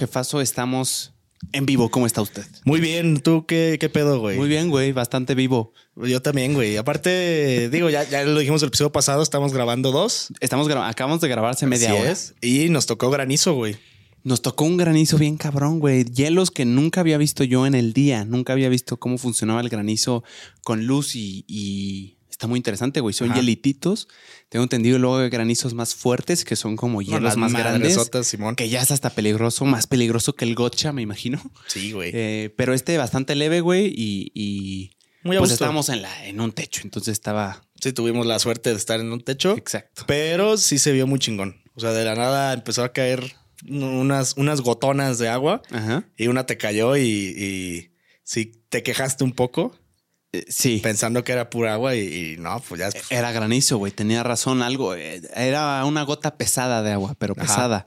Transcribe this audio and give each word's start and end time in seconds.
jefazo, 0.00 0.40
estamos 0.40 1.12
en 1.52 1.64
vivo. 1.66 1.90
¿Cómo 1.90 2.06
está 2.06 2.20
usted? 2.20 2.44
Muy 2.64 2.80
bien, 2.80 3.20
¿tú 3.20 3.46
qué, 3.46 3.76
qué 3.80 3.88
pedo, 3.88 4.18
güey? 4.20 4.36
Muy 4.36 4.48
bien, 4.48 4.68
güey, 4.70 4.92
bastante 4.92 5.34
vivo. 5.34 5.72
Yo 5.96 6.20
también, 6.20 6.54
güey. 6.54 6.76
Aparte, 6.76 7.68
digo, 7.70 7.88
ya, 7.90 8.02
ya 8.08 8.24
lo 8.24 8.38
dijimos 8.38 8.62
el 8.62 8.68
episodio 8.68 8.92
pasado, 8.92 9.22
estamos 9.22 9.52
grabando 9.52 9.92
dos. 9.92 10.28
Estamos 10.40 10.68
gra- 10.68 10.88
acabamos 10.88 11.20
de 11.20 11.28
grabarse 11.28 11.66
media 11.66 11.92
Así 11.92 12.00
hora. 12.00 12.10
es. 12.10 12.34
Y 12.42 12.68
nos 12.68 12.86
tocó 12.86 13.10
granizo, 13.10 13.54
güey. 13.54 13.76
Nos 14.22 14.42
tocó 14.42 14.64
un 14.66 14.76
granizo 14.76 15.16
bien 15.16 15.38
cabrón, 15.38 15.78
güey. 15.80 16.04
Hielos 16.04 16.50
que 16.50 16.66
nunca 16.66 17.00
había 17.00 17.16
visto 17.16 17.42
yo 17.42 17.64
en 17.66 17.74
el 17.74 17.94
día. 17.94 18.26
Nunca 18.26 18.52
había 18.52 18.68
visto 18.68 18.98
cómo 18.98 19.16
funcionaba 19.16 19.62
el 19.62 19.70
granizo 19.70 20.22
con 20.62 20.84
luz 20.86 21.16
y, 21.16 21.44
y 21.48 22.18
está 22.40 22.46
muy 22.46 22.56
interesante, 22.56 23.00
güey. 23.00 23.12
Son 23.12 23.28
Ajá. 23.30 23.38
hielititos. 23.38 24.08
Tengo 24.48 24.62
entendido 24.62 24.98
luego 24.98 25.18
de 25.18 25.28
granizos 25.28 25.74
más 25.74 25.94
fuertes 25.94 26.46
que 26.46 26.56
son 26.56 26.74
como 26.74 27.02
hielos 27.02 27.20
Las 27.22 27.36
más 27.36 27.52
grandes. 27.52 27.98
Simón. 28.22 28.56
Que 28.56 28.70
ya 28.70 28.80
es 28.80 28.90
hasta 28.90 29.10
peligroso, 29.10 29.66
más 29.66 29.86
peligroso 29.86 30.34
que 30.34 30.46
el 30.46 30.54
gotcha, 30.54 30.90
me 30.90 31.02
imagino. 31.02 31.38
Sí, 31.66 31.92
güey. 31.92 32.12
Eh, 32.14 32.54
pero 32.56 32.72
este 32.72 32.96
bastante 32.96 33.34
leve, 33.34 33.60
güey, 33.60 33.88
y, 33.94 34.32
y 34.34 34.96
Muy 35.22 35.36
pues 35.36 35.50
estábamos 35.50 35.90
en, 35.90 36.00
la, 36.00 36.26
en 36.26 36.40
un 36.40 36.52
techo, 36.52 36.80
entonces 36.82 37.12
estaba 37.12 37.62
Sí, 37.78 37.92
tuvimos 37.92 38.24
la 38.24 38.38
suerte 38.38 38.70
de 38.70 38.76
estar 38.76 39.00
en 39.00 39.12
un 39.12 39.20
techo, 39.20 39.54
exacto. 39.58 40.04
pero 40.06 40.56
sí 40.56 40.78
se 40.78 40.92
vio 40.92 41.06
muy 41.06 41.18
chingón. 41.18 41.62
O 41.74 41.80
sea, 41.80 41.92
de 41.92 42.06
la 42.06 42.14
nada 42.14 42.54
empezó 42.54 42.84
a 42.84 42.94
caer 42.94 43.34
unas, 43.68 44.34
unas 44.38 44.62
gotonas 44.62 45.18
de 45.18 45.28
agua 45.28 45.60
Ajá. 45.70 46.08
y 46.16 46.28
una 46.28 46.46
te 46.46 46.56
cayó 46.56 46.96
y, 46.96 47.02
y 47.02 47.90
sí 48.22 48.64
te 48.70 48.82
quejaste 48.82 49.24
un 49.24 49.32
poco 49.32 49.78
sí. 50.48 50.78
pensando 50.82 51.24
que 51.24 51.32
era 51.32 51.50
pura 51.50 51.74
agua 51.74 51.94
y, 51.96 52.34
y 52.34 52.36
no, 52.38 52.62
pues 52.68 52.78
ya 52.78 52.86
después- 52.86 53.10
Era 53.10 53.32
granizo, 53.32 53.78
güey. 53.78 53.92
Tenía 53.92 54.22
razón, 54.22 54.62
algo. 54.62 54.94
eh, 54.94 55.20
Era 55.34 55.84
una 55.84 56.02
gota 56.02 56.36
pesada 56.36 56.82
de 56.82 56.92
agua, 56.92 57.14
pero 57.18 57.34
Ajá. 57.36 57.42
pesada. 57.42 57.86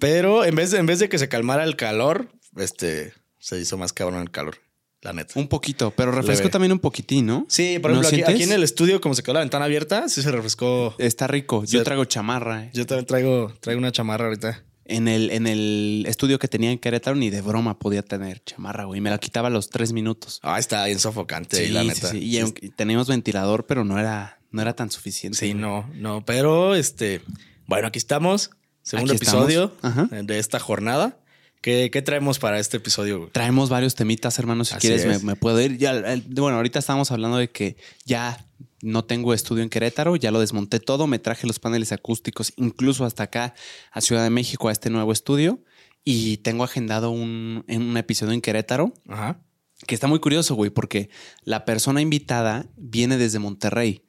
Pero 0.00 0.44
en 0.44 0.54
vez, 0.54 0.70
de, 0.70 0.78
en 0.78 0.86
vez 0.86 0.98
de 0.98 1.08
que 1.08 1.18
se 1.18 1.28
calmara 1.28 1.64
el 1.64 1.76
calor, 1.76 2.30
este 2.56 3.12
se 3.38 3.58
hizo 3.58 3.78
más 3.78 3.92
cabrón 3.94 4.20
el 4.20 4.30
calor, 4.30 4.56
la 5.00 5.12
neta. 5.14 5.32
Un 5.40 5.48
poquito, 5.48 5.90
pero 5.92 6.12
refrescó 6.12 6.42
Leve. 6.44 6.50
también 6.52 6.72
un 6.72 6.78
poquitín, 6.78 7.24
¿no? 7.26 7.46
Sí, 7.48 7.78
por 7.78 7.90
¿No 7.92 8.02
ejemplo, 8.02 8.28
aquí, 8.28 8.42
en 8.42 8.52
el 8.52 8.62
estudio, 8.62 9.00
como 9.00 9.14
se 9.14 9.22
quedó 9.22 9.34
la 9.34 9.40
ventana 9.40 9.64
abierta, 9.64 10.08
sí 10.10 10.20
se 10.22 10.30
refrescó. 10.30 10.94
Está 10.98 11.26
rico. 11.26 11.64
Yo 11.64 11.82
traigo 11.82 12.04
chamarra. 12.04 12.64
eh. 12.64 12.70
Yo 12.74 12.84
también 12.86 13.06
traigo, 13.06 13.54
traigo 13.60 13.78
una 13.78 13.90
chamarra 13.92 14.26
ahorita. 14.26 14.62
En 14.90 15.08
el, 15.08 15.30
en 15.30 15.46
el 15.46 16.04
estudio 16.08 16.38
que 16.38 16.48
tenía 16.48 16.70
en 16.72 16.78
Querétaro, 16.78 17.16
ni 17.16 17.30
de 17.30 17.40
broma 17.42 17.78
podía 17.78 18.02
tener 18.02 18.42
chamarra, 18.44 18.84
güey. 18.84 19.00
Me 19.00 19.10
la 19.10 19.18
quitaba 19.18 19.48
a 19.48 19.50
los 19.50 19.70
tres 19.70 19.92
minutos. 19.92 20.40
Ah, 20.42 20.58
está 20.58 20.84
bien 20.86 20.98
sofocante, 20.98 21.56
Sí, 21.66 21.72
la 21.72 21.82
sí, 21.82 21.88
neta. 21.88 22.10
sí. 22.10 22.18
Y 22.18 22.38
aunque 22.40 22.68
teníamos 22.70 23.08
ventilador, 23.08 23.66
pero 23.66 23.84
no 23.84 23.98
era, 23.98 24.40
no 24.50 24.60
era 24.62 24.74
tan 24.74 24.90
suficiente. 24.90 25.38
Sí, 25.38 25.52
güey. 25.52 25.60
no, 25.60 25.88
no, 25.94 26.24
pero 26.24 26.74
este, 26.74 27.22
bueno, 27.66 27.88
aquí 27.88 27.98
estamos, 27.98 28.50
segundo 28.82 29.12
Aquí 29.12 29.22
episodio 29.22 29.72
de 30.10 30.38
esta 30.38 30.58
jornada. 30.58 31.16
¿Qué, 31.60 31.90
qué 31.92 32.00
traemos 32.02 32.38
para 32.38 32.58
este 32.58 32.78
episodio? 32.78 33.18
güey? 33.18 33.30
Traemos 33.30 33.68
varios 33.68 33.94
temitas, 33.94 34.38
hermano. 34.38 34.64
Si 34.64 34.74
Así 34.74 34.88
quieres, 34.88 35.22
me, 35.22 35.36
puedo 35.36 35.60
ir. 35.60 35.76
Ya, 35.76 35.92
bueno, 36.28 36.56
ahorita 36.56 36.78
estábamos 36.78 37.10
hablando 37.10 37.36
de 37.36 37.50
que 37.50 37.76
ya 38.06 38.46
no 38.82 39.04
tengo 39.04 39.34
estudio 39.34 39.62
en 39.62 39.68
Querétaro, 39.70 40.16
ya 40.16 40.30
lo 40.30 40.40
desmonté 40.40 40.80
todo, 40.80 41.06
me 41.06 41.18
traje 41.18 41.46
los 41.46 41.58
paneles 41.58 41.92
acústicos, 41.92 42.52
incluso 42.56 43.04
hasta 43.04 43.24
acá 43.24 43.54
a 43.92 44.00
Ciudad 44.00 44.22
de 44.24 44.30
México, 44.30 44.68
a 44.68 44.72
este 44.72 44.90
nuevo 44.90 45.12
estudio. 45.12 45.62
Y 46.02 46.38
tengo 46.38 46.64
agendado 46.64 47.10
un, 47.10 47.64
un 47.68 47.96
episodio 47.98 48.32
en 48.32 48.40
Querétaro 48.40 48.94
Ajá. 49.06 49.42
que 49.86 49.94
está 49.94 50.06
muy 50.06 50.18
curioso, 50.18 50.54
güey, 50.54 50.70
porque 50.70 51.10
la 51.44 51.66
persona 51.66 52.00
invitada 52.00 52.66
viene 52.76 53.18
desde 53.18 53.38
Monterrey. 53.38 54.02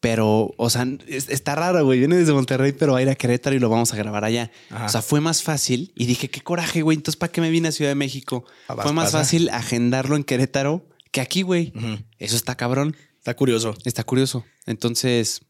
Pero, 0.00 0.52
o 0.58 0.68
sea, 0.68 0.86
es- 1.06 1.30
está 1.30 1.54
raro, 1.54 1.82
güey. 1.84 1.98
Viene 1.98 2.16
desde 2.16 2.34
Monterrey, 2.34 2.72
pero 2.72 2.92
va 2.92 2.98
a 2.98 3.02
ir 3.02 3.08
a 3.08 3.14
Querétaro 3.14 3.56
y 3.56 3.58
lo 3.58 3.70
vamos 3.70 3.92
a 3.94 3.96
grabar 3.96 4.24
allá. 4.24 4.50
Ajá. 4.70 4.84
O 4.84 4.88
sea, 4.90 5.00
fue 5.02 5.20
más 5.22 5.42
fácil. 5.42 5.92
Y 5.96 6.04
dije, 6.06 6.28
qué 6.28 6.42
coraje, 6.42 6.82
güey. 6.82 6.96
Entonces, 6.96 7.16
¿para 7.18 7.32
qué 7.32 7.40
me 7.40 7.48
vine 7.48 7.68
a 7.68 7.72
Ciudad 7.72 7.90
de 7.90 7.94
México? 7.94 8.44
Fue 8.66 8.92
más 8.92 9.06
pasa. 9.06 9.18
fácil 9.18 9.48
agendarlo 9.48 10.16
en 10.16 10.24
Querétaro 10.24 10.86
que 11.10 11.22
aquí, 11.22 11.40
güey. 11.42 11.72
Eso 12.18 12.36
está 12.36 12.54
cabrón. 12.56 12.96
Está 13.24 13.34
curioso. 13.36 13.74
Está 13.86 14.04
curioso. 14.04 14.44
Entonces, 14.66 15.40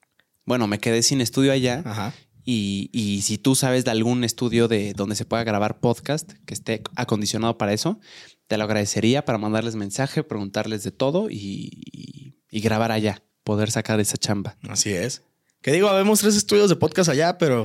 bueno, 0.44 0.68
me 0.68 0.78
quedé 0.78 1.02
sin 1.02 1.20
estudio 1.20 1.50
allá. 1.50 1.82
Ajá. 1.84 2.14
Y, 2.44 2.88
y 2.92 3.22
si 3.22 3.36
tú 3.36 3.56
sabes 3.56 3.84
de 3.84 3.90
algún 3.90 4.22
estudio 4.22 4.68
de 4.68 4.92
donde 4.92 5.16
se 5.16 5.24
pueda 5.24 5.42
grabar 5.42 5.80
podcast 5.80 6.34
que 6.46 6.54
esté 6.54 6.82
acondicionado 6.94 7.58
para 7.58 7.72
eso, 7.72 7.98
te 8.46 8.58
lo 8.58 8.62
agradecería 8.62 9.24
para 9.24 9.38
mandarles 9.38 9.74
mensaje, 9.74 10.22
preguntarles 10.22 10.84
de 10.84 10.92
todo 10.92 11.28
y, 11.30 11.70
y- 11.90 12.36
y 12.48 12.60
grabar 12.60 12.92
allá, 12.92 13.24
poder 13.42 13.72
sacar 13.72 13.98
esa 13.98 14.18
chamba. 14.18 14.56
Así 14.68 14.90
es. 14.92 15.22
Que 15.60 15.72
digo, 15.72 15.88
habemos 15.88 16.20
tres 16.20 16.36
estudios 16.36 16.68
de 16.68 16.76
podcast 16.76 17.08
allá, 17.10 17.38
pero 17.38 17.64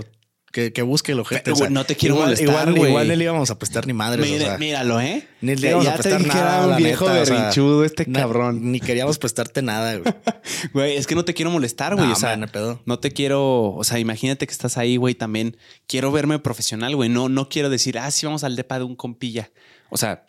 que, 0.51 0.73
que 0.73 0.81
busque 0.81 1.11
el 1.11 1.19
ojete. 1.19 1.41
Pero, 1.45 1.57
güey, 1.57 1.69
no 1.71 1.85
te 1.85 1.95
quiero 1.95 2.15
igual, 2.15 2.27
molestar, 2.29 2.67
Igual, 2.69 2.87
igual 2.89 3.07
no 3.07 3.15
le 3.15 3.23
íbamos 3.23 3.49
a 3.51 3.59
prestar 3.59 3.85
ni 3.87 3.93
madres. 3.93 4.25
o 4.27 4.31
Mira- 4.31 4.45
sea, 4.45 4.57
míralo, 4.57 4.99
¿eh? 5.01 5.27
Ni 5.41 5.55
le 5.55 5.69
íbamos 5.69 5.87
a 5.87 5.91
ya 5.91 5.95
te 5.97 6.03
prestar 6.09 6.25
nada, 6.27 6.57
era 6.65 6.67
un 6.67 6.77
viejo 6.77 7.07
neta, 7.09 7.21
o 7.21 7.25
sea, 7.25 7.35
berrinchudo 7.35 7.85
este 7.85 8.05
cabrón. 8.11 8.71
Ni 8.71 8.79
queríamos 8.79 9.17
prestarte 9.19 9.61
nada, 9.61 9.97
güey. 9.97 10.13
Güey, 10.73 10.97
es 10.97 11.07
que 11.07 11.15
no 11.15 11.23
te 11.23 11.33
quiero 11.33 11.51
molestar, 11.51 11.95
güey. 11.95 12.07
No, 12.07 12.13
o 12.13 12.15
sea, 12.15 12.35
man, 12.35 12.49
pedo. 12.51 12.81
no 12.85 12.99
te 12.99 13.11
quiero, 13.11 13.71
o 13.73 13.83
sea, 13.83 13.99
imagínate 13.99 14.45
que 14.47 14.51
estás 14.51 14.77
ahí, 14.77 14.97
güey, 14.97 15.15
también. 15.15 15.55
Quiero 15.87 16.11
verme 16.11 16.39
profesional, 16.39 16.95
güey. 16.95 17.09
No, 17.09 17.29
no 17.29 17.47
quiero 17.49 17.69
decir, 17.69 17.97
ah, 17.99 18.09
sí, 18.11 18.25
vamos 18.25 18.43
al 18.43 18.55
depa 18.55 18.77
de 18.79 18.85
un 18.85 18.95
compilla. 18.95 19.51
O 19.89 19.97
sea, 19.97 20.25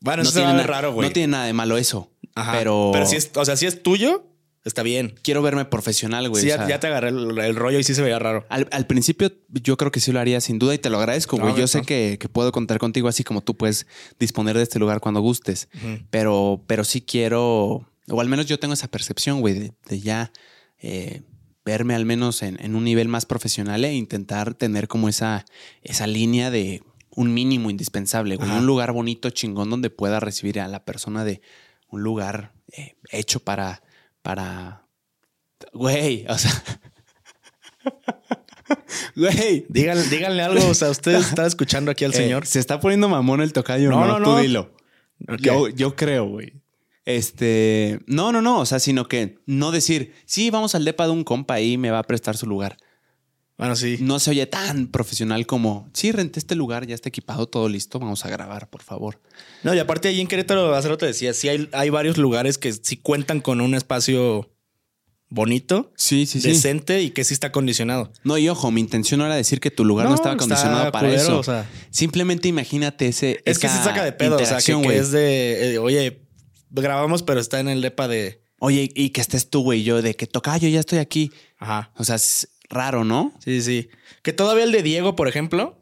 Bueno, 0.00 0.22
no 0.22 0.28
eso 0.28 0.38
a 0.38 0.42
tiene, 0.42 0.56
ver 0.58 0.66
na- 0.66 0.72
raro, 0.72 0.92
güey. 0.92 1.08
no 1.08 1.12
tiene 1.12 1.28
nada 1.32 1.44
de 1.46 1.52
malo 1.52 1.76
eso. 1.76 2.10
Ajá. 2.34 2.52
Pero, 2.52 2.90
Pero 2.92 3.06
si 3.06 3.16
es, 3.16 3.30
o 3.34 3.44
sea, 3.44 3.56
si 3.56 3.66
es 3.66 3.82
tuyo, 3.82 4.26
está 4.64 4.82
bien. 4.82 5.14
quiero 5.22 5.42
verme 5.42 5.64
profesional, 5.64 6.28
güey. 6.28 6.42
Sí, 6.42 6.48
o 6.48 6.50
ya, 6.50 6.56
sea, 6.58 6.68
ya 6.68 6.80
te 6.80 6.86
agarré 6.86 7.10
el, 7.10 7.38
el 7.38 7.56
rollo 7.56 7.78
y 7.78 7.84
sí 7.84 7.94
se 7.94 8.02
veía 8.02 8.18
raro. 8.18 8.46
al, 8.48 8.68
al 8.70 8.86
principio 8.86 9.30
yo 9.48 9.76
creo 9.76 9.92
que 9.92 10.00
sí 10.00 10.12
lo 10.12 10.20
haría 10.20 10.40
sin 10.40 10.58
duda 10.58 10.74
y 10.74 10.78
te 10.78 10.90
lo 10.90 10.98
agradezco, 10.98 11.36
güey. 11.36 11.50
No, 11.52 11.56
yo 11.56 11.62
no. 11.62 11.68
sé 11.68 11.82
que, 11.82 12.16
que 12.18 12.28
puedo 12.28 12.50
contar 12.52 12.78
contigo 12.78 13.08
así 13.08 13.24
como 13.24 13.40
tú 13.42 13.56
puedes 13.56 13.86
disponer 14.18 14.56
de 14.56 14.62
este 14.62 14.78
lugar 14.78 15.00
cuando 15.00 15.20
gustes. 15.20 15.68
Pero, 16.10 16.62
pero 16.66 16.84
sí 16.84 17.02
quiero, 17.02 17.86
o 18.08 18.20
al 18.20 18.28
menos 18.28 18.46
yo 18.46 18.58
tengo 18.58 18.74
esa 18.74 18.88
percepción, 18.88 19.40
güey, 19.40 19.54
de, 19.54 19.72
de 19.88 20.00
ya 20.00 20.32
eh, 20.78 21.22
verme 21.64 21.94
al 21.94 22.04
menos 22.04 22.42
en, 22.42 22.62
en 22.62 22.76
un 22.76 22.84
nivel 22.84 23.08
más 23.08 23.26
profesional 23.26 23.84
e 23.84 23.94
intentar 23.94 24.54
tener 24.54 24.88
como 24.88 25.08
esa, 25.08 25.44
esa 25.82 26.06
línea 26.06 26.50
de 26.50 26.82
un 27.16 27.32
mínimo 27.32 27.70
indispensable, 27.70 28.36
güey. 28.36 28.50
Un 28.50 28.66
lugar 28.66 28.92
bonito, 28.92 29.30
chingón, 29.30 29.70
donde 29.70 29.88
pueda 29.90 30.20
recibir 30.20 30.60
a 30.60 30.68
la 30.68 30.84
persona 30.84 31.24
de 31.24 31.40
un 31.88 32.02
lugar 32.02 32.52
eh, 32.72 32.96
hecho 33.10 33.40
para, 33.40 33.82
para, 34.24 34.88
güey, 35.74 36.24
o 36.30 36.38
sea, 36.38 36.50
güey. 39.16 39.66
Díganle, 39.68 40.02
díganle 40.04 40.42
algo. 40.42 40.66
O 40.68 40.74
sea, 40.74 40.90
ustedes 40.90 41.28
están 41.28 41.46
escuchando 41.46 41.90
aquí 41.90 42.04
al 42.04 42.12
Eh, 42.12 42.16
señor. 42.16 42.46
se 42.46 42.58
está 42.58 42.80
poniendo 42.80 43.08
mamón 43.08 43.40
el 43.42 43.52
tocayo. 43.52 43.90
No, 43.90 44.00
No, 44.00 44.18
no, 44.18 44.24
tú 44.24 44.30
no. 44.32 44.38
dilo. 44.40 44.74
Yo, 45.40 45.68
yo 45.68 45.94
creo, 45.94 46.26
güey. 46.26 46.54
Este, 47.04 48.00
no, 48.06 48.32
no, 48.32 48.40
no. 48.40 48.60
O 48.60 48.66
sea, 48.66 48.78
sino 48.80 49.06
que 49.08 49.38
no 49.46 49.72
decir, 49.72 50.14
sí, 50.24 50.50
vamos 50.50 50.74
al 50.74 50.84
depa 50.86 51.04
de 51.06 51.12
un 51.12 51.22
compa 51.24 51.60
y 51.60 51.76
me 51.76 51.90
va 51.90 51.98
a 51.98 52.02
prestar 52.04 52.36
su 52.36 52.46
lugar. 52.46 52.78
Bueno, 53.56 53.76
sí. 53.76 53.98
No 54.00 54.18
se 54.18 54.30
oye 54.30 54.46
tan 54.46 54.88
profesional 54.88 55.46
como, 55.46 55.88
sí, 55.92 56.10
renté 56.10 56.40
este 56.40 56.56
lugar, 56.56 56.86
ya 56.86 56.94
está 56.94 57.08
equipado, 57.08 57.46
todo 57.46 57.68
listo, 57.68 58.00
vamos 58.00 58.24
a 58.24 58.28
grabar, 58.28 58.68
por 58.68 58.82
favor. 58.82 59.20
No, 59.62 59.72
y 59.74 59.78
aparte 59.78 60.08
allí 60.08 60.20
en 60.20 60.26
Querétaro, 60.26 60.74
hace 60.74 60.94
te 60.96 61.06
decía, 61.06 61.32
sí 61.34 61.48
hay, 61.48 61.68
hay 61.72 61.90
varios 61.90 62.18
lugares 62.18 62.58
que 62.58 62.72
sí 62.72 62.96
cuentan 62.96 63.40
con 63.40 63.60
un 63.60 63.74
espacio 63.76 64.50
bonito, 65.28 65.92
Sí, 65.96 66.26
sí, 66.26 66.40
sí. 66.40 66.48
decente 66.48 67.02
y 67.02 67.10
que 67.10 67.24
sí 67.24 67.34
está 67.34 67.48
acondicionado. 67.48 68.12
No, 68.24 68.38
y 68.38 68.48
ojo, 68.48 68.70
mi 68.70 68.80
intención 68.80 69.18
no 69.20 69.26
era 69.26 69.34
decir 69.36 69.60
que 69.60 69.70
tu 69.70 69.84
lugar 69.84 70.04
no, 70.04 70.10
No, 70.10 70.14
estaba 70.16 70.34
acondicionado 70.34 70.90
para 70.92 71.08
culero, 71.08 71.22
eso. 71.22 71.38
o 71.38 71.42
sea. 71.42 71.68
Simplemente 71.90 72.48
imagínate 72.48 73.08
ese. 73.08 73.40
Es 73.44 73.58
que 73.58 73.68
se 73.68 73.82
saca 73.82 74.04
de 74.04 74.12
pedo, 74.12 74.36
o 74.36 74.44
sea, 74.46 74.58
que, 74.58 74.64
que 74.66 74.74
güey. 74.74 74.98
es 74.98 75.10
de, 75.12 75.74
eh, 75.74 75.78
oye, 75.78 76.22
grabamos, 76.70 77.22
pero 77.22 77.40
está 77.40 77.60
en 77.60 77.68
el 77.68 77.80
depa 77.82 78.08
de... 78.08 78.42
Oye, 78.60 78.90
y 78.94 79.10
que 79.10 79.20
estés 79.20 79.50
tú, 79.50 79.62
güey, 79.62 79.82
yo 79.82 80.00
de 80.02 80.14
que 80.14 80.26
toca, 80.26 80.56
yo 80.56 80.68
ya 80.68 80.80
estoy 80.80 80.98
aquí. 80.98 81.32
Ajá. 81.58 81.92
O 81.96 82.04
sea, 82.04 82.16
raro, 82.74 83.04
¿no? 83.04 83.32
Sí, 83.38 83.62
sí. 83.62 83.88
Que 84.22 84.32
todavía 84.32 84.64
el 84.64 84.72
de 84.72 84.82
Diego, 84.82 85.16
por 85.16 85.28
ejemplo, 85.28 85.78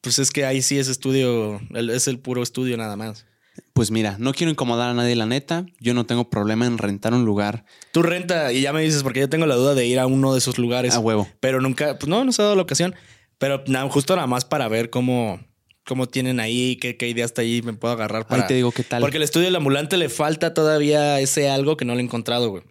pues 0.00 0.18
es 0.18 0.30
que 0.30 0.44
ahí 0.44 0.62
sí 0.62 0.78
es 0.78 0.88
estudio, 0.88 1.60
es 1.74 2.06
el 2.08 2.18
puro 2.18 2.42
estudio 2.42 2.76
nada 2.76 2.96
más. 2.96 3.24
Pues 3.72 3.90
mira, 3.90 4.16
no 4.18 4.32
quiero 4.34 4.50
incomodar 4.50 4.90
a 4.90 4.94
nadie, 4.94 5.16
la 5.16 5.26
neta. 5.26 5.66
Yo 5.80 5.94
no 5.94 6.06
tengo 6.06 6.30
problema 6.30 6.66
en 6.66 6.78
rentar 6.78 7.12
un 7.14 7.24
lugar 7.24 7.64
Tú 7.92 8.02
renta 8.02 8.52
y 8.52 8.60
ya 8.60 8.72
me 8.72 8.82
dices, 8.82 9.02
porque 9.02 9.20
yo 9.20 9.28
tengo 9.28 9.46
la 9.46 9.56
duda 9.56 9.74
de 9.74 9.86
ir 9.86 9.98
a 9.98 10.06
uno 10.06 10.32
de 10.32 10.38
esos 10.38 10.58
lugares. 10.58 10.94
a 10.94 11.00
huevo. 11.00 11.28
Pero 11.40 11.60
nunca, 11.60 11.98
pues 11.98 12.08
no, 12.08 12.24
no 12.24 12.32
se 12.32 12.42
ha 12.42 12.44
dado 12.44 12.56
la 12.56 12.62
ocasión. 12.62 12.94
Pero 13.38 13.64
nada, 13.66 13.88
justo 13.88 14.14
nada 14.16 14.26
más 14.26 14.44
para 14.44 14.68
ver 14.68 14.90
cómo, 14.90 15.40
cómo 15.84 16.08
tienen 16.08 16.40
ahí, 16.40 16.76
qué, 16.76 16.96
qué 16.96 17.08
idea 17.08 17.24
está 17.24 17.42
ahí, 17.42 17.62
me 17.62 17.72
puedo 17.72 17.94
agarrar 17.94 18.26
para. 18.26 18.42
Ahí 18.42 18.48
te 18.48 18.54
digo 18.54 18.72
qué 18.72 18.84
tal. 18.84 19.00
Porque 19.00 19.16
el 19.16 19.22
estudio 19.22 19.46
del 19.46 19.56
ambulante 19.56 19.96
le 19.96 20.08
falta 20.08 20.54
todavía 20.54 21.20
ese 21.20 21.48
algo 21.48 21.76
que 21.76 21.84
no 21.84 21.94
le 21.94 22.00
he 22.00 22.04
encontrado, 22.04 22.50
güey. 22.50 22.64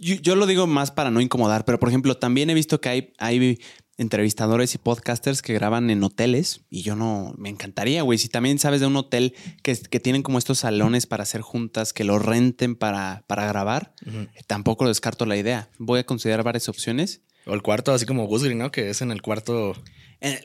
Yo, 0.00 0.14
yo 0.16 0.34
lo 0.36 0.46
digo 0.46 0.66
más 0.66 0.90
para 0.90 1.10
no 1.10 1.20
incomodar, 1.20 1.64
pero 1.64 1.78
por 1.78 1.88
ejemplo, 1.88 2.16
también 2.16 2.50
he 2.50 2.54
visto 2.54 2.80
que 2.80 2.88
hay, 2.88 3.12
hay 3.18 3.58
entrevistadores 3.98 4.74
y 4.74 4.78
podcasters 4.78 5.42
que 5.42 5.52
graban 5.52 5.90
en 5.90 6.02
hoteles 6.02 6.62
y 6.70 6.82
yo 6.82 6.96
no 6.96 7.34
me 7.36 7.50
encantaría, 7.50 8.02
güey. 8.02 8.18
Si 8.18 8.28
también 8.28 8.58
sabes 8.58 8.80
de 8.80 8.86
un 8.86 8.96
hotel 8.96 9.34
que, 9.62 9.76
que 9.76 10.00
tienen 10.00 10.22
como 10.22 10.38
estos 10.38 10.60
salones 10.60 11.06
para 11.06 11.24
hacer 11.24 11.42
juntas, 11.42 11.92
que 11.92 12.04
lo 12.04 12.18
renten 12.18 12.76
para, 12.76 13.24
para 13.26 13.46
grabar, 13.46 13.92
eh, 14.06 14.28
tampoco 14.46 14.88
descarto 14.88 15.26
la 15.26 15.36
idea. 15.36 15.68
Voy 15.78 16.00
a 16.00 16.04
considerar 16.06 16.42
varias 16.44 16.68
opciones. 16.70 17.20
O 17.46 17.52
el 17.52 17.62
cuarto, 17.62 17.92
así 17.92 18.06
como 18.06 18.26
Gusgri, 18.26 18.54
¿no? 18.54 18.70
Que 18.72 18.88
es 18.90 19.02
en 19.02 19.10
el 19.10 19.20
cuarto. 19.20 19.74
Eh, 20.22 20.40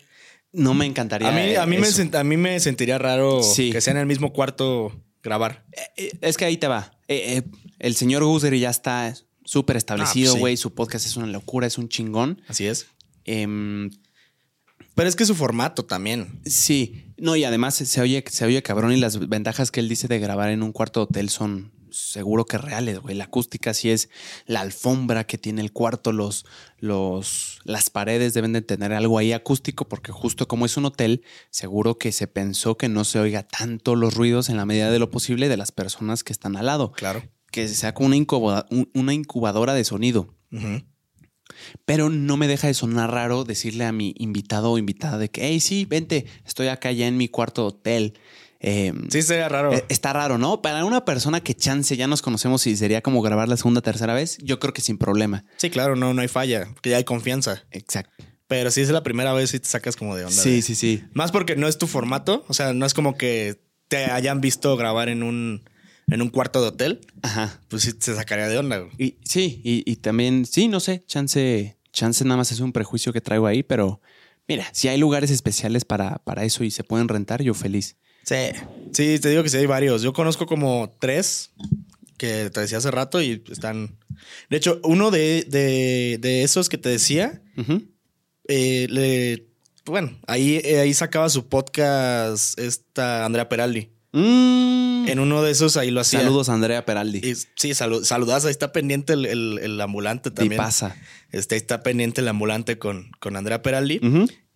no 0.51 0.73
me 0.73 0.85
encantaría. 0.85 1.29
A 1.29 1.31
mí, 1.31 1.55
a 1.55 1.65
mí, 1.65 1.77
me, 1.77 2.17
a 2.17 2.23
mí 2.23 2.37
me 2.37 2.59
sentiría 2.59 2.97
raro 2.97 3.41
Sí. 3.41 3.71
que 3.71 3.79
sea 3.81 3.91
en 3.91 3.97
el 3.99 4.05
mismo 4.05 4.33
cuarto 4.33 5.01
grabar. 5.23 5.65
Eh, 5.97 6.11
Es 6.21 6.35
que 6.37 6.45
ahí 6.45 6.57
te 6.57 6.67
va. 6.67 6.91
Eh, 7.07 7.37
eh, 7.37 7.43
el 7.79 7.95
señor 7.95 8.23
Gusery 8.23 8.59
ya 8.59 8.69
está 8.69 9.13
súper 9.45 9.77
establecido, 9.77 10.31
Ah, 10.31 10.33
pues 10.33 10.33
sí. 10.33 10.39
güey. 10.41 10.57
Su 10.57 10.73
podcast 10.73 11.05
es 11.05 11.15
una 11.15 11.27
locura, 11.27 11.65
es 11.67 11.77
un 11.77 11.87
chingón. 11.87 12.41
Así 12.47 12.65
es. 12.67 12.87
Em, 13.23 13.89
Pero 14.95 15.07
es 15.09 15.15
que 15.15 15.25
su 15.25 15.35
formato 15.35 15.85
también. 15.85 16.41
sí, 16.45 17.13
no, 17.17 17.35
y 17.37 17.43
además 17.45 17.75
se 17.75 18.01
oye, 18.01 18.23
se 18.29 18.43
oye 18.45 18.61
cabrón 18.61 18.91
y 18.91 18.97
las 18.97 19.17
ventajas 19.29 19.71
que 19.71 19.79
él 19.79 19.87
dice 19.89 20.07
de 20.09 20.19
grabar 20.19 20.49
en 20.49 20.61
un 20.63 20.71
cuarto 20.73 20.99
de 20.99 21.03
hotel 21.05 21.29
son 21.29 21.71
seguro 21.91 22.43
que 22.45 22.57
reales, 22.57 22.99
güey. 22.99 23.15
La 23.15 23.23
acústica 23.25 23.73
sí 23.73 23.89
es 23.89 24.09
la 24.47 24.59
alfombra 24.59 25.25
que 25.25 25.37
tiene 25.37 25.61
el 25.61 25.71
cuarto, 25.71 26.11
los, 26.11 26.45
los, 26.79 27.59
las 27.63 27.89
paredes 27.89 28.33
deben 28.33 28.51
de 28.51 28.61
tener 28.61 28.91
algo 28.91 29.17
ahí 29.17 29.31
acústico 29.31 29.87
porque 29.87 30.11
justo 30.11 30.45
como 30.47 30.65
es 30.65 30.75
un 30.75 30.85
hotel, 30.85 31.23
seguro 31.51 31.97
que 31.97 32.11
se 32.11 32.27
pensó 32.27 32.75
que 32.77 32.89
no 32.89 33.05
se 33.05 33.19
oiga 33.19 33.43
tanto 33.43 33.95
los 33.95 34.13
ruidos 34.13 34.49
en 34.49 34.57
la 34.57 34.65
medida 34.65 34.91
de 34.91 34.99
lo 34.99 35.09
posible 35.09 35.47
de 35.47 35.55
las 35.57 35.71
personas 35.71 36.23
que 36.25 36.33
están 36.33 36.57
al 36.57 36.65
lado. 36.65 36.91
Claro. 36.91 37.23
Que 37.55 37.67
sea 37.69 37.93
como 37.93 38.07
una, 38.07 38.17
incuba- 38.17 38.65
una 38.93 39.13
incubadora 39.13 39.73
de 39.73 39.83
sonido. 39.85 40.35
Pero 41.85 42.09
no 42.09 42.37
me 42.37 42.47
deja 42.47 42.67
de 42.67 42.73
sonar 42.73 43.11
raro 43.11 43.43
decirle 43.43 43.85
a 43.85 43.91
mi 43.91 44.13
invitado 44.17 44.71
o 44.71 44.77
invitada 44.77 45.17
de 45.17 45.29
que, 45.29 45.41
hey, 45.47 45.59
sí, 45.59 45.85
vente, 45.85 46.25
estoy 46.45 46.67
acá 46.67 46.91
ya 46.91 47.07
en 47.07 47.17
mi 47.17 47.27
cuarto 47.27 47.61
de 47.61 47.67
hotel. 47.67 48.19
Eh, 48.59 48.93
Sí, 49.09 49.21
sería 49.21 49.47
raro. 49.47 49.71
eh, 49.73 49.85
Está 49.89 50.11
raro, 50.11 50.37
¿no? 50.37 50.61
Para 50.61 50.83
una 50.85 51.05
persona 51.05 51.41
que 51.41 51.53
chance 51.53 51.95
ya 51.95 52.07
nos 52.07 52.21
conocemos 52.21 52.65
y 52.67 52.75
sería 52.75 53.01
como 53.01 53.21
grabar 53.21 53.47
la 53.47 53.57
segunda, 53.57 53.81
tercera 53.81 54.13
vez, 54.13 54.37
yo 54.41 54.59
creo 54.59 54.73
que 54.73 54.81
sin 54.81 54.97
problema. 54.97 55.45
sí, 55.57 55.69
claro, 55.69 55.95
no, 55.95 56.13
no 56.13 56.21
hay 56.21 56.27
falla, 56.27 56.67
porque 56.73 56.89
ya 56.89 56.97
hay 56.97 57.03
confianza. 57.03 57.63
Exacto. 57.71 58.11
Pero 58.47 58.69
si 58.71 58.81
es 58.81 58.89
la 58.89 59.03
primera 59.03 59.33
vez, 59.33 59.51
sí 59.51 59.59
te 59.59 59.67
sacas 59.67 59.95
como 59.95 60.15
de 60.15 60.25
onda. 60.25 60.35
Sí, 60.41 60.61
sí, 60.61 60.75
sí. 60.75 61.03
Más 61.13 61.31
porque 61.31 61.55
no 61.55 61.67
es 61.67 61.77
tu 61.77 61.87
formato. 61.87 62.43
O 62.47 62.53
sea, 62.53 62.73
no 62.73 62.85
es 62.85 62.93
como 62.93 63.15
que 63.17 63.61
te 63.87 64.05
hayan 64.05 64.41
visto 64.41 64.75
grabar 64.77 65.09
en 65.09 65.23
un, 65.23 65.63
en 66.07 66.21
un 66.21 66.29
cuarto 66.29 66.61
de 66.61 66.67
hotel. 66.67 67.01
Ajá. 67.21 67.59
Pues 67.67 67.83
sí 67.83 67.93
te 67.93 68.13
sacaría 68.15 68.47
de 68.47 68.57
onda. 68.57 68.79
güey. 68.79 68.91
Y 68.97 69.17
sí, 69.23 69.61
y, 69.63 69.83
y 69.89 69.95
también, 69.97 70.45
sí, 70.45 70.67
no 70.67 70.79
sé, 70.79 71.03
chance, 71.07 71.77
chance 71.91 72.23
nada 72.23 72.37
más 72.37 72.51
es 72.51 72.59
un 72.59 72.71
prejuicio 72.73 73.13
que 73.13 73.21
traigo 73.21 73.47
ahí, 73.47 73.63
pero 73.63 74.01
mira, 74.47 74.67
si 74.73 74.87
hay 74.87 74.97
lugares 74.97 75.31
especiales 75.31 75.85
para, 75.85 76.17
para 76.19 76.43
eso 76.43 76.63
y 76.63 76.71
se 76.71 76.83
pueden 76.83 77.07
rentar, 77.07 77.41
yo 77.41 77.53
feliz. 77.53 77.95
Sí. 78.23 78.35
Sí, 78.91 79.19
te 79.19 79.29
digo 79.29 79.43
que 79.43 79.49
sí 79.49 79.57
hay 79.57 79.65
varios. 79.65 80.01
Yo 80.01 80.13
conozco 80.13 80.45
como 80.45 80.95
tres 80.99 81.51
que 82.17 82.49
te 82.49 82.61
decía 82.61 82.77
hace 82.77 82.91
rato 82.91 83.21
y 83.21 83.43
están. 83.51 83.97
De 84.49 84.57
hecho, 84.57 84.79
uno 84.83 85.11
de, 85.11 85.45
de, 85.47 86.17
de 86.19 86.43
esos 86.43 86.69
que 86.69 86.77
te 86.77 86.89
decía, 86.89 87.41
eh, 88.47 88.87
le. 88.89 89.47
Bueno, 89.85 90.17
ahí, 90.25 90.59
eh, 90.63 90.79
ahí 90.79 90.93
sacaba 90.93 91.29
su 91.29 91.47
podcast 91.47 92.57
esta 92.57 93.25
Andrea 93.25 93.49
Peraldi. 93.49 93.89
Mm. 94.13 94.94
En 95.07 95.19
uno 95.19 95.41
de 95.43 95.51
esos 95.51 95.77
ahí 95.77 95.91
lo 95.91 96.01
hacía. 96.01 96.21
Saludos 96.21 96.49
Andrea 96.49 96.85
Peraldi. 96.85 97.19
Y 97.19 97.35
sí, 97.55 97.73
salud, 97.73 98.03
saludas. 98.03 98.45
Ahí 98.45 98.51
está 98.51 98.71
pendiente 98.71 99.13
el, 99.13 99.25
el- 99.25 99.59
el 99.61 99.81
ambulante 99.81 100.29
Y 100.29 100.33
también. 100.33 100.57
pasa. 100.57 100.95
Este, 101.31 101.55
ahí 101.55 101.59
está 101.61 101.83
pendiente 101.83 102.21
el 102.21 102.27
ambulante 102.27 102.77
con, 102.77 103.11
con 103.19 103.35
Andrea 103.35 103.61
Peraldi. 103.61 103.99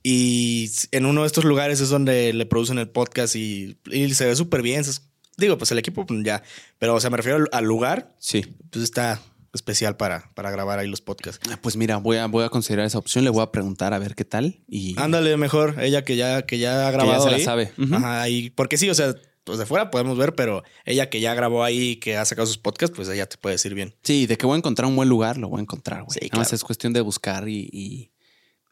Y 0.03 0.71
en 0.91 1.05
uno 1.05 1.21
de 1.21 1.27
estos 1.27 1.43
lugares 1.43 1.81
es 1.81 1.89
donde 1.89 2.31
le 2.33 2.45
producen 2.45 2.77
el 2.79 2.87
podcast 2.89 3.35
y, 3.35 3.77
y 3.91 4.13
se 4.13 4.25
ve 4.25 4.35
súper 4.35 4.61
bien. 4.61 4.81
Es- 4.81 5.03
Digo, 5.37 5.57
pues 5.57 5.71
el 5.71 5.77
equipo 5.77 6.05
pues, 6.05 6.21
ya. 6.23 6.43
Pero, 6.79 6.95
o 6.95 6.99
sea, 6.99 7.09
me 7.09 7.17
refiero 7.17 7.45
al, 7.51 7.63
lugar, 7.65 8.13
Sí. 8.19 8.45
pues 8.71 8.83
está 8.83 9.21
especial 9.53 9.95
para, 9.97 10.29
para 10.35 10.51
grabar 10.51 10.79
ahí 10.79 10.87
los 10.87 11.01
podcasts. 11.01 11.39
Ah, 11.49 11.57
Pues 11.61 11.75
mira, 11.77 11.97
voy 11.97 12.17
a, 12.17 12.27
voy 12.27 12.43
a 12.43 12.49
considerar 12.49 12.85
esa 12.85 12.97
opción, 12.97 13.23
le 13.23 13.29
voy 13.29 13.41
a 13.41 13.51
preguntar 13.51 13.93
a 13.93 13.99
ver 13.99 14.15
qué 14.15 14.25
tal. 14.25 14.59
Y 14.67 14.95
Ándale, 14.99 15.35
mejor, 15.37 15.75
ella 15.81 16.03
que 16.03 16.15
ya, 16.17 16.41
que 16.43 16.59
ya 16.59 16.87
ha 16.87 16.91
que 16.91 16.97
grabado. 16.97 17.17
ya 17.19 17.23
se 17.23 17.29
la 17.31 17.37
ahí. 17.37 17.43
sabe. 17.43 17.71
Ujú. 17.77 17.95
Ajá, 17.95 18.27
y 18.29 18.49
porque 18.51 18.77
sí, 18.77 18.89
o 18.89 18.93
sea, 18.95 19.15
pues 19.43 19.57
de 19.59 19.65
fuera 19.65 19.89
podemos 19.91 20.17
ver, 20.17 20.35
pero 20.35 20.63
ella 20.85 21.09
que 21.09 21.19
ya 21.21 21.33
grabó 21.33 21.63
ahí, 21.63 21.95
que 21.97 22.17
ha 22.17 22.25
sacado 22.25 22.45
sus 22.47 22.57
podcasts, 22.57 22.95
pues 22.95 23.09
ella 23.09 23.27
te 23.27 23.37
puede 23.37 23.55
decir 23.55 23.73
bien. 23.73 23.95
Sí, 24.03 24.25
de 24.27 24.37
que 24.37 24.45
voy 24.45 24.55
a 24.55 24.57
encontrar 24.57 24.87
un 24.87 24.95
buen 24.95 25.09
lugar, 25.09 25.37
lo 25.37 25.49
voy 25.49 25.59
a 25.59 25.61
encontrar, 25.61 26.03
güey. 26.03 26.13
Sí, 26.19 26.27
Nada 26.27 26.37
más 26.39 26.47
claro. 26.49 26.55
es 26.55 26.63
cuestión 26.63 26.93
de 26.93 27.01
buscar 27.01 27.47
y, 27.49 27.69
y- 27.71 28.11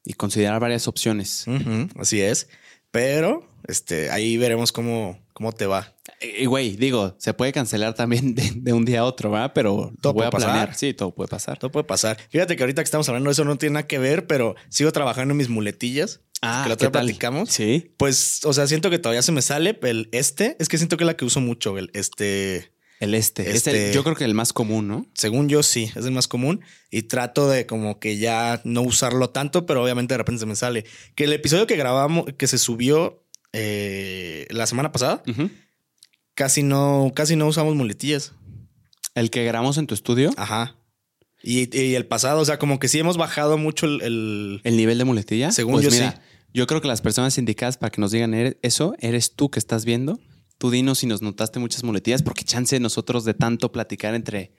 y 0.06 0.14
considerar 0.14 0.60
varias 0.62 0.88
opciones. 0.88 1.46
Así 2.00 2.22
es. 2.22 2.48
Pero 2.92 3.46
este, 3.68 4.10
ahí 4.12 4.38
veremos 4.38 4.72
cómo, 4.72 5.19
cómo 5.34 5.52
te 5.52 5.66
va. 5.66 5.94
Y 6.19 6.46
güey, 6.48 6.75
digo, 6.78 7.16
se 7.19 7.34
puede 7.34 7.54
cancelar 7.54 7.94
también 7.94 8.34
de, 8.36 8.52
de 8.56 8.74
un 8.74 8.86
día 8.86 9.02
a 9.02 9.04
otro, 9.04 9.30
¿verdad? 9.31 9.52
Pero 9.54 9.92
Todo 10.02 10.14
voy 10.14 10.22
puede 10.22 10.28
a 10.28 10.31
planear. 10.31 10.68
pasar. 10.69 10.75
Sí, 10.80 10.94
todo 10.94 11.14
puede 11.14 11.28
pasar. 11.28 11.60
Todo 11.60 11.72
puede 11.72 11.84
pasar. 11.84 12.18
Fíjate 12.30 12.56
que 12.56 12.64
ahorita 12.64 12.81
que 12.81 12.86
estamos 12.86 13.08
hablando 13.10 13.30
de 13.30 13.34
eso 13.34 13.46
no 13.46 13.58
tiene 13.58 13.74
nada 13.75 13.88
que 13.88 14.00
ver, 14.00 14.25
pero 14.25 14.56
sigo 14.69 14.92
trabajando 14.92 15.34
en 15.34 15.38
mis 15.38 15.50
muletillas. 15.50 16.22
Ah, 16.42 16.62
que 16.64 16.69
la 16.69 16.75
¿qué 16.78 16.88
otra 16.88 17.02
platicamos. 17.02 17.50
Sí. 17.50 17.94
Pues, 17.98 18.42
o 18.46 18.54
sea, 18.54 18.66
siento 18.68 18.90
que 18.90 19.00
todavía 19.00 19.22
se 19.22 19.31
me 19.31 19.42
sale 19.42 19.78
el 19.84 20.10
este. 20.12 20.56
Es 20.60 20.69
que 20.69 20.78
siento 20.78 20.98
que 20.98 21.04
es 21.04 21.08
la 21.08 21.16
que 21.18 21.25
uso 21.25 21.40
mucho, 21.42 21.78
el 21.78 21.92
este. 21.94 22.72
El 23.00 23.14
este. 23.14 23.44
Es 23.52 23.68
el- 23.68 23.75
Este- 23.75 23.94
yo 23.94 24.04
creo 24.04 24.16
que 24.16 24.24
el 24.24 24.34
más 24.34 24.54
común, 24.54 24.88
¿no? 24.88 25.06
Según 25.14 25.50
yo, 25.50 25.62
sí, 25.62 25.92
es 25.96 26.04
el 26.06 26.12
más 26.12 26.28
común. 26.28 26.62
Y 26.90 27.04
trato 27.04 27.48
de 27.48 27.68
como 27.68 28.00
que 28.00 28.18
ya 28.18 28.60
no 28.64 28.81
usarlo 28.81 29.30
tanto, 29.30 29.68
pero 29.68 29.84
obviamente 29.84 30.16
de 30.16 30.18
repente 30.18 30.40
se 30.40 30.46
me 30.48 30.56
sale. 30.56 30.84
Que 31.14 31.25
el 31.25 31.34
episodio 31.34 31.68
que 31.68 31.75
grabamos, 31.75 32.25
que 32.38 32.48
se 32.48 32.58
subió 32.58 33.24
eh, 33.54 34.48
la 34.50 34.66
semana 34.68 34.92
pasada, 34.92 35.24
Ujú. 35.28 35.50
Casi 36.38 36.62
no, 36.63 37.12
casi 37.16 37.36
no 37.36 37.48
usamos 37.48 37.75
muletillas. 37.75 38.31
El 39.16 39.31
que 39.31 39.44
grabamos 39.44 39.78
en 39.80 39.88
tu 39.88 39.95
estudio, 39.95 40.30
Ajá. 40.38 40.75
Y, 41.44 41.75
y 41.78 41.95
el 41.95 42.06
pasado, 42.06 42.39
o 42.42 42.45
sea, 42.45 42.57
como 42.60 42.78
que 42.80 42.88
sí 42.88 43.00
hemos 43.00 43.18
bajado 43.18 43.57
mucho 43.57 43.86
el. 43.88 44.01
el- 44.04 44.62
el 44.63 44.78
nivel 44.78 44.98
de 44.98 45.04
muletilla. 45.06 45.51
Según 45.51 45.74
pues 45.74 45.86
yo, 45.86 45.92
mira, 45.92 46.12
sí. 46.12 46.18
Yo 46.54 46.66
creo 46.68 46.81
que 46.81 46.88
las 46.88 47.01
personas 47.01 47.38
indicadas 47.38 47.78
para 47.78 47.89
que 47.92 48.00
nos 48.01 48.12
digan 48.12 48.34
"Eres- 48.34 48.57
eso, 48.62 48.95
eres 49.00 49.34
tú 49.36 49.50
que 49.50 49.60
estás 49.60 49.84
viendo. 49.86 50.19
Tú 50.60 50.69
dinos 50.72 51.00
si 51.00 51.07
nos 51.07 51.22
notaste 51.22 51.60
muchas 51.60 51.84
muletillas, 51.84 52.22
porque 52.24 52.44
chance 52.44 52.80
nosotros 52.80 53.25
de 53.25 53.33
tanto 53.36 53.72
platicar 53.72 54.13
entre, 54.16 54.51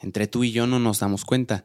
entre 0.00 0.26
tú 0.26 0.44
y 0.44 0.52
yo 0.52 0.66
no 0.66 0.78
nos 0.78 0.98
damos 1.00 1.24
cuenta. 1.24 1.62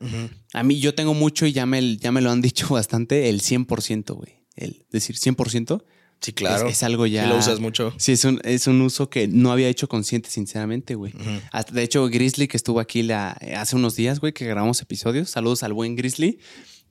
A 0.54 0.64
mí 0.64 0.80
yo 0.80 0.94
tengo 0.96 1.14
mucho 1.14 1.46
y 1.46 1.54
ya 1.54 1.66
me, 1.66 1.96
ya 1.98 2.12
me 2.12 2.22
lo 2.22 2.32
han 2.32 2.42
dicho 2.42 2.68
bastante, 2.74 3.30
el 3.30 3.42
100%, 3.42 4.14
güey. 4.16 4.44
El 4.56 4.86
decir 4.92 5.16
100% 5.18 5.84
Sí, 6.22 6.34
claro. 6.34 6.68
es, 6.68 6.78
es 6.78 6.84
algo 6.84 7.08
ya... 7.08 7.24
Sí 7.24 7.30
lo 7.30 7.38
usas 7.38 7.60
mucho. 7.60 7.94
Sí, 7.98 8.12
es 8.12 8.26
un, 8.26 8.40
es 8.44 8.68
un 8.68 8.80
uso 8.82 9.10
que 9.10 9.28
no 9.28 9.52
había 9.52 9.68
hecho 9.70 9.90
consciente, 9.90 10.30
sinceramente, 10.30 10.94
güey. 10.94 11.14
De 11.72 11.82
hecho, 11.82 12.08
Grizzly, 12.08 12.48
que 12.48 12.58
estuvo 12.58 12.80
aquí 12.80 13.02
la, 13.02 13.32
hace 13.58 13.76
unos 13.76 13.96
días, 13.96 14.20
güey, 14.20 14.32
que 14.32 14.46
grabamos 14.46 14.82
episodios. 14.82 15.32
Saludos 15.32 15.64
al 15.64 15.74
buen 15.74 15.96
Grizzly. 15.96 16.40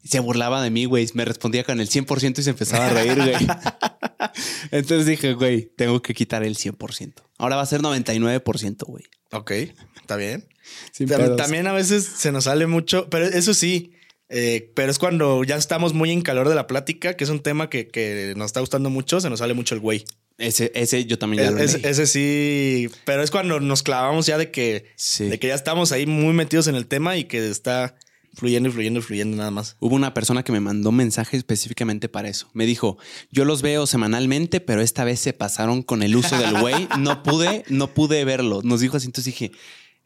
Se 0.02 0.18
burlaba 0.18 0.62
de 0.62 0.70
mí, 0.70 0.84
güey. 0.84 1.06
Me 1.14 1.24
respondía 1.24 1.62
con 1.62 1.80
el 1.80 1.88
100% 1.88 2.38
y 2.38 2.42
se 2.42 2.50
empezaba 2.50 2.86
a 2.86 2.90
reír, 2.90 3.16
güey. 3.16 3.34
Entonces 4.72 5.06
dije, 5.06 5.34
güey, 5.34 5.70
tengo 5.76 6.02
que 6.02 6.12
quitar 6.12 6.42
el 6.42 6.56
100%. 6.56 7.14
Ahora 7.38 7.56
va 7.56 7.62
a 7.62 7.66
ser 7.66 7.82
99%, 7.82 8.84
güey. 8.86 9.04
Ok, 9.32 9.52
está 10.00 10.16
bien. 10.16 10.48
Sin 10.90 11.06
pedos. 11.06 11.36
También 11.36 11.68
a 11.68 11.72
veces 11.72 12.04
se 12.04 12.32
nos 12.32 12.44
sale 12.44 12.66
mucho, 12.66 13.08
pero 13.10 13.26
eso 13.26 13.54
sí, 13.54 13.92
eh, 14.30 14.70
pero 14.74 14.90
es 14.90 14.98
cuando 14.98 15.44
ya 15.44 15.56
estamos 15.56 15.92
muy 15.92 16.10
en 16.10 16.22
calor 16.22 16.48
de 16.48 16.54
la 16.54 16.66
plática, 16.66 17.14
que 17.14 17.24
es 17.24 17.30
un 17.30 17.40
tema 17.40 17.68
que, 17.68 17.88
que 17.88 18.32
nos 18.36 18.46
está 18.46 18.60
gustando 18.60 18.88
mucho, 18.88 19.20
se 19.20 19.28
nos 19.28 19.40
sale 19.40 19.52
mucho 19.54 19.74
el 19.74 19.80
güey. 19.80 20.04
Ese, 20.38 20.72
ese 20.74 21.04
yo 21.04 21.18
también 21.18 21.42
ya 21.44 21.50
lo 21.50 21.58
Es- 21.58 21.74
leí. 21.74 21.82
ese 21.84 22.06
sí, 22.06 22.88
pero 23.04 23.22
es 23.22 23.30
cuando 23.30 23.60
nos 23.60 23.82
clavamos 23.82 24.24
ya 24.26 24.38
de 24.38 24.50
que, 24.50 24.86
Sí. 24.96 25.24
de 25.26 25.38
que 25.38 25.48
ya 25.48 25.54
estamos 25.54 25.92
ahí 25.92 26.06
muy 26.06 26.32
metidos 26.32 26.66
en 26.68 26.76
el 26.76 26.86
tema 26.86 27.16
y 27.18 27.24
que 27.24 27.46
está 27.50 27.94
fluyendo 28.34 28.68
y 28.68 28.72
fluyendo 28.72 29.00
y 29.00 29.02
fluyendo 29.02 29.36
nada 29.36 29.50
más. 29.50 29.76
Hubo 29.80 29.94
una 29.96 30.14
persona 30.14 30.42
que 30.44 30.52
me 30.52 30.60
mandó 30.60 30.90
un 30.90 30.96
mensaje 30.96 31.36
específicamente 31.36 32.08
para 32.08 32.28
eso. 32.28 32.48
Me 32.54 32.64
dijo, 32.64 32.96
yo 33.32 33.44
los 33.44 33.60
veo 33.60 33.86
semanalmente, 33.86 34.60
pero 34.60 34.80
esta 34.80 35.04
vez 35.04 35.20
se 35.20 35.32
pasaron 35.32 35.82
con 35.82 36.02
el 36.04 36.14
uso 36.16 36.38
del 36.38 36.58
güey. 36.60 36.88
No 36.98 37.22
pude, 37.24 37.64
no 37.68 37.92
pude 37.92 38.24
verlo. 38.24 38.60
Nos 38.62 38.80
dijo 38.80 38.96
así, 38.96 39.06
entonces 39.06 39.34
dije, 39.34 39.50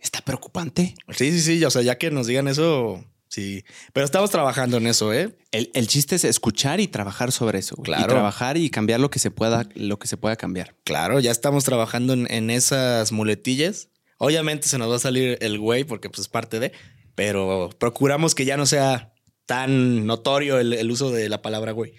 está 0.01 0.21
preocupante. 0.23 0.95
Sí, 1.17 1.31
sí, 1.33 1.41
sí, 1.43 1.65
o 1.65 1.71
sea, 1.71 1.83
ya 1.83 1.99
que 1.99 2.11
nos 2.11 2.27
digan 2.27 2.49
eso, 2.49 3.05
sí. 3.35 3.65
Pero 3.93 4.05
estamos 4.05 4.31
trabajando 4.31 4.77
en 4.77 4.87
eso, 4.87 5.13
¿eh? 5.13 5.37
El, 5.51 5.71
el 5.75 5.87
chiste 5.89 6.17
es 6.17 6.25
escuchar 6.25 6.81
y 6.81 6.89
trabajar 6.89 7.33
sobre 7.33 7.59
eso. 7.59 7.77
güey. 7.77 7.85
Claro. 7.87 8.05
Y 8.05 8.07
trabajar 8.09 8.57
y 8.57 8.71
cambiar 8.71 9.01
lo 9.01 9.11
que 9.11 9.19
se 9.19 9.31
pueda, 9.31 9.69
lo 9.75 9.99
que 9.99 10.07
se 10.07 10.17
pueda 10.17 10.37
cambiar. 10.37 10.77
Claro, 10.85 11.21
ya 11.21 11.31
estamos 11.31 11.65
trabajando 11.65 12.13
en, 12.13 12.31
en 12.31 12.51
esas 12.51 13.13
muletillas. 13.13 13.89
Obviamente 14.19 14.69
se 14.69 14.79
nos 14.79 14.91
va 14.91 14.97
a 14.97 15.01
salir 15.01 15.39
el 15.41 15.59
güey 15.59 15.85
porque 15.85 16.09
pues 16.09 16.21
es 16.21 16.29
parte 16.29 16.61
de, 16.61 16.73
pero 17.15 17.71
procuramos 17.79 18.35
que 18.35 18.45
ya 18.45 18.57
no 18.57 18.67
sea 18.67 19.13
tan 19.47 20.07
notorio 20.07 20.59
el, 20.59 20.73
el 20.73 20.91
uso 20.91 21.11
de 21.11 21.29
la 21.29 21.43
palabra 21.43 21.73
güey. 21.73 21.95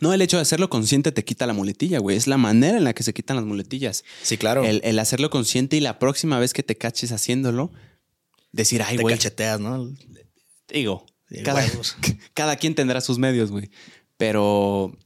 No, 0.00 0.14
el 0.14 0.22
hecho 0.22 0.38
de 0.38 0.42
hacerlo 0.42 0.70
consciente 0.70 1.12
te 1.12 1.24
quita 1.24 1.46
la 1.46 1.52
muletilla, 1.52 1.98
güey. 1.98 2.16
Es 2.16 2.26
la 2.26 2.38
manera 2.38 2.78
en 2.78 2.84
la 2.84 2.94
que 2.94 3.02
se 3.02 3.12
quitan 3.12 3.36
las 3.36 3.44
muletillas. 3.44 4.04
Sí, 4.22 4.38
claro. 4.38 4.64
El, 4.64 4.80
el 4.84 4.98
hacerlo 4.98 5.28
consciente 5.28 5.76
y 5.76 5.80
la 5.80 5.98
próxima 5.98 6.38
vez 6.38 6.54
que 6.54 6.62
te 6.62 6.78
caches 6.78 7.12
haciéndolo, 7.12 7.72
decir, 8.52 8.82
ay, 8.82 8.96
te 8.96 9.02
güey, 9.02 9.14
cacheteas, 9.14 9.60
¿no? 9.60 9.92
Digo, 10.72 11.06
cada, 11.44 11.64
cada 12.34 12.56
quien 12.56 12.74
tendrá 12.74 13.00
sus 13.00 13.18
medios, 13.18 13.50
güey. 13.50 13.70
Pero, 14.16 14.96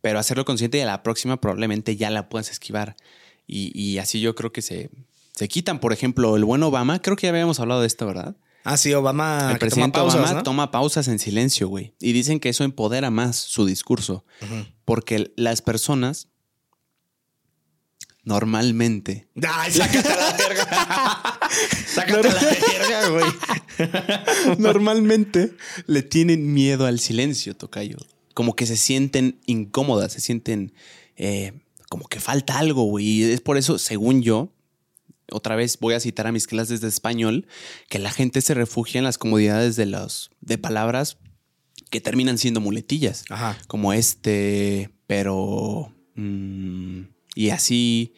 pero 0.00 0.18
hacerlo 0.18 0.44
consciente 0.44 0.78
y 0.78 0.80
a 0.80 0.86
la 0.86 1.02
próxima 1.02 1.40
probablemente 1.40 1.96
ya 1.96 2.10
la 2.10 2.28
puedas 2.28 2.50
esquivar. 2.50 2.96
Y, 3.46 3.78
y 3.78 3.98
así 3.98 4.20
yo 4.20 4.34
creo 4.34 4.52
que 4.52 4.62
se, 4.62 4.90
se 5.34 5.48
quitan. 5.48 5.80
Por 5.80 5.92
ejemplo, 5.92 6.36
el 6.36 6.44
buen 6.44 6.62
Obama, 6.62 7.00
creo 7.00 7.16
que 7.16 7.26
ya 7.26 7.30
habíamos 7.30 7.60
hablado 7.60 7.80
de 7.80 7.86
esto, 7.86 8.06
¿verdad? 8.06 8.36
Ah, 8.64 8.76
sí, 8.76 8.92
Obama. 8.94 9.50
el 9.52 9.58
presidente 9.58 9.98
toma 9.98 10.04
pausas, 10.04 10.20
Obama 10.20 10.38
¿no? 10.38 10.42
toma 10.44 10.70
pausas 10.70 11.08
en 11.08 11.18
silencio, 11.18 11.68
güey. 11.68 11.94
Y 12.00 12.12
dicen 12.12 12.38
que 12.38 12.48
eso 12.48 12.64
empodera 12.64 13.10
más 13.10 13.36
su 13.36 13.66
discurso. 13.66 14.24
Porque 14.84 15.32
las 15.36 15.62
personas 15.62 16.28
normalmente 18.24 19.28
Ay, 19.42 19.72
sácate 19.72 20.08
la 20.08 20.32
verga. 20.32 20.64
sácate 21.86 22.28
la 22.28 22.40
verga, 22.40 23.08
güey. 23.08 24.58
Normalmente 24.58 25.54
le 25.86 26.02
tienen 26.02 26.52
miedo 26.52 26.86
al 26.86 27.00
silencio, 27.00 27.56
Tocayo. 27.56 27.96
Como 28.34 28.54
que 28.54 28.66
se 28.66 28.76
sienten 28.76 29.40
incómodas, 29.46 30.12
se 30.12 30.20
sienten 30.20 30.72
eh, 31.16 31.52
como 31.88 32.06
que 32.06 32.20
falta 32.20 32.58
algo, 32.58 32.84
güey. 32.84 33.06
Y 33.06 33.22
es 33.24 33.40
por 33.40 33.58
eso, 33.58 33.78
según 33.78 34.22
yo, 34.22 34.52
otra 35.30 35.56
vez 35.56 35.78
voy 35.80 35.94
a 35.94 36.00
citar 36.00 36.26
a 36.26 36.32
mis 36.32 36.46
clases 36.46 36.80
de 36.80 36.88
español, 36.88 37.46
que 37.88 37.98
la 37.98 38.10
gente 38.10 38.40
se 38.40 38.54
refugia 38.54 38.98
en 38.98 39.04
las 39.04 39.18
comodidades 39.18 39.76
de, 39.76 39.86
los, 39.86 40.30
de 40.40 40.58
palabras 40.58 41.18
que 41.90 42.00
terminan 42.00 42.38
siendo 42.38 42.60
muletillas. 42.60 43.24
Ajá. 43.28 43.58
Como 43.66 43.92
este, 43.92 44.90
pero... 45.06 45.92
mm, 46.14 47.11
y 47.34 47.50
así 47.50 48.14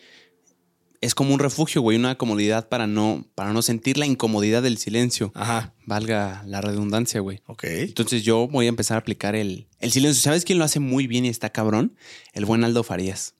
es 1.00 1.14
como 1.14 1.34
un 1.34 1.38
refugio, 1.40 1.82
güey, 1.82 1.98
una 1.98 2.16
comodidad 2.16 2.68
para 2.70 2.86
no, 2.86 3.26
para 3.34 3.52
no 3.52 3.60
sentir 3.60 3.98
la 3.98 4.06
incomodidad 4.06 4.62
del 4.62 4.78
silencio. 4.78 5.32
Ajá. 5.34 5.74
Valga 5.86 6.42
la 6.46 6.60
redundancia, 6.62 7.20
güey. 7.20 7.42
Ok. 7.46 7.64
Entonces 7.64 8.22
yo 8.22 8.48
voy 8.48 8.66
a 8.66 8.70
empezar 8.70 8.96
a 8.96 9.00
aplicar 9.00 9.34
el, 9.36 9.68
el 9.80 9.92
silencio. 9.92 10.22
¿Sabes 10.22 10.44
quién 10.46 10.58
lo 10.58 10.64
hace 10.64 10.80
muy 10.80 11.06
bien 11.06 11.26
y 11.26 11.28
está 11.28 11.50
cabrón? 11.50 11.94
El 12.32 12.46
buen 12.46 12.64
Aldo 12.64 12.82
Farías. 12.84 13.34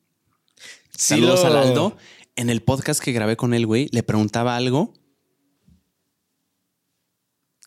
Sí 0.90 1.14
Saludos 1.14 1.40
lo- 1.40 1.46
al 1.46 1.56
Aldo. 1.56 1.96
En 2.36 2.50
el 2.50 2.62
podcast 2.62 3.00
que 3.02 3.12
grabé 3.12 3.36
con 3.36 3.54
él, 3.54 3.64
güey, 3.66 3.88
le 3.92 4.02
preguntaba 4.02 4.56
algo 4.56 4.92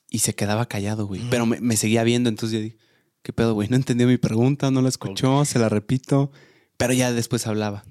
y 0.10 0.20
se 0.20 0.36
quedaba 0.36 0.68
callado, 0.68 1.06
güey. 1.08 1.22
Pero 1.30 1.46
me, 1.46 1.60
me 1.60 1.76
seguía 1.78 2.04
viendo, 2.04 2.30
entonces 2.30 2.58
yo 2.60 2.64
dije, 2.64 2.78
¿qué 3.24 3.34
pedo, 3.34 3.54
güey? 3.54 3.68
No 3.70 3.76
entendió 3.76 4.08
mi 4.08 4.18
pregunta, 4.18 4.72
no 4.72 4.82
la 4.82 4.90
escuchó, 4.90 5.44
se 5.46 5.60
la 5.60 5.70
repito. 5.70 6.32
Pero 6.78 6.94
ya 6.94 7.12
después 7.12 7.48
hablaba. 7.48 7.84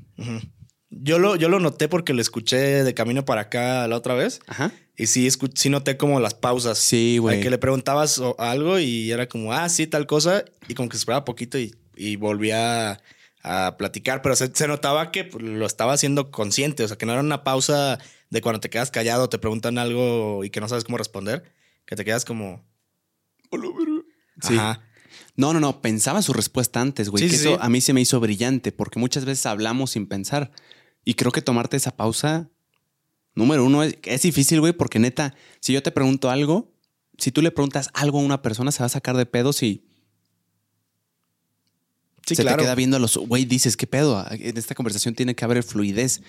Yo 0.90 1.18
lo, 1.18 1.36
yo 1.36 1.48
lo 1.48 1.60
noté 1.60 1.88
porque 1.88 2.14
lo 2.14 2.22
escuché 2.22 2.84
de 2.84 2.94
camino 2.94 3.24
para 3.24 3.42
acá 3.42 3.86
la 3.88 3.96
otra 3.96 4.14
vez. 4.14 4.40
Ajá. 4.46 4.72
Y 4.96 5.08
sí, 5.08 5.28
sí 5.54 5.68
noté 5.68 5.96
como 5.96 6.20
las 6.20 6.34
pausas. 6.34 6.78
Sí, 6.78 7.18
güey. 7.18 7.40
Que 7.40 7.50
le 7.50 7.58
preguntabas 7.58 8.20
algo 8.38 8.78
y 8.78 9.10
era 9.10 9.28
como, 9.28 9.52
ah, 9.52 9.68
sí, 9.68 9.86
tal 9.86 10.06
cosa. 10.06 10.44
Y 10.68 10.74
como 10.74 10.88
que 10.88 10.96
se 10.96 11.00
esperaba 11.00 11.24
poquito 11.24 11.58
y, 11.58 11.74
y 11.96 12.16
volvía 12.16 13.00
a 13.42 13.76
platicar. 13.76 14.22
Pero 14.22 14.36
se, 14.36 14.50
se 14.54 14.68
notaba 14.68 15.10
que 15.10 15.24
pues, 15.24 15.44
lo 15.44 15.66
estaba 15.66 15.92
haciendo 15.92 16.30
consciente. 16.30 16.84
O 16.84 16.88
sea, 16.88 16.96
que 16.96 17.04
no 17.04 17.12
era 17.12 17.20
una 17.20 17.44
pausa 17.44 17.98
de 18.30 18.40
cuando 18.40 18.60
te 18.60 18.70
quedas 18.70 18.90
callado, 18.90 19.28
te 19.28 19.38
preguntan 19.38 19.76
algo 19.78 20.44
y 20.44 20.50
que 20.50 20.60
no 20.60 20.68
sabes 20.68 20.84
cómo 20.84 20.98
responder. 20.98 21.44
Que 21.84 21.96
te 21.96 22.04
quedas 22.04 22.24
como. 22.24 22.64
Sí. 24.40 24.56
Ajá. 24.56 24.82
No, 25.36 25.52
no, 25.52 25.60
no, 25.60 25.82
pensaba 25.82 26.22
su 26.22 26.32
respuesta 26.32 26.80
antes, 26.80 27.10
güey. 27.10 27.24
Sí, 27.24 27.30
que 27.30 27.36
sí, 27.36 27.48
eso 27.48 27.62
a 27.62 27.68
mí 27.68 27.80
se 27.80 27.92
me 27.92 28.00
hizo 28.00 28.18
brillante 28.20 28.72
porque 28.72 28.98
muchas 28.98 29.24
veces 29.24 29.46
hablamos 29.46 29.90
sin 29.90 30.06
pensar. 30.06 30.50
Y 31.04 31.14
creo 31.14 31.30
que 31.30 31.42
tomarte 31.42 31.76
esa 31.76 31.96
pausa, 31.96 32.50
número 33.34 33.64
uno, 33.64 33.82
es, 33.82 33.98
es 34.02 34.22
difícil, 34.22 34.60
güey, 34.60 34.72
porque 34.72 34.98
neta, 34.98 35.34
si 35.60 35.72
yo 35.72 35.82
te 35.82 35.92
pregunto 35.92 36.30
algo, 36.30 36.72
si 37.18 37.30
tú 37.30 37.42
le 37.42 37.50
preguntas 37.50 37.90
algo 37.92 38.18
a 38.18 38.22
una 38.22 38.42
persona, 38.42 38.72
se 38.72 38.80
va 38.80 38.86
a 38.86 38.90
sacar 38.90 39.16
de 39.16 39.26
pedos 39.26 39.62
y 39.62 39.86
Sí, 42.26 42.34
se 42.34 42.42
claro. 42.42 42.56
te 42.56 42.64
queda 42.64 42.74
viendo 42.74 42.96
a 42.96 43.00
los, 43.00 43.16
güey, 43.16 43.44
dices, 43.44 43.76
¿qué 43.76 43.86
pedo? 43.86 44.24
En 44.30 44.56
esta 44.56 44.74
conversación 44.74 45.14
tiene 45.14 45.36
que 45.36 45.44
haber 45.44 45.62
fluidez. 45.62 46.22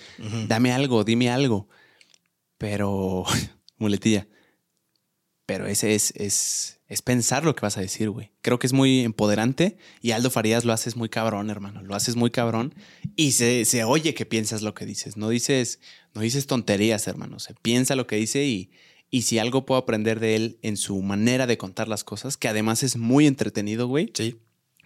Dame 0.46 0.72
algo, 0.72 1.02
dime 1.02 1.28
algo. 1.28 1.68
Pero, 2.56 3.24
muletilla. 3.78 4.28
Pero 5.44 5.66
ese 5.66 5.96
es, 5.96 6.12
es, 6.14 6.77
es 6.88 7.02
pensar 7.02 7.44
lo 7.44 7.54
que 7.54 7.60
vas 7.60 7.76
a 7.76 7.82
decir, 7.82 8.08
güey. 8.10 8.32
Creo 8.40 8.58
que 8.58 8.66
es 8.66 8.72
muy 8.72 9.00
empoderante 9.00 9.76
y 10.00 10.12
Aldo 10.12 10.30
Farías 10.30 10.64
lo 10.64 10.72
haces 10.72 10.96
muy 10.96 11.08
cabrón, 11.10 11.50
hermano. 11.50 11.82
Lo 11.82 11.94
haces 11.94 12.16
muy 12.16 12.30
cabrón 12.30 12.74
y 13.14 13.32
se, 13.32 13.64
se 13.66 13.84
oye 13.84 14.14
que 14.14 14.24
piensas 14.26 14.62
lo 14.62 14.74
que 14.74 14.86
dices. 14.86 15.16
No 15.16 15.28
dices, 15.28 15.80
no 16.14 16.22
dices 16.22 16.46
tonterías, 16.46 17.06
hermano. 17.06 17.38
Se 17.40 17.54
piensa 17.54 17.94
lo 17.94 18.06
que 18.06 18.16
dice 18.16 18.46
y, 18.46 18.70
y 19.10 19.22
si 19.22 19.38
algo 19.38 19.66
puedo 19.66 19.78
aprender 19.80 20.18
de 20.18 20.34
él 20.36 20.58
en 20.62 20.76
su 20.78 21.00
manera 21.02 21.46
de 21.46 21.58
contar 21.58 21.88
las 21.88 22.04
cosas, 22.04 22.36
que 22.38 22.48
además 22.48 22.82
es 22.82 22.96
muy 22.96 23.26
entretenido, 23.26 23.86
güey 23.86 24.10
Sí. 24.14 24.36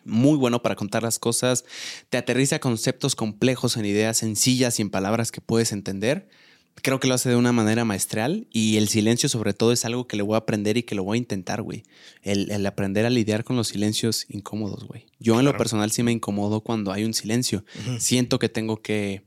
muy 0.04 0.36
bueno 0.36 0.60
para 0.62 0.74
contar 0.74 1.04
las 1.04 1.20
cosas, 1.20 1.64
te 2.10 2.18
aterriza 2.18 2.58
conceptos 2.58 3.14
complejos 3.14 3.76
en 3.76 3.84
ideas 3.84 4.16
sencillas 4.16 4.80
y 4.80 4.82
en 4.82 4.90
palabras 4.90 5.30
que 5.30 5.40
puedes 5.40 5.70
entender. 5.70 6.28
Creo 6.76 6.98
que 6.98 7.06
lo 7.06 7.14
hace 7.14 7.28
de 7.28 7.36
una 7.36 7.52
manera 7.52 7.84
maestral 7.84 8.48
y 8.50 8.76
el 8.76 8.88
silencio 8.88 9.28
sobre 9.28 9.52
todo 9.52 9.72
es 9.72 9.84
algo 9.84 10.06
que 10.08 10.16
le 10.16 10.22
voy 10.22 10.34
a 10.34 10.38
aprender 10.38 10.76
y 10.76 10.82
que 10.82 10.94
lo 10.94 11.04
voy 11.04 11.16
a 11.16 11.18
intentar, 11.18 11.62
güey. 11.62 11.84
El, 12.22 12.50
el 12.50 12.64
aprender 12.66 13.06
a 13.06 13.10
lidiar 13.10 13.44
con 13.44 13.56
los 13.56 13.68
silencios 13.68 14.26
incómodos, 14.28 14.84
güey. 14.84 15.06
Yo 15.20 15.38
en 15.38 15.44
lo 15.44 15.56
personal 15.56 15.92
sí 15.92 16.02
me 16.02 16.10
incomodo 16.12 16.62
cuando 16.62 16.90
hay 16.90 17.04
un 17.04 17.14
silencio. 17.14 17.64
Siento 17.98 18.38
que 18.38 18.48
tengo 18.48 18.82
que 18.82 19.22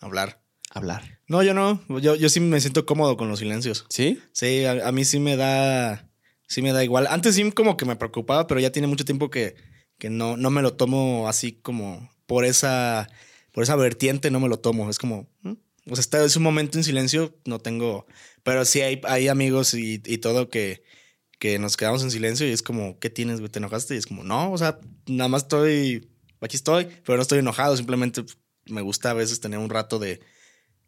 Hablar. 0.00 0.40
hablar. 0.70 1.20
No, 1.28 1.42
yo 1.42 1.54
no. 1.54 1.80
Yo, 2.00 2.14
yo 2.16 2.28
sí 2.28 2.40
me 2.40 2.60
siento 2.60 2.86
cómodo 2.86 3.16
con 3.16 3.28
los 3.28 3.38
silencios. 3.38 3.84
¿Sí? 3.88 4.18
Sí, 4.32 4.64
a, 4.64 4.88
a 4.88 4.92
mí 4.92 5.04
sí 5.04 5.20
me 5.20 5.36
da. 5.36 6.08
Sí 6.48 6.62
me 6.62 6.72
da 6.72 6.82
igual. 6.82 7.06
Antes 7.08 7.34
sí 7.34 7.50
como 7.52 7.76
que 7.76 7.84
me 7.84 7.96
preocupaba, 7.96 8.46
pero 8.46 8.58
ya 8.60 8.70
tiene 8.72 8.88
mucho 8.88 9.04
tiempo 9.04 9.30
que, 9.30 9.54
que 9.98 10.10
no, 10.10 10.36
no 10.36 10.50
me 10.50 10.62
lo 10.62 10.74
tomo 10.74 11.28
así 11.28 11.52
como 11.52 12.10
por 12.26 12.44
esa. 12.44 13.08
Por 13.52 13.62
esa 13.62 13.76
vertiente 13.76 14.30
no 14.30 14.40
me 14.40 14.48
lo 14.48 14.58
tomo. 14.58 14.88
Es 14.90 14.98
como. 14.98 15.28
¿mm? 15.42 15.52
O 15.88 15.94
sea, 15.94 16.00
está, 16.00 16.24
es 16.24 16.36
un 16.36 16.42
momento 16.42 16.78
en 16.78 16.84
silencio, 16.84 17.36
no 17.44 17.58
tengo. 17.60 18.06
Pero 18.42 18.64
sí 18.64 18.80
hay, 18.80 19.00
hay 19.04 19.28
amigos 19.28 19.74
y, 19.74 20.02
y 20.04 20.18
todo 20.18 20.48
que, 20.50 20.82
que 21.38 21.58
nos 21.58 21.76
quedamos 21.76 22.02
en 22.02 22.10
silencio 22.10 22.46
y 22.48 22.50
es 22.52 22.62
como, 22.62 22.98
¿qué 22.98 23.10
tienes, 23.10 23.40
güey? 23.40 23.50
¿Te 23.50 23.58
enojaste? 23.58 23.94
Y 23.94 23.98
es 23.98 24.06
como, 24.06 24.24
no, 24.24 24.52
o 24.52 24.58
sea, 24.58 24.78
nada 25.06 25.28
más 25.28 25.42
estoy. 25.42 26.08
Aquí 26.40 26.56
estoy, 26.56 26.86
pero 27.04 27.16
no 27.16 27.22
estoy 27.22 27.38
enojado. 27.38 27.76
Simplemente 27.76 28.24
me 28.66 28.80
gusta 28.82 29.10
a 29.10 29.14
veces 29.14 29.40
tener 29.40 29.58
un 29.58 29.70
rato 29.70 29.98
de, 29.98 30.20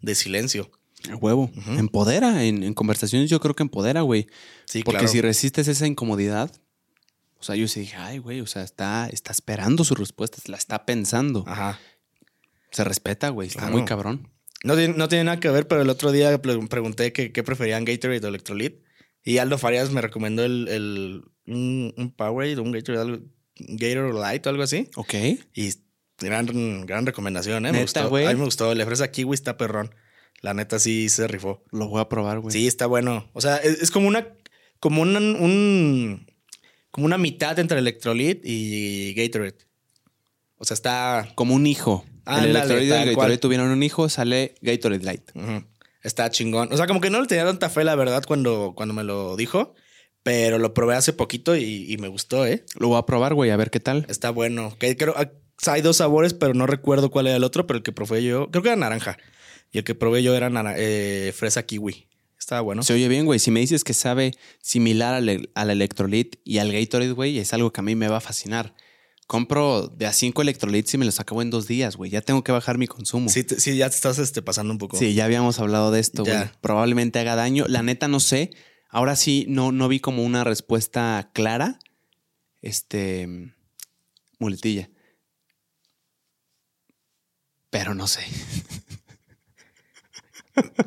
de 0.00 0.14
silencio. 0.14 0.70
A 1.10 1.16
huevo. 1.16 1.50
Empodera. 1.76 2.44
En, 2.44 2.62
en 2.64 2.74
conversaciones 2.74 3.30
yo 3.30 3.40
creo 3.40 3.54
que 3.54 3.62
empodera, 3.62 4.02
güey. 4.02 4.26
Sí, 4.66 4.82
Porque 4.82 4.98
claro. 4.98 5.12
si 5.12 5.20
resistes 5.20 5.68
esa 5.68 5.86
incomodidad, 5.86 6.50
o 7.38 7.42
sea, 7.44 7.54
yo 7.54 7.68
sí 7.68 7.80
dije, 7.80 7.96
ay, 7.96 8.18
güey, 8.18 8.40
o 8.40 8.46
sea, 8.46 8.62
está, 8.64 9.08
está 9.12 9.30
esperando 9.32 9.84
su 9.84 9.94
respuesta, 9.94 10.38
la 10.46 10.56
está 10.56 10.84
pensando. 10.84 11.44
Ajá. 11.46 11.78
Se 12.72 12.82
respeta, 12.84 13.28
güey, 13.30 13.46
está 13.48 13.60
Claro. 13.60 13.76
muy 13.76 13.84
cabrón. 13.84 14.28
No 14.64 14.76
tiene, 14.76 14.94
no 14.94 15.08
tiene 15.08 15.24
nada 15.24 15.40
que 15.40 15.50
ver, 15.50 15.68
pero 15.68 15.82
el 15.82 15.88
otro 15.90 16.10
día 16.12 16.40
pre- 16.42 16.58
pregunté 16.66 17.12
que, 17.12 17.30
qué 17.32 17.42
preferían 17.42 17.84
Gatorade 17.84 18.24
o 18.24 18.28
Electrolit. 18.28 18.82
Y 19.24 19.38
Aldo 19.38 19.58
Farias 19.58 19.90
me 19.90 20.00
recomendó 20.00 20.44
el, 20.44 20.68
el 20.68 21.22
un, 21.46 21.94
un 21.96 22.10
Powerade, 22.12 22.58
un 22.58 22.72
Gatorade, 22.72 23.02
algo, 23.02 23.24
Gator 23.56 24.14
Light 24.14 24.46
o 24.46 24.50
algo 24.50 24.62
así. 24.62 24.88
Ok. 24.96 25.14
Y 25.54 25.70
gran, 26.18 26.46
gran 26.86 27.06
recomendación, 27.06 27.66
¿eh? 27.66 27.72
Me 27.72 27.78
¿Neta, 27.78 27.82
gustó. 28.02 28.08
güey? 28.08 28.26
A 28.26 28.30
mí 28.30 28.36
me 28.36 28.44
gustó. 28.44 28.74
La 28.74 28.84
fresa 28.86 29.10
kiwi 29.10 29.34
está 29.34 29.56
perrón. 29.56 29.94
La 30.40 30.54
neta 30.54 30.78
sí 30.78 31.08
se 31.08 31.26
rifó. 31.28 31.64
Lo 31.72 31.88
voy 31.88 32.00
a 32.00 32.08
probar, 32.08 32.38
güey. 32.40 32.52
Sí, 32.52 32.66
está 32.66 32.86
bueno. 32.86 33.28
O 33.32 33.40
sea, 33.40 33.56
es, 33.56 33.82
es 33.82 33.90
como 33.90 34.08
una. 34.08 34.28
Como 34.80 35.02
una, 35.02 35.18
un. 35.18 36.26
Como 36.90 37.06
una 37.06 37.18
mitad 37.18 37.58
entre 37.58 37.78
Electrolit 37.80 38.40
y 38.44 39.14
Gatorade. 39.14 39.58
O 40.56 40.64
sea, 40.64 40.74
está. 40.74 41.28
Como 41.34 41.54
un 41.54 41.66
hijo. 41.66 42.04
Ándale, 42.28 42.50
el 42.50 42.56
Electrolit 42.56 42.88
y 42.88 42.92
el 42.92 42.98
cual. 42.98 43.08
Gatorade 43.14 43.38
tuvieron 43.38 43.68
un 43.68 43.82
hijo, 43.82 44.08
sale 44.08 44.54
Gatorade 44.60 45.04
Light. 45.04 45.30
Ujú. 45.34 45.64
Está 46.02 46.30
chingón. 46.30 46.72
O 46.72 46.76
sea, 46.76 46.86
como 46.86 47.00
que 47.00 47.10
no 47.10 47.20
le 47.20 47.26
tenía 47.26 47.44
tanta 47.44 47.70
fe, 47.70 47.84
la 47.84 47.94
verdad, 47.94 48.22
cuando, 48.26 48.72
cuando 48.76 48.94
me 48.94 49.04
lo 49.04 49.36
dijo. 49.36 49.74
Pero 50.22 50.58
lo 50.58 50.74
probé 50.74 50.94
hace 50.94 51.12
poquito 51.12 51.56
y, 51.56 51.90
y 51.90 51.96
me 51.96 52.08
gustó, 52.08 52.44
¿eh? 52.44 52.64
Lo 52.78 52.88
voy 52.88 52.98
a 52.98 53.06
probar, 53.06 53.34
güey, 53.34 53.50
a 53.50 53.56
ver 53.56 53.70
qué 53.70 53.80
tal. 53.80 54.04
Está 54.08 54.30
bueno. 54.30 54.76
Que 54.78 54.96
creo, 54.96 55.14
ah, 55.16 55.30
hay 55.66 55.80
dos 55.80 55.96
sabores, 55.98 56.34
pero 56.34 56.54
no 56.54 56.66
recuerdo 56.66 57.10
cuál 57.10 57.28
era 57.28 57.36
el 57.36 57.44
otro. 57.44 57.66
Pero 57.66 57.78
el 57.78 57.82
que 57.82 57.92
probé 57.92 58.22
yo, 58.22 58.50
creo 58.50 58.62
que 58.62 58.68
era 58.68 58.76
naranja. 58.76 59.16
Y 59.72 59.78
el 59.78 59.84
que 59.84 59.94
probé 59.94 60.22
yo 60.22 60.34
era 60.34 60.50
eh, 60.76 61.32
fresa 61.34 61.64
kiwi. 61.64 62.08
Estaba 62.38 62.60
bueno. 62.60 62.82
Se 62.82 62.92
oye 62.94 63.08
bien, 63.08 63.26
güey. 63.26 63.38
Si 63.38 63.50
me 63.50 63.60
dices 63.60 63.84
que 63.84 63.94
sabe 63.94 64.32
similar 64.60 65.14
al, 65.14 65.50
al 65.54 65.70
Electrolit 65.70 66.36
y 66.44 66.58
al 66.58 66.72
Gatorade, 66.72 67.12
güey, 67.12 67.38
es 67.38 67.52
algo 67.52 67.72
que 67.72 67.80
a 67.80 67.82
mí 67.82 67.94
me 67.94 68.08
va 68.08 68.18
a 68.18 68.20
fascinar. 68.20 68.74
Compro 69.28 69.88
de 69.88 70.06
a 70.06 70.12
cinco 70.14 70.40
Electrolits 70.42 70.94
y 70.94 70.98
me 70.98 71.04
los 71.04 71.20
acabo 71.20 71.42
en 71.42 71.50
dos 71.50 71.68
días, 71.68 71.96
güey. 71.96 72.10
Ya 72.10 72.22
tengo 72.22 72.42
que 72.42 72.50
bajar 72.50 72.78
mi 72.78 72.86
consumo. 72.86 73.28
Sí, 73.28 73.44
te- 73.44 73.60
sí, 73.60 73.76
ya 73.76 73.88
te 73.90 73.94
estás 73.94 74.18
este, 74.18 74.40
pasando 74.42 74.72
un 74.72 74.78
poco. 74.78 74.96
Sí, 74.96 75.12
ya 75.14 75.26
habíamos 75.26 75.60
hablado 75.60 75.90
de 75.90 76.00
esto, 76.00 76.24
güey. 76.24 76.50
Probablemente 76.62 77.18
haga 77.20 77.36
daño. 77.36 77.66
La 77.68 77.82
neta 77.82 78.08
no 78.08 78.20
sé. 78.20 78.50
Ahora 78.88 79.16
sí 79.16 79.44
no, 79.48 79.70
no 79.70 79.86
vi 79.86 80.00
como 80.00 80.24
una 80.24 80.44
respuesta 80.44 81.30
clara. 81.34 81.78
Este. 82.62 83.52
Muletilla. 84.38 84.88
Pero 87.70 87.94
no 87.94 88.06
sé. 88.06 88.22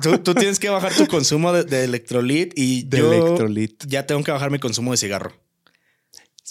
Tú, 0.01 0.17
tú 0.17 0.33
tienes 0.33 0.57
que 0.60 0.69
bajar 0.69 0.93
tu 0.93 1.05
consumo 1.07 1.53
de, 1.53 1.63
de 1.63 1.83
electrolit 1.86 2.53
y 2.57 2.83
De 2.83 2.98
yo 2.98 3.13
Electrolit. 3.13 3.86
ya 3.88 4.05
tengo 4.05 4.24
que 4.24 4.31
bajar 4.31 4.50
mi 4.51 4.60
consumo 4.60 4.91
de 4.91 4.98
cigarro. 4.98 5.31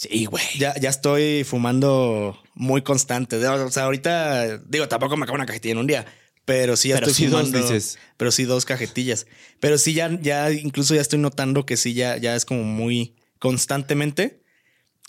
Sí, 0.09 0.25
güey. 0.25 0.43
Ya, 0.57 0.73
ya 0.79 0.89
estoy 0.89 1.43
fumando 1.43 2.35
muy 2.55 2.81
constante. 2.81 3.35
O 3.45 3.69
sea, 3.69 3.83
ahorita, 3.83 4.57
digo, 4.67 4.87
tampoco 4.87 5.15
me 5.15 5.23
acabo 5.25 5.35
una 5.35 5.45
cajetilla 5.45 5.73
en 5.73 5.77
un 5.77 5.85
día, 5.87 6.05
Pero 6.43 6.75
sí 6.75 6.89
ya 6.89 6.95
Pero 6.95 7.07
estoy 7.07 7.25
sí 7.25 7.29
dos, 7.31 7.41
fumando. 7.49 7.59
dices. 7.67 7.99
Pero 8.17 8.31
sí 8.31 8.45
dos 8.45 8.65
cajetillas. 8.65 9.27
Pero 9.59 9.77
sí 9.77 9.93
ya, 9.93 10.09
ya, 10.19 10.51
incluso 10.51 10.95
ya 10.95 11.01
estoy 11.01 11.19
notando 11.19 11.67
que 11.67 11.77
sí 11.77 11.93
ya, 11.93 12.17
ya 12.17 12.35
es 12.35 12.45
como 12.45 12.63
muy 12.63 13.15
constantemente. 13.37 14.41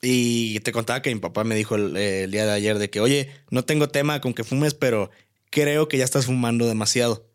Y 0.02 0.60
te 0.60 0.72
contaba 0.72 1.00
que 1.00 1.14
mi 1.14 1.20
papá 1.20 1.42
me 1.44 1.54
dijo 1.54 1.76
el, 1.76 1.96
el 1.96 2.30
día 2.30 2.44
de 2.44 2.52
ayer 2.52 2.78
de 2.78 2.90
que, 2.90 3.00
oye, 3.00 3.30
no 3.50 3.64
tengo 3.64 3.88
tema 3.88 4.20
con 4.20 4.34
que 4.34 4.44
fumes, 4.44 4.74
pero 4.74 5.10
creo 5.50 5.88
que 5.88 5.96
ya 5.96 6.04
estás 6.04 6.26
fumando 6.26 6.66
demasiado. 6.66 7.30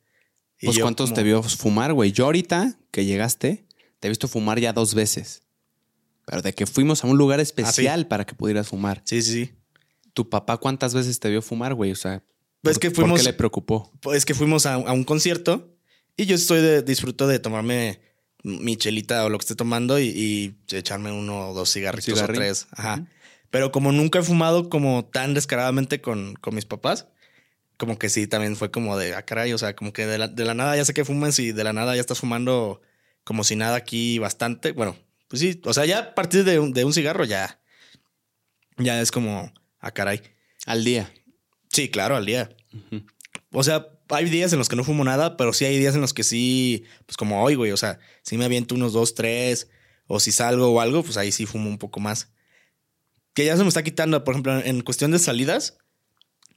Y 0.59 0.67
Pues 0.67 0.77
yo 0.77 0.83
¿cuántos 0.83 1.09
como- 1.09 1.15
te 1.15 1.23
vio 1.23 1.41
fumar, 1.41 1.93
güey? 1.93 2.11
Yo 2.11 2.25
ahorita 2.25 2.77
que 2.91 3.03
llegaste, 3.05 3.65
te 3.99 4.07
he 4.07 4.09
visto 4.09 4.27
fumar 4.27 4.59
ya 4.59 4.73
dos 4.73 4.93
veces. 4.93 5.41
Pero 6.29 6.41
de 6.41 6.53
que 6.53 6.65
fuimos 6.67 7.03
a 7.03 7.07
un 7.07 7.17
lugar 7.17 7.39
especial 7.39 8.05
para 8.07 8.25
que 8.25 8.35
pudieras 8.35 8.67
fumar. 8.67 9.01
Sí, 9.05 9.21
sí, 9.21 9.31
sí. 9.31 9.51
¿Tu 10.13 10.29
papá 10.29 10.57
cuántas 10.57 10.93
veces 10.93 11.19
te 11.21 11.29
vio 11.29 11.41
fumar, 11.41 11.73
güey? 11.73 11.91
O 11.91 11.95
sea, 11.95 12.21
Pues 12.61 12.75
¿por- 12.75 12.81
que 12.81 12.91
¿por 12.91 13.05
fuimos- 13.05 13.19
qué 13.21 13.23
le 13.27 13.33
preocupó? 13.33 13.91
Pues 14.01 14.25
que 14.25 14.33
fuimos 14.35 14.65
a, 14.65 14.73
a 14.73 14.91
un 14.91 15.03
concierto 15.05 15.73
y 16.17 16.25
yo 16.25 16.35
estoy 16.35 16.61
de, 16.61 16.81
disfruto 16.83 17.27
de 17.27 17.39
tomarme 17.39 18.01
mi 18.43 18.75
chelita 18.75 19.23
o 19.25 19.29
lo 19.29 19.37
que 19.37 19.43
esté 19.43 19.55
tomando 19.55 19.99
y, 19.99 20.05
y 20.09 20.55
echarme 20.75 21.11
uno 21.13 21.49
o 21.49 21.53
dos 21.53 21.71
cigarritos 21.71 22.13
Cigarrín. 22.15 22.35
o 22.35 22.39
tres. 22.39 22.67
Ajá. 22.71 23.05
Pero 23.49 23.71
como 23.71 23.93
nunca 23.93 24.19
he 24.19 24.23
fumado 24.23 24.69
como 24.69 25.05
tan 25.05 25.33
descaradamente 25.33 26.01
con, 26.01 26.33
con 26.35 26.53
mis 26.55 26.65
papás, 26.65 27.07
como 27.77 27.97
que 27.97 28.09
sí, 28.09 28.27
también 28.27 28.55
fue 28.57 28.69
como 28.71 28.97
de, 28.97 29.15
ah, 29.15 29.23
caray, 29.23 29.53
o 29.53 29.57
sea, 29.57 29.75
como 29.77 29.93
que 29.93 30.05
de 30.05 30.17
la, 30.17 30.27
de 30.27 30.43
la 30.43 30.53
nada 30.55 30.75
ya 30.75 30.83
sé 30.83 30.93
que 30.93 31.05
fumas 31.05 31.39
y 31.39 31.53
de 31.53 31.63
la 31.63 31.71
nada 31.73 31.95
ya 31.95 32.01
estás 32.01 32.19
fumando 32.19 32.81
como 33.23 33.43
si 33.45 33.55
nada 33.55 33.77
aquí 33.77 34.19
bastante. 34.19 34.71
Bueno, 34.73 34.97
pues 35.27 35.39
sí, 35.41 35.61
o 35.65 35.73
sea, 35.73 35.85
ya 35.85 35.99
a 35.99 36.15
partir 36.15 36.43
de 36.43 36.59
un, 36.59 36.73
de 36.73 36.83
un 36.85 36.93
cigarro 36.93 37.25
ya, 37.25 37.59
ya 38.77 39.01
es 39.01 39.11
como, 39.11 39.51
ah, 39.79 39.91
caray. 39.91 40.21
Al 40.65 40.83
día. 40.83 41.11
Sí, 41.71 41.89
claro, 41.89 42.15
al 42.15 42.25
día. 42.25 42.49
O 43.51 43.63
sea, 43.63 43.87
hay 44.09 44.25
días 44.29 44.51
en 44.53 44.59
los 44.59 44.69
que 44.69 44.75
no 44.75 44.83
fumo 44.83 45.03
nada, 45.03 45.37
pero 45.37 45.53
sí 45.53 45.65
hay 45.65 45.77
días 45.79 45.95
en 45.95 46.01
los 46.01 46.13
que 46.13 46.23
sí, 46.23 46.83
pues 47.05 47.17
como 47.17 47.43
hoy, 47.43 47.55
güey. 47.55 47.71
O 47.71 47.77
sea, 47.77 47.99
si 48.23 48.37
me 48.37 48.45
aviento 48.45 48.75
unos 48.75 48.93
dos, 48.93 49.15
tres, 49.15 49.69
o 50.07 50.19
si 50.19 50.31
salgo 50.31 50.67
o 50.71 50.79
algo, 50.81 51.03
pues 51.03 51.17
ahí 51.17 51.31
sí 51.31 51.45
fumo 51.45 51.69
un 51.69 51.77
poco 51.77 51.99
más. 51.99 52.31
Que 53.33 53.45
ya 53.45 53.55
se 53.55 53.63
me 53.63 53.69
está 53.69 53.83
quitando, 53.83 54.23
por 54.23 54.33
ejemplo, 54.33 54.59
en 54.59 54.81
cuestión 54.81 55.11
de 55.11 55.19
salidas, 55.19 55.77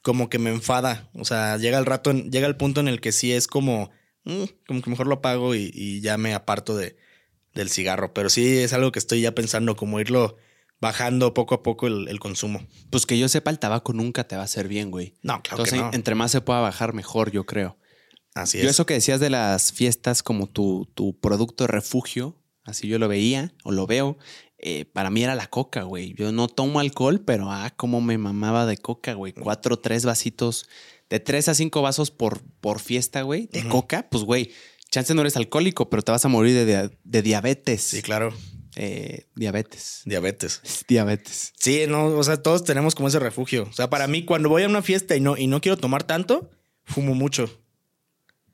como 0.02 0.28
que 0.30 0.38
me 0.38 0.50
enfada. 0.50 1.10
O 1.14 1.24
sea, 1.24 1.56
llega 1.58 1.78
el 1.78 1.86
rato, 1.86 2.10
en- 2.10 2.30
llega 2.30 2.46
el 2.46 2.56
punto 2.56 2.80
en 2.80 2.88
el 2.88 3.00
que 3.00 3.12
sí 3.12 3.32
es 3.32 3.46
como, 3.46 3.90
mm, 4.24 4.44
como 4.66 4.82
que 4.82 4.90
mejor 4.90 5.06
lo 5.06 5.16
apago 5.16 5.54
y, 5.54 5.70
y 5.74 6.00
ya 6.00 6.16
me 6.16 6.34
aparto 6.34 6.76
de, 6.76 6.96
del 7.54 7.71
cigarro. 7.71 8.12
Pero 8.14 8.30
sí 8.30 8.59
es 8.59 8.73
algo 8.73 8.92
que 8.92 8.99
estoy 8.99 9.21
ya 9.21 9.35
pensando, 9.35 9.76
como 9.76 10.00
irlo 10.00 10.37
bajando 10.80 11.35
poco 11.35 11.54
a 11.54 11.62
poco 11.62 11.87
el, 11.87 12.09
el 12.09 12.19
consumo. 12.21 12.66
Pues 12.90 13.07
que 13.07 13.19
yo 13.19 13.28
sepa, 13.28 13.50
el 13.50 13.59
tabaco 13.59 13.92
nunca 13.92 14.25
te 14.26 14.37
va 14.37 14.42
a 14.42 14.47
hacer 14.47 14.66
bien, 14.69 14.90
güey. 14.90 15.14
No, 15.23 15.42
claro 15.42 15.62
Entonces, 15.62 15.75
que 15.75 15.80
no. 15.80 15.90
entre 15.92 16.14
más 16.14 16.30
se 16.30 16.40
pueda 16.40 16.61
bajar, 16.61 16.95
mejor, 16.95 17.30
yo 17.30 17.45
creo. 17.45 17.76
Así 18.35 18.59
Yo 18.59 18.64
es. 18.64 18.71
eso 18.71 18.87
que 18.87 18.95
decías 18.95 19.21
de 19.21 19.28
las 19.28 19.73
fiestas 19.73 20.23
como 20.23 20.47
tu, 20.47 20.88
tu 20.95 21.19
producto 21.19 21.64
de 21.64 21.69
refugio, 21.69 22.37
así 22.64 22.87
yo 22.87 22.99
lo 22.99 23.09
veía 23.09 23.52
o 23.64 23.73
lo 23.73 23.87
veo, 23.87 24.19
eh, 24.59 24.85
para 24.85 25.11
mí 25.11 25.25
era 25.25 25.35
la 25.35 25.49
coca, 25.49 25.83
güey. 25.83 26.14
Yo 26.14 26.30
no 26.33 26.47
tomo 26.47 26.80
alcohol, 26.80 27.21
pero 27.21 27.50
ah, 27.50 27.73
cómo 27.76 28.00
me 28.00 28.19
mamaba 28.19 28.66
de 28.66 28.76
coca, 28.76 29.14
güey. 29.14 29.33
Cuatro, 29.33 29.78
tres 29.78 30.04
vasitos, 30.04 30.69
de 31.09 31.19
tres 31.19 31.49
a 31.49 31.54
cinco 31.54 31.83
vasos 31.83 32.11
por, 32.11 32.40
por 32.61 32.78
fiesta, 32.78 33.23
güey, 33.23 33.49
de 33.52 33.66
coca. 33.66 34.09
Pues, 34.11 34.23
güey, 34.23 34.52
chance 34.90 35.14
no 35.14 35.20
eres 35.23 35.37
alcohólico, 35.37 35.88
pero 35.90 36.02
te 36.02 36.12
vas 36.12 36.25
a 36.25 36.28
morir 36.28 36.54
de, 36.66 36.90
de 37.02 37.23
diabetes. 37.23 37.82
Sí, 37.82 38.02
claro. 38.02 38.35
Eh, 38.76 39.26
diabetes. 39.35 40.02
Diabetes. 40.04 40.61
Diabetes. 40.88 41.52
Sí, 41.59 41.85
no, 41.88 42.06
o 42.06 42.23
sea, 42.23 42.42
todos 42.42 42.64
tenemos 42.64 42.94
como 42.94 43.09
ese 43.09 43.18
refugio. 43.18 43.66
O 43.68 43.73
sea, 43.73 43.90
para 43.90 44.06
mí, 44.06 44.25
cuando 44.25 44.49
voy 44.49 44.62
a 44.62 44.68
una 44.68 44.82
fiesta 44.82 45.16
y 45.16 45.20
no, 45.20 45.37
y 45.37 45.47
no 45.47 45.61
quiero 45.61 45.76
tomar 45.76 46.04
tanto, 46.04 46.50
fumo 46.85 47.14
mucho. 47.14 47.50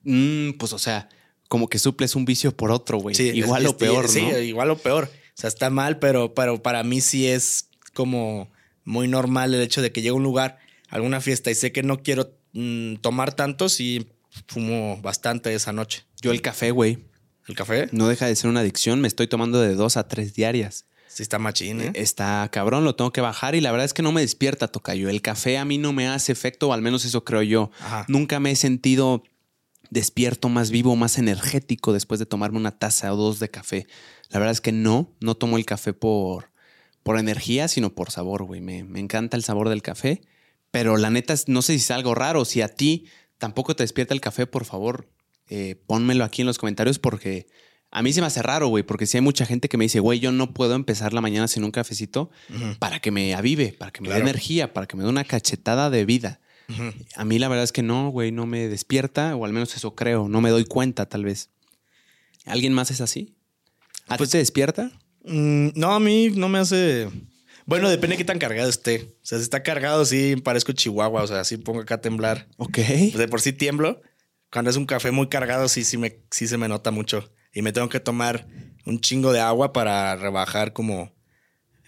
Mm, 0.04 0.52
pues, 0.52 0.72
o 0.72 0.78
sea, 0.78 1.08
como 1.48 1.68
que 1.68 1.78
suples 1.78 2.16
un 2.16 2.24
vicio 2.24 2.56
por 2.56 2.70
otro, 2.70 2.98
güey. 2.98 3.14
Sí, 3.14 3.30
Igual 3.30 3.64
es- 3.64 3.70
o 3.70 3.76
peor, 3.76 4.08
sí, 4.08 4.22
¿no? 4.22 4.38
igual 4.38 4.70
o 4.70 4.78
peor. 4.78 5.04
O 5.12 5.38
sea, 5.40 5.48
está 5.48 5.68
mal, 5.70 5.98
pero, 5.98 6.32
pero 6.34 6.62
para 6.62 6.82
mí 6.82 7.00
sí 7.00 7.26
es 7.26 7.68
como 7.92 8.50
muy 8.84 9.06
normal 9.08 9.52
el 9.52 9.60
hecho 9.60 9.82
de 9.82 9.92
que 9.92 10.00
llegue 10.00 10.10
a 10.10 10.14
un 10.14 10.22
lugar, 10.22 10.58
a 10.88 10.96
alguna 10.96 11.20
fiesta 11.20 11.50
y 11.50 11.54
sé 11.54 11.72
que 11.72 11.82
no 11.82 12.02
quiero 12.02 12.34
mm, 12.52 12.96
tomar 12.96 13.34
tanto, 13.34 13.68
sí 13.68 14.06
fumo 14.48 14.98
bastante 15.02 15.52
esa 15.54 15.72
noche. 15.72 16.04
Yo 16.20 16.32
el 16.32 16.42
café, 16.42 16.70
güey. 16.70 17.06
¿El 17.46 17.54
café? 17.54 17.88
No 17.92 18.08
deja 18.08 18.26
de 18.26 18.36
ser 18.36 18.50
una 18.50 18.60
adicción. 18.60 19.00
Me 19.00 19.08
estoy 19.08 19.28
tomando 19.28 19.60
de 19.60 19.74
dos 19.74 19.96
a 19.96 20.08
tres 20.08 20.34
diarias. 20.34 20.86
Sí 21.08 21.22
está 21.22 21.38
machín, 21.38 21.80
¿eh? 21.80 21.92
Está 21.94 22.46
cabrón, 22.52 22.84
lo 22.84 22.94
tengo 22.94 23.12
que 23.12 23.20
bajar 23.22 23.54
y 23.54 23.60
la 23.60 23.70
verdad 23.70 23.86
es 23.86 23.94
que 23.94 24.02
no 24.02 24.12
me 24.12 24.20
despierta, 24.20 24.68
Tocayo. 24.68 25.08
El 25.08 25.22
café 25.22 25.56
a 25.56 25.64
mí 25.64 25.78
no 25.78 25.92
me 25.92 26.08
hace 26.08 26.32
efecto, 26.32 26.68
o 26.68 26.72
al 26.72 26.82
menos 26.82 27.04
eso 27.04 27.24
creo 27.24 27.42
yo. 27.42 27.70
Ajá. 27.80 28.04
Nunca 28.08 28.38
me 28.38 28.50
he 28.50 28.56
sentido 28.56 29.22
despierto, 29.88 30.48
más 30.48 30.70
vivo, 30.70 30.96
más 30.96 31.16
energético 31.16 31.92
después 31.92 32.20
de 32.20 32.26
tomarme 32.26 32.58
una 32.58 32.78
taza 32.78 33.12
o 33.12 33.16
dos 33.16 33.38
de 33.38 33.48
café. 33.48 33.86
La 34.28 34.40
verdad 34.40 34.52
es 34.52 34.60
que 34.60 34.72
no, 34.72 35.14
no 35.20 35.36
tomo 35.36 35.56
el 35.56 35.64
café 35.64 35.92
por, 35.92 36.50
por 37.02 37.18
energía, 37.18 37.68
sino 37.68 37.94
por 37.94 38.10
sabor, 38.10 38.42
güey. 38.44 38.60
Me, 38.60 38.84
me 38.84 39.00
encanta 39.00 39.36
el 39.36 39.44
sabor 39.44 39.68
del 39.68 39.82
café, 39.82 40.22
pero 40.70 40.96
la 40.96 41.10
neta, 41.10 41.34
no 41.46 41.62
sé 41.62 41.74
si 41.74 41.78
es 41.78 41.90
algo 41.92 42.14
raro. 42.14 42.44
Si 42.44 42.60
a 42.60 42.68
ti 42.68 43.06
tampoco 43.38 43.76
te 43.76 43.84
despierta 43.84 44.12
el 44.12 44.20
café, 44.20 44.46
por 44.46 44.64
favor, 44.64 45.08
eh, 45.48 45.76
pónmelo 45.86 46.24
aquí 46.24 46.42
en 46.42 46.46
los 46.46 46.58
comentarios 46.58 46.98
porque 46.98 47.46
a 47.90 48.02
mí 48.02 48.12
se 48.12 48.20
me 48.20 48.26
hace 48.26 48.42
raro, 48.42 48.68
güey, 48.68 48.82
porque 48.84 49.06
si 49.06 49.16
hay 49.16 49.20
mucha 49.22 49.46
gente 49.46 49.68
que 49.68 49.76
me 49.76 49.84
dice, 49.84 50.00
güey, 50.00 50.18
yo 50.20 50.32
no 50.32 50.52
puedo 50.52 50.74
empezar 50.74 51.12
la 51.12 51.20
mañana 51.20 51.48
sin 51.48 51.64
un 51.64 51.70
cafecito 51.70 52.30
para 52.78 53.00
que 53.00 53.10
me 53.10 53.34
avive, 53.34 53.72
para 53.78 53.90
que 53.92 54.00
me 54.00 54.08
Claro. 54.08 54.24
dé 54.24 54.30
energía, 54.30 54.72
para 54.72 54.86
que 54.86 54.96
me 54.96 55.04
dé 55.04 55.08
una 55.08 55.24
cachetada 55.24 55.88
de 55.90 56.04
vida. 56.04 56.40
A 57.14 57.24
mí 57.24 57.38
la 57.38 57.46
verdad 57.48 57.62
es 57.64 57.70
que 57.72 57.82
no, 57.82 58.10
güey, 58.10 58.32
no 58.32 58.44
me 58.44 58.66
despierta, 58.68 59.36
o 59.36 59.44
al 59.44 59.52
menos 59.52 59.74
eso 59.76 59.94
creo, 59.94 60.28
no 60.28 60.40
me 60.40 60.50
doy 60.50 60.64
cuenta 60.64 61.08
tal 61.08 61.24
vez. 61.24 61.50
¿Alguien 62.44 62.72
más 62.72 62.90
es 62.90 63.00
así? 63.00 63.36
¿A 64.08 64.16
Pues- 64.16 64.30
ti 64.30 64.32
te 64.32 64.38
despierta? 64.38 64.90
Mm, 65.24 65.68
no, 65.74 65.92
a 65.92 66.00
mí 66.00 66.30
no 66.30 66.48
me 66.48 66.58
hace. 66.58 67.08
Bueno, 67.66 67.88
depende 67.88 68.14
de 68.14 68.18
qué 68.18 68.24
tan 68.24 68.38
cargado 68.38 68.68
esté. 68.68 69.16
O 69.22 69.26
sea, 69.26 69.38
si 69.38 69.42
está 69.42 69.62
cargado, 69.64 70.04
sí 70.04 70.36
parezco 70.36 70.72
chihuahua. 70.72 71.22
O 71.22 71.26
sea, 71.26 71.42
sí 71.44 71.56
pongo 71.56 71.80
acá 71.80 71.96
a 71.96 72.00
temblar. 72.00 72.46
Ok. 72.58 72.78
De 72.78 73.26
por 73.28 73.40
sí 73.40 73.52
tiemblo. 73.52 74.00
Cuando 74.52 74.70
es 74.70 74.76
un 74.76 74.86
café 74.86 75.10
muy 75.10 75.28
cargado, 75.28 75.68
sí, 75.68 75.84
sí, 75.84 75.98
me, 75.98 76.22
sí 76.30 76.46
se 76.46 76.56
me 76.58 76.68
nota 76.68 76.90
mucho. 76.90 77.30
Y 77.52 77.62
me 77.62 77.72
tengo 77.72 77.88
que 77.88 78.00
tomar 78.00 78.46
un 78.84 79.00
chingo 79.00 79.32
de 79.32 79.40
agua 79.40 79.72
para 79.72 80.14
rebajar 80.16 80.72
como 80.72 81.12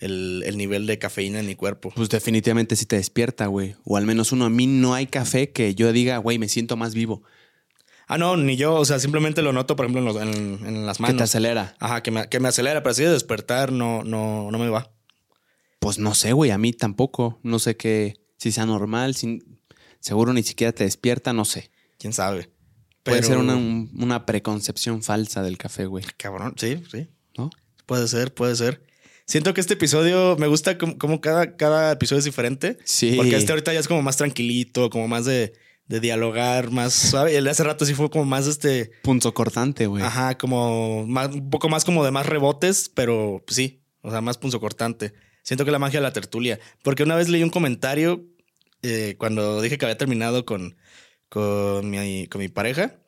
el, 0.00 0.42
el 0.46 0.56
nivel 0.56 0.86
de 0.86 0.98
cafeína 0.98 1.40
en 1.40 1.46
mi 1.46 1.54
cuerpo. 1.54 1.92
Pues 1.94 2.08
definitivamente 2.08 2.76
sí 2.76 2.86
te 2.86 2.96
despierta, 2.96 3.46
güey. 3.46 3.76
O 3.84 3.96
al 3.96 4.06
menos 4.06 4.32
uno, 4.32 4.44
a 4.46 4.50
mí 4.50 4.66
no 4.66 4.94
hay 4.94 5.06
café 5.06 5.50
que 5.50 5.74
yo 5.74 5.92
diga, 5.92 6.18
güey, 6.18 6.38
me 6.38 6.48
siento 6.48 6.76
más 6.76 6.94
vivo. 6.94 7.22
Ah, 8.06 8.16
no, 8.16 8.36
ni 8.36 8.56
yo. 8.56 8.74
O 8.74 8.84
sea, 8.84 8.98
simplemente 8.98 9.42
lo 9.42 9.52
noto, 9.52 9.76
por 9.76 9.84
ejemplo, 9.86 10.00
en, 10.00 10.06
los- 10.06 10.36
en- 10.60 10.66
en 10.66 10.86
las 10.86 10.96
Que 10.98 11.04
te 11.04 11.12
manos. 11.12 11.22
acelera. 11.22 11.76
Ajá, 11.78 12.02
que 12.02 12.10
me, 12.10 12.28
que 12.28 12.40
me 12.40 12.48
acelera, 12.48 12.82
pero 12.82 12.92
así 12.92 13.02
de 13.02 13.10
despertar 13.10 13.70
no, 13.70 14.02
no, 14.04 14.50
no 14.50 14.58
me 14.58 14.68
va. 14.70 14.90
Pues 15.80 15.98
no 15.98 16.14
sé, 16.14 16.32
güey, 16.32 16.50
a 16.50 16.58
mí 16.58 16.72
tampoco. 16.72 17.38
No 17.42 17.58
sé 17.58 17.76
qué, 17.76 18.14
si 18.38 18.50
sea 18.50 18.64
normal, 18.66 19.14
si, 19.14 19.42
seguro 20.00 20.32
ni 20.32 20.42
siquiera 20.42 20.72
te 20.72 20.84
despierta, 20.84 21.32
no 21.32 21.44
sé. 21.44 21.70
Quién 21.98 22.12
sabe. 22.12 22.50
Puede 23.02 23.22
ser 23.22 23.38
una, 23.38 23.56
un- 23.56 23.90
una 23.98 24.26
preconcepción 24.26 25.02
falsa 25.02 25.42
del 25.42 25.56
café, 25.58 25.86
güey. 25.86 26.04
Cabrón, 26.16 26.54
sí, 26.58 26.82
sí. 26.90 27.08
¿No? 27.36 27.50
Puede 27.86 28.06
ser, 28.08 28.34
puede 28.34 28.54
ser. 28.56 28.82
Siento 29.24 29.52
que 29.54 29.60
este 29.60 29.74
episodio 29.74 30.36
me 30.38 30.46
gusta 30.46 30.78
como, 30.78 30.96
como 30.98 31.20
cada, 31.20 31.56
cada 31.56 31.92
episodio 31.92 32.18
es 32.18 32.24
diferente. 32.24 32.78
Sí. 32.84 33.14
Porque 33.16 33.36
este 33.36 33.52
ahorita 33.52 33.72
ya 33.72 33.80
es 33.80 33.88
como 33.88 34.02
más 34.02 34.16
tranquilito, 34.16 34.90
como 34.90 35.08
más 35.08 35.24
de, 35.24 35.54
de 35.86 36.00
dialogar, 36.00 36.70
más 36.70 36.92
suave. 36.94 37.36
El 37.36 37.44
de 37.44 37.50
hace 37.50 37.64
rato 37.64 37.84
sí 37.86 37.94
fue 37.94 38.10
como 38.10 38.24
más 38.26 38.46
este. 38.46 38.90
Punto 39.02 39.32
cortante, 39.34 39.86
güey. 39.86 40.02
Ajá, 40.02 40.36
como 40.38 41.06
más, 41.06 41.28
un 41.34 41.50
poco 41.50 41.68
más 41.68 41.84
como 41.84 42.04
de 42.04 42.10
más 42.10 42.26
rebotes, 42.26 42.90
pero 42.94 43.42
pues, 43.46 43.56
sí, 43.56 43.82
o 44.02 44.10
sea, 44.10 44.20
más 44.20 44.38
punzo 44.38 44.60
cortante. 44.60 45.12
Siento 45.42 45.64
que 45.64 45.70
la 45.70 45.78
magia 45.78 46.00
de 46.00 46.04
la 46.04 46.12
tertulia. 46.12 46.58
Porque 46.82 47.02
una 47.04 47.14
vez 47.16 47.28
leí 47.30 47.42
un 47.42 47.50
comentario 47.50 48.26
eh, 48.82 49.14
cuando 49.18 49.60
dije 49.62 49.76
que 49.78 49.84
había 49.86 49.96
terminado 49.98 50.44
con, 50.44 50.76
con, 51.28 51.90
mi, 51.90 52.26
con 52.26 52.40
mi 52.40 52.48
pareja, 52.48 53.00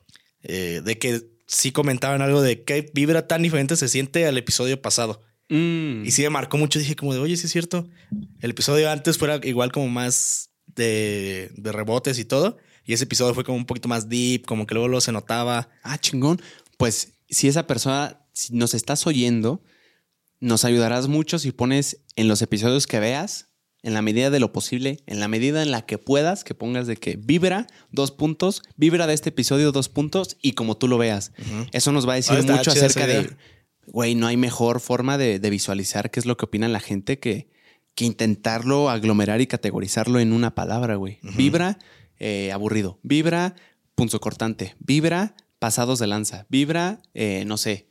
eh, 0.43 0.81
de 0.83 0.97
que 0.97 1.21
sí 1.47 1.71
comentaban 1.71 2.21
algo 2.21 2.41
de 2.41 2.63
qué 2.63 2.89
vibra 2.93 3.27
tan 3.27 3.41
diferente 3.41 3.75
se 3.75 3.89
siente 3.89 4.25
al 4.25 4.37
episodio 4.37 4.81
pasado. 4.81 5.21
Mm. 5.49 6.05
Y 6.05 6.11
sí 6.11 6.21
me 6.23 6.29
marcó 6.29 6.57
mucho. 6.57 6.79
Dije 6.79 6.95
como 6.95 7.13
de, 7.13 7.19
oye, 7.19 7.35
sí 7.35 7.45
es 7.45 7.51
cierto. 7.51 7.89
El 8.39 8.51
episodio 8.51 8.89
antes 8.89 9.17
fuera 9.17 9.39
igual 9.43 9.71
como 9.71 9.89
más 9.89 10.51
de, 10.67 11.51
de 11.55 11.71
rebotes 11.71 12.19
y 12.19 12.25
todo. 12.25 12.57
Y 12.85 12.93
ese 12.93 13.03
episodio 13.03 13.33
fue 13.33 13.43
como 13.43 13.57
un 13.57 13.65
poquito 13.65 13.89
más 13.89 14.09
deep, 14.09 14.45
como 14.45 14.65
que 14.65 14.73
luego 14.73 14.87
lo 14.87 15.01
se 15.01 15.11
notaba. 15.11 15.69
Ah, 15.83 15.97
chingón. 15.97 16.41
Pues 16.77 17.13
si 17.29 17.47
esa 17.47 17.67
persona, 17.67 18.25
si 18.33 18.53
nos 18.53 18.73
estás 18.73 19.05
oyendo, 19.05 19.61
nos 20.39 20.65
ayudarás 20.65 21.07
mucho 21.07 21.37
si 21.37 21.51
pones 21.51 22.01
en 22.15 22.27
los 22.27 22.41
episodios 22.41 22.87
que 22.87 22.99
veas, 22.99 23.50
en 23.83 23.93
la 23.93 24.01
medida 24.01 24.29
de 24.29 24.39
lo 24.39 24.53
posible, 24.53 24.99
en 25.07 25.19
la 25.19 25.27
medida 25.27 25.63
en 25.63 25.71
la 25.71 25.85
que 25.85 25.97
puedas, 25.97 26.43
que 26.43 26.53
pongas 26.53 26.87
de 26.87 26.97
que 26.97 27.17
vibra 27.17 27.67
dos 27.91 28.11
puntos, 28.11 28.61
vibra 28.75 29.07
de 29.07 29.13
este 29.13 29.29
episodio 29.29 29.71
dos 29.71 29.89
puntos 29.89 30.37
y 30.41 30.53
como 30.53 30.77
tú 30.77 30.87
lo 30.87 30.97
veas. 30.97 31.31
Eso 31.71 31.91
nos 31.91 32.07
va 32.07 32.13
a 32.13 32.17
decir 32.17 32.37
Ah, 32.37 32.51
mucho 32.55 32.71
acerca 32.71 33.07
de, 33.07 33.35
güey, 33.87 34.15
no 34.15 34.27
hay 34.27 34.37
mejor 34.37 34.79
forma 34.79 35.17
de, 35.17 35.39
de 35.39 35.49
visualizar 35.49 36.11
qué 36.11 36.19
es 36.19 36.25
lo 36.25 36.37
que 36.37 36.45
opina 36.45 36.67
la 36.67 36.79
gente 36.79 37.19
que, 37.19 37.49
que 37.95 38.05
intentarlo 38.05 38.89
aglomerar 38.89 39.41
y 39.41 39.47
categorizarlo 39.47 40.19
en 40.19 40.33
una 40.33 40.55
palabra, 40.55 40.95
güey. 40.95 41.19
Vibra, 41.35 41.79
eh, 42.19 42.51
aburrido. 42.51 42.99
Vibra, 43.03 43.55
punzocortante. 43.95 44.75
Vibra, 44.79 45.35
pasados 45.59 45.99
de 45.99 46.07
lanza. 46.07 46.45
Vibra, 46.49 47.01
eh, 47.13 47.43
no 47.45 47.57
sé. 47.57 47.87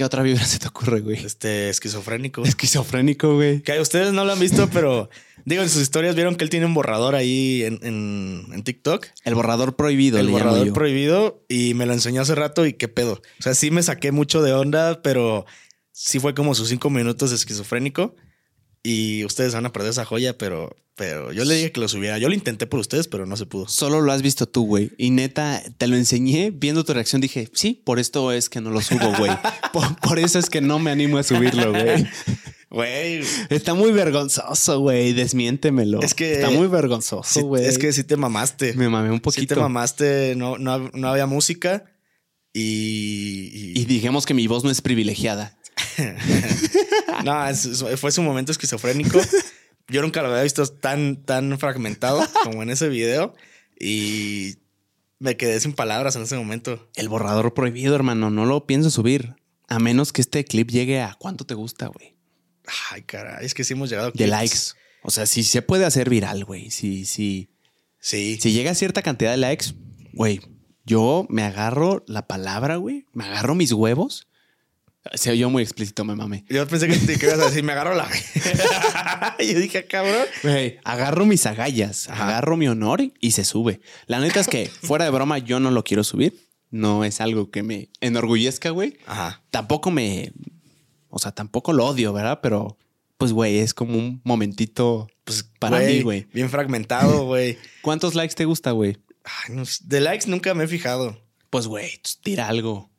¿Qué 0.00 0.04
otra 0.04 0.22
vibra 0.22 0.46
se 0.46 0.58
te 0.58 0.66
ocurre, 0.66 1.00
güey? 1.00 1.18
Este 1.22 1.68
esquizofrénico. 1.68 2.42
Esquizofrénico, 2.42 3.34
güey. 3.34 3.60
Que 3.60 3.78
ustedes 3.80 4.14
no 4.14 4.24
lo 4.24 4.32
han 4.32 4.40
visto, 4.40 4.66
pero 4.72 5.10
digo, 5.44 5.62
en 5.62 5.68
sus 5.68 5.82
historias 5.82 6.14
vieron 6.14 6.36
que 6.36 6.44
él 6.44 6.48
tiene 6.48 6.64
un 6.64 6.72
borrador 6.72 7.14
ahí 7.14 7.64
en, 7.64 7.78
en- 7.82 8.46
en 8.50 8.62
TikTok. 8.64 9.06
El 9.24 9.34
borrador 9.34 9.76
prohibido, 9.76 10.18
el 10.18 10.24
le 10.24 10.32
llamo 10.32 10.44
borrador 10.44 10.66
yo. 10.68 10.72
prohibido 10.72 11.44
y 11.50 11.74
me 11.74 11.84
lo 11.84 11.92
enseñó 11.92 12.22
hace 12.22 12.34
rato 12.34 12.64
y 12.64 12.72
qué 12.72 12.88
pedo. 12.88 13.20
O 13.40 13.42
sea, 13.42 13.52
sí 13.52 13.70
me 13.70 13.82
saqué 13.82 14.10
mucho 14.10 14.40
de 14.40 14.54
onda, 14.54 15.02
pero 15.02 15.44
sí 15.92 16.18
fue 16.18 16.32
como 16.32 16.54
sus 16.54 16.70
cinco 16.70 16.88
minutos 16.88 17.28
de 17.28 17.36
esquizofrénico 17.36 18.16
y 18.82 19.24
ustedes 19.24 19.54
van 19.54 19.66
a 19.66 19.72
perder 19.72 19.90
esa 19.90 20.04
joya, 20.04 20.38
pero, 20.38 20.74
pero 20.96 21.32
yo 21.32 21.44
le 21.44 21.54
dije 21.54 21.72
que 21.72 21.80
lo 21.80 21.88
subiera. 21.88 22.18
Yo 22.18 22.28
lo 22.28 22.34
intenté 22.34 22.66
por 22.66 22.80
ustedes, 22.80 23.08
pero 23.08 23.26
no 23.26 23.36
se 23.36 23.46
pudo. 23.46 23.68
Solo 23.68 24.00
lo 24.00 24.10
has 24.12 24.22
visto 24.22 24.46
tú, 24.48 24.64
güey. 24.66 24.90
Y 24.98 25.10
neta, 25.10 25.62
te 25.78 25.86
lo 25.86 25.96
enseñé, 25.96 26.50
viendo 26.50 26.84
tu 26.84 26.92
reacción, 26.94 27.20
dije, 27.20 27.48
sí, 27.52 27.82
por 27.84 27.98
esto 27.98 28.32
es 28.32 28.48
que 28.48 28.60
no 28.60 28.70
lo 28.70 28.80
subo, 28.80 29.12
güey. 29.18 29.30
por, 29.72 29.96
por 30.00 30.18
eso 30.18 30.38
es 30.38 30.48
que 30.48 30.60
no 30.60 30.78
me 30.78 30.90
animo 30.90 31.18
a 31.18 31.22
subirlo, 31.22 31.70
güey. 31.72 32.06
Güey, 32.72 33.22
Está 33.48 33.74
muy 33.74 33.90
vergonzoso, 33.90 34.78
güey. 34.78 35.12
Desmiéntemelo. 35.12 36.00
Es 36.02 36.14
que- 36.14 36.34
Está 36.34 36.50
muy 36.50 36.66
sí, 36.68 36.72
vergonzoso, 36.72 37.40
güey. 37.42 37.66
es 37.66 37.78
que 37.78 37.92
sí 37.92 38.04
te 38.04 38.16
mamaste. 38.16 38.74
me 38.74 38.88
mamé 38.88 39.08
un 39.10 39.16
Sí 39.16 39.20
poquito. 39.22 39.56
te 39.56 39.60
mamaste, 39.60 40.34
no, 40.36 40.56
no, 40.56 40.78
no 40.94 41.08
había 41.08 41.26
música 41.26 41.90
y... 42.52 43.72
y 43.74 43.84
dijimos 43.86 44.24
que 44.26 44.34
mi 44.34 44.46
voz 44.46 44.64
no 44.64 44.70
es 44.70 44.80
privilegiada. 44.82 45.58
No, 47.24 47.46
es- 47.48 47.84
fue 47.96 48.12
su 48.12 48.22
momento 48.22 48.52
esquizofrénico. 48.52 49.20
Yo 49.88 50.02
nunca 50.02 50.22
lo 50.22 50.28
había 50.28 50.42
visto 50.42 50.66
tan, 50.66 51.16
tan 51.24 51.58
fragmentado 51.58 52.22
como 52.44 52.62
en 52.62 52.70
ese 52.70 52.88
video. 52.88 53.34
Y 53.78 54.56
me 55.18 55.36
quedé 55.36 55.60
sin 55.60 55.72
palabras 55.72 56.16
en 56.16 56.22
ese 56.22 56.36
momento. 56.36 56.88
El 56.94 57.08
borrador 57.08 57.54
prohibido, 57.54 57.94
hermano. 57.94 58.30
No 58.30 58.46
lo 58.46 58.66
pienso 58.66 58.90
subir. 58.90 59.34
A 59.68 59.78
menos 59.78 60.12
que 60.12 60.20
este 60.20 60.44
clip 60.44 60.70
llegue 60.70 61.00
a 61.00 61.14
cuánto 61.18 61.44
te 61.44 61.54
gusta, 61.54 61.86
güey. 61.88 62.16
Ay, 62.90 63.02
caray, 63.02 63.44
es 63.44 63.54
que 63.54 63.64
sí 63.64 63.72
hemos 63.74 63.88
llegado 63.90 64.08
a 64.08 64.10
De 64.10 64.16
clips. 64.16 64.30
likes. 64.30 64.56
O 65.02 65.10
sea, 65.10 65.26
si 65.26 65.42
se 65.44 65.62
puede 65.62 65.84
hacer 65.84 66.08
viral, 66.10 66.44
güey. 66.44 66.70
Si, 66.70 67.04
si, 67.04 67.50
Sí. 68.00 68.38
si 68.40 68.52
llega 68.52 68.70
a 68.70 68.74
cierta 68.74 69.02
cantidad 69.02 69.30
de 69.32 69.36
likes, 69.38 69.74
güey, 70.12 70.40
yo 70.84 71.26
me 71.28 71.42
agarro 71.42 72.04
la 72.06 72.26
palabra, 72.26 72.76
güey. 72.76 73.06
Me 73.12 73.24
agarro 73.24 73.54
mis 73.54 73.72
huevos. 73.72 74.28
Se 75.14 75.30
oyó 75.30 75.48
muy 75.48 75.62
explícito, 75.62 76.04
me 76.04 76.14
mame. 76.14 76.44
Yo 76.48 76.66
pensé 76.68 76.86
que 76.86 76.96
te 76.96 77.14
ibas 77.24 77.38
a 77.40 77.46
decir, 77.46 77.62
me 77.64 77.72
agarro 77.72 77.94
la. 77.94 78.08
Yo 79.38 79.58
dije, 79.58 79.78
"Ah, 79.78 79.84
cabrón. 79.88 80.26
Agarro 80.84 81.24
mis 81.24 81.46
agallas, 81.46 82.08
Ajá. 82.10 82.28
agarro 82.28 82.56
mi 82.56 82.68
honor 82.68 83.00
y 83.18 83.30
se 83.30 83.44
sube. 83.44 83.80
La 84.06 84.20
neta 84.20 84.40
es 84.40 84.48
que, 84.48 84.66
fuera 84.82 85.06
de 85.06 85.10
broma, 85.10 85.38
yo 85.38 85.58
no 85.58 85.70
lo 85.70 85.84
quiero 85.84 86.04
subir. 86.04 86.48
No 86.70 87.04
es 87.04 87.20
algo 87.20 87.50
que 87.50 87.62
me 87.62 87.88
enorgullezca, 88.00 88.70
güey. 88.70 88.98
Ajá. 89.06 89.42
Tampoco 89.50 89.90
me. 89.90 90.32
O 91.08 91.18
sea, 91.18 91.32
tampoco 91.32 91.72
lo 91.72 91.86
odio, 91.86 92.12
¿verdad? 92.12 92.40
Pero, 92.42 92.76
pues, 93.16 93.32
güey, 93.32 93.58
es 93.58 93.72
como 93.74 93.96
un 93.98 94.20
momentito. 94.24 95.08
Pues 95.24 95.48
Para 95.58 95.78
mí, 95.78 96.02
güey. 96.02 96.26
Bien 96.32 96.50
fragmentado, 96.50 97.24
güey. 97.26 97.58
¿Cuántos 97.82 98.14
likes 98.14 98.34
te 98.34 98.44
gusta, 98.44 98.70
güey? 98.72 98.98
Ay, 99.24 99.54
no 99.56 99.62
De 99.84 100.00
likes 100.00 100.26
nunca 100.28 100.52
me 100.54 100.64
he 100.64 100.68
fijado. 100.68 101.20
Pues, 101.48 101.66
güey, 101.66 101.90
tira 102.22 102.48
algo. 102.48 102.89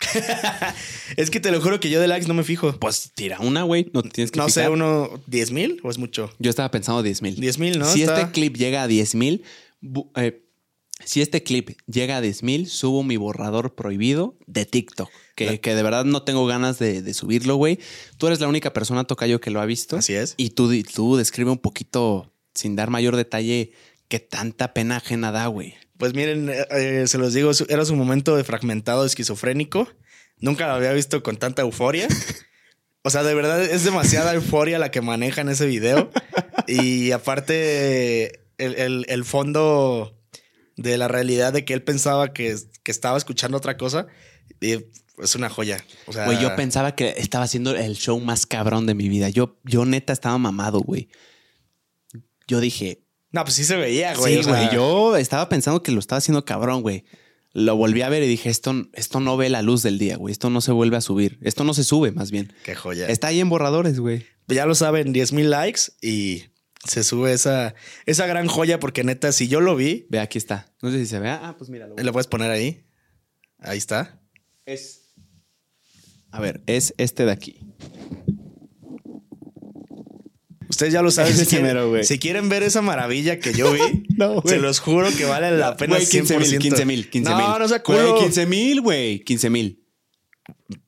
Es 1.16 1.30
que 1.30 1.40
te 1.40 1.50
lo 1.50 1.60
juro 1.60 1.80
que 1.80 1.90
yo 1.90 2.00
de 2.00 2.08
likes 2.08 2.26
no 2.28 2.34
me 2.34 2.44
fijo. 2.44 2.72
Pues 2.78 3.12
tira 3.14 3.40
una, 3.40 3.62
güey. 3.62 3.90
No 3.92 4.02
te 4.02 4.10
tienes 4.10 4.30
que 4.30 4.38
No 4.38 4.48
sé, 4.48 4.68
uno, 4.68 5.08
10 5.26 5.50
mil 5.52 5.80
o 5.82 5.90
es 5.90 5.98
mucho. 5.98 6.30
Yo 6.38 6.50
estaba 6.50 6.70
pensando 6.70 7.02
10 7.02 7.22
mil. 7.22 7.36
10 7.36 7.58
mil, 7.58 7.78
¿no? 7.78 7.86
Si 7.90 8.02
Está- 8.02 8.20
este 8.20 8.32
clip 8.32 8.56
llega 8.56 8.82
a 8.82 8.88
10 8.88 9.14
mil, 9.14 9.42
si 11.04 11.20
este 11.20 11.42
clip 11.42 11.70
llega 11.86 12.16
a 12.16 12.20
10 12.20 12.42
mil, 12.42 12.66
subo 12.68 13.02
mi 13.02 13.16
borrador 13.16 13.74
prohibido 13.74 14.36
de 14.46 14.64
TikTok. 14.66 15.10
Que, 15.34 15.60
que 15.60 15.74
de 15.74 15.82
verdad 15.82 16.04
no 16.06 16.22
tengo 16.22 16.46
ganas 16.46 16.78
de, 16.78 17.02
de 17.02 17.14
subirlo, 17.14 17.56
güey. 17.56 17.78
Tú 18.16 18.26
eres 18.26 18.40
la 18.40 18.48
única 18.48 18.72
persona, 18.72 19.04
Tocayo, 19.04 19.40
que 19.40 19.50
lo 19.50 19.60
ha 19.60 19.66
visto. 19.66 19.96
Así 19.96 20.14
es. 20.14 20.34
Y 20.38 20.50
tú, 20.50 20.68
di- 20.70 20.82
tú 20.82 21.16
describe 21.16 21.50
un 21.50 21.58
poquito, 21.58 22.32
sin 22.54 22.74
dar 22.76 22.88
mayor 22.90 23.16
detalle, 23.16 23.72
qué 24.08 24.18
tanta 24.18 24.72
pena 24.72 24.96
ajena 24.96 25.32
da, 25.32 25.46
güey. 25.48 25.74
Pues 25.98 26.14
miren, 26.14 26.50
eh, 26.50 27.04
se 27.06 27.18
los 27.18 27.32
digo, 27.32 27.50
era 27.68 27.84
su 27.84 27.96
momento 27.96 28.36
de 28.36 28.44
fragmentado 28.44 29.04
esquizofrénico. 29.06 29.88
Nunca 30.38 30.66
lo 30.66 30.74
había 30.74 30.92
visto 30.92 31.22
con 31.22 31.36
tanta 31.36 31.62
euforia. 31.62 32.08
O 33.02 33.10
sea, 33.10 33.22
de 33.22 33.34
verdad 33.36 33.62
es 33.62 33.84
demasiada 33.84 34.34
euforia 34.34 34.80
la 34.80 34.90
que 34.90 35.00
maneja 35.00 35.40
en 35.40 35.48
ese 35.48 35.64
video. 35.66 36.10
Y 36.66 37.12
aparte, 37.12 38.40
el, 38.58 38.74
el- 38.74 39.06
el 39.08 39.24
fondo 39.24 40.18
de 40.76 40.98
la 40.98 41.06
realidad 41.06 41.52
de 41.52 41.64
que 41.64 41.72
él 41.72 41.84
pensaba 41.84 42.32
que, 42.32 42.56
que 42.82 42.90
estaba 42.90 43.16
escuchando 43.16 43.58
otra 43.58 43.76
cosa, 43.76 44.08
y 44.60 44.86
es 45.22 45.34
una 45.36 45.48
joya. 45.48 45.84
O 46.08 46.12
sea, 46.12 46.24
Güey, 46.24 46.40
yo 46.42 46.56
pensaba 46.56 46.96
que 46.96 47.14
estaba 47.16 47.44
haciendo 47.44 47.76
el 47.76 47.94
show 47.94 48.18
más 48.18 48.44
cabrón 48.44 48.86
de 48.86 48.94
mi 48.94 49.08
vida. 49.08 49.28
Yo, 49.28 49.56
yo 49.62 49.84
neta 49.84 50.12
estaba 50.12 50.36
mamado, 50.36 50.80
güey. 50.80 51.08
Yo 52.48 52.58
dije, 52.58 53.04
No, 53.36 53.44
pues 53.44 53.54
sí 53.56 53.64
se 53.64 53.76
veía, 53.76 54.14
güey. 54.14 54.38
sí, 54.38 54.44
sea, 54.44 54.52
güey. 54.52 54.74
Yo 54.74 55.14
estaba 55.18 55.50
pensando 55.50 55.82
que 55.82 55.92
lo 55.92 56.00
estaba 56.00 56.16
haciendo 56.16 56.46
cabrón, 56.46 56.80
güey. 56.80 57.04
Lo 57.52 57.76
volví 57.76 58.00
a 58.00 58.08
ver 58.08 58.22
y 58.22 58.26
dije, 58.26 58.48
esto, 58.48 58.88
esto 58.94 59.20
no 59.20 59.36
ve 59.36 59.50
la 59.50 59.60
luz 59.60 59.82
del 59.82 59.98
día, 59.98 60.16
güey. 60.16 60.32
Esto 60.32 60.48
no 60.48 60.62
se 60.62 60.72
vuelve 60.72 60.96
a 60.96 61.02
subir. 61.02 61.38
Esto 61.42 61.62
no 61.62 61.74
se 61.74 61.84
sube, 61.84 62.12
más 62.12 62.30
bien. 62.30 62.54
Qué 62.64 62.74
joya. 62.74 63.06
Está 63.08 63.26
ahí 63.26 63.40
en 63.40 63.50
borradores, 63.50 64.00
güey. 64.00 64.24
ya 64.48 64.64
lo 64.64 64.74
saben, 64.74 65.12
10 65.12 65.34
mil 65.34 65.50
likes 65.50 65.82
y 66.00 66.44
se 66.82 67.04
sube 67.04 67.34
esa, 67.34 67.74
esa 68.06 68.26
gran 68.26 68.46
joya 68.46 68.80
porque 68.80 69.04
neta, 69.04 69.30
si 69.32 69.48
yo 69.48 69.60
lo 69.60 69.76
vi, 69.76 70.06
Ve, 70.08 70.18
aquí 70.20 70.38
está. 70.38 70.72
No 70.80 70.90
sé 70.90 70.96
si 71.00 71.04
se 71.04 71.18
vea. 71.18 71.38
Ah, 71.42 71.56
pues 71.58 71.68
mira. 71.68 71.88
lo 71.88 72.12
puedes 72.12 72.28
poner 72.28 72.50
ahí. 72.50 72.86
Ahí 73.58 73.76
está. 73.76 74.18
Es. 74.64 75.12
A 76.30 76.40
ver, 76.40 76.62
es 76.66 76.94
este 76.96 77.26
de 77.26 77.32
aquí. 77.32 77.60
Ustedes 80.76 80.92
ya 80.92 81.00
lo 81.00 81.10
saben. 81.10 81.34
Si, 81.34 81.46
quieren, 81.46 81.88
güey. 81.88 82.04
si 82.04 82.18
quieren 82.18 82.50
ver 82.50 82.62
esa 82.62 82.82
maravilla 82.82 83.40
que 83.40 83.54
yo 83.54 83.72
vi, 83.72 83.80
No, 84.18 84.42
güey. 84.42 84.54
se 84.56 84.60
los 84.60 84.78
juro 84.78 85.08
que 85.16 85.24
vale 85.24 85.56
la 85.56 85.74
pena. 85.74 85.96
Güey, 85.96 86.06
15 86.06 86.38
mil, 86.38 86.48
100%. 86.52 86.58
15 86.58 86.84
mil, 86.84 87.08
15 87.08 87.30
mil. 87.34 87.38
No, 87.44 87.58
no 87.58 87.66
sea 87.66 87.78
Güey, 87.78 87.98
culo. 87.98 88.18
15 88.20 88.44
mil, 88.46 88.80
güey. 88.82 89.20
15 89.24 89.48
mil. 89.48 89.82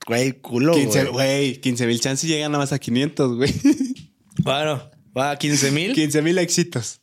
Güey, 0.07 0.33
culo. 0.43 0.75
15, 0.75 1.05
güey. 1.05 1.13
güey. 1.13 1.61
15 1.63 1.87
mil 1.87 2.01
chances 2.01 2.29
llegan 2.29 2.53
nada 2.53 2.65
más 2.65 2.73
a 2.75 2.79
500, 2.79 3.37
güey. 3.37 3.55
Bueno, 4.43 4.91
va 5.17 5.31
a 5.31 5.37
15 5.39 5.71
mil. 5.71 5.95
15 5.95 6.21
mil 6.21 6.37
éxitos. 6.37 7.01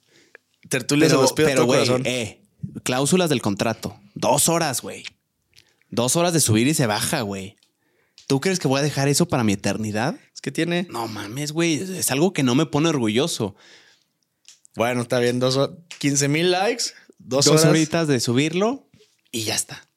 Tertulia 0.70 1.10
se 1.10 1.16
los 1.16 1.34
pido 1.34 1.48
pero, 1.48 1.66
güey, 1.66 1.82
eh, 2.06 2.44
cláusulas 2.84 3.30
del 3.30 3.42
contrato. 3.42 4.00
Dos 4.14 4.48
horas, 4.48 4.82
güey. 4.82 5.04
Dos 5.90 6.16
horas 6.16 6.34
de 6.34 6.40
subir 6.40 6.68
y 6.68 6.76
se 6.76 6.86
baja, 6.86 7.22
güey. 7.22 7.56
¿Tú 8.28 8.40
crees 8.42 8.60
que 8.60 8.68
voy 8.68 8.80
a 8.80 8.84
dejar 8.84 9.08
eso 9.08 9.28
para 9.28 9.44
mi 9.44 9.54
eternidad? 9.54 10.16
Es 10.34 10.42
que 10.42 10.52
tiene. 10.52 10.88
No 10.90 11.08
mames, 11.08 11.52
güey. 11.52 11.76
Es 11.76 12.10
algo 12.12 12.34
que 12.34 12.44
no 12.44 12.56
me 12.56 12.66
pone 12.66 12.90
orgulloso. 12.90 13.56
Bueno, 14.76 15.02
está 15.04 15.20
bien. 15.20 15.40
Dos, 15.40 15.58
hor- 15.58 15.78
15 16.00 16.28
mil 16.28 16.52
likes. 16.52 16.86
Dos, 17.20 17.46
Dos 17.46 17.62
horas. 17.62 17.66
horitas 17.66 18.08
de 18.08 18.20
subirlo 18.20 18.90
y 19.32 19.44
ya 19.44 19.56
está. 19.56 19.88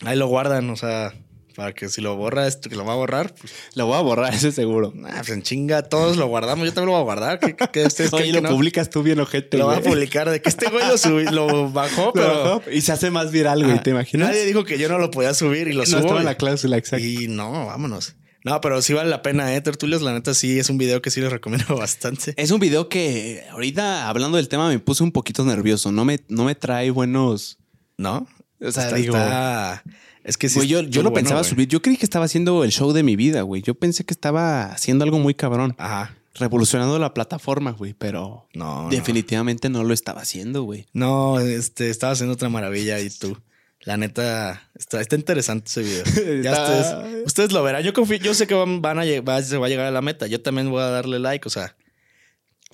Ahí 0.00 0.16
lo 0.16 0.26
guardan. 0.28 0.68
O 0.70 0.76
sea, 0.76 1.14
para 1.54 1.72
que 1.72 1.88
si 1.88 2.00
lo 2.00 2.16
borra 2.16 2.46
esto, 2.46 2.68
que 2.70 2.76
lo 2.76 2.84
va 2.84 2.92
a 2.92 2.96
borrar, 2.96 3.34
pues, 3.34 3.52
Lo 3.74 3.86
voy 3.86 3.96
a 3.96 4.00
borrar, 4.00 4.34
eso 4.34 4.50
seguro. 4.52 4.92
nah, 4.94 5.10
pues 5.18 5.30
en 5.30 5.42
chinga, 5.42 5.82
todos 5.82 6.16
lo 6.16 6.26
guardamos. 6.28 6.66
Yo 6.66 6.72
también 6.72 6.86
lo 6.86 6.92
voy 6.92 7.00
a 7.00 7.04
guardar. 7.04 7.38
¿Qué, 7.40 7.54
qué- 7.56 7.68
qué 7.72 7.84
ustedes 7.86 8.12
Oye, 8.12 8.22
creen 8.30 8.36
lo 8.36 8.42
no? 8.42 8.48
publicas 8.56 8.90
tú 8.90 9.02
bien, 9.02 9.20
ojete. 9.20 9.58
Lo 9.58 9.66
va 9.66 9.76
a 9.76 9.80
publicar 9.80 10.30
de 10.30 10.40
que 10.42 10.48
este 10.48 10.68
güey 10.70 10.86
lo, 10.86 10.94
subi- 10.94 11.30
lo 11.30 11.70
bajó, 11.70 12.06
Lo 12.06 12.12
pero. 12.12 12.44
bajó 12.58 12.70
y 12.70 12.80
se 12.80 12.92
hace 12.92 13.10
más 13.10 13.30
viral, 13.32 13.64
güey. 13.64 13.76
Ah, 13.78 13.82
¿Te 13.82 13.90
imaginas? 13.90 14.28
Nadie 14.28 14.44
dijo 14.46 14.64
que 14.64 14.78
yo 14.78 14.88
no 14.88 14.98
lo 14.98 15.10
podía 15.10 15.34
subir 15.34 15.68
y 15.68 15.72
lo 15.72 15.80
no 15.80 15.86
subo. 15.86 15.98
estaba 16.00 16.16
en 16.18 16.22
y- 16.22 16.26
la 16.26 16.34
cláusula, 16.36 16.76
exacto. 16.76 17.04
Y 17.04 17.28
no, 17.28 17.66
vámonos. 17.66 18.16
No, 18.42 18.58
pero 18.62 18.80
sí 18.80 18.94
vale 18.94 19.10
la 19.10 19.20
pena, 19.20 19.54
¿eh? 19.54 19.60
Tertulios, 19.60 20.00
la 20.00 20.14
neta 20.14 20.32
sí 20.32 20.58
es 20.58 20.70
un 20.70 20.78
video 20.78 21.02
que 21.02 21.10
sí 21.10 21.20
les 21.20 21.30
recomiendo 21.30 21.76
bastante. 21.76 22.32
Es 22.38 22.50
un 22.50 22.58
video 22.58 22.88
que 22.88 23.44
ahorita 23.50 24.08
hablando 24.08 24.38
del 24.38 24.48
tema 24.48 24.68
me 24.70 24.78
puse 24.78 25.02
un 25.02 25.12
poquito 25.12 25.44
nervioso. 25.44 25.92
No 25.92 26.06
me, 26.06 26.20
no 26.28 26.44
me 26.44 26.54
trae 26.54 26.90
buenos. 26.90 27.58
¿No? 27.98 28.26
O 28.62 28.72
sea, 28.72 28.84
Está- 28.84 28.96
digo, 28.96 29.14
está- 29.14 29.82
Es 30.24 30.36
que 30.36 30.48
sí. 30.48 30.56
güey, 30.56 30.68
yo, 30.68 30.80
yo 30.82 31.02
lo 31.02 31.10
bueno, 31.10 31.22
pensaba 31.22 31.40
güey. 31.40 31.50
subir. 31.50 31.68
Yo 31.68 31.80
creí 31.82 31.96
que 31.96 32.04
estaba 32.06 32.24
haciendo 32.26 32.62
el 32.64 32.70
show 32.72 32.92
de 32.92 33.02
mi 33.02 33.16
vida, 33.16 33.42
güey. 33.42 33.62
Yo 33.62 33.74
pensé 33.74 34.04
que 34.04 34.12
estaba 34.14 34.66
haciendo 34.66 35.04
algo 35.04 35.18
muy 35.18 35.34
cabrón, 35.34 35.74
Ajá. 35.78 36.14
revolucionando 36.34 36.98
la 36.98 37.14
plataforma, 37.14 37.72
güey. 37.72 37.94
Pero 37.94 38.46
No. 38.54 38.88
definitivamente 38.90 39.68
no. 39.70 39.82
lo 39.84 39.94
estaba 39.94 40.20
haciendo, 40.22 40.62
güey. 40.62 40.86
No, 40.92 41.40
este, 41.40 41.90
estaba 41.90 42.12
haciendo 42.12 42.34
otra 42.34 42.48
maravilla 42.48 42.98
y 43.00 43.08
tú. 43.10 43.38
La 43.82 43.96
neta, 43.96 44.68
está, 44.74 45.00
está 45.00 45.16
interesante 45.16 45.68
ese 45.68 45.82
video. 45.82 46.04
Ya 46.44 46.50
Está- 46.52 46.62
ustedes, 47.00 47.26
ustedes 47.26 47.52
lo 47.52 47.62
verán. 47.62 47.82
Yo 47.82 47.94
confío, 47.94 48.18
yo 48.18 48.34
sé 48.34 48.46
que 48.46 48.52
van, 48.54 48.82
van 48.82 48.98
a 48.98 49.04
lle- 49.06 49.26
va- 49.26 49.42
se 49.42 49.56
va 49.56 49.66
a 49.66 49.68
llegar 49.70 49.86
a 49.86 49.90
la 49.90 50.02
meta. 50.02 50.26
Yo 50.26 50.42
también 50.42 50.70
voy 50.70 50.82
a 50.82 50.90
darle 50.90 51.18
like, 51.18 51.48
o 51.48 51.50
sea, 51.50 51.74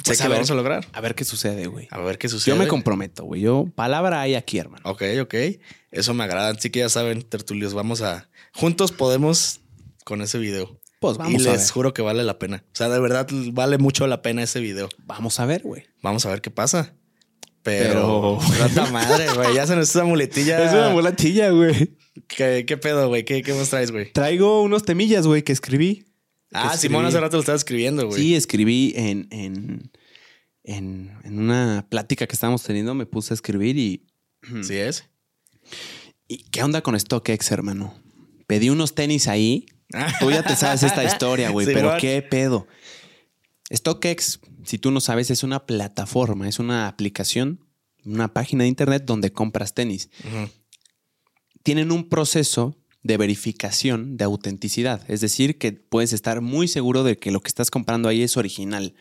Pues 0.02 0.18
sé 0.18 0.24
a 0.24 0.26
que 0.26 0.28
lo 0.28 0.30
ver. 0.30 0.38
vamos 0.38 0.50
a 0.50 0.54
lograr. 0.54 0.86
A 0.92 1.00
ver 1.00 1.14
qué 1.14 1.24
sucede, 1.24 1.68
güey. 1.68 1.86
A 1.92 2.00
ver 2.00 2.18
qué 2.18 2.28
sucede. 2.28 2.54
Yo 2.56 2.58
me 2.60 2.66
comprometo, 2.66 3.22
güey. 3.24 3.40
Yo, 3.40 3.66
palabra 3.76 4.20
hay 4.20 4.34
aquí, 4.34 4.58
hermano. 4.58 4.82
Ok, 4.84 5.02
ok. 5.22 5.34
Eso 5.96 6.14
me 6.14 6.24
agrada. 6.24 6.50
Así 6.50 6.70
que 6.70 6.80
ya 6.80 6.88
saben, 6.88 7.22
tertulios, 7.22 7.74
vamos 7.74 8.02
a. 8.02 8.28
Juntos 8.52 8.92
podemos 8.92 9.60
con 10.04 10.20
ese 10.22 10.38
video. 10.38 10.78
Pues 11.00 11.16
y 11.16 11.18
vamos 11.18 11.46
a 11.46 11.52
les 11.52 11.62
ver. 11.62 11.70
juro 11.70 11.94
que 11.94 12.02
vale 12.02 12.22
la 12.22 12.38
pena. 12.38 12.64
O 12.68 12.76
sea, 12.76 12.88
de 12.88 13.00
verdad 13.00 13.26
vale 13.52 13.78
mucho 13.78 14.06
la 14.06 14.22
pena 14.22 14.42
ese 14.42 14.60
video. 14.60 14.88
Vamos 15.04 15.40
a 15.40 15.46
ver, 15.46 15.62
güey. 15.62 15.84
Vamos 16.02 16.26
a 16.26 16.30
ver 16.30 16.40
qué 16.40 16.50
pasa. 16.50 16.94
Pero. 17.62 18.38
Rata 18.58 18.90
madre, 18.90 19.26
güey. 19.34 19.54
Ya 19.54 19.66
se 19.66 19.74
nos 19.74 19.88
esa 19.90 20.04
muletilla. 20.04 20.62
Es 20.64 20.72
una 20.72 20.90
muletilla, 20.90 21.50
güey. 21.50 21.96
¿Qué, 22.28 22.64
qué 22.66 22.76
pedo, 22.76 23.08
güey? 23.08 23.24
¿Qué, 23.24 23.42
¿Qué 23.42 23.52
más 23.54 23.70
traes, 23.70 23.90
güey? 23.90 24.12
Traigo 24.12 24.62
unos 24.62 24.84
temillas, 24.84 25.26
güey, 25.26 25.42
que 25.42 25.52
escribí. 25.52 26.06
Ah, 26.52 26.76
Simón 26.76 27.04
hace 27.04 27.20
rato 27.20 27.36
lo 27.36 27.40
estaba 27.40 27.56
escribiendo, 27.56 28.06
güey. 28.06 28.22
Sí, 28.22 28.34
escribí 28.34 28.94
en, 28.96 29.26
en, 29.30 29.90
en, 30.62 31.12
en 31.24 31.38
una 31.38 31.86
plática 31.90 32.26
que 32.26 32.34
estábamos 32.34 32.62
teniendo, 32.62 32.94
me 32.94 33.04
puse 33.04 33.32
a 33.32 33.34
escribir 33.34 33.76
y, 33.76 34.06
Sí 34.62 34.76
es. 34.76 35.08
¿Y 36.28 36.38
qué 36.50 36.62
onda 36.62 36.82
con 36.82 36.98
StockX, 36.98 37.50
hermano? 37.50 37.94
Pedí 38.46 38.70
unos 38.70 38.94
tenis 38.94 39.28
ahí. 39.28 39.66
Tú 40.20 40.30
ya 40.30 40.42
te 40.42 40.56
sabes 40.56 40.82
esta 40.82 41.04
historia, 41.10 41.50
güey, 41.50 41.66
pero 41.66 41.96
qué 41.98 42.22
pedo. 42.22 42.66
StockX, 43.74 44.40
si 44.64 44.78
tú 44.78 44.90
no 44.90 45.00
sabes, 45.00 45.30
es 45.30 45.42
una 45.42 45.66
plataforma, 45.66 46.48
es 46.48 46.58
una 46.58 46.88
aplicación, 46.88 47.64
una 48.04 48.32
página 48.32 48.64
de 48.64 48.68
internet 48.68 49.04
donde 49.04 49.32
compras 49.32 49.74
tenis. 49.74 50.10
Tienen 51.62 51.90
un 51.90 52.08
proceso 52.08 52.76
de 53.02 53.16
verificación 53.16 54.16
de 54.16 54.24
autenticidad. 54.24 55.02
Es 55.08 55.20
decir, 55.20 55.58
que 55.58 55.72
puedes 55.72 56.12
estar 56.12 56.40
muy 56.40 56.68
seguro 56.68 57.04
de 57.04 57.18
que 57.18 57.30
lo 57.30 57.40
que 57.40 57.48
estás 57.48 57.70
comprando 57.70 58.08
ahí 58.08 58.22
es 58.22 58.36
original. 58.36 58.94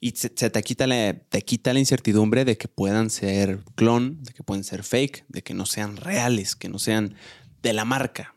Y 0.00 0.10
se, 0.12 0.32
se 0.34 0.48
te, 0.50 0.62
quita 0.62 0.86
la, 0.86 1.14
te 1.28 1.42
quita 1.42 1.72
la 1.72 1.80
incertidumbre 1.80 2.44
de 2.44 2.56
que 2.56 2.68
puedan 2.68 3.10
ser 3.10 3.60
clon, 3.74 4.22
de 4.22 4.32
que 4.32 4.42
pueden 4.44 4.62
ser 4.62 4.84
fake, 4.84 5.24
de 5.28 5.42
que 5.42 5.54
no 5.54 5.66
sean 5.66 5.96
reales, 5.96 6.54
que 6.54 6.68
no 6.68 6.78
sean 6.78 7.14
de 7.62 7.72
la 7.72 7.84
marca, 7.84 8.36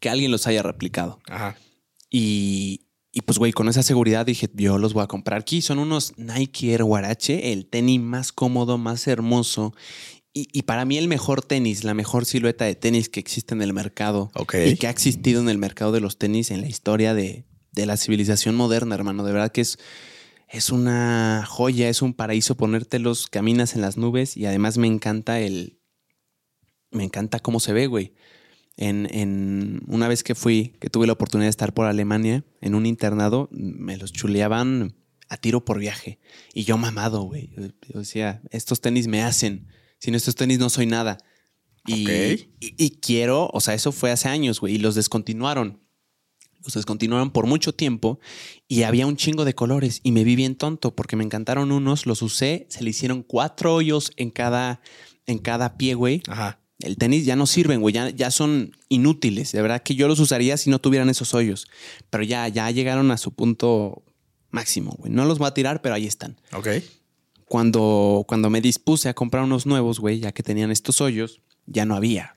que 0.00 0.08
alguien 0.10 0.32
los 0.32 0.46
haya 0.48 0.62
replicado. 0.62 1.20
Ajá. 1.28 1.56
Y, 2.10 2.86
y 3.12 3.22
pues, 3.22 3.38
güey, 3.38 3.52
con 3.52 3.68
esa 3.68 3.82
seguridad 3.84 4.26
dije, 4.26 4.50
yo 4.54 4.78
los 4.78 4.92
voy 4.92 5.04
a 5.04 5.06
comprar 5.06 5.40
aquí. 5.40 5.62
Son 5.62 5.78
unos 5.78 6.14
Nike 6.16 6.72
Air 6.72 6.82
Huarache, 6.82 7.52
el 7.52 7.66
tenis 7.66 8.00
más 8.00 8.32
cómodo, 8.32 8.76
más 8.76 9.06
hermoso. 9.06 9.72
Y, 10.32 10.48
y 10.52 10.62
para 10.62 10.84
mí 10.84 10.98
el 10.98 11.08
mejor 11.08 11.42
tenis, 11.42 11.84
la 11.84 11.94
mejor 11.94 12.26
silueta 12.26 12.64
de 12.64 12.74
tenis 12.74 13.08
que 13.08 13.20
existe 13.20 13.54
en 13.54 13.62
el 13.62 13.72
mercado 13.72 14.30
Ok. 14.34 14.54
y 14.66 14.76
que 14.76 14.86
ha 14.86 14.90
existido 14.90 15.40
en 15.40 15.48
el 15.48 15.58
mercado 15.58 15.92
de 15.92 16.00
los 16.00 16.18
tenis 16.18 16.50
en 16.50 16.60
la 16.60 16.66
historia 16.68 17.14
de, 17.14 17.44
de 17.72 17.86
la 17.86 17.96
civilización 17.96 18.54
moderna, 18.54 18.94
hermano. 18.96 19.24
De 19.24 19.32
verdad 19.32 19.50
que 19.50 19.62
es, 19.62 19.78
es 20.48 20.70
una 20.70 21.44
joya, 21.46 21.88
es 21.88 22.02
un 22.02 22.14
paraíso 22.14 22.56
ponértelos, 22.56 23.26
caminas 23.26 23.74
en 23.74 23.80
las 23.80 23.96
nubes 23.96 24.36
y 24.36 24.46
además 24.46 24.78
me 24.78 24.86
encanta 24.86 25.40
el... 25.40 25.80
Me 26.92 27.04
encanta 27.04 27.40
cómo 27.40 27.58
se 27.60 27.72
ve, 27.72 27.88
güey. 27.88 28.14
En, 28.76 29.08
en 29.12 29.82
una 29.88 30.06
vez 30.06 30.22
que 30.22 30.34
fui, 30.34 30.76
que 30.80 30.88
tuve 30.88 31.06
la 31.06 31.14
oportunidad 31.14 31.46
de 31.46 31.50
estar 31.50 31.74
por 31.74 31.86
Alemania, 31.86 32.44
en 32.60 32.74
un 32.74 32.86
internado, 32.86 33.48
me 33.50 33.96
los 33.96 34.12
chuleaban 34.12 34.94
a 35.28 35.36
tiro 35.36 35.64
por 35.64 35.78
viaje. 35.78 36.20
Y 36.54 36.64
yo 36.64 36.78
mamado, 36.78 37.22
güey. 37.22 37.50
Yo, 37.56 37.62
yo 37.88 37.98
decía, 37.98 38.42
estos 38.50 38.80
tenis 38.80 39.08
me 39.08 39.22
hacen. 39.22 39.66
Sin 39.98 40.14
estos 40.14 40.36
tenis 40.36 40.58
no 40.58 40.70
soy 40.70 40.86
nada. 40.86 41.18
Y, 41.86 42.08
y, 42.08 42.48
y 42.60 42.90
quiero, 43.00 43.50
o 43.52 43.60
sea, 43.60 43.74
eso 43.74 43.92
fue 43.92 44.10
hace 44.10 44.28
años, 44.28 44.60
güey. 44.60 44.74
Y 44.74 44.78
los 44.78 44.94
descontinuaron. 44.94 45.82
Los 46.66 46.74
descontinuaron 46.74 47.30
por 47.30 47.46
mucho 47.46 47.72
tiempo 47.72 48.18
y 48.66 48.82
había 48.82 49.06
un 49.06 49.16
chingo 49.16 49.44
de 49.44 49.54
colores 49.54 50.00
y 50.02 50.10
me 50.10 50.24
vi 50.24 50.34
bien 50.34 50.56
tonto 50.56 50.96
porque 50.96 51.14
me 51.14 51.22
encantaron 51.22 51.70
unos, 51.70 52.06
los 52.06 52.22
usé, 52.22 52.66
se 52.68 52.82
le 52.82 52.90
hicieron 52.90 53.22
cuatro 53.22 53.72
hoyos 53.72 54.10
en 54.16 54.30
cada, 54.30 54.80
en 55.26 55.38
cada 55.38 55.76
pie, 55.76 55.94
güey. 55.94 56.22
Ajá. 56.26 56.58
El 56.80 56.98
tenis 56.98 57.24
ya 57.24 57.36
no 57.36 57.46
sirven, 57.46 57.80
güey, 57.80 57.94
ya, 57.94 58.10
ya 58.10 58.30
son 58.30 58.76
inútiles. 58.88 59.52
De 59.52 59.62
verdad 59.62 59.82
que 59.82 59.94
yo 59.94 60.08
los 60.08 60.18
usaría 60.20 60.56
si 60.56 60.68
no 60.70 60.80
tuvieran 60.80 61.08
esos 61.08 61.32
hoyos. 61.34 61.68
Pero 62.10 62.24
ya, 62.24 62.48
ya 62.48 62.70
llegaron 62.70 63.10
a 63.12 63.16
su 63.16 63.32
punto 63.32 64.02
máximo, 64.50 64.94
güey. 64.98 65.12
No 65.12 65.24
los 65.24 65.38
voy 65.38 65.46
a 65.46 65.54
tirar, 65.54 65.80
pero 65.80 65.94
ahí 65.94 66.06
están. 66.06 66.36
Ok. 66.52 66.68
Cuando, 67.46 68.24
cuando 68.26 68.50
me 68.50 68.60
dispuse 68.60 69.08
a 69.08 69.14
comprar 69.14 69.44
unos 69.44 69.66
nuevos, 69.66 70.00
güey, 70.00 70.18
ya 70.18 70.32
que 70.32 70.42
tenían 70.42 70.72
estos 70.72 71.00
hoyos, 71.00 71.40
ya 71.66 71.86
no 71.86 71.94
había. 71.94 72.35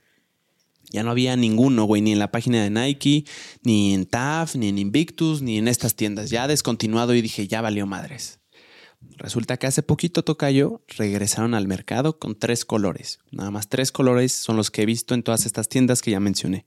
Ya 0.89 1.03
no 1.03 1.11
había 1.11 1.35
ninguno, 1.35 1.83
güey, 1.85 2.01
ni 2.01 2.11
en 2.11 2.19
la 2.19 2.31
página 2.31 2.63
de 2.63 2.69
Nike, 2.69 3.25
ni 3.63 3.93
en 3.93 4.05
TAF, 4.05 4.55
ni 4.55 4.69
en 4.69 4.77
Invictus, 4.79 5.41
ni 5.41 5.57
en 5.57 5.67
estas 5.67 5.95
tiendas. 5.95 6.29
Ya 6.29 6.47
descontinuado 6.47 7.13
y 7.13 7.21
dije, 7.21 7.47
ya 7.47 7.61
valió 7.61 7.85
madres. 7.85 8.39
Resulta 9.17 9.57
que 9.57 9.67
hace 9.67 9.83
poquito, 9.83 10.23
Tocayo, 10.23 10.83
regresaron 10.97 11.53
al 11.53 11.67
mercado 11.67 12.19
con 12.19 12.37
tres 12.37 12.65
colores. 12.65 13.19
Nada 13.31 13.51
más 13.51 13.69
tres 13.69 13.91
colores 13.91 14.33
son 14.33 14.57
los 14.57 14.71
que 14.71 14.81
he 14.81 14.85
visto 14.85 15.13
en 15.13 15.23
todas 15.23 15.45
estas 15.45 15.69
tiendas 15.69 16.01
que 16.01 16.11
ya 16.11 16.19
mencioné. 16.19 16.65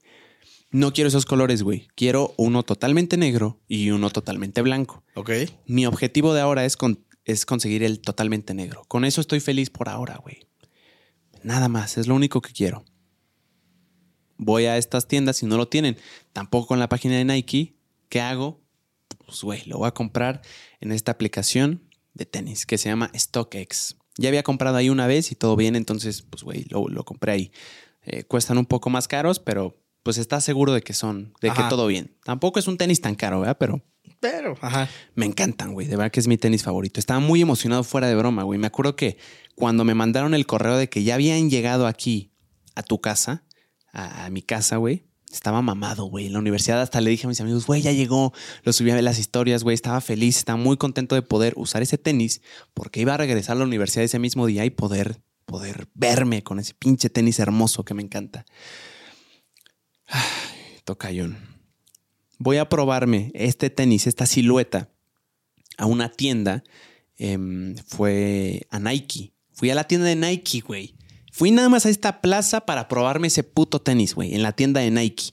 No 0.71 0.93
quiero 0.95 1.09
esos 1.09 1.27
colores, 1.27 1.63
güey. 1.63 1.89
Quiero 1.95 2.33
uno 2.39 2.63
totalmente 2.63 3.19
negro 3.19 3.61
y 3.69 3.91
uno 3.91 4.09
totalmente 4.09 4.63
blanco. 4.63 5.05
Ok. 5.15 5.31
Mi 5.67 5.85
objetivo 5.85 6.33
de 6.33 6.41
ahora 6.41 6.65
es, 6.65 6.79
con- 6.79 7.05
es 7.27 7.45
conseguir 7.45 7.83
el 7.83 8.01
totalmente 8.01 8.55
negro. 8.55 8.85
Con 8.89 9.05
eso 9.05 9.21
estoy 9.21 9.41
feliz 9.41 9.69
por 9.69 9.91
ahora, 9.91 10.17
güey. 10.23 10.47
Nada 11.43 11.69
más, 11.69 11.99
es 11.99 12.07
lo 12.07 12.15
único 12.15 12.41
que 12.41 12.53
quiero. 12.53 12.85
Voy 14.45 14.67
a 14.67 14.77
estas 14.77 15.07
tiendas 15.09 15.43
y 15.43 15.47
no 15.47 15.57
lo 15.57 15.69
tienen. 15.69 15.97
Tampoco 16.33 16.67
con 16.69 16.79
la 16.79 16.89
página 16.89 17.17
de 17.17 17.25
Nike. 17.25 17.77
¿Qué 18.09 18.21
hago? 18.21 18.61
Pues, 19.27 19.43
güey, 19.43 19.63
lo 19.67 19.79
voy 19.79 19.89
a 19.89 19.93
comprar 19.93 20.43
en 20.81 20.93
esta 20.93 21.13
aplicación 21.13 21.83
de 22.15 22.27
tenis 22.27 22.67
que 22.67 22.77
se 22.79 22.89
llama 22.89 23.11
StockX. 23.17 23.97
Ya 24.19 24.29
había 24.29 24.43
comprado 24.43 24.77
ahí 24.77 24.91
una 24.91 25.07
vez 25.07 25.33
y 25.33 25.35
todo 25.35 25.57
bien, 25.57 25.77
entonces, 25.77 26.23
pues, 26.23 26.43
güey, 26.43 26.65
lo, 26.69 26.89
lo 26.89 27.05
compré 27.05 27.33
ahí. 27.33 27.53
Eh, 28.05 28.25
cuestan 28.25 28.59
un 28.59 28.67
poco 28.67 28.91
más 28.91 29.09
caros, 29.09 29.39
pero 29.39 29.79
pues 30.03 30.19
estás 30.19 30.43
seguro 30.45 30.73
de 30.73 30.83
que 30.83 30.93
son, 30.93 31.33
de 31.41 31.51
que 31.51 31.63
todo 31.69 31.87
bien. 31.87 32.17
Tampoco 32.25 32.59
es 32.59 32.67
un 32.67 32.77
tenis 32.77 33.01
tan 33.01 33.15
caro, 33.15 33.39
¿verdad? 33.41 33.57
Pero 33.59 33.81
Pero, 34.19 34.59
ajá. 34.61 34.89
me 35.15 35.27
encantan, 35.27 35.73
güey. 35.73 35.87
De 35.87 35.97
verdad 35.97 36.11
que 36.11 36.19
es 36.19 36.27
mi 36.27 36.37
tenis 36.37 36.65
favorito. 36.65 36.99
Estaba 36.99 37.21
muy 37.21 37.41
emocionado 37.41 37.85
fuera 37.85 38.09
de 38.09 38.17
broma, 38.17 38.43
güey. 38.43 38.59
Me 38.59 38.67
acuerdo 38.67 38.97
que 38.97 39.17
cuando 39.55 39.85
me 39.85 39.95
mandaron 39.95 40.35
el 40.35 40.45
correo 40.47 40.77
de 40.77 40.89
que 40.89 41.05
ya 41.05 41.15
habían 41.15 41.49
llegado 41.49 41.87
aquí 41.87 42.33
a 42.75 42.83
tu 42.83 43.01
casa, 43.01 43.45
a, 43.93 44.29
mi 44.31 44.43
casa, 44.43 44.77
güey, 44.77 45.05
estaba 45.31 45.63
mamado, 45.63 46.05
güey. 46.05 46.27
En 46.27 46.33
la 46.33 46.39
universidad 46.39 46.81
hasta 46.81 47.01
le 47.01 47.11
dije 47.11 47.27
a 47.27 47.29
mis 47.29 47.41
amigos, 47.41 47.67
güey, 47.67 47.83
ya 47.83 47.93
llegó. 47.93 48.33
Lo 48.65 48.73
subí 48.73 48.91
a 48.91 48.95
ver 48.95 49.05
las 49.05 49.19
historias, 49.19 49.63
güey. 49.63 49.75
Estaba 49.75 50.01
feliz, 50.01 50.39
estaba 50.39 50.57
muy 50.57 50.77
contento 50.77 51.15
de 51.15 51.23
poder 51.23 51.55
usar 51.57 51.83
ese 51.83 51.99
tenis 51.99 52.43
porque 52.75 53.01
iba 53.01 53.15
a 53.15 53.19
regresar 53.19 53.57
a 53.57 53.59
la 53.61 53.65
universidad 53.65 54.05
ese 54.05 54.19
mismo 54.19 54.47
día 54.47 54.65
y 54.65 54.71
poder, 54.71 55.21
poder 55.45 55.89
verme 55.95 56.43
con 56.43 56.59
ese 56.59 56.75
pinche 56.75 57.11
tenis 57.11 57.39
hermoso 57.39 57.85
que 57.85 57.95
me 57.95 58.03
encanta. 58.03 58.47
Ay, 60.07 60.81
tocayón 60.85 61.53
voy 62.43 62.57
a 62.57 62.69
probarme 62.69 63.31
este 63.35 63.71
tenis, 63.71 64.07
esta 64.07 64.27
silueta, 64.27 64.91
a 65.79 65.87
una 65.87 66.11
tienda. 66.11 66.65
em, 67.19 67.77
fue 67.87 68.67
a 68.71 68.81
Nike. 68.81 69.33
Fui 69.53 69.71
a 69.71 69.77
la 69.77 69.85
tienda 69.85 70.09
de 70.09 70.17
Nike, 70.17 70.61
güey. 70.61 70.97
Fui 71.35 71.51
nada 71.51 71.71
más 71.71 71.87
a 71.87 71.89
esta 71.89 72.21
plaza 72.21 72.67
para 72.67 72.89
probarme 72.89 73.29
ese 73.29 73.43
puto 73.43 73.81
tenis, 73.81 74.15
güey, 74.15 74.35
en 74.35 74.43
la 74.43 74.53
tienda 74.53 74.83
de 74.83 74.91
Nike. 74.91 75.33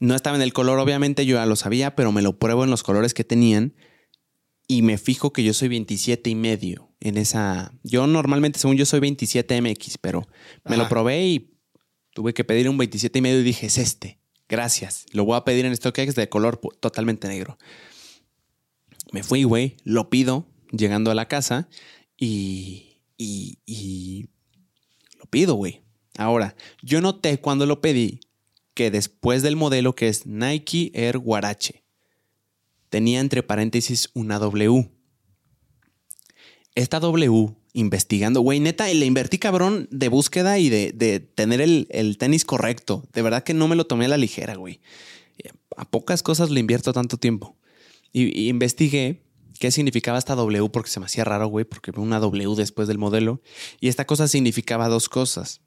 No 0.00 0.16
estaba 0.16 0.34
en 0.34 0.42
el 0.42 0.52
color, 0.52 0.80
obviamente, 0.80 1.24
yo 1.24 1.36
ya 1.36 1.46
lo 1.46 1.54
sabía, 1.54 1.94
pero 1.94 2.10
me 2.10 2.22
lo 2.22 2.40
pruebo 2.40 2.64
en 2.64 2.70
los 2.70 2.82
colores 2.82 3.14
que 3.14 3.22
tenían 3.22 3.72
y 4.66 4.82
me 4.82 4.98
fijo 4.98 5.32
que 5.32 5.44
yo 5.44 5.54
soy 5.54 5.68
27 5.68 6.28
y 6.28 6.34
medio 6.34 6.90
en 6.98 7.18
esa. 7.18 7.72
Yo 7.84 8.08
normalmente, 8.08 8.58
según 8.58 8.76
yo, 8.76 8.84
soy 8.84 8.98
27 8.98 9.62
MX, 9.62 9.98
pero 9.98 10.26
me 10.64 10.76
lo 10.76 10.88
probé 10.88 11.24
y 11.24 11.54
tuve 12.12 12.34
que 12.34 12.42
pedir 12.42 12.68
un 12.68 12.76
27 12.76 13.20
y 13.20 13.22
medio 13.22 13.40
y 13.40 13.44
dije, 13.44 13.66
es 13.66 13.78
este. 13.78 14.18
Gracias. 14.48 15.06
Lo 15.12 15.24
voy 15.24 15.36
a 15.36 15.44
pedir 15.44 15.66
en 15.66 15.76
StockX 15.76 16.16
de 16.16 16.28
color 16.28 16.60
totalmente 16.80 17.28
negro. 17.28 17.58
Me 19.12 19.22
fui, 19.22 19.44
güey, 19.44 19.76
lo 19.84 20.10
pido 20.10 20.48
llegando 20.72 21.12
a 21.12 21.14
la 21.14 21.28
casa 21.28 21.68
y, 22.16 23.02
y, 23.16 23.60
y 23.66 24.30
pido, 25.26 25.54
güey. 25.54 25.82
Ahora, 26.16 26.56
yo 26.82 27.00
noté 27.00 27.38
cuando 27.38 27.66
lo 27.66 27.80
pedí 27.80 28.20
que 28.74 28.90
después 28.90 29.42
del 29.42 29.56
modelo 29.56 29.94
que 29.94 30.08
es 30.08 30.26
Nike 30.26 30.90
Air 30.94 31.18
Guarache, 31.18 31.82
tenía 32.88 33.20
entre 33.20 33.42
paréntesis 33.42 34.10
una 34.14 34.38
W. 34.38 34.90
Esta 36.74 37.00
W, 37.00 37.54
investigando, 37.72 38.40
güey, 38.42 38.60
neta, 38.60 38.86
le 38.92 39.06
invertí 39.06 39.38
cabrón 39.38 39.88
de 39.90 40.08
búsqueda 40.08 40.58
y 40.58 40.68
de, 40.68 40.92
de 40.92 41.20
tener 41.20 41.60
el, 41.60 41.86
el 41.90 42.18
tenis 42.18 42.44
correcto. 42.44 43.02
De 43.12 43.22
verdad 43.22 43.44
que 43.44 43.54
no 43.54 43.66
me 43.66 43.76
lo 43.76 43.86
tomé 43.86 44.04
a 44.04 44.08
la 44.08 44.18
ligera, 44.18 44.56
güey. 44.56 44.80
A 45.76 45.84
pocas 45.88 46.22
cosas 46.22 46.50
le 46.50 46.60
invierto 46.60 46.92
tanto 46.92 47.16
tiempo. 47.16 47.56
Y 48.12 48.48
investigué 48.48 49.25
qué 49.56 49.70
significaba 49.70 50.18
esta 50.18 50.34
W 50.34 50.68
porque 50.70 50.90
se 50.90 51.00
me 51.00 51.06
hacía 51.06 51.24
raro, 51.24 51.46
güey, 51.48 51.64
porque 51.64 51.90
una 51.98 52.18
W 52.20 52.54
después 52.56 52.88
del 52.88 52.98
modelo. 52.98 53.40
Y 53.80 53.88
esta 53.88 54.04
cosa 54.04 54.28
significaba 54.28 54.88
dos 54.88 55.08
cosas. 55.08 55.60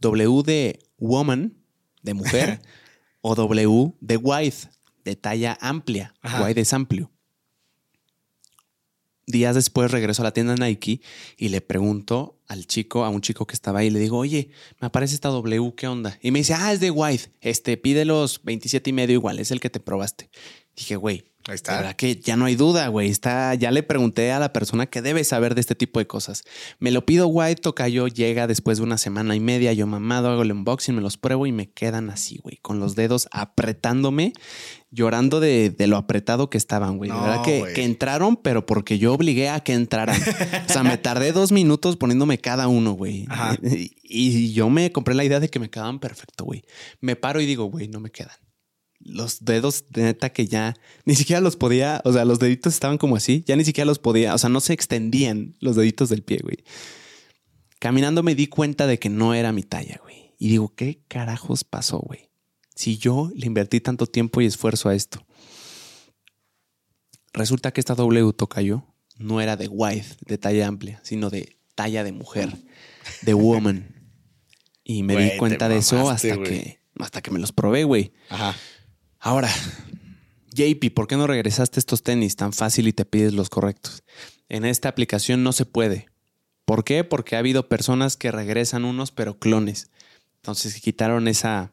W 0.00 0.42
de 0.42 0.78
woman, 0.98 1.56
de 2.02 2.14
mujer, 2.14 2.60
o 3.20 3.34
W 3.34 3.94
de 4.00 4.16
wide, 4.16 4.54
de 5.04 5.16
talla 5.16 5.56
amplia. 5.60 6.14
Ajá. 6.20 6.44
Wide 6.44 6.60
es 6.60 6.72
amplio. 6.72 7.10
Días 9.28 9.56
después 9.56 9.90
regreso 9.90 10.22
a 10.22 10.24
la 10.24 10.32
tienda 10.32 10.54
Nike 10.54 11.00
y 11.36 11.48
le 11.48 11.60
pregunto 11.60 12.38
al 12.46 12.66
chico, 12.66 13.04
a 13.04 13.08
un 13.08 13.20
chico 13.20 13.44
que 13.44 13.54
estaba 13.54 13.80
ahí, 13.80 13.90
le 13.90 13.98
digo, 13.98 14.18
oye, 14.18 14.50
me 14.80 14.86
aparece 14.86 15.16
esta 15.16 15.30
W, 15.30 15.74
¿qué 15.76 15.88
onda? 15.88 16.16
Y 16.22 16.30
me 16.30 16.38
dice, 16.38 16.54
ah, 16.54 16.72
es 16.72 16.78
de 16.78 16.92
Wide, 16.92 17.32
este, 17.40 17.76
pide 17.76 18.04
los 18.04 18.44
27 18.44 18.90
y 18.90 18.92
medio 18.92 19.14
igual, 19.14 19.40
es 19.40 19.50
el 19.50 19.58
que 19.58 19.68
te 19.68 19.80
probaste. 19.80 20.30
Dije, 20.76 20.94
güey, 20.94 21.24
Ahí 21.48 21.52
La 21.52 21.54
está. 21.54 21.76
verdad 21.76 21.96
que 21.96 22.16
ya 22.16 22.36
no 22.36 22.44
hay 22.46 22.56
duda, 22.56 22.88
güey. 22.88 23.08
Está, 23.08 23.54
ya 23.54 23.70
le 23.70 23.84
pregunté 23.84 24.32
a 24.32 24.40
la 24.40 24.52
persona 24.52 24.86
que 24.86 25.00
debe 25.00 25.22
saber 25.22 25.54
de 25.54 25.60
este 25.60 25.76
tipo 25.76 26.00
de 26.00 26.06
cosas. 26.06 26.42
Me 26.80 26.90
lo 26.90 27.06
pido 27.06 27.28
White, 27.28 27.62
Tocayo 27.62 28.08
llega 28.08 28.48
después 28.48 28.78
de 28.78 28.84
una 28.84 28.98
semana 28.98 29.36
y 29.36 29.40
media, 29.40 29.72
yo 29.72 29.86
mamado, 29.86 30.28
hago 30.30 30.42
el 30.42 30.50
unboxing, 30.50 30.96
me 30.96 31.02
los 31.02 31.16
pruebo 31.16 31.46
y 31.46 31.52
me 31.52 31.70
quedan 31.70 32.10
así, 32.10 32.38
güey, 32.42 32.56
con 32.62 32.80
los 32.80 32.96
dedos 32.96 33.28
apretándome, 33.30 34.32
llorando 34.90 35.38
de, 35.38 35.70
de 35.70 35.86
lo 35.86 35.96
apretado 35.96 36.50
que 36.50 36.58
estaban, 36.58 36.96
güey. 36.96 37.10
No, 37.10 37.20
de 37.20 37.28
verdad 37.28 37.44
que, 37.44 37.84
entraron, 37.84 38.36
pero 38.36 38.66
porque 38.66 38.98
yo 38.98 39.12
obligué 39.14 39.48
a 39.48 39.60
que 39.60 39.72
entraran. 39.72 40.20
o 40.68 40.72
sea, 40.72 40.82
me 40.82 40.98
tardé 40.98 41.30
dos 41.30 41.52
minutos 41.52 41.96
poniéndome 41.96 42.38
cada 42.38 42.66
uno, 42.66 42.92
güey. 42.92 43.26
Y 44.02 44.52
yo 44.52 44.68
me 44.68 44.90
compré 44.90 45.14
la 45.14 45.24
idea 45.24 45.38
de 45.38 45.48
que 45.48 45.60
me 45.60 45.70
quedaban 45.70 46.00
perfecto, 46.00 46.44
güey. 46.44 46.64
Me 47.00 47.14
paro 47.14 47.40
y 47.40 47.46
digo, 47.46 47.66
güey, 47.66 47.86
no 47.88 48.00
me 48.00 48.10
quedan 48.10 48.36
los 49.00 49.44
dedos 49.44 49.84
de 49.90 50.02
neta 50.02 50.30
que 50.30 50.46
ya 50.46 50.74
ni 51.04 51.14
siquiera 51.14 51.40
los 51.40 51.56
podía, 51.56 52.00
o 52.04 52.12
sea, 52.12 52.24
los 52.24 52.38
deditos 52.38 52.74
estaban 52.74 52.98
como 52.98 53.16
así, 53.16 53.44
ya 53.46 53.56
ni 53.56 53.64
siquiera 53.64 53.86
los 53.86 53.98
podía, 53.98 54.34
o 54.34 54.38
sea, 54.38 54.50
no 54.50 54.60
se 54.60 54.72
extendían 54.72 55.56
los 55.60 55.76
deditos 55.76 56.08
del 56.08 56.22
pie, 56.22 56.40
güey. 56.42 56.58
Caminando 57.78 58.22
me 58.22 58.34
di 58.34 58.46
cuenta 58.46 58.86
de 58.86 58.98
que 58.98 59.08
no 59.08 59.34
era 59.34 59.52
mi 59.52 59.62
talla, 59.62 60.00
güey. 60.02 60.34
Y 60.38 60.48
digo, 60.48 60.74
¿qué 60.74 61.02
carajos 61.08 61.64
pasó, 61.64 61.98
güey? 61.98 62.30
Si 62.74 62.98
yo 62.98 63.30
le 63.34 63.46
invertí 63.46 63.80
tanto 63.80 64.06
tiempo 64.06 64.40
y 64.40 64.46
esfuerzo 64.46 64.88
a 64.88 64.94
esto. 64.94 65.24
Resulta 67.32 67.72
que 67.72 67.80
esta 67.80 67.94
W 67.94 68.32
tocayo 68.32 68.84
no 69.18 69.40
era 69.40 69.56
de 69.56 69.68
wide, 69.68 70.06
de 70.26 70.38
talla 70.38 70.66
amplia, 70.66 71.00
sino 71.02 71.30
de 71.30 71.58
talla 71.74 72.02
de 72.04 72.12
mujer, 72.12 72.56
de 73.22 73.34
woman. 73.34 74.10
Y 74.84 75.02
me 75.02 75.16
di 75.16 75.36
cuenta 75.36 75.68
de 75.68 75.78
eso 75.78 76.10
hasta 76.10 76.42
que, 76.42 76.80
hasta 76.98 77.20
que 77.20 77.30
me 77.30 77.38
los 77.38 77.52
probé, 77.52 77.84
güey. 77.84 78.12
Ajá. 78.30 78.54
Ahora, 79.26 79.52
JP, 80.54 80.94
¿por 80.94 81.08
qué 81.08 81.16
no 81.16 81.26
regresaste 81.26 81.80
estos 81.80 82.04
tenis 82.04 82.36
tan 82.36 82.52
fácil 82.52 82.86
y 82.86 82.92
te 82.92 83.04
pides 83.04 83.34
los 83.34 83.50
correctos? 83.50 84.04
En 84.48 84.64
esta 84.64 84.88
aplicación 84.88 85.42
no 85.42 85.50
se 85.50 85.64
puede. 85.64 86.06
¿Por 86.64 86.84
qué? 86.84 87.02
Porque 87.02 87.34
ha 87.34 87.40
habido 87.40 87.68
personas 87.68 88.16
que 88.16 88.30
regresan 88.30 88.84
unos, 88.84 89.10
pero 89.10 89.36
clones. 89.36 89.90
Entonces 90.36 90.80
quitaron 90.80 91.26
esa, 91.26 91.72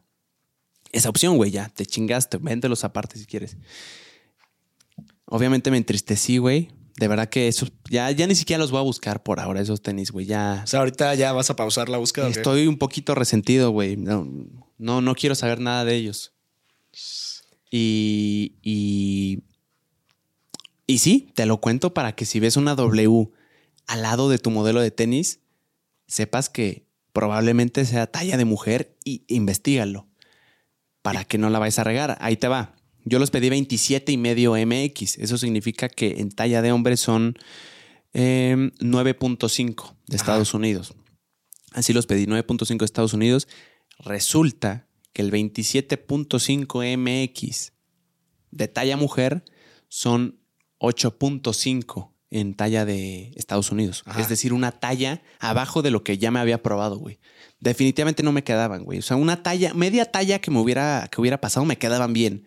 esa 0.91 1.09
opción, 1.09 1.37
güey. 1.37 1.51
Ya 1.51 1.69
te 1.69 1.85
chingaste. 1.85 2.37
Véndelos 2.37 2.83
aparte 2.83 3.19
si 3.19 3.27
quieres. 3.27 3.55
Obviamente 5.25 5.69
me 5.69 5.77
entristecí, 5.77 6.39
güey. 6.39 6.71
De 6.97 7.07
verdad 7.07 7.29
que 7.29 7.47
eso, 7.47 7.67
ya, 7.87 8.09
ya 8.09 8.25
ni 8.25 8.33
siquiera 8.33 8.63
los 8.63 8.71
voy 8.71 8.79
a 8.79 8.83
buscar 8.83 9.21
por 9.21 9.39
ahora, 9.39 9.61
esos 9.61 9.83
tenis, 9.83 10.09
güey. 10.09 10.25
Ya 10.25 10.61
O 10.63 10.67
sea, 10.67 10.79
ahorita 10.79 11.13
ya 11.13 11.33
vas 11.33 11.51
a 11.51 11.55
pausar 11.55 11.87
la 11.87 11.99
búsqueda. 11.99 12.29
estoy 12.29 12.65
un 12.65 12.79
poquito 12.79 13.13
resentido, 13.13 13.69
güey. 13.69 13.95
No, 13.95 14.27
no, 14.79 15.01
no 15.01 15.13
quiero 15.13 15.35
saber 15.35 15.59
nada 15.59 15.85
de 15.85 15.93
ellos. 15.93 16.33
Y, 17.75 18.53
y, 18.62 19.41
y 20.86 20.99
sí, 20.99 21.31
te 21.33 21.47
lo 21.47 21.57
cuento 21.59 21.91
para 21.91 22.13
que 22.13 22.23
si 22.23 22.39
ves 22.39 22.55
una 22.55 22.75
W 22.75 23.31
al 23.88 24.01
lado 24.03 24.29
de 24.29 24.38
tu 24.38 24.51
modelo 24.51 24.79
de 24.79 24.91
tenis, 24.91 25.39
sepas 26.05 26.49
que 26.49 26.86
probablemente 27.13 27.83
sea 27.86 28.05
talla 28.05 28.38
de 28.38 28.45
mujer 28.45 28.95
y 29.03 29.23
investigalo 29.27 30.07
para 31.01 31.25
que 31.25 31.39
no 31.39 31.49
la 31.49 31.57
vayas 31.57 31.79
a 31.79 31.83
regar. 31.83 32.15
Ahí 32.21 32.38
te 32.38 32.47
va. 32.47 32.75
Yo 33.05 33.17
los 33.17 33.31
pedí 33.31 33.49
27 33.49 34.12
y 34.12 34.17
medio 34.17 34.53
MX. 34.53 35.17
Eso 35.17 35.39
significa 35.39 35.89
que 35.89 36.19
en 36.19 36.29
talla 36.29 36.62
de 36.62 36.71
hombre 36.71 36.95
son 36.95 37.39
eh, 38.13 38.55
9.5 38.81 39.95
de 40.05 40.15
Estados 40.15 40.53
Unidos. 40.53 40.93
Así 41.71 41.91
los 41.91 42.05
pedí 42.05 42.27
9.5 42.27 42.77
de 42.77 42.86
Estados 42.86 43.15
Unidos. 43.15 43.47
Resulta 43.97 44.86
que 45.13 45.21
el 45.21 45.32
27.5 45.32 46.97
MX 46.97 47.73
de 48.52 48.67
talla 48.67 48.97
mujer 48.97 49.45
son 49.88 50.39
8.5 50.80 52.12
en 52.30 52.56
talla 52.56 52.84
de 52.84 53.32
Estados 53.36 53.71
Unidos. 53.71 54.04
Ajá. 54.06 54.19
Es 54.19 54.28
decir, 54.28 54.54
una 54.54 54.71
talla 54.71 55.21
abajo 55.39 55.84
de 55.84 55.91
lo 55.91 56.04
que 56.04 56.17
ya 56.17 56.32
me 56.32 56.39
había 56.39 56.63
probado, 56.63 56.97
güey. 56.97 57.19
Definitivamente 57.60 58.23
no 58.23 58.32
me 58.32 58.43
quedaban, 58.43 58.84
güey. 58.84 58.99
O 58.99 59.02
sea, 59.04 59.17
una 59.17 59.43
talla, 59.43 59.73
media 59.76 60.12
talla 60.12 60.39
que 60.39 60.49
me 60.49 60.60
hubiera, 60.60 61.08
que 61.12 61.21
hubiera 61.21 61.39
pasado 61.39 61.65
me 61.65 61.78
quedaban 61.78 62.12
bien. 62.12 62.45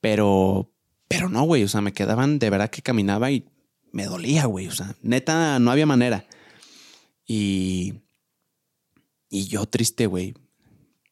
Pero, 0.00 0.72
pero 1.06 1.28
no, 1.28 1.42
güey. 1.42 1.62
O 1.64 1.68
sea, 1.68 1.82
me 1.82 1.92
quedaban 1.92 2.38
de 2.38 2.48
verdad 2.48 2.70
que 2.70 2.80
caminaba 2.80 3.30
y 3.30 3.46
me 3.92 4.06
dolía, 4.06 4.46
güey. 4.46 4.68
O 4.68 4.72
sea, 4.72 4.96
neta, 5.02 5.58
no 5.58 5.70
había 5.70 5.84
manera. 5.86 6.24
Y, 7.26 7.94
y 9.28 9.48
yo 9.48 9.66
triste, 9.66 10.06
güey. 10.06 10.34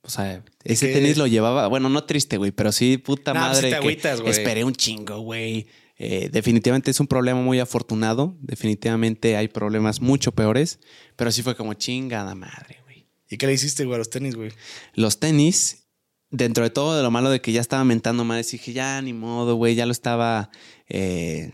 O 0.04 0.10
sea, 0.10 0.44
ese 0.64 0.88
qué? 0.88 0.92
tenis 0.94 1.16
lo 1.16 1.26
llevaba, 1.26 1.66
bueno, 1.66 1.88
no 1.88 2.04
triste, 2.04 2.36
güey, 2.36 2.50
pero 2.52 2.72
sí, 2.72 2.98
puta 2.98 3.32
No, 3.32 3.40
madre. 3.40 3.62
te 3.62 3.68
que 3.70 3.74
agüitas, 3.76 4.20
güey. 4.20 4.32
esperé 4.32 4.62
un 4.64 4.74
chingo, 4.74 5.20
güey. 5.20 5.66
Eh, 5.96 6.28
definitivamente 6.30 6.90
es 6.90 7.00
un 7.00 7.06
problema 7.06 7.40
muy 7.40 7.58
afortunado. 7.60 8.36
Definitivamente 8.40 9.36
hay 9.36 9.48
problemas 9.48 10.00
mucho 10.00 10.32
peores, 10.32 10.80
pero 11.16 11.30
sí 11.32 11.42
fue 11.42 11.56
como 11.56 11.72
chingada 11.74 12.34
madre, 12.34 12.78
güey. 12.84 13.06
¿Y 13.30 13.38
qué 13.38 13.46
le 13.46 13.54
hiciste, 13.54 13.84
güey, 13.84 13.94
a 13.94 13.98
los 13.98 14.10
tenis, 14.10 14.34
güey? 14.34 14.50
Los 14.94 15.20
tenis, 15.20 15.86
dentro 16.30 16.64
de 16.64 16.70
todo 16.70 16.96
de 16.96 17.02
lo 17.02 17.10
malo 17.10 17.30
de 17.30 17.40
que 17.40 17.52
ya 17.52 17.60
estaba 17.62 17.84
mentando 17.84 18.24
madres, 18.24 18.50
dije, 18.50 18.72
ya 18.74 19.00
ni 19.00 19.12
modo, 19.14 19.54
güey, 19.54 19.74
ya 19.74 19.86
lo 19.86 19.92
estaba. 19.92 20.50
eh, 20.88 21.50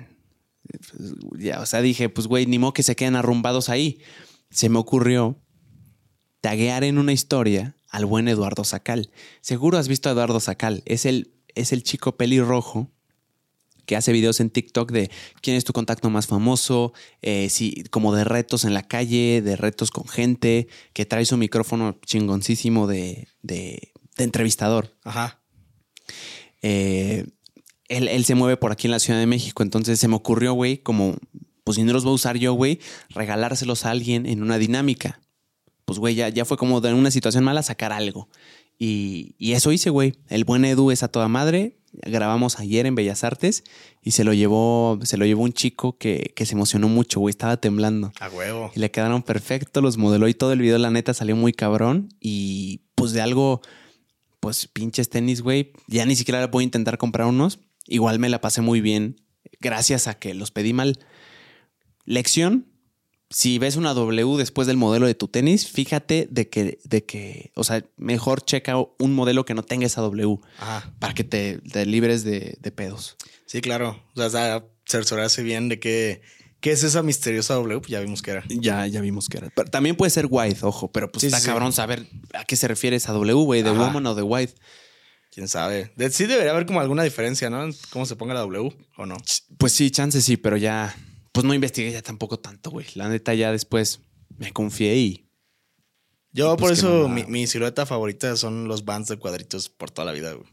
pues, 0.64 1.14
ya, 1.38 1.60
o 1.60 1.66
sea, 1.66 1.82
dije, 1.82 2.08
pues, 2.08 2.26
güey, 2.26 2.46
ni 2.46 2.58
modo 2.58 2.72
que 2.72 2.82
se 2.82 2.96
queden 2.96 3.14
arrumbados 3.16 3.68
ahí. 3.68 4.00
Se 4.50 4.68
me 4.68 4.78
ocurrió 4.78 5.40
taguear 6.40 6.82
en 6.84 6.98
una 6.98 7.12
historia 7.12 7.76
al 7.90 8.06
buen 8.06 8.28
Eduardo 8.28 8.64
Sacal. 8.64 9.10
Seguro 9.40 9.76
has 9.78 9.88
visto 9.88 10.08
a 10.08 10.12
Eduardo 10.12 10.40
Sacal. 10.40 10.82
Es 10.86 11.04
el, 11.04 11.32
es 11.54 11.72
el 11.72 11.82
chico 11.82 12.16
pelirrojo 12.16 12.90
que 13.86 13.96
hace 13.96 14.12
videos 14.12 14.38
en 14.38 14.50
TikTok 14.50 14.92
de 14.92 15.10
quién 15.42 15.56
es 15.56 15.64
tu 15.64 15.72
contacto 15.72 16.10
más 16.10 16.28
famoso, 16.28 16.92
eh, 17.22 17.48
si, 17.50 17.82
como 17.90 18.14
de 18.14 18.22
retos 18.22 18.64
en 18.64 18.72
la 18.72 18.86
calle, 18.86 19.42
de 19.42 19.56
retos 19.56 19.90
con 19.90 20.06
gente, 20.06 20.68
que 20.92 21.04
trae 21.06 21.24
su 21.24 21.36
micrófono 21.36 21.98
chingoncísimo 22.06 22.86
de, 22.86 23.26
de- 23.42 23.92
de 24.16 24.24
entrevistador. 24.24 24.94
Ajá. 25.02 25.40
Eh, 26.62 27.26
él, 27.88 28.06
él 28.06 28.24
se 28.24 28.34
mueve 28.36 28.56
por 28.56 28.70
aquí 28.70 28.86
en 28.86 28.92
la 28.92 29.00
Ciudad 29.00 29.18
de 29.18 29.26
México, 29.26 29.62
entonces 29.64 29.98
se 29.98 30.06
me 30.08 30.14
ocurrió, 30.14 30.52
güey, 30.52 30.78
como, 30.78 31.16
pues 31.64 31.76
si 31.76 31.82
no 31.82 31.92
los 31.92 32.04
voy 32.04 32.12
a 32.12 32.14
usar 32.14 32.36
yo, 32.36 32.52
güey, 32.52 32.78
regalárselos 33.08 33.84
a 33.86 33.90
alguien 33.90 34.26
en 34.26 34.42
una 34.42 34.58
dinámica. 34.58 35.20
Pues, 35.90 35.98
güey, 35.98 36.14
ya, 36.14 36.28
ya 36.28 36.44
fue 36.44 36.56
como 36.56 36.80
de 36.80 36.94
una 36.94 37.10
situación 37.10 37.42
mala 37.42 37.64
sacar 37.64 37.90
algo. 37.90 38.28
Y, 38.78 39.34
y 39.38 39.54
eso 39.54 39.72
hice, 39.72 39.90
güey. 39.90 40.14
El 40.28 40.44
buen 40.44 40.64
Edu 40.64 40.92
es 40.92 41.02
a 41.02 41.08
toda 41.08 41.26
madre. 41.26 41.80
Grabamos 41.92 42.60
ayer 42.60 42.86
en 42.86 42.94
Bellas 42.94 43.24
Artes 43.24 43.64
y 44.00 44.12
se 44.12 44.22
lo 44.22 44.32
llevó, 44.32 45.00
se 45.02 45.16
lo 45.16 45.26
llevó 45.26 45.42
un 45.42 45.52
chico 45.52 45.98
que, 45.98 46.32
que 46.36 46.46
se 46.46 46.54
emocionó 46.54 46.86
mucho, 46.86 47.18
güey. 47.18 47.32
Estaba 47.32 47.56
temblando. 47.56 48.12
A 48.20 48.28
huevo. 48.28 48.70
Y 48.72 48.78
le 48.78 48.92
quedaron 48.92 49.24
perfectos, 49.24 49.82
los 49.82 49.96
modeló 49.96 50.28
y 50.28 50.34
todo 50.34 50.52
el 50.52 50.60
video, 50.60 50.78
la 50.78 50.92
neta, 50.92 51.12
salió 51.12 51.34
muy 51.34 51.52
cabrón. 51.52 52.14
Y 52.20 52.82
pues 52.94 53.10
de 53.10 53.22
algo, 53.22 53.60
pues 54.38 54.68
pinches 54.68 55.10
tenis, 55.10 55.42
güey. 55.42 55.72
Ya 55.88 56.06
ni 56.06 56.14
siquiera 56.14 56.46
voy 56.46 56.62
a 56.62 56.66
intentar 56.66 56.98
comprar 56.98 57.26
unos. 57.26 57.58
Igual 57.88 58.20
me 58.20 58.28
la 58.28 58.40
pasé 58.40 58.60
muy 58.60 58.80
bien, 58.80 59.20
gracias 59.58 60.06
a 60.06 60.14
que 60.14 60.34
los 60.34 60.52
pedí 60.52 60.72
mal. 60.72 61.00
Lección. 62.04 62.68
Si 63.32 63.58
ves 63.58 63.76
una 63.76 63.94
W 63.94 64.36
después 64.38 64.66
del 64.66 64.76
modelo 64.76 65.06
de 65.06 65.14
tu 65.14 65.28
tenis, 65.28 65.68
fíjate 65.68 66.26
de 66.30 66.48
que, 66.48 66.78
de 66.82 67.04
que, 67.04 67.52
o 67.54 67.62
sea, 67.62 67.84
mejor 67.96 68.44
checa 68.44 68.74
un 68.98 69.14
modelo 69.14 69.44
que 69.44 69.54
no 69.54 69.62
tenga 69.62 69.86
esa 69.86 70.00
W 70.00 70.38
Ajá. 70.58 70.92
para 70.98 71.14
que 71.14 71.22
te, 71.22 71.58
te 71.58 71.86
libres 71.86 72.24
de, 72.24 72.58
de 72.60 72.72
pedos. 72.72 73.16
Sí, 73.46 73.60
claro. 73.60 74.02
O 74.16 74.28
sea, 74.28 74.64
cerciorarse 74.84 75.44
bien 75.44 75.68
de 75.68 75.78
qué, 75.78 76.22
qué 76.60 76.72
es 76.72 76.82
esa 76.82 77.04
misteriosa 77.04 77.54
W, 77.54 77.78
pues 77.80 77.90
ya 77.90 78.00
vimos 78.00 78.20
que 78.20 78.32
era. 78.32 78.44
Ya, 78.48 78.86
ya 78.88 79.00
vimos 79.00 79.28
que 79.28 79.38
era. 79.38 79.50
Pero 79.54 79.70
también 79.70 79.94
puede 79.94 80.10
ser 80.10 80.26
white, 80.28 80.58
ojo, 80.62 80.90
pero 80.90 81.10
pues 81.12 81.20
Sí, 81.20 81.26
está 81.28 81.38
sí, 81.38 81.46
cabrón 81.46 81.72
saber 81.72 82.08
a 82.34 82.44
qué 82.44 82.56
se 82.56 82.66
refiere 82.66 82.96
esa 82.96 83.12
W, 83.12 83.32
güey, 83.44 83.62
de 83.62 83.70
Ajá. 83.70 83.78
woman 83.80 84.06
o 84.06 84.14
de 84.16 84.22
white. 84.22 84.54
Quién 85.32 85.46
sabe. 85.46 85.92
Sí 86.10 86.26
debería 86.26 86.50
haber 86.50 86.66
como 86.66 86.80
alguna 86.80 87.04
diferencia, 87.04 87.48
¿no? 87.48 87.70
¿Cómo 87.90 88.06
se 88.06 88.16
ponga 88.16 88.34
la 88.34 88.40
W 88.40 88.76
o 88.96 89.06
no? 89.06 89.16
Pues 89.56 89.72
sí, 89.72 89.92
chance 89.92 90.20
sí, 90.20 90.36
pero 90.36 90.56
ya, 90.56 90.96
pues 91.32 91.44
no 91.44 91.54
investigué 91.54 91.92
ya 91.92 92.02
tampoco 92.02 92.38
tanto, 92.38 92.70
güey. 92.70 92.86
La 92.94 93.08
neta 93.08 93.34
ya 93.34 93.52
después 93.52 94.00
me 94.38 94.52
confié 94.52 94.96
y 94.96 95.26
Yo 96.32 96.56
Pues 96.56 96.60
por 96.60 96.72
eso 96.72 97.08
mi, 97.08 97.24
mi 97.24 97.46
silueta 97.46 97.86
favorita 97.86 98.36
son 98.36 98.68
los 98.68 98.84
bands 98.84 99.08
de 99.08 99.16
cuadritos 99.16 99.68
por 99.68 99.90
toda 99.90 100.06
la 100.06 100.12
vida, 100.12 100.32
güey. 100.32 100.46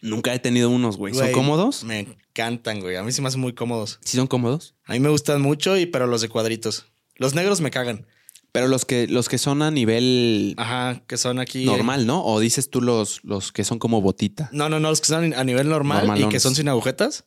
nunca 0.00 0.34
he 0.34 0.38
tenido 0.38 0.70
unos, 0.70 0.96
güey. 0.96 1.14
¿Son 1.14 1.32
cómodos? 1.32 1.84
Me 1.84 2.00
encantan, 2.00 2.80
güey. 2.80 2.96
A 2.96 3.02
mí 3.02 3.12
se 3.12 3.22
me 3.22 3.28
hacen 3.28 3.40
muy 3.40 3.52
cómodos. 3.54 3.98
Sí 4.02 4.16
son 4.16 4.26
cómodos. 4.26 4.74
A 4.84 4.92
mí 4.92 5.00
me 5.00 5.08
gustan 5.08 5.40
mucho, 5.40 5.76
y 5.76 5.86
pero 5.86 6.06
los 6.06 6.20
de 6.20 6.28
cuadritos. 6.28 6.86
Los 7.16 7.34
negros 7.34 7.60
me 7.60 7.70
cagan. 7.70 8.06
Pero 8.52 8.68
los 8.68 8.84
que, 8.84 9.06
los 9.08 9.30
que 9.30 9.38
son 9.38 9.62
a 9.62 9.70
nivel 9.70 10.54
Ajá, 10.58 11.02
que 11.06 11.16
son 11.16 11.38
aquí. 11.38 11.64
normal, 11.64 12.06
¿no? 12.06 12.22
O 12.22 12.38
dices 12.38 12.68
tú 12.68 12.82
los, 12.82 13.24
los 13.24 13.50
que 13.50 13.64
son 13.64 13.78
como 13.78 14.02
botita. 14.02 14.50
No, 14.52 14.68
no, 14.68 14.78
no, 14.78 14.90
los 14.90 15.00
que 15.00 15.06
son 15.06 15.32
a 15.32 15.44
nivel 15.44 15.68
normal 15.70 16.20
y 16.20 16.28
que 16.28 16.38
son 16.38 16.54
sin 16.54 16.68
agujetas. 16.68 17.24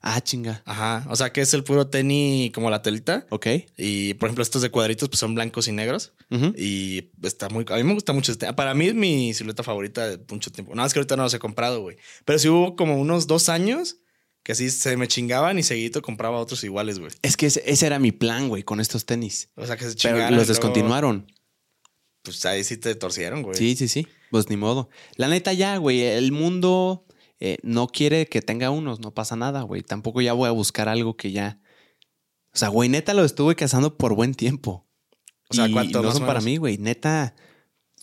Ah, 0.00 0.20
chinga. 0.20 0.62
Ajá. 0.64 1.04
O 1.10 1.16
sea, 1.16 1.32
que 1.32 1.40
es 1.40 1.52
el 1.54 1.64
puro 1.64 1.88
tenis 1.88 2.52
como 2.52 2.70
la 2.70 2.82
telita. 2.82 3.26
Ok. 3.30 3.46
Y 3.76 4.14
por 4.14 4.28
ejemplo, 4.28 4.42
estos 4.42 4.62
de 4.62 4.70
cuadritos 4.70 5.08
pues 5.08 5.18
son 5.18 5.34
blancos 5.34 5.66
y 5.68 5.72
negros. 5.72 6.12
Ujú. 6.30 6.54
Y 6.56 7.10
está 7.22 7.48
muy. 7.48 7.64
A 7.68 7.76
mí 7.76 7.82
me 7.84 7.94
gusta 7.94 8.12
mucho 8.12 8.30
este. 8.32 8.52
Para 8.52 8.74
mí 8.74 8.86
es 8.86 8.94
mi 8.94 9.34
silueta 9.34 9.62
favorita 9.62 10.08
de 10.08 10.24
mucho 10.30 10.50
tiempo. 10.52 10.72
Nada 10.74 10.84
más 10.86 10.92
que 10.92 11.00
ahorita 11.00 11.16
no 11.16 11.24
los 11.24 11.34
he 11.34 11.38
comprado, 11.38 11.80
güey. 11.80 11.96
Pero 12.24 12.38
sí 12.38 12.48
hubo 12.48 12.76
como 12.76 12.96
unos 12.98 13.26
dos 13.26 13.48
años 13.48 13.96
Que 14.44 14.52
así 14.52 14.70
se 14.70 14.96
me 14.96 15.08
chingaban 15.08 15.58
y 15.58 15.62
seguidito 15.62 16.00
compraba 16.00 16.38
otros 16.38 16.62
iguales, 16.64 16.98
güey. 17.00 17.10
Es 17.22 17.36
que 17.36 17.46
ese, 17.46 17.62
ese 17.66 17.84
era 17.86 17.98
mi 17.98 18.12
plan, 18.12 18.48
güey, 18.48 18.62
con 18.62 18.80
estos 18.80 19.04
tenis. 19.04 19.50
O 19.56 19.66
sea, 19.66 19.76
que 19.76 19.84
se 19.84 19.90
Pero 19.90 19.98
chingaran. 20.14 20.30
los 20.36 20.46
luego, 20.46 20.48
descontinuaron. 20.48 21.26
Pues 22.22 22.44
ahí 22.46 22.62
sí 22.64 22.76
te 22.76 22.94
torcieron, 22.94 23.42
güey. 23.42 23.56
Sí, 23.56 23.74
sí, 23.76 23.88
sí. 23.88 24.06
Pues 24.30 24.48
ni 24.48 24.56
modo. 24.56 24.88
La 25.16 25.28
neta 25.28 25.52
ya, 25.52 25.76
güey, 25.78 26.02
el 26.02 26.32
mundo 26.32 27.04
eh, 27.40 27.58
no 27.62 27.86
quiere 27.88 28.26
que 28.26 28.42
tenga 28.42 28.70
unos, 28.70 29.00
no 29.00 29.12
pasa 29.12 29.36
nada, 29.36 29.62
güey. 29.62 29.82
Tampoco 29.82 30.20
ya 30.20 30.32
voy 30.32 30.48
a 30.48 30.52
buscar 30.52 30.88
algo 30.88 31.16
que 31.16 31.30
ya... 31.32 31.60
O 32.52 32.58
sea, 32.58 32.68
güey, 32.68 32.88
neta 32.88 33.14
lo 33.14 33.24
estuve 33.24 33.54
cazando 33.54 33.96
por 33.96 34.14
buen 34.14 34.34
tiempo. 34.34 34.86
O 35.48 35.54
sea, 35.54 35.68
Y 35.68 35.72
¿cuánto 35.72 36.02
No 36.02 36.08
más 36.08 36.16
o 36.16 36.18
son 36.18 36.26
para 36.26 36.40
mí, 36.40 36.56
güey. 36.56 36.78
Neta, 36.78 37.34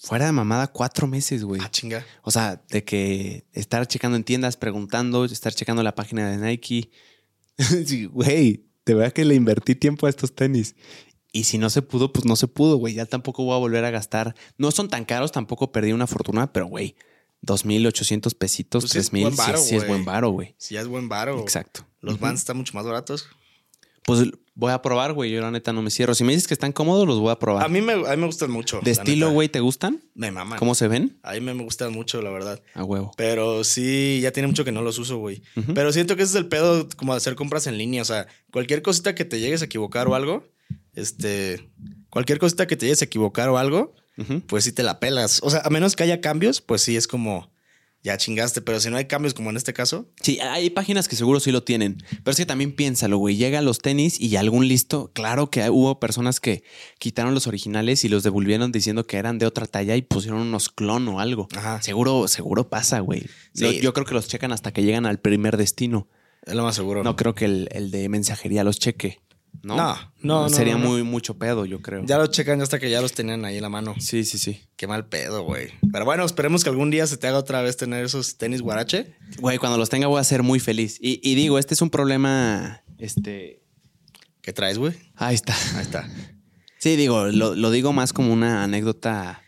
fuera 0.02 0.26
de 0.26 0.32
mamada, 0.32 0.68
cuatro 0.68 1.08
meses, 1.08 1.44
güey. 1.44 1.62
Ah, 1.64 1.70
chinga. 1.70 2.06
O 2.22 2.32
sea, 2.32 2.64
de 2.70 2.84
que 2.84 3.46
estar 3.54 3.86
checando 3.88 4.16
en 4.16 4.24
tiendas, 4.24 4.56
preguntando, 4.56 5.26
estar 5.26 5.54
checando 5.54 5.84
la 5.84 5.96
página 5.96 6.30
de 6.30 6.38
Nike. 6.38 6.92
Sí, 7.86 8.06
güey, 8.06 8.66
de 8.86 8.96
verdad 8.96 9.14
que 9.14 9.24
le 9.24 9.34
invertí 9.34 9.76
tiempo 9.76 10.08
a 10.08 10.10
estos 10.10 10.36
tenis. 10.36 10.76
Y 11.32 11.46
si 11.46 11.58
no 11.58 11.70
se 11.70 11.82
pudo, 11.82 12.12
pues 12.12 12.26
no 12.26 12.36
se 12.36 12.48
pudo, 12.48 12.78
güey. 12.78 12.94
Ya 12.94 13.06
tampoco 13.06 13.44
voy 13.44 13.56
a 13.56 13.60
volver 13.60 13.84
a 13.86 13.92
gastar. 13.92 14.36
No 14.58 14.72
son 14.72 14.90
tan 14.90 15.06
caros, 15.06 15.32
tampoco 15.32 15.72
perdí 15.72 15.92
una 15.92 16.08
fortuna, 16.08 16.52
pero 16.52 16.68
güey, 16.68 16.96
2.800 17.46 18.36
pesitos, 18.36 18.84
Pues 18.84 18.92
sí 18.94 19.00
es 19.00 19.12
3.000, 19.12 19.22
buen 19.22 19.58
sí, 19.58 19.76
es 19.76 19.88
buen 19.88 20.06
varo, 20.06 20.30
güey. 20.30 20.56
Si 20.58 20.76
ya 20.76 20.82
es 20.82 20.88
buen 20.88 21.10
varo. 21.10 21.40
Exacto. 21.40 21.86
Los 22.02 22.16
Ujú. 22.16 22.24
Vans 22.24 22.40
están 22.40 22.58
mucho 22.58 22.74
más 22.74 22.86
baratos. 22.86 23.28
Pues 24.04 24.24
voy 24.54 24.72
a 24.72 24.82
probar, 24.82 25.14
güey. 25.14 25.32
Yo 25.32 25.42
la 25.42 25.50
neta 25.50 25.74
no 25.74 25.82
me 25.82 25.90
cierro. 25.90 26.14
Si 26.14 26.24
me 26.24 26.32
dices 26.32 26.48
que 26.48 26.54
están 26.54 26.72
cómodos, 26.72 27.08
los 27.08 27.20
voy 27.20 27.32
a 27.32 27.40
probar. 27.40 27.66
A 27.66 27.70
mí 27.70 27.82
me, 27.82 27.94
a 27.94 27.98
mí 27.98 28.18
me 28.18 28.26
gustan 28.28 28.52
mucho. 28.52 28.80
¿De 28.84 28.92
estilo, 28.92 29.32
güey, 29.32 29.50
te 29.50 29.60
gustan? 29.60 30.04
Me 30.14 30.32
maman. 30.32 30.60
¿Cómo 30.60 30.76
se 30.76 30.88
ven? 30.88 31.18
A 31.24 31.34
mí 31.34 31.40
me 31.42 31.54
gustan 31.54 31.92
mucho, 31.92 32.22
la 32.22 32.30
verdad. 32.30 32.62
A 32.76 32.84
huevo. 32.84 33.12
Pero 33.18 33.64
sí, 33.64 34.20
ya 34.22 34.32
tiene 34.32 34.48
mucho 34.48 34.64
que 34.64 34.72
no 34.72 34.84
los 34.84 35.00
uso, 35.00 35.18
güey. 35.18 35.42
Pero 35.74 35.92
siento 35.92 36.16
que 36.16 36.22
ese 36.24 36.32
es 36.34 36.36
el 36.36 36.48
pedo 36.48 36.88
como 36.96 37.14
de 37.14 37.18
hacer 37.18 37.36
compras 37.36 37.66
en 37.68 37.78
línea. 37.80 38.04
O 38.04 38.06
sea, 38.06 38.28
cualquier 38.52 38.82
cosita 38.84 39.16
que 39.16 39.26
te 39.26 39.40
llegues 39.40 39.64
a 39.64 39.66
equivocar 39.66 40.08
o 40.08 40.14
algo, 40.16 40.44
este, 40.94 41.70
cualquier 42.10 42.38
cosita 42.40 42.68
que 42.68 42.76
te 42.78 42.86
llegues 42.86 43.02
a 43.02 43.06
equivocar 43.06 43.50
o 43.50 43.58
algo, 43.58 43.96
Pues 44.48 44.64
sí 44.64 44.72
te 44.72 44.84
la 44.84 45.00
pelas. 45.00 45.40
O 45.44 45.50
sea, 45.50 45.62
a 45.64 45.70
menos 45.70 45.96
que 45.96 46.04
haya 46.04 46.22
cambios, 46.22 46.62
pues 46.62 46.82
sí 46.82 46.96
es 46.96 47.08
como, 47.08 47.52
ya 48.02 48.18
chingaste. 48.18 48.62
Pero 48.62 48.80
si 48.80 48.90
no 48.90 48.98
hay 48.98 49.06
cambios 49.06 49.34
como 49.34 49.50
en 49.50 49.58
este 49.58 49.74
caso, 49.74 50.08
Sí, 50.22 50.40
hay 50.40 50.70
páginas 50.70 51.08
que 51.08 51.16
seguro 51.16 51.40
sí 51.40 51.52
lo 51.52 51.64
tienen. 51.64 51.98
Pero 52.24 52.32
es 52.32 52.38
que 52.38 52.46
también 52.46 52.74
piénsalo, 52.76 53.18
güey. 53.18 53.36
Llegan 53.36 53.66
los 53.66 53.80
tenis 53.80 54.20
y 54.22 54.36
algún 54.38 54.68
listo. 54.68 55.12
Claro 55.14 55.50
que 55.50 55.70
hubo 55.70 56.00
personas 56.00 56.40
que 56.40 56.64
quitaron 57.00 57.34
los 57.34 57.48
originales 57.48 58.06
y 58.06 58.10
los 58.10 58.24
devolvieron 58.24 58.72
diciendo 58.72 59.06
que 59.06 59.18
eran 59.18 59.38
de 59.38 59.48
otra 59.48 59.66
talla 59.66 59.96
y 59.96 60.02
pusieron 60.02 60.40
unos 60.42 60.70
clon 60.70 61.08
o 61.10 61.20
algo. 61.20 61.48
Ajá. 61.56 61.82
Seguro, 61.82 62.28
seguro 62.28 62.70
pasa, 62.70 63.00
güey. 63.00 63.26
Sí. 63.54 63.80
Yo 63.82 63.94
creo 63.94 64.06
que 64.06 64.14
los 64.14 64.28
checan 64.28 64.52
hasta 64.52 64.72
que 64.72 64.84
llegan 64.84 65.06
al 65.06 65.20
primer 65.20 65.58
destino. 65.58 66.08
es 66.46 66.54
lo 66.54 66.64
más 66.64 66.76
seguro. 66.76 67.04
No 67.04 67.16
creo 67.16 67.36
que 67.36 67.46
el, 67.46 67.68
el 67.72 67.92
de 67.92 68.08
mensajería 68.08 68.64
los 68.64 68.80
cheque. 68.80 69.20
No, 69.64 69.76
No, 69.76 69.98
no, 70.22 70.50
Sería 70.50 70.74
no, 70.76 70.80
no. 70.84 70.90
muy 70.90 71.04
mucho 71.04 71.38
pedo, 71.38 71.66
yo 71.66 71.82
creo. 71.82 72.04
Ya 72.06 72.18
lo 72.18 72.28
checan 72.28 72.62
hasta 72.62 72.80
que 72.80 72.90
ya 72.90 73.02
los 73.02 73.14
tenían 73.14 73.46
ahí 73.46 73.58
en 73.58 73.62
la 73.64 73.70
mano. 73.70 73.96
Sí, 74.00 74.24
sí, 74.24 74.38
sí. 74.38 74.62
Qué 74.76 74.88
mal 74.88 75.08
pedo, 75.08 75.44
güey. 75.44 75.70
Pero 75.92 76.06
bueno, 76.06 76.24
esperemos 76.26 76.64
que 76.64 76.70
algún 76.70 76.92
día 76.92 77.08
se 77.08 77.18
te 77.18 77.28
haga 77.28 77.38
otra 77.40 77.62
vez 77.62 77.78
tener 77.78 78.06
esos 78.06 78.38
tenis 78.38 78.62
guarache. 78.62 79.16
Güey, 79.40 79.58
cuando 79.58 79.78
los 79.78 79.90
tenga 79.90 80.08
voy 80.08 80.20
a 80.20 80.24
ser 80.24 80.44
muy 80.44 80.60
feliz. 80.60 80.98
Y, 81.02 81.20
y 81.24 81.36
digo, 81.36 81.58
este 81.60 81.74
es 81.74 81.82
un 81.82 81.90
problema. 81.90 82.84
Este. 82.98 83.62
¿Qué 84.42 84.54
traes, 84.54 84.78
güey? 84.78 84.94
Ahí 85.16 85.36
está. 85.36 85.56
Ahí 85.76 85.82
está. 85.82 86.08
Sí, 86.78 86.96
digo, 86.96 87.26
lo, 87.26 87.56
lo 87.56 87.72
digo 87.72 87.94
más 87.94 88.14
como 88.14 88.32
una 88.32 88.64
anécdota 88.64 89.42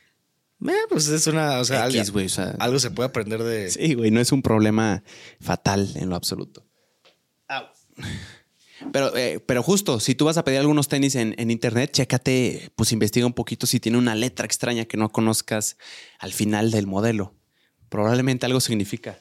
Eh, 0.67 0.71
pues 0.89 1.07
es 1.09 1.27
una, 1.27 1.59
o 1.59 1.65
sea, 1.65 1.85
X, 1.85 1.99
algo, 1.99 2.13
güey. 2.13 2.25
O 2.25 2.29
sea, 2.29 2.55
algo 2.59 2.79
se 2.79 2.89
puede 2.89 3.09
aprender 3.09 3.43
de. 3.43 3.69
sí, 3.69 3.93
güey, 3.93 4.09
no 4.09 4.19
es 4.19 4.31
un 4.31 4.41
problema 4.41 5.03
fatal 5.39 5.91
en 5.95 6.09
lo 6.09 6.15
absoluto. 6.15 6.65
Pero, 8.91 9.15
eh, 9.17 9.39
pero 9.45 9.63
justo, 9.63 9.99
si 9.99 10.13
tú 10.15 10.25
vas 10.25 10.37
a 10.37 10.43
pedir 10.43 10.59
algunos 10.59 10.87
tenis 10.87 11.15
en, 11.15 11.33
en 11.37 11.49
internet, 11.51 11.91
chécate, 11.91 12.71
pues 12.75 12.91
investiga 12.91 13.25
un 13.25 13.33
poquito 13.33 13.65
si 13.67 13.79
tiene 13.79 13.97
una 13.97 14.15
letra 14.15 14.45
extraña 14.45 14.85
que 14.85 14.97
no 14.97 15.09
conozcas 15.09 15.77
al 16.19 16.31
final 16.33 16.71
del 16.71 16.87
modelo. 16.87 17.33
Probablemente 17.89 18.45
algo 18.45 18.59
significa. 18.59 19.19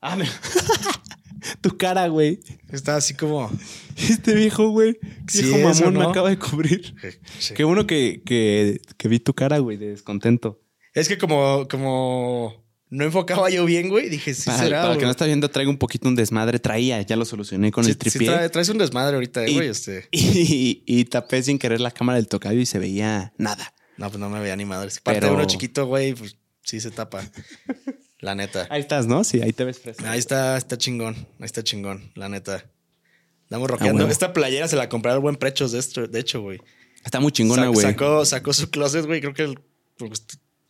Ah, 0.00 0.16
me- 0.16 0.26
tu 1.60 1.76
cara, 1.76 2.08
güey. 2.08 2.40
Está 2.70 2.96
así 2.96 3.14
como. 3.14 3.50
Este 3.96 4.34
viejo, 4.34 4.68
güey. 4.70 4.98
Sí, 5.28 5.42
Viejo 5.42 5.58
mamón 5.68 5.94
me 5.94 6.04
acaba 6.04 6.30
de 6.30 6.38
cubrir. 6.38 6.94
Sí. 7.38 7.54
Qué 7.54 7.64
bueno 7.64 7.86
que, 7.86 8.22
que, 8.24 8.80
que 8.96 9.08
vi 9.08 9.20
tu 9.20 9.34
cara, 9.34 9.58
güey, 9.58 9.76
de 9.76 9.88
descontento. 9.90 10.60
Es 10.94 11.08
que 11.08 11.18
como, 11.18 11.68
como 11.68 12.64
no 12.90 13.04
enfocaba 13.04 13.48
yo 13.50 13.64
bien, 13.64 13.88
güey, 13.88 14.08
dije, 14.08 14.34
sí 14.34 14.44
para 14.46 14.58
será. 14.58 14.80
para 14.82 14.92
el 14.92 14.98
que 14.98 15.04
güey. 15.04 15.06
no 15.06 15.10
está 15.12 15.24
viendo, 15.26 15.48
traigo 15.48 15.70
un 15.70 15.78
poquito 15.78 16.08
un 16.08 16.16
desmadre. 16.16 16.58
Traía, 16.58 17.00
ya 17.02 17.16
lo 17.16 17.24
solucioné 17.24 17.70
con 17.72 17.84
Sí- 17.84 17.90
el 17.90 17.94
sí 17.94 17.98
tripié. 17.98 18.28
trae- 18.28 18.50
traes 18.50 18.68
un 18.68 18.78
desmadre 18.78 19.14
ahorita, 19.14 19.44
eh, 19.44 19.50
Y- 19.50 19.54
güey. 19.54 19.68
Este. 19.68 20.08
y, 20.12 20.82
y 20.86 21.04
tapé 21.06 21.42
sin 21.42 21.58
querer 21.58 21.80
la 21.80 21.90
cámara 21.90 22.16
del 22.16 22.26
tocayo 22.28 22.60
y 22.60 22.66
se 22.66 22.78
veía 22.78 23.32
nada. 23.38 23.72
No, 23.96 24.08
pues 24.08 24.18
no 24.18 24.28
me 24.30 24.40
veía 24.40 24.56
ni 24.56 24.64
madre. 24.64 24.90
Si 24.90 25.00
parte 25.00 25.20
Pero- 25.20 25.32
de 25.32 25.36
uno 25.38 25.46
chiquito, 25.46 25.86
güey, 25.86 26.14
pues 26.14 26.36
sí 26.64 26.80
se 26.80 26.90
tapa. 26.90 27.22
La 28.20 28.34
neta. 28.34 28.66
Ahí 28.70 28.80
estás, 28.82 29.06
¿no? 29.06 29.24
Sí, 29.24 29.40
ahí 29.40 29.52
te 29.54 29.64
ves 29.64 29.78
fresco. 29.78 30.04
Ahí 30.06 30.18
está, 30.18 30.58
está 30.58 30.76
chingón. 30.76 31.14
Ahí 31.38 31.46
está 31.46 31.64
chingón, 31.64 32.10
la 32.14 32.28
neta. 32.28 32.66
Estamos 33.44 33.70
rockeando. 33.70 33.98
huevo. 34.02 34.12
Esta 34.12 34.32
playera 34.34 34.68
se 34.68 34.76
la 34.76 34.88
compré 34.90 35.10
al 35.12 35.20
buen 35.20 35.36
prechos 35.36 35.72
de, 35.72 35.78
esto, 35.78 36.06
de 36.06 36.20
hecho, 36.20 36.42
güey. 36.42 36.58
Está 37.04 37.18
muy 37.18 37.32
chingona, 37.32 37.68
güey. 37.68 37.80
Sacó, 37.80 38.24
sacó 38.26 38.52
su 38.52 38.68
closet, 38.70 39.06
güey. 39.06 39.20
Creo 39.22 39.32
que 39.32 39.44
el- 39.44 39.58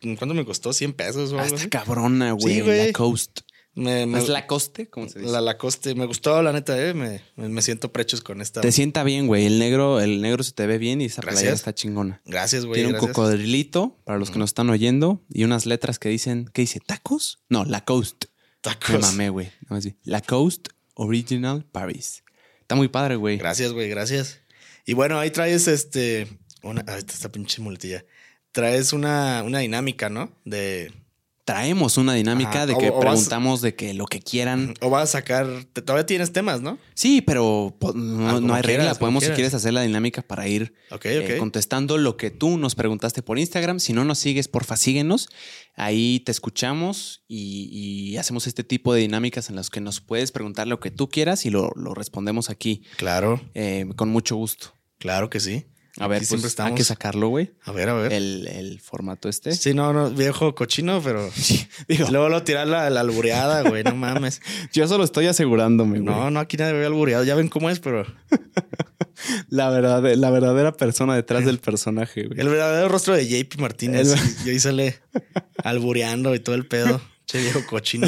¿Cuánto 0.01 0.35
me 0.35 0.45
costó? 0.45 0.71
¿100 0.73 0.95
pesos 0.95 1.33
o 1.33 1.39
Ah, 1.39 1.43
así? 1.43 1.69
cabrona, 1.69 2.33
güey. 2.33 2.55
Sí, 2.57 2.61
güey. 2.63 2.87
La 2.87 2.93
Coast. 2.93 3.41
Me, 3.75 4.05
me- 4.05 4.19
¿Es 4.19 4.29
la 4.29 4.49
coste? 4.49 4.89
¿Cómo 4.91 5.09
se 5.09 5.21
dice? 5.21 5.31
la 5.31 5.41
Lacoste. 5.41 5.95
Me 5.95 6.05
gustó, 6.05 6.43
la 6.43 6.53
neta, 6.53 6.77
eh. 6.85 6.93
Me, 6.93 7.23
me- 7.37 7.63
siento 7.63 7.93
prechos 7.93 8.21
con 8.21 8.41
esta. 8.41 8.61
Te 8.61 8.73
sienta 8.73 9.05
bien, 9.05 9.29
güey. 9.29 9.47
El 9.47 9.61
negro, 9.61 10.01
el 10.01 10.21
negro 10.21 10.43
se 10.43 10.51
te 10.53 10.67
ve 10.67 10.77
bien 10.79 11.01
y 11.01 11.05
esa 11.05 11.23
Gracias. 11.23 11.41
playera 11.41 11.55
está 11.55 11.75
chingona. 11.75 12.21
Gracias, 12.27 12.65
güey. 12.67 12.83
Tiene 12.83 12.99
un 12.99 12.99
cocodrilito, 12.99 13.97
para 14.05 14.19
los 14.19 14.31
que 14.33 14.41
nos 14.41 14.51
están 14.51 14.71
oyendo, 14.71 15.23
y 15.33 15.45
unas 15.45 15.67
letras 15.67 16.01
que 16.01 16.09
dicen, 16.09 16.51
¿qué 16.53 16.63
dice? 16.63 16.81
¿Tacos? 16.81 17.39
No, 17.49 17.65
La 17.65 17.85
Coast. 17.85 18.25
Tacos. 18.61 18.91
Me 18.91 18.99
mamé, 18.99 19.29
güey. 19.31 19.47
Nada 19.47 19.67
más 19.71 19.79
así. 19.87 19.97
La 20.03 20.21
Coast 20.21 20.69
Original 20.95 21.65
Paris. 21.71 22.25
Está 22.63 22.75
muy 22.75 22.89
padre, 22.89 23.17
güey. 23.17 23.37
Gracias, 23.39 23.73
güey, 23.73 23.89
gracias. 23.89 24.41
Y 24.85 24.95
bueno, 24.95 25.19
ahí 25.19 25.31
traes 25.31 25.69
este. 25.69 26.27
Una, 26.65 26.85
ay, 26.89 27.05
esta 27.09 27.31
pinche 27.31 27.63
muletilla. 27.63 28.05
Traes 28.53 28.93
una, 28.93 29.43
una 29.45 29.61
dinámica, 29.61 30.09
¿no? 30.09 30.31
De. 30.45 30.93
Traemos 31.45 31.97
una 31.97 32.15
dinámica 32.15 32.65
de 32.65 32.77
que 32.77 32.91
o 32.91 33.01
preguntamos 33.01 33.61
de 33.61 33.75
que 33.75 33.93
lo 33.93 34.07
que 34.07 34.21
quieran. 34.21 34.75
O 34.81 34.91
vas 34.91 35.03
a 35.03 35.07
sacar. 35.19 35.49
te- 35.73 35.83
todavía 35.83 36.07
tienes 36.07 36.33
temas, 36.33 36.61
¿no? 36.61 36.79
Sí, 36.95 37.23
pero 37.23 37.75
po- 37.81 37.93
no, 37.93 38.29
Ah, 38.37 38.41
no 38.41 38.55
hay 38.55 38.63
quieras, 38.63 38.85
regla. 38.87 38.95
Podemos, 38.95 39.25
si 39.25 39.31
quieres, 39.31 39.53
hacer 39.55 39.73
la 39.73 39.83
dinámica 39.83 40.23
para 40.23 40.47
ir 40.47 40.75
eh, 41.03 41.31
ok. 41.33 41.39
contestando 41.41 41.99
lo 41.99 42.17
que 42.17 42.31
tú 42.31 42.57
nos 42.57 42.77
preguntaste 42.77 43.23
por 43.23 43.37
Instagram. 43.39 43.81
Si 43.81 43.93
no 43.93 44.05
nos 44.05 44.19
sigues, 44.21 44.47
porfa, 44.47 44.77
síguenos. 44.77 45.29
Ahí 45.75 46.21
te 46.21 46.31
escuchamos 46.31 47.25
y, 47.27 47.69
y 48.13 48.17
hacemos 48.19 48.47
este 48.47 48.63
tipo 48.63 48.95
de 48.95 49.01
dinámicas 49.01 49.49
en 49.51 49.57
las 49.57 49.71
que 49.71 49.81
nos 49.81 50.01
puedes 50.01 50.31
preguntar 50.31 50.69
lo 50.69 50.79
que 50.79 50.93
tú 50.93 51.09
quieras 51.09 51.47
y 51.47 51.51
lo, 51.51 51.73
lo 51.75 51.95
respondemos 51.95 52.49
aquí 52.51 52.83
Claro, 52.97 53.41
eh, 53.55 53.87
con 53.97 54.09
mucho 54.11 54.37
gusto. 54.37 54.75
claro 54.99 55.31
que 55.31 55.41
sí. 55.41 55.65
A 55.99 56.07
ver, 56.07 56.19
pues, 56.21 56.29
siempre 56.29 56.47
hay 56.47 56.75
que 56.75 56.83
estamos. 56.83 56.87
sacarlo, 56.87 57.29
güey. 57.29 57.51
A 57.65 57.73
ver, 57.73 57.89
a 57.89 57.95
ver. 57.95 58.13
El, 58.13 58.47
el 58.47 58.81
formato 58.81 59.29
este. 59.29 59.53
Sí, 59.53 59.75
no, 59.75 59.93
no, 59.93 60.11
viejo 60.11 60.55
cochino, 60.55 61.01
pero. 61.03 61.29
Digo, 61.89 62.09
Luego 62.11 62.29
lo 62.29 62.43
tirar 62.43 62.67
la, 62.69 62.89
la 62.91 63.01
albureada, 63.01 63.63
güey, 63.69 63.83
no 63.83 63.95
mames. 63.97 64.41
yo 64.73 64.87
solo 64.87 65.05
estoy 65.05 65.27
asegurándome, 65.27 66.01
güey. 66.01 66.15
No, 66.15 66.31
no, 66.31 66.41
aquí 66.41 66.57
nadie 66.57 66.75
había 66.75 66.87
albureado. 66.87 67.25
Ya 67.25 67.35
ven 67.35 67.49
cómo 67.49 67.71
es, 67.71 67.81
pero. 67.81 68.07
La, 69.49 69.69
verdad, 69.69 70.03
la 70.15 70.31
verdadera 70.31 70.73
persona 70.73 71.15
detrás 71.15 71.45
del 71.45 71.59
personaje, 71.59 72.25
güey. 72.27 72.41
El 72.41 72.49
verdadero 72.49 72.89
rostro 72.89 73.15
de 73.15 73.27
JP 73.29 73.61
Martínez. 73.61 74.09
El- 74.13 74.47
Y 74.47 74.51
ahí 74.51 74.61
sale 74.61 74.99
albureando 75.63 76.35
y 76.35 76.41
todo 76.41 76.55
el 76.55 76.67
pedo. 76.67 77.01
Che, 77.27 77.39
viejo 77.39 77.61
cochino. 77.69 78.07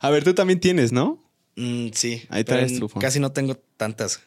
A 0.00 0.10
ver, 0.10 0.22
tú 0.24 0.32
también 0.34 0.60
tienes, 0.60 0.92
¿no? 0.92 1.22
Mm, 1.56 1.88
sí. 1.92 2.22
Ahí 2.28 2.44
traes 2.44 2.78
tu. 2.78 2.88
Casi 2.88 3.18
no 3.20 3.32
tengo 3.32 3.56
tantas. 3.76 4.20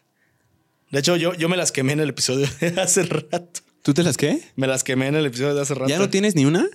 De 0.91 0.99
hecho, 0.99 1.15
yo, 1.17 1.33
yo 1.33 1.49
me 1.49 1.57
las 1.57 1.71
quemé 1.71 1.93
en 1.93 1.99
el 1.99 2.09
episodio 2.09 2.47
de 2.61 2.79
hace 2.81 3.03
rato. 3.03 3.61
¿Tú 3.81 3.93
te 3.93 4.03
las 4.03 4.17
qué? 4.17 4.41
Me 4.55 4.67
las 4.67 4.83
quemé 4.83 5.07
en 5.07 5.15
el 5.15 5.25
episodio 5.25 5.55
de 5.55 5.61
hace 5.61 5.73
rato. 5.73 5.89
¿Ya 5.89 5.99
no 5.99 6.09
tienes 6.09 6.35
ni 6.35 6.45
una? 6.45 6.65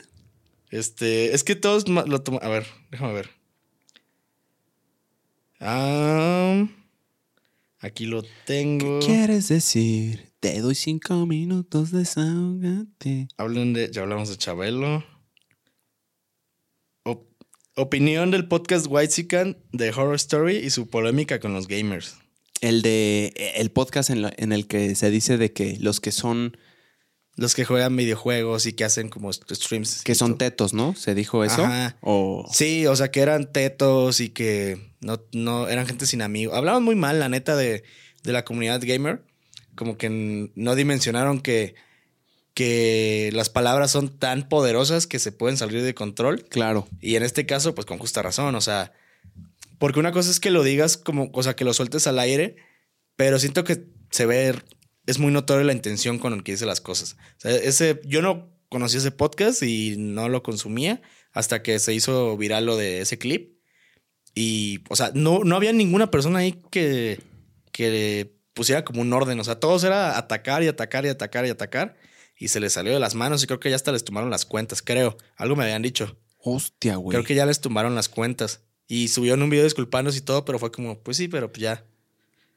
Este, 0.71 1.35
es 1.35 1.45
que 1.45 1.55
todos 1.57 1.89
lo 1.89 2.23
toman. 2.23 2.43
A 2.45 2.49
ver, 2.49 2.67
déjame 2.91 3.13
ver. 3.13 3.31
Ah, 5.61 6.67
aquí 7.81 8.07
lo 8.07 8.23
tengo. 8.47 8.99
¿Quieres 9.01 9.49
decir? 9.49 10.33
Te 10.41 10.61
doy 10.61 10.75
cinco 10.75 11.27
minutos, 11.27 11.93
desahógate. 11.93 13.29
Hablen 13.37 13.73
de. 13.73 13.91
Ya 13.93 14.03
hablamos 14.03 14.29
de 14.29 14.37
Chabelo. 14.39 15.05
Op- 17.05 17.29
opinión 17.77 18.31
del 18.33 18.49
podcast 18.49 18.87
Whitezican 18.89 19.57
de 19.73 19.91
Horror 19.91 20.17
Story 20.17 20.57
y 20.57 20.71
su 20.71 20.89
polémica 20.89 21.39
con 21.39 21.53
los 21.53 21.69
gamers. 21.69 22.17
El 22.63 22.81
de 22.81 23.35
el 23.57 23.71
podcast 23.71 24.09
en, 24.09 24.23
la- 24.23 24.33
en 24.39 24.53
el 24.53 24.67
que 24.67 24.95
se 24.95 25.11
dice 25.11 25.37
de 25.37 25.53
que 25.53 25.77
los 25.79 26.01
que 26.01 26.13
son 26.13 26.57
Los 27.37 27.55
que 27.55 27.65
juegan 27.65 27.97
videojuegos 27.97 28.67
y 28.67 28.73
que 28.75 28.85
hacen 28.85 29.09
como 29.09 29.33
streams. 29.33 30.03
Que 30.05 30.15
son 30.15 30.37
tetos, 30.39 30.73
¿no? 30.75 30.95
¿Se 30.95 31.15
dijo 31.15 31.45
eso? 31.45 31.65
Ajá. 31.65 31.97
O... 32.03 32.47
Sí, 32.53 32.87
o 32.87 32.95
sea, 32.95 33.11
que 33.11 33.21
eran 33.21 33.51
tetos 33.53 34.21
y 34.21 34.29
que 34.29 34.93
no, 35.01 35.23
no 35.33 35.67
eran 35.69 35.87
gente 35.87 36.05
sin 36.07 36.21
amigos. 36.23 36.55
Hablaban 36.57 36.83
muy 36.83 36.95
mal, 36.95 37.19
la 37.21 37.29
neta, 37.31 37.57
de, 37.57 37.85
de 38.23 38.33
la 38.33 38.45
comunidad 38.45 38.81
gamer. 38.85 39.23
Como 39.75 39.97
que 39.97 40.51
no 40.55 40.75
dimensionaron 40.75 41.41
que, 41.41 41.75
que 42.55 43.31
las 43.33 43.49
palabras 43.49 43.91
son 43.91 44.19
tan 44.19 44.49
poderosas 44.49 45.07
que 45.07 45.19
se 45.19 45.33
pueden 45.33 45.57
salir 45.57 45.83
de 45.83 45.95
control. 45.95 46.45
Claro. 46.51 46.87
Y 47.01 47.17
en 47.17 47.23
este 47.23 47.47
caso, 47.47 47.75
pues 47.75 47.87
con 47.87 47.97
justa 47.99 48.21
razón, 48.21 48.55
o 48.55 48.61
sea, 48.61 48.93
porque 49.83 49.99
una 49.99 50.13
cosa 50.13 50.31
es 50.31 50.39
que 50.39 50.53
lo 50.53 50.63
digas 50.63 50.97
como, 50.97 51.29
o 51.33 51.43
sea, 51.43 51.57
que 51.57 51.65
lo 51.65 51.75
sueltes 51.75 52.07
al 52.07 52.21
aire, 52.21 52.55
pero 53.17 53.41
siento 53.41 53.65
que 53.65 53.89
se 54.13 54.27
ve, 54.27 54.55
es 55.07 55.19
muy 55.19 55.33
notorio 55.33 55.65
la 55.65 55.73
intención 55.73 56.21
con 56.21 56.33
el 56.33 56.45
que 56.45 56.53
dice 56.53 56.67
las 56.67 56.81
cosas. 56.81 57.15
O 57.15 57.41
sea, 57.41 57.51
ese, 57.51 58.01
yo 58.05 58.23
no 58.23 58.57
conocí 58.69 58.99
ese 58.99 59.11
podcast 59.11 59.61
y 59.65 59.97
no 59.99 60.29
lo 60.29 60.45
consumía 60.45 61.03
hasta 61.33 61.65
que 61.65 61.81
se 61.81 61.93
hizo 61.95 62.37
viral 62.37 62.65
lo 62.65 62.77
de 62.77 63.01
ese 63.01 63.19
clip. 63.19 63.59
Y, 64.37 64.85
o 64.89 64.95
sea, 64.95 65.11
no, 65.17 65.41
no 65.43 65.57
había 65.57 65.73
ninguna 65.73 66.13
persona 66.13 66.39
ahí 66.39 66.63
que, 66.71 67.21
que 67.73 68.37
pusiera 68.55 68.85
como 68.85 69.01
un 69.01 69.13
orden. 69.13 69.41
O 69.41 69.45
sea, 69.45 69.59
todos 69.59 69.83
era 69.83 70.17
atacar 70.17 70.63
y 70.63 70.69
atacar 70.69 71.07
y 71.07 71.09
atacar 71.09 71.45
y 71.45 71.51
atacar. 71.51 71.97
Y 72.39 72.47
se 72.47 72.61
les 72.61 72.75
salió 72.75 72.93
de 72.93 73.01
las 73.01 73.17
manos 73.17 73.43
y 73.43 73.49
creo 73.49 73.59
que 73.59 73.71
ya 73.71 73.75
hasta 73.75 73.91
les 73.91 74.05
tomaron 74.05 74.31
las 74.31 74.47
cuentas, 74.47 74.81
creo. 74.81 75.17
Algo 75.35 75.57
me 75.57 75.65
habían 75.65 75.83
dicho. 75.83 76.17
Hostia, 76.39 76.95
güey. 76.95 77.17
Creo 77.17 77.25
que 77.25 77.35
ya 77.35 77.47
les 77.47 77.61
tumbaron 77.61 77.97
las 77.97 78.09
cuentas. 78.09 78.61
Y 78.93 79.09
subieron 79.09 79.43
un 79.43 79.49
video 79.49 79.65
disculpándose 79.65 80.19
y 80.19 80.21
todo, 80.21 80.45
pero 80.45 80.59
fue 80.59 80.71
como, 80.71 80.99
pues 80.99 81.17
sí, 81.17 81.27
pero 81.27 81.51
pues 81.51 81.63
ya. 81.63 81.83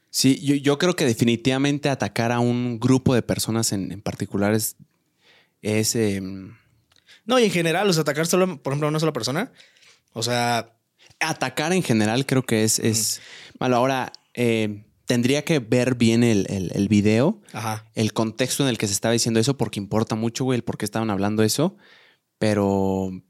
Sí, 0.10 0.38
yo, 0.44 0.56
yo 0.56 0.78
creo 0.78 0.94
que 0.94 1.06
definitivamente 1.06 1.88
atacar 1.88 2.34
a 2.34 2.40
un 2.40 2.78
grupo 2.78 3.16
de 3.16 3.22
personas 3.22 3.72
en, 3.72 3.90
en 3.90 4.02
particular 4.02 4.54
es. 4.54 4.76
es 5.62 5.96
em, 5.96 6.58
No, 7.24 7.40
y 7.40 7.46
en 7.46 7.52
general, 7.52 7.90
o 7.90 7.94
sea, 7.94 8.02
atacar 8.02 8.28
solo, 8.28 8.62
por 8.62 8.74
ejemplo, 8.74 8.88
a 8.88 8.90
una 8.90 9.00
sola 9.00 9.14
persona. 9.14 9.54
O 10.12 10.24
sea, 10.24 10.76
atacar 11.22 11.72
en 11.72 11.84
general 11.84 12.26
creo 12.26 12.44
que 12.44 12.66
es. 12.66 12.80
es 12.80 13.22
malo, 13.58 13.78
ahora 13.78 14.12
eh, 14.34 14.84
tendría 15.06 15.46
que 15.46 15.60
ver 15.60 15.96
bien 15.96 16.22
el, 16.22 16.48
el, 16.50 16.70
el 16.76 16.90
video, 16.90 17.42
ajá. 17.54 17.86
el 17.94 18.12
contexto 18.12 18.62
en 18.64 18.68
el 18.68 18.78
que 18.78 18.88
se 18.88 18.94
estaba 18.94 19.14
diciendo 19.14 19.40
eso, 19.40 19.56
porque 19.56 19.80
importa 19.80 20.16
mucho, 20.16 20.44
güey, 20.44 20.58
el 20.58 20.66
por 20.66 20.78
qué 20.78 20.84
estaban 20.84 21.12
hablando 21.12 21.44
eso. 21.44 21.78
Pero. 22.40 23.22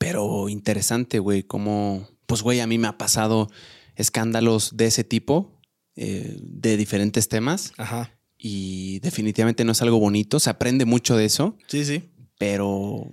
Pero 0.00 0.48
interesante, 0.48 1.18
güey, 1.18 1.42
cómo. 1.42 2.08
Pues, 2.26 2.40
güey, 2.42 2.60
a 2.60 2.66
mí 2.66 2.78
me 2.78 2.88
ha 2.88 2.96
pasado 2.96 3.50
escándalos 3.96 4.76
de 4.76 4.86
ese 4.86 5.04
tipo, 5.04 5.60
eh, 5.94 6.36
de 6.40 6.76
diferentes 6.78 7.28
temas. 7.28 7.72
Ajá. 7.76 8.16
y 8.42 9.00
definitivamente 9.00 9.66
no 9.66 9.72
es 9.72 9.82
algo 9.82 10.00
bonito. 10.00 10.40
Se 10.40 10.48
aprende 10.48 10.86
mucho 10.86 11.14
de 11.14 11.26
eso, 11.26 11.58
Sí, 11.66 11.84
sí. 11.84 12.08
pero 12.38 13.12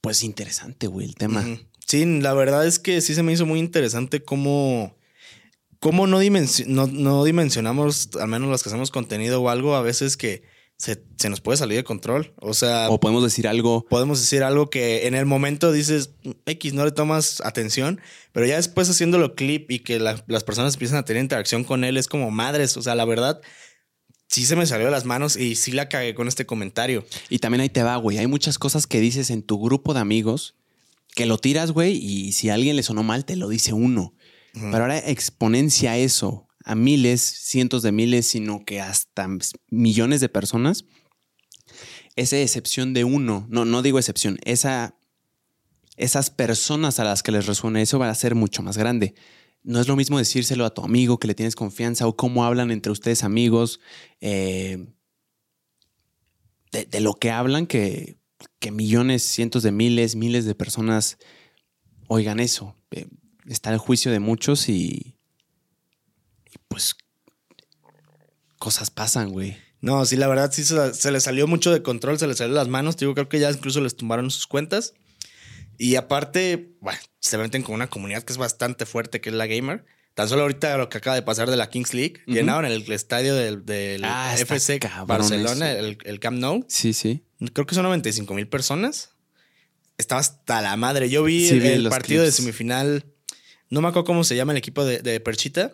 pues 0.00 0.22
interesante, 0.22 0.86
güey, 0.86 1.06
el 1.06 1.14
tema. 1.16 1.44
Sí, 1.86 2.06
la 2.22 2.32
verdad 2.32 2.66
es 2.66 2.78
que 2.78 3.02
sí 3.02 3.14
se 3.14 3.22
me 3.22 3.32
hizo 3.34 3.44
muy 3.44 3.58
interesante 3.58 4.22
cómo, 4.24 4.96
cómo 5.80 6.06
no, 6.06 6.22
dimensi- 6.22 6.64
no, 6.64 6.86
no 6.86 7.24
dimensionamos, 7.24 8.08
al 8.18 8.28
menos 8.28 8.48
los 8.48 8.62
que 8.62 8.70
hacemos 8.70 8.90
contenido 8.90 9.42
o 9.42 9.50
algo, 9.50 9.74
a 9.74 9.82
veces 9.82 10.16
que 10.16 10.44
se, 10.84 11.02
se 11.16 11.30
nos 11.30 11.40
puede 11.40 11.56
salir 11.56 11.76
de 11.78 11.84
control. 11.84 12.34
O 12.40 12.52
sea, 12.52 12.90
O 12.90 13.00
podemos 13.00 13.22
decir 13.24 13.48
algo, 13.48 13.86
podemos 13.88 14.20
decir 14.20 14.42
algo 14.42 14.68
que 14.68 15.06
en 15.06 15.14
el 15.14 15.24
momento 15.24 15.72
dices, 15.72 16.10
X, 16.46 16.74
no 16.74 16.84
le 16.84 16.90
tomas 16.92 17.40
atención, 17.44 18.00
pero 18.32 18.44
ya 18.46 18.56
después 18.56 18.90
haciéndolo 18.90 19.34
clip 19.34 19.70
y 19.70 19.78
que 19.78 19.98
la- 19.98 20.22
las 20.26 20.44
personas 20.44 20.74
empiezan 20.74 20.98
a 20.98 21.04
tener 21.04 21.22
interacción 21.22 21.64
con 21.64 21.84
él, 21.84 21.96
es 21.96 22.06
como 22.06 22.30
madres. 22.30 22.76
O 22.76 22.82
sea, 22.82 22.94
la 22.94 23.04
verdad, 23.06 23.40
sí 24.28 24.44
se 24.44 24.56
me 24.56 24.66
salió 24.66 24.86
de 24.86 24.90
las 24.92 25.04
manos 25.04 25.36
y 25.36 25.54
sí 25.54 25.72
la 25.72 25.88
cagué 25.88 26.14
con 26.14 26.28
este 26.28 26.44
comentario. 26.46 27.04
y 27.30 27.38
también 27.38 27.60
ahí 27.62 27.68
te 27.70 27.82
va, 27.82 27.96
güey. 27.96 28.18
Hay 28.18 28.26
muchas 28.26 28.58
cosas 28.58 28.86
que 28.86 29.00
dices 29.00 29.30
en 29.30 29.42
tu 29.42 29.58
grupo 29.62 29.94
de 29.94 30.00
amigos 30.00 30.54
que 31.14 31.26
lo 31.26 31.38
tiras, 31.38 31.70
güey, 31.70 31.96
y 31.96 32.32
si 32.32 32.50
a 32.50 32.54
alguien 32.54 32.76
le 32.76 32.82
sonó 32.82 33.02
mal, 33.04 33.24
te 33.24 33.36
lo 33.36 33.48
dice 33.48 33.72
uno. 33.72 34.14
Pero 34.52 34.78
ahora 34.84 34.98
exponencia 34.98 35.96
eso 35.96 36.43
a 36.64 36.74
miles, 36.74 37.20
cientos 37.20 37.82
de 37.82 37.92
miles, 37.92 38.26
sino 38.26 38.64
que 38.64 38.80
hasta 38.80 39.28
millones 39.70 40.20
de 40.20 40.30
personas. 40.30 40.86
Esa 42.16 42.38
excepción 42.38 42.94
de 42.94 43.04
uno, 43.04 43.46
no, 43.50 43.64
no 43.64 43.82
digo 43.82 43.98
excepción, 43.98 44.38
esa, 44.44 44.96
esas 45.96 46.30
personas 46.30 46.98
a 47.00 47.04
las 47.04 47.22
que 47.22 47.32
les 47.32 47.46
resuena 47.46 47.82
eso 47.82 47.98
va 47.98 48.08
a 48.08 48.14
ser 48.14 48.34
mucho 48.34 48.62
más 48.62 48.78
grande. 48.78 49.14
No 49.62 49.80
es 49.80 49.88
lo 49.88 49.96
mismo 49.96 50.18
decírselo 50.18 50.64
a 50.64 50.72
tu 50.72 50.82
amigo 50.82 51.18
que 51.18 51.26
le 51.26 51.34
tienes 51.34 51.54
confianza 51.54 52.06
o 52.06 52.16
cómo 52.16 52.44
hablan 52.44 52.70
entre 52.70 52.92
ustedes 52.92 53.24
amigos, 53.24 53.80
eh, 54.20 54.86
de, 56.72 57.00
lo 57.00 57.14
que 57.14 57.30
hablan 57.30 57.66
que, 57.66 58.18
que 58.58 58.70
millones, 58.70 59.22
cientos 59.22 59.62
de 59.62 59.70
miles, 59.70 60.16
miles 60.16 60.44
de 60.44 60.54
personas 60.54 61.18
oigan 62.08 62.40
eso. 62.40 62.76
Eh, 62.90 63.06
está 63.46 63.72
el 63.72 63.78
juicio 63.78 64.10
de 64.10 64.18
muchos 64.18 64.68
y 64.68 65.14
pues 66.68 66.96
cosas 68.64 68.90
pasan, 68.90 69.30
güy. 69.30 69.56
No, 69.80 70.06
sí, 70.06 70.16
la 70.16 70.26
verdad 70.28 70.50
sí 70.50 70.64
se, 70.64 70.94
se 70.94 71.10
le 71.12 71.20
salió 71.20 71.46
mucho 71.46 71.70
de 71.70 71.82
control, 71.82 72.18
se 72.18 72.26
le 72.26 72.34
salió 72.34 72.54
de 72.54 72.60
las 72.60 72.68
manos. 72.68 72.96
Te 72.96 73.04
Digo, 73.04 73.14
creo 73.14 73.28
que 73.28 73.38
ya 73.38 73.50
incluso 73.50 73.80
les 73.82 73.94
tumbaron 73.96 74.30
sus 74.30 74.46
cuentas. 74.46 74.94
Y 75.76 75.96
aparte, 75.96 76.72
bueno, 76.80 76.98
se 77.20 77.36
meten 77.36 77.62
con 77.62 77.74
una 77.74 77.88
comunidad 77.88 78.22
que 78.22 78.32
es 78.32 78.38
bastante 78.38 78.86
fuerte, 78.86 79.20
que 79.20 79.28
es 79.28 79.34
la 79.36 79.46
gamer. 79.46 79.84
Tan 80.14 80.28
solo 80.28 80.42
ahorita 80.42 80.78
lo 80.78 80.88
que 80.88 80.98
acaba 80.98 81.16
de 81.16 81.22
pasar 81.22 81.50
de 81.50 81.56
la 81.56 81.68
Kings 81.68 81.92
League, 81.92 82.14
Ujú. 82.26 82.34
llenaron 82.36 82.64
el 82.64 82.90
estadio 82.92 83.34
del, 83.34 83.66
del 83.66 84.02
Ah, 84.04 84.34
FC 84.38 84.80
Barcelona, 85.06 85.72
el, 85.72 85.98
el 86.04 86.20
Camp 86.20 86.38
Nou. 86.38 86.64
Sí, 86.68 86.92
sí. 86.94 87.24
Creo 87.52 87.66
que 87.66 87.74
son 87.74 87.82
95 87.84 88.32
mil 88.32 88.48
personas. 88.48 89.10
Estaba 89.98 90.20
hasta 90.20 90.62
la 90.62 90.76
madre. 90.76 91.10
Yo 91.10 91.24
vi 91.24 91.46
Sí, 91.48 91.54
el, 91.54 91.60
vi 91.60 91.68
el 91.68 91.84
los 91.84 91.90
partido 91.90 92.22
de 92.24 92.32
semifinal. 92.32 93.04
No 93.70 93.80
me 93.82 93.88
acuerdo 93.88 94.04
cómo 94.06 94.24
se 94.24 94.36
llama 94.36 94.52
el 94.52 94.58
equipo 94.58 94.84
de, 94.84 95.00
de 95.00 95.20
Perchita. 95.20 95.70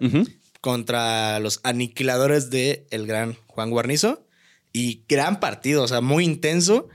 Contra 0.61 1.39
los 1.41 1.61
aniquiladores 1.63 2.51
de 2.51 2.87
el 2.91 3.07
gran 3.07 3.37
Juan 3.47 3.71
Guarnizo. 3.71 4.27
Y 4.73 5.05
gran 5.09 5.41
partido, 5.41 5.83
o 5.83 5.89
sea, 5.89 6.01
muy 6.01 6.25
intenso. 6.25 6.89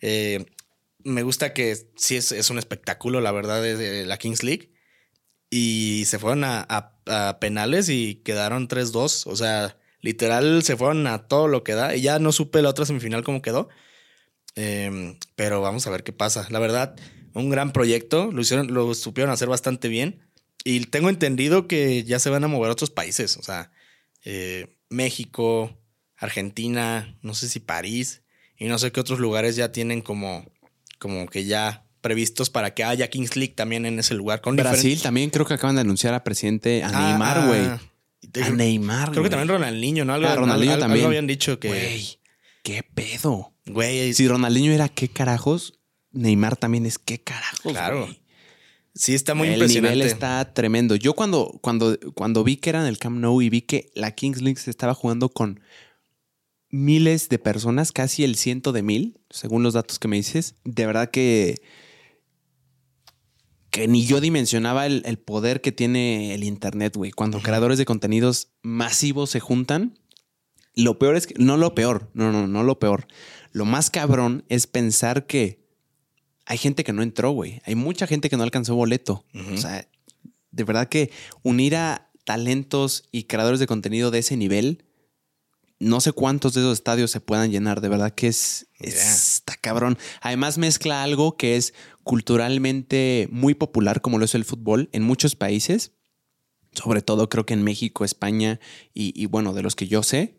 Eh, 0.00 0.46
me 1.04 1.22
gusta 1.22 1.52
que 1.52 1.76
sí 1.96 2.16
es, 2.16 2.50
un 2.50 2.58
espectáculo, 2.58 3.20
la 3.20 3.32
verdad, 3.32 3.62
de, 3.62 4.04
la 4.04 4.18
Kings 4.18 4.42
League. 4.42 4.72
Y 5.48 6.04
se 6.06 6.18
fueron 6.18 6.44
a, 6.44 6.96
penales 7.40 7.88
y 7.88 8.16
quedaron 8.16 8.68
3-2. 8.68 9.26
O 9.26 9.36
sea, 9.36 9.76
literal 10.00 10.62
se 10.64 10.76
fueron 10.76 11.06
a 11.06 11.28
todo 11.28 11.46
lo 11.48 11.62
que 11.62 11.74
da. 11.74 11.94
Y 11.94 12.02
ya 12.02 12.18
no 12.18 12.32
supe 12.32 12.62
la 12.62 12.70
otra 12.70 12.86
semifinal 12.86 13.22
cómo 13.22 13.42
quedó. 13.42 13.68
Eh, 14.56 15.16
pero 15.36 15.60
vamos 15.60 15.86
a 15.86 15.90
ver 15.90 16.02
qué 16.02 16.12
pasa. 16.12 16.46
La 16.50 16.58
verdad, 16.58 16.96
un 17.34 17.50
gran 17.50 17.72
proyecto. 17.72 18.30
Lo 18.32 18.40
hicieron, 18.40 18.72
lo 18.72 18.92
supieron 18.94 19.32
hacer 19.32 19.48
bastante 19.48 19.88
bien. 19.88 20.29
Y 20.64 20.80
tengo 20.86 21.08
entendido 21.08 21.66
que 21.66 22.04
ya 22.04 22.18
se 22.18 22.30
van 22.30 22.44
a 22.44 22.48
mover 22.48 22.68
a 22.70 22.72
otros 22.72 22.90
países. 22.90 23.36
O 23.36 23.42
sea, 23.42 23.70
eh, 24.24 24.76
México, 24.88 25.78
Argentina, 26.16 27.16
no 27.22 27.34
sé 27.34 27.48
si 27.48 27.60
París. 27.60 28.22
Y 28.58 28.66
no 28.66 28.78
sé 28.78 28.92
qué 28.92 29.00
otros 29.00 29.18
lugares 29.20 29.56
ya 29.56 29.72
tienen 29.72 30.02
como, 30.02 30.44
como 30.98 31.26
que 31.28 31.44
ya 31.46 31.86
previstos 32.02 32.50
para 32.50 32.74
que 32.74 32.84
haya 32.84 33.08
Kings 33.08 33.36
League 33.36 33.54
también 33.54 33.86
en 33.86 33.98
ese 33.98 34.14
lugar. 34.14 34.40
Con 34.42 34.56
Brasil 34.56 35.00
también 35.02 35.30
creo 35.30 35.46
que 35.46 35.54
acaban 35.54 35.76
de 35.76 35.80
anunciar 35.82 36.12
a 36.14 36.22
presidente, 36.24 36.82
a 36.82 36.88
Ah, 36.88 37.08
Neymar, 37.10 37.38
ah, 37.38 37.46
güey. 37.46 38.44
a 38.44 38.50
Neymar, 38.50 39.10
Creo 39.12 39.22
que 39.22 39.30
también 39.30 39.48
Ronaldinho, 39.48 40.04
¿no? 40.04 40.12
Algo, 40.14 40.28
Ah, 40.28 40.34
Ronaldinho 40.36 40.72
algo- 40.74 40.84
algo 40.84 40.92
también. 40.92 41.06
habían 41.06 41.26
dicho 41.26 41.58
que. 41.58 41.68
Güey, 41.68 42.18
qué 42.62 42.82
pedo. 42.82 43.54
Güey, 43.66 44.12
Si 44.14 44.28
Ronaldinho 44.28 44.72
era 44.72 44.88
qué 44.90 45.08
carajos, 45.08 45.78
Neymar 46.12 46.56
también 46.56 46.84
es 46.86 46.98
qué 46.98 47.18
carajos. 47.22 47.72
Claro. 47.72 48.08
Sí 48.94 49.14
está 49.14 49.34
muy 49.34 49.48
el 49.48 49.54
impresionante. 49.54 49.96
nivel 49.96 50.08
está 50.10 50.52
tremendo. 50.52 50.96
Yo 50.96 51.14
cuando, 51.14 51.58
cuando, 51.62 51.98
cuando 52.14 52.44
vi 52.44 52.56
que 52.56 52.70
era 52.70 52.80
en 52.80 52.86
el 52.86 52.98
Camp 52.98 53.18
Nou 53.18 53.40
y 53.42 53.50
vi 53.50 53.62
que 53.62 53.90
la 53.94 54.12
Kings 54.12 54.42
League 54.42 54.60
se 54.60 54.70
estaba 54.70 54.94
jugando 54.94 55.28
con 55.28 55.60
miles 56.70 57.28
de 57.28 57.38
personas, 57.38 57.92
casi 57.92 58.24
el 58.24 58.36
ciento 58.36 58.72
de 58.72 58.82
mil, 58.82 59.20
según 59.30 59.62
los 59.62 59.74
datos 59.74 59.98
que 59.98 60.08
me 60.08 60.16
dices, 60.16 60.54
de 60.64 60.86
verdad 60.86 61.10
que 61.10 61.56
que 63.70 63.86
ni 63.86 64.04
yo 64.04 64.20
dimensionaba 64.20 64.84
el, 64.86 65.02
el 65.06 65.16
poder 65.18 65.60
que 65.60 65.70
tiene 65.70 66.34
el 66.34 66.42
Internet, 66.42 66.96
güey. 66.96 67.12
Cuando 67.12 67.40
creadores 67.40 67.78
de 67.78 67.84
contenidos 67.84 68.48
masivos 68.62 69.30
se 69.30 69.38
juntan, 69.38 69.96
lo 70.74 70.98
peor 70.98 71.16
es 71.16 71.26
que, 71.28 71.34
no 71.38 71.56
lo 71.56 71.74
peor, 71.74 72.10
no, 72.14 72.32
no, 72.32 72.46
no 72.46 72.62
lo 72.64 72.78
peor. 72.78 73.06
Lo 73.52 73.64
más 73.64 73.90
cabrón 73.90 74.44
es 74.48 74.66
pensar 74.66 75.26
que 75.26 75.60
hay 76.50 76.58
gente 76.58 76.82
que 76.82 76.92
no 76.92 77.02
entró, 77.02 77.30
güey. 77.30 77.60
Hay 77.64 77.76
mucha 77.76 78.06
gente 78.08 78.28
que 78.28 78.36
no 78.36 78.42
alcanzó 78.42 78.74
boleto. 78.74 79.24
O 79.54 79.56
sea, 79.56 79.86
de 80.50 80.64
verdad 80.64 80.88
que 80.88 81.12
unir 81.44 81.76
a 81.76 82.10
talentos 82.24 83.04
y 83.12 83.24
creadores 83.24 83.60
de 83.60 83.68
contenido 83.68 84.10
de 84.10 84.18
ese 84.18 84.36
nivel, 84.36 84.84
no 85.78 86.00
sé 86.00 86.10
cuántos 86.12 86.52
de 86.54 86.60
esos 86.62 86.74
estadios 86.78 87.12
se 87.12 87.20
puedan 87.20 87.52
llenar. 87.52 87.80
De 87.80 87.88
verdad 87.88 88.12
que 88.14 88.26
es, 88.26 88.66
es- 88.80 88.94
Yeah. 88.94 89.14
está 89.14 89.56
cabrón. 89.60 89.96
Además 90.22 90.58
mezcla 90.58 91.04
algo 91.04 91.36
que 91.36 91.54
es 91.56 91.72
culturalmente 92.02 93.28
muy 93.30 93.54
popular, 93.54 94.00
como 94.00 94.18
lo 94.18 94.24
es 94.24 94.34
el 94.34 94.44
fútbol, 94.44 94.88
en 94.92 95.04
muchos 95.04 95.36
países. 95.36 95.92
Sobre 96.72 97.00
todo 97.02 97.28
creo 97.28 97.46
que 97.46 97.54
en 97.54 97.62
México, 97.62 98.04
España 98.04 98.58
y, 98.92 99.12
y 99.20 99.26
bueno, 99.26 99.52
de 99.54 99.62
los 99.62 99.76
que 99.76 99.86
yo 99.88 100.02
sé, 100.02 100.36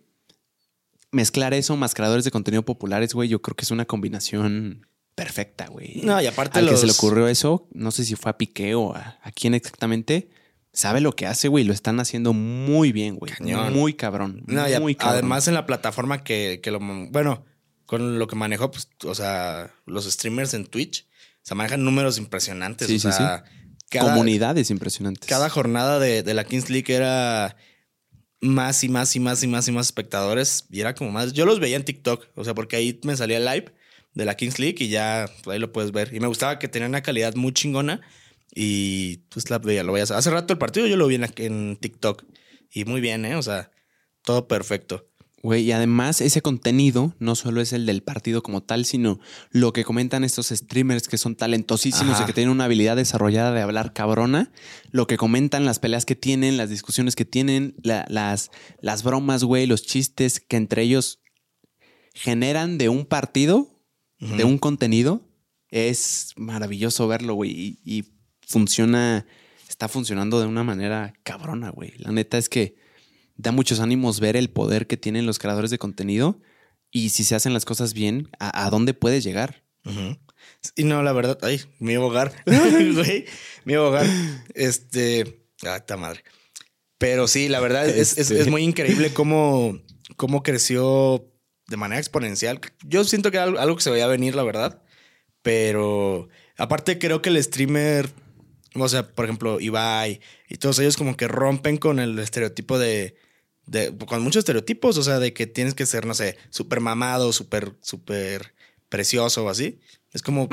mezclar 1.12 1.54
eso 1.54 1.76
más 1.78 1.94
creadores 1.94 2.24
de 2.26 2.32
contenido 2.32 2.64
populares, 2.64 3.14
güey, 3.14 3.30
yo 3.30 3.42
creo 3.42 3.56
que 3.56 3.64
es 3.66 3.72
una 3.72 3.86
combinación 3.86 4.88
perfecta, 5.16 5.68
güey. 5.68 6.02
No, 6.04 6.22
y 6.22 6.26
aparte 6.28 6.60
Al 6.60 6.70
que 6.70 6.76
se 6.76 6.82
le 6.84 6.88
los- 6.88 6.98
ocurrió 7.00 7.28
eso, 7.28 7.68
no 7.74 7.92
sé 7.92 8.06
si 8.06 8.16
fue 8.16 8.32
a 8.32 8.38
Piqué 8.38 8.76
o 8.76 8.96
a, 8.96 9.20
a 9.22 9.32
quién 9.32 9.54
exactamente, 9.54 10.30
sabe 10.74 11.02
lo 11.02 11.14
que 11.16 11.28
hace, 11.28 11.48
güey. 11.48 11.64
Lo 11.64 11.74
están 11.74 12.00
haciendo 12.00 12.34
muy 12.34 12.92
bien, 12.92 13.16
güey. 13.18 13.32
Cañón. 13.34 13.74
Muy 13.74 13.94
cabrón. 13.94 14.44
No, 14.48 14.64
muy 14.80 14.96
cabrón. 14.96 15.16
además 15.20 15.48
en 15.48 15.54
la 15.54 15.66
plataforma 15.66 16.24
que, 16.24 16.60
que 16.64 16.72
lo... 16.72 16.80
Bueno, 16.80 17.46
con 17.86 18.20
lo 18.20 18.28
que 18.28 18.36
manejó, 18.38 18.72
pues, 18.72 18.88
o 19.06 19.14
sea, 19.16 19.74
los 19.86 20.06
streamers 20.10 20.54
en 20.54 20.66
Twitch, 20.66 21.08
se 21.42 21.56
manejan 21.56 21.84
números 21.84 22.18
impresionantes. 22.18 22.88
Sí, 22.88 22.96
o 22.96 23.00
sí, 23.00 23.12
sea, 23.12 23.44
cada- 23.90 24.12
comunidades 24.14 24.70
impresionantes. 24.72 25.28
cada 25.30 25.50
jornada 25.50 26.00
de, 26.00 26.24
de 26.24 26.34
la 26.34 26.46
Kings 26.46 26.70
League 26.70 26.94
era 26.96 27.58
más 28.40 28.84
y 28.86 28.90
más 28.90 29.16
y 29.16 29.20
más 29.20 29.44
y 29.44 29.48
más 29.48 29.68
y 29.68 29.72
más 29.74 29.88
espectadores. 29.88 30.66
Y 30.72 30.80
era 30.80 30.96
como 30.96 31.12
más. 31.12 31.34
Yo 31.34 31.46
los 31.46 31.60
veía 31.60 31.76
en 31.76 31.84
TikTok, 31.84 32.28
o 32.36 32.44
sea, 32.46 32.54
porque 32.54 32.78
ahí 32.78 33.00
me 33.04 33.18
salía 33.18 33.38
el 33.38 33.46
live 33.46 33.74
de 34.14 34.26
la 34.26 34.36
Kings 34.36 34.60
League 34.60 34.78
y 34.80 34.90
ya 34.90 35.30
pues, 35.44 35.54
ahí 35.56 35.60
lo 35.60 35.72
puedes 35.72 35.92
ver. 35.92 36.14
Y 36.14 36.20
me 36.20 36.28
gustaba 36.28 36.60
que 36.60 36.68
tenía 36.68 36.88
una 36.88 37.02
calidad 37.02 37.36
muy 37.36 37.54
chingona 37.54 38.02
y 38.54 39.18
pues 39.30 39.50
la 39.50 39.60
veía, 39.60 39.84
lo 39.84 39.94
veías. 39.94 40.12
Hace 40.12 40.30
rato 40.30 40.54
el 40.54 40.60
partido 40.60 40.88
yo 40.88 40.98
lo 40.98 41.08
vi 41.08 41.16
en, 41.38 41.78
TikTok 41.78 42.24
y 42.72 42.86
muy 42.86 43.02
bien, 43.02 43.26
¿eh? 43.26 43.36
O 43.36 43.42
sea, 43.42 43.72
todo 44.24 44.48
perfecto. 44.48 45.08
Güey, 45.44 45.64
y 45.64 45.72
además 45.72 46.22
ese 46.22 46.44
contenido 46.44 47.16
no 47.18 47.34
solo 47.34 47.62
es 47.62 47.74
el 47.74 47.88
del 47.88 48.04
partido 48.04 48.44
como 48.44 48.62
tal, 48.62 48.86
sino 48.86 49.20
lo 49.50 49.74
que 49.74 49.84
comentan 49.84 50.24
estos 50.24 50.50
streamers 50.50 51.08
que 51.08 51.18
son 51.18 51.36
talentosísimos 51.36 52.14
Ajá. 52.14 52.24
y 52.24 52.26
que 52.28 52.34
tienen 52.34 52.52
una 52.52 52.66
habilidad 52.66 52.96
desarrollada 52.96 53.52
de 53.52 53.62
hablar 53.62 53.92
cabrona, 53.94 54.52
lo 54.92 55.08
que 55.08 55.18
comentan, 55.18 55.66
las 55.66 55.80
peleas 55.80 56.06
que 56.06 56.16
tienen, 56.16 56.58
las 56.58 56.70
discusiones 56.70 57.16
que 57.16 57.26
tienen, 57.26 57.74
la- 57.82 58.06
las, 58.08 58.52
las 58.82 59.02
bromas, 59.02 59.44
güey, 59.44 59.66
los 59.66 59.84
chistes 59.84 60.40
que 60.42 60.58
entre 60.58 60.84
ellos 60.84 61.22
generan 62.14 62.78
de 62.78 62.90
un 62.90 63.06
partido, 63.06 63.68
de 64.22 64.44
un 64.44 64.58
contenido, 64.60 65.28
es 65.70 66.34
maravilloso 66.38 67.08
verlo, 67.08 67.34
güey, 67.34 67.52
y, 67.52 67.80
y 67.84 68.06
funciona, 68.48 69.26
está 69.68 69.88
funcionando 69.88 70.40
de 70.40 70.46
una 70.48 70.64
manera 70.64 71.14
cabrona, 71.24 71.70
güey. 71.72 71.94
La 71.98 72.12
neta 72.12 72.38
es 72.38 72.48
que 72.50 72.76
da 73.36 73.52
muchos 73.52 73.80
ánimos 73.80 74.20
ver 74.20 74.36
el 74.36 74.50
poder 74.52 74.86
que 74.88 74.98
tienen 74.98 75.26
los 75.26 75.40
creadores 75.40 75.72
de 75.72 75.80
contenido 75.80 76.40
y 76.92 77.10
si 77.10 77.24
se 77.24 77.34
hacen 77.36 77.54
las 77.54 77.66
cosas 77.66 77.94
bien, 77.94 78.30
a, 78.40 78.66
a 78.66 78.70
dónde 78.70 78.94
puedes 78.94 79.24
llegar. 79.24 79.64
Y 80.76 80.84
no, 80.84 81.02
la 81.02 81.14
verdad, 81.14 81.40
ay, 81.42 81.62
mi 81.80 81.96
hogar, 81.96 82.32
güey, 82.46 83.26
mi 83.66 83.76
hogar, 83.76 84.06
este, 84.54 85.46
ah, 85.66 85.78
esta 85.78 85.98
madre. 85.98 86.24
Pero 87.00 87.28
sí, 87.28 87.48
la 87.48 87.60
verdad 87.60 87.88
es, 87.90 88.12
es- 88.12 88.30
Este. 88.30 88.42
es 88.42 88.48
muy 88.50 88.62
increíble 88.64 89.12
cómo, 89.14 89.80
cómo 90.18 90.44
creció 90.44 91.31
de 91.72 91.78
manera 91.78 92.00
exponencial. 92.00 92.60
Yo 92.84 93.04
siento 93.06 93.32
que 93.32 93.40
algo, 93.40 93.76
que 93.76 93.82
se 93.82 93.90
veía 93.90 94.06
venir, 94.06 94.36
la 94.36 94.44
verdad. 94.44 94.82
Pero 95.42 96.28
aparte 96.58 97.00
creo 97.00 97.22
que 97.22 97.30
el 97.30 97.42
streamer, 97.42 98.10
o 98.76 98.88
sea, 98.90 99.08
por 99.08 99.26
ejemplo, 99.26 99.60
Ibai 99.60 100.20
y 100.50 100.58
todos 100.58 100.78
ellos 100.80 100.98
como 100.98 101.18
que 101.18 101.28
rompen 101.28 101.78
con 101.78 102.00
el 102.00 102.20
estereotipo 102.20 102.78
de, 102.78 103.16
con 104.06 104.22
muchos 104.22 104.42
estereotipos, 104.42 104.98
o 104.98 105.04
sea, 105.04 105.20
de 105.20 105.34
que 105.34 105.48
tienes 105.48 105.74
que 105.74 105.86
ser, 105.86 106.06
no 106.06 106.14
sé, 106.14 106.38
súper 106.50 106.82
mamado, 106.82 107.32
súper, 107.34 107.74
súper 107.82 108.54
precioso 108.90 109.46
o 109.46 109.50
así. 109.50 109.80
Es 110.12 110.22
como, 110.22 110.50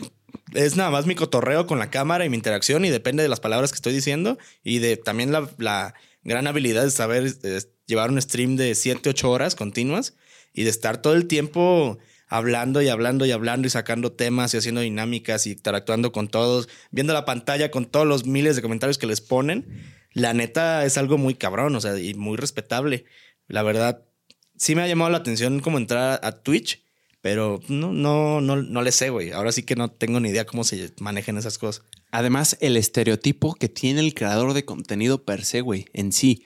es 0.55 0.77
nada 0.77 0.91
más 0.91 1.05
mi 1.05 1.17
cotorreo 1.17 1.67
con 1.67 1.81
la 1.81 1.91
cámara 1.91 2.25
y 2.25 2.31
mi 2.31 2.37
interacción 2.37 2.85
y 2.85 2.91
depende 2.91 3.25
de 3.25 3.29
las 3.29 3.41
palabras 3.41 3.73
que 3.73 3.77
estoy 3.77 3.93
diciendo 3.93 4.39
y 4.63 4.79
de 4.79 4.97
también 4.97 5.33
la, 5.33 5.51
la 5.59 5.95
gran 6.23 6.47
habilidad 6.47 6.85
de 6.85 6.93
saber 6.93 7.35
llevar 7.87 8.11
un 8.11 8.23
stream 8.23 8.55
de 8.55 8.77
7, 8.77 9.11
8 9.11 9.31
horas 9.31 9.57
continuas 9.57 10.15
y 10.53 10.65
de 10.65 10.71
estar 10.71 11.03
todo 11.03 11.15
el 11.15 11.27
tiempo 11.27 11.99
hablando 12.29 12.83
y 12.83 12.89
hablando 12.89 13.27
y 13.27 13.33
hablando 13.33 13.67
y 13.67 13.71
sacando 13.71 14.13
temas 14.13 14.53
y 14.53 14.59
haciendo 14.59 14.81
dinámicas 14.81 15.47
y 15.47 15.53
interactuando 15.53 16.13
con 16.13 16.29
todos, 16.29 16.69
viendo 16.91 17.13
la 17.13 17.25
pantalla 17.25 17.71
con 17.71 17.87
todos 17.87 18.07
los 18.07 18.27
miles 18.27 18.57
de 18.57 18.63
comentarios 18.63 18.99
que 18.99 19.07
les 19.07 19.21
ponen. 19.21 19.67
La 20.13 20.35
neta 20.35 20.85
es 20.85 20.99
algo 20.99 21.19
muy 21.19 21.35
cabrón, 21.35 21.75
o 21.75 21.81
sea, 21.81 21.99
y 21.99 22.15
muy 22.15 22.37
respetable. 22.37 23.05
La 23.47 23.63
verdad, 23.63 24.03
sí 24.57 24.75
me 24.75 24.83
ha 24.83 24.89
llamado 24.89 25.11
la 25.11 25.19
atención 25.19 25.61
como 25.61 25.79
entrar 25.79 26.21
a 26.23 26.33
Twitch, 26.33 26.83
pero 27.21 27.61
no, 27.69 27.93
no, 27.93 28.41
no, 28.41 28.57
no 28.57 28.83
le 28.83 28.93
sé, 28.93 29.11
güey. 29.11 29.33
Ahora 29.33 29.53
sí 29.53 29.63
que 29.63 29.77
no 29.77 29.91
tengo 29.91 30.21
ni 30.21 30.29
idea 30.29 30.47
cómo 30.47 30.65
se 30.65 30.93
manejan 31.01 31.37
esas 31.37 31.59
cosas. 31.59 31.85
Además, 32.11 32.57
el 32.61 32.77
estereotipo 32.77 33.55
que 33.55 33.69
tiene 33.69 34.01
el 34.01 34.15
creador 34.15 34.55
de 34.55 34.65
contenido 34.65 35.25
per 35.25 35.45
se, 35.45 35.61
güey, 35.61 35.87
en 35.93 36.13
sí. 36.13 36.45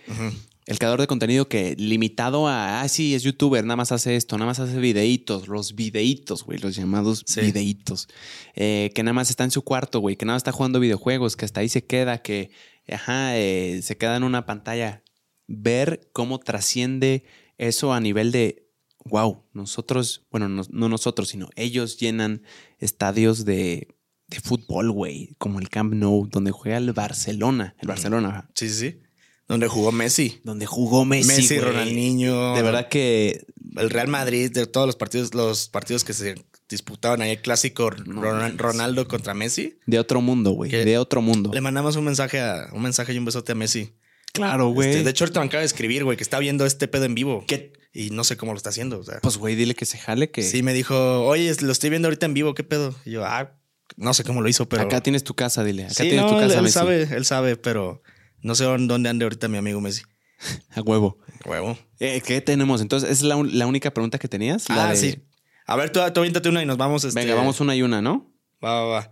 El 0.67 0.79
creador 0.79 1.01
de 1.01 1.09
contenido 1.09 1.49
que 1.49 1.75
limitado 1.77 2.47
a, 2.47 2.83
ah, 2.83 2.89
sí, 2.89 3.15
es 3.17 3.25
youtuber, 3.25 3.65
nada 3.65 3.77
más 3.77 3.91
hace 3.91 4.15
esto, 4.15 4.37
nada 4.39 4.47
más 4.47 4.61
hace 4.61 4.79
videitos, 4.79 5.49
los 5.49 5.75
videitos, 5.75 6.45
güey, 6.45 6.59
los 6.61 6.77
llamados 6.77 7.25
Sí. 7.27 7.41
videitos. 7.41 8.07
Eh, 8.55 8.93
que 8.95 9.03
nada 9.03 9.13
más 9.13 9.29
está 9.29 9.43
en 9.43 9.51
su 9.51 9.63
cuarto, 9.63 9.99
güey, 9.99 10.15
que 10.17 10.25
nada 10.25 10.37
más 10.37 10.41
está 10.41 10.53
jugando 10.53 10.79
videojuegos, 10.79 11.35
que 11.37 11.45
hasta 11.45 11.61
ahí 11.61 11.69
se 11.69 11.85
queda, 11.85 12.23
que, 12.23 12.51
ajá, 12.89 13.37
eh, 13.37 13.81
se 13.83 13.97
queda 13.97 14.17
en 14.17 14.23
una 14.23 14.47
pantalla. 14.47 15.03
Ver 15.49 16.09
cómo 16.13 16.39
trasciende 16.39 17.25
eso 17.59 17.93
a 17.93 17.99
nivel 18.01 18.31
de, 18.31 18.69
wow, 19.05 19.43
nosotros, 19.53 20.27
bueno, 20.31 20.49
no, 20.49 20.63
no 20.71 20.89
nosotros, 20.89 21.29
sino 21.29 21.49
ellos 21.57 21.99
llenan 21.99 22.43
estadios 22.79 23.45
de, 23.45 23.89
de 24.29 24.41
fútbol, 24.41 24.93
güey, 24.93 25.35
como 25.39 25.59
el 25.59 25.69
Camp 25.69 25.93
Nou, 25.95 26.29
donde 26.31 26.53
juega 26.53 26.77
el 26.79 26.93
Barcelona, 26.93 27.75
el 27.81 27.89
Barcelona, 27.89 28.29
ajá, 28.29 28.51
Sí, 28.55 28.69
sí, 28.69 28.75
sí. 28.91 29.01
Donde 29.49 29.69
jugó 29.69 29.93
Messi. 29.93 30.41
donde 30.45 30.67
jugó 30.67 31.05
Messi, 31.05 31.29
Messi, 31.29 31.57
güey. 31.59 31.69
Ronaldinho. 31.69 32.55
De 32.55 32.63
verdad 32.63 32.89
que 32.89 33.45
El 33.77 33.91
Real 33.91 34.09
Madrid, 34.09 34.51
de 34.53 34.67
todos 34.67 34.87
los 34.87 34.97
partidos, 34.97 35.35
los 35.35 35.69
partidos 35.69 36.05
que 36.05 36.13
se 36.13 36.35
disputaban 36.69 37.21
ahí, 37.23 37.33
el 37.33 37.43
clásico 37.43 37.91
No 38.07 38.23
Ron- 38.23 38.39
mames. 38.39 38.57
Ronaldo 38.59 39.07
contra 39.09 39.35
Messi. 39.35 39.79
de 39.87 39.99
otro 39.99 40.21
mundo, 40.23 40.53
güey, 40.53 40.71
de 40.71 40.97
otro 40.99 41.21
mundo. 41.21 41.51
Le 41.53 41.61
mandamos 41.61 41.97
un 41.97 42.05
mensaje 42.05 42.41
a 42.41 42.69
un 42.73 42.83
mensaje 42.83 43.13
y 43.13 43.19
un 43.19 43.25
besote 43.27 43.53
a 43.53 43.55
Messi. 43.55 43.93
Claro, 44.33 44.69
güey. 44.71 44.89
Este, 44.91 45.05
de 45.05 45.11
hecho, 45.11 45.25
ahorita 45.25 45.41
me 45.41 45.47
acaba 45.47 45.61
de 45.61 45.67
escribir, 45.67 46.05
güey, 46.05 46.17
que 46.17 46.23
está 46.23 46.39
viendo 46.39 46.65
este 46.65 46.89
pedo 46.89 47.05
en 47.05 47.15
vivo. 47.15 47.45
¿Qué? 47.47 47.75
Y 47.93 48.09
no 48.09 48.25
sé 48.25 48.39
cómo 48.39 48.53
lo 48.53 48.57
está 48.57 48.71
haciendo. 48.71 49.01
O 49.01 49.05
sea, 49.05 49.19
Pues, 49.21 49.37
güey, 49.37 49.55
dile 49.55 49.75
que 49.75 49.85
se 49.85 49.99
jale, 49.99 50.31
que 50.31 50.43
sí, 50.43 50.63
me 50.63 50.73
dijo, 50.73 51.27
oye, 51.27 51.55
lo 51.61 51.73
estoy 51.73 51.91
viendo 51.91 52.09
ahorita 52.09 52.25
en 52.25 52.33
vivo, 52.33 52.55
¿qué 52.55 52.65
pedo? 52.65 52.95
Y 53.05 53.11
yo, 53.11 53.27
ah, 53.27 53.53
no 53.99 54.15
sé 54.15 54.25
cómo 54.25 54.41
lo 54.41 54.49
hizo, 54.49 54.67
pero. 54.71 54.85
acá 54.85 55.03
tienes 55.03 55.25
tu 55.25 55.35
casa, 55.35 55.63
dile. 55.65 55.85
Acá 55.85 55.95
sí, 55.95 56.03
tienes 56.05 56.23
no, 56.23 56.29
tu 56.31 56.37
él, 56.37 56.43
casa, 56.45 56.57
él 56.57 56.63
Messi. 56.63 56.73
sabe, 56.73 57.03
él 57.03 57.25
sabe, 57.27 57.57
pero 57.57 58.03
no 58.43 58.55
sé 58.55 58.65
dónde 58.65 59.09
ande 59.09 59.25
ahorita 59.25 59.49
mi 59.49 59.59
amigo 59.59 59.81
Messi. 59.81 60.03
A 60.75 60.81
huevo. 60.83 61.19
Huevo. 61.47 61.79
Eh, 62.01 62.21
¿Qué 62.25 62.41
tenemos? 62.41 62.81
Entonces, 62.81 63.11
¿esa 63.11 63.21
es 63.21 63.29
la, 63.29 63.37
un- 63.37 63.59
la 63.59 63.67
única 63.67 63.93
pregunta 63.95 64.19
que 64.19 64.29
tenías? 64.29 64.69
La 64.69 64.89
Ah, 64.89 64.91
de- 64.91 64.97
sí. 64.97 65.23
A 65.67 65.77
ver, 65.77 65.91
tú, 65.91 66.01
tú 66.13 66.21
aviéntate 66.21 66.49
una 66.49 66.63
y 66.63 66.67
nos 66.67 66.77
vamos. 66.77 67.05
Este, 67.05 67.19
Venga, 67.21 67.35
vamos 67.35 67.61
una 67.61 67.75
y 67.77 67.83
una, 67.83 68.03
¿no? 68.03 68.33
Va, 68.65 68.83
va, 68.83 68.87
va. 68.87 69.11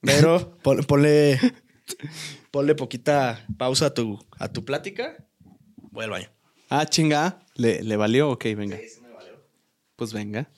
Pero 0.00 0.56
pon- 0.62 0.84
ponle, 0.84 1.38
ponle 2.50 2.74
poquita 2.74 3.46
pausa 3.58 3.86
a 3.86 3.94
tu, 3.94 4.18
a 4.38 4.48
tu 4.52 4.64
plática. 4.64 5.16
Voy 5.90 6.04
al 6.04 6.10
baño. 6.10 6.28
Ah, 6.70 6.86
chinga. 6.86 7.40
¿Le, 7.54 7.82
le 7.82 7.96
valió? 7.96 8.30
Ok, 8.30 8.44
venga. 8.56 8.78
Pues 9.96 10.12
venga. 10.12 10.50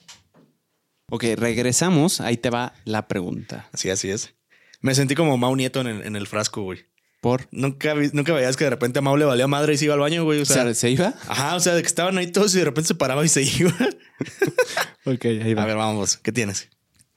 Ok, 1.11 1.25
regresamos. 1.37 2.21
Ahí 2.21 2.37
te 2.37 2.51
va 2.51 2.75
la 2.85 3.07
pregunta. 3.09 3.69
Así, 3.73 3.91
así 3.91 4.09
es. 4.11 4.35
Me 4.81 4.95
sentí 4.95 5.15
como 5.15 5.37
Mau 5.37 5.55
Nieto 5.57 5.81
en 5.81 5.87
el, 5.89 6.03
en 6.07 6.17
el 6.17 6.27
frasco, 6.27 6.63
güey. 6.63 6.87
¿Por? 7.27 7.49
Nunca, 7.51 7.93
nunca 8.13 8.33
veías 8.33 8.57
que 8.57 8.63
de 8.63 8.71
repente 8.71 9.01
a 9.01 9.03
Mau 9.03 9.17
le 9.17 9.25
valía 9.25 9.49
madre 9.49 9.75
y 9.75 9.79
se 9.79 9.87
iba 9.87 9.95
al 9.95 10.01
baño, 10.01 10.23
güey. 10.23 10.39
O 10.39 10.43
O 10.43 10.45
sea, 10.45 10.73
¿se 10.75 10.91
iba? 10.91 11.13
ajá, 11.27 11.57
o 11.57 11.61
sea, 11.61 11.75
de 11.75 11.83
que 11.83 11.89
estaban 11.89 12.17
ahí 12.19 12.31
todos 12.31 12.55
y 12.55 12.59
de 12.59 12.65
repente 12.67 12.87
se 12.87 12.95
paraba 12.95 13.25
y 13.25 13.29
se 13.29 13.43
iba. 13.43 13.73
Ok, 15.05 15.25
ahí 15.25 15.53
va. 15.55 15.65
A 15.65 15.67
ver, 15.67 15.77
vamos. 15.77 16.17
¿Qué 16.19 16.31
tienes? 16.31 16.69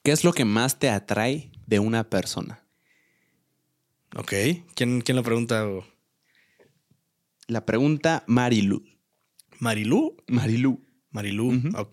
¿Qué 0.04 0.12
es 0.12 0.24
lo 0.24 0.34
que 0.34 0.46
más 0.46 0.80
te 0.80 0.90
atrae 0.90 1.52
de 1.68 1.78
una 1.80 2.10
persona? 2.10 2.64
Ok. 4.16 4.34
¿Quién, 4.76 5.02
quién 5.02 5.16
lo 5.16 5.22
pregunta? 5.24 5.64
La 7.48 7.66
pregunta 7.68 8.24
Marilu. 8.26 8.84
¿Marilú? 9.60 10.18
Marilu. 10.28 10.84
Marilú, 11.12 11.50
Ujú. 11.56 11.70
ok. 11.78 11.92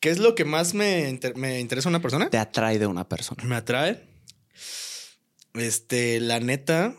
¿Qué 0.00 0.10
es 0.10 0.18
lo 0.18 0.34
que 0.34 0.44
más 0.44 0.74
me, 0.74 1.08
inter- 1.08 1.36
me 1.36 1.58
interesa 1.60 1.88
a 1.88 1.90
una 1.90 2.00
persona? 2.02 2.28
Te 2.30 2.38
atrae 2.38 2.78
de 2.78 2.86
una 2.86 3.08
persona. 3.08 3.42
Me 3.44 3.56
atrae. 3.56 4.06
Este, 5.60 6.20
la 6.20 6.40
neta. 6.40 6.94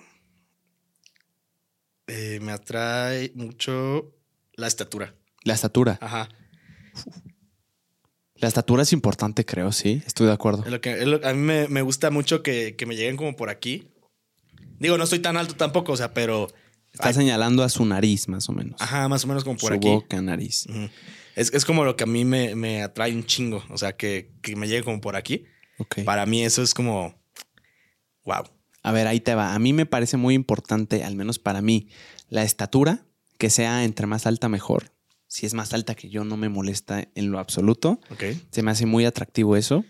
eh, 2.08 2.40
me 2.42 2.52
atrae 2.52 3.32
mucho 3.36 4.16
la 4.54 4.68
estatura. 4.68 5.14
La 5.44 5.54
estatura. 5.54 5.98
Ajá. 6.02 6.28
La 8.36 8.48
estatura 8.48 8.84
es 8.84 8.94
importante, 8.94 9.46
creo, 9.46 9.72
sí. 9.72 10.02
Estoy 10.08 10.28
de 10.28 10.34
acuerdo. 10.34 10.64
Es 10.66 10.72
lo 10.72 10.82
que, 10.82 10.92
es 10.94 11.06
lo- 11.06 11.26
a 11.26 11.34
mí 11.34 11.40
me, 11.40 11.68
me 11.68 11.82
gusta 11.82 12.10
mucho 12.10 12.42
que, 12.42 12.76
que 12.76 12.86
me 12.86 12.96
lleguen 12.96 13.18
como 13.18 13.36
por 13.36 13.50
aquí. 13.50 13.92
Digo, 14.80 14.98
no 14.98 15.04
estoy 15.04 15.20
tan 15.20 15.38
alto 15.38 15.56
tampoco, 15.56 15.92
o 15.92 15.98
sea, 15.98 16.14
pero. 16.14 16.48
Está 16.94 17.10
Ay, 17.10 17.14
señalando 17.14 17.62
a 17.64 17.70
su 17.70 17.86
nariz, 17.86 18.28
más 18.28 18.50
o 18.50 18.54
menos. 18.54 18.82
ajá, 18.82 19.08
más 19.08 19.24
o 19.24 19.28
menos 19.28 19.44
como 19.44 19.58
por 19.58 19.72
su 19.74 19.78
aquí. 19.78 19.88
boca, 19.90 20.22
nariz. 20.22 20.66
Es, 21.36 21.54
es 21.54 21.64
como 21.66 21.84
lo 21.86 21.96
que 21.96 22.06
a 22.06 22.08
mí 22.08 22.26
me, 22.26 22.56
me 22.56 22.82
atrae 22.82 23.14
un 23.14 23.26
chingo. 23.26 23.64
O 23.70 23.78
sea, 23.78 23.96
que, 23.96 24.32
que 24.42 24.56
me 24.56 24.68
llegue 24.68 24.84
como 24.84 25.00
por 25.00 25.16
aquí. 25.16 25.46
Ok. 25.78 26.00
Para 26.06 26.26
mí 26.26 26.44
eso 26.44 26.64
es 26.64 26.74
como. 26.74 27.19
Wow. 28.30 28.46
A 28.84 28.92
ver, 28.92 29.08
ahí 29.08 29.20
te 29.20 29.36
va. 29.36 29.54
A 29.56 29.60
mí 29.60 29.74
me 29.74 29.86
parece 29.86 30.16
muy 30.18 30.34
importante, 30.36 31.04
al 31.04 31.16
menos 31.16 31.38
para 31.40 31.62
mí, 31.62 31.90
la 32.30 32.44
estatura, 32.44 33.06
que 33.38 33.50
sea 33.50 33.84
entre 33.84 34.08
más 34.08 34.26
alta 34.26 34.48
mejor. 34.50 34.92
si 35.32 35.46
es 35.46 35.54
más 35.54 35.74
alta 35.74 35.94
que 35.94 36.10
yo, 36.10 36.24
no 36.24 36.38
me 36.38 36.50
molesta 36.50 37.08
en 37.14 37.30
lo 37.30 37.38
absoluto. 37.40 38.00
Ok. 38.12 38.24
Se 38.52 38.64
me 38.64 38.72
hace 38.72 38.86
muy 38.88 39.06
atractivo 39.06 39.56
eso. 39.56 39.84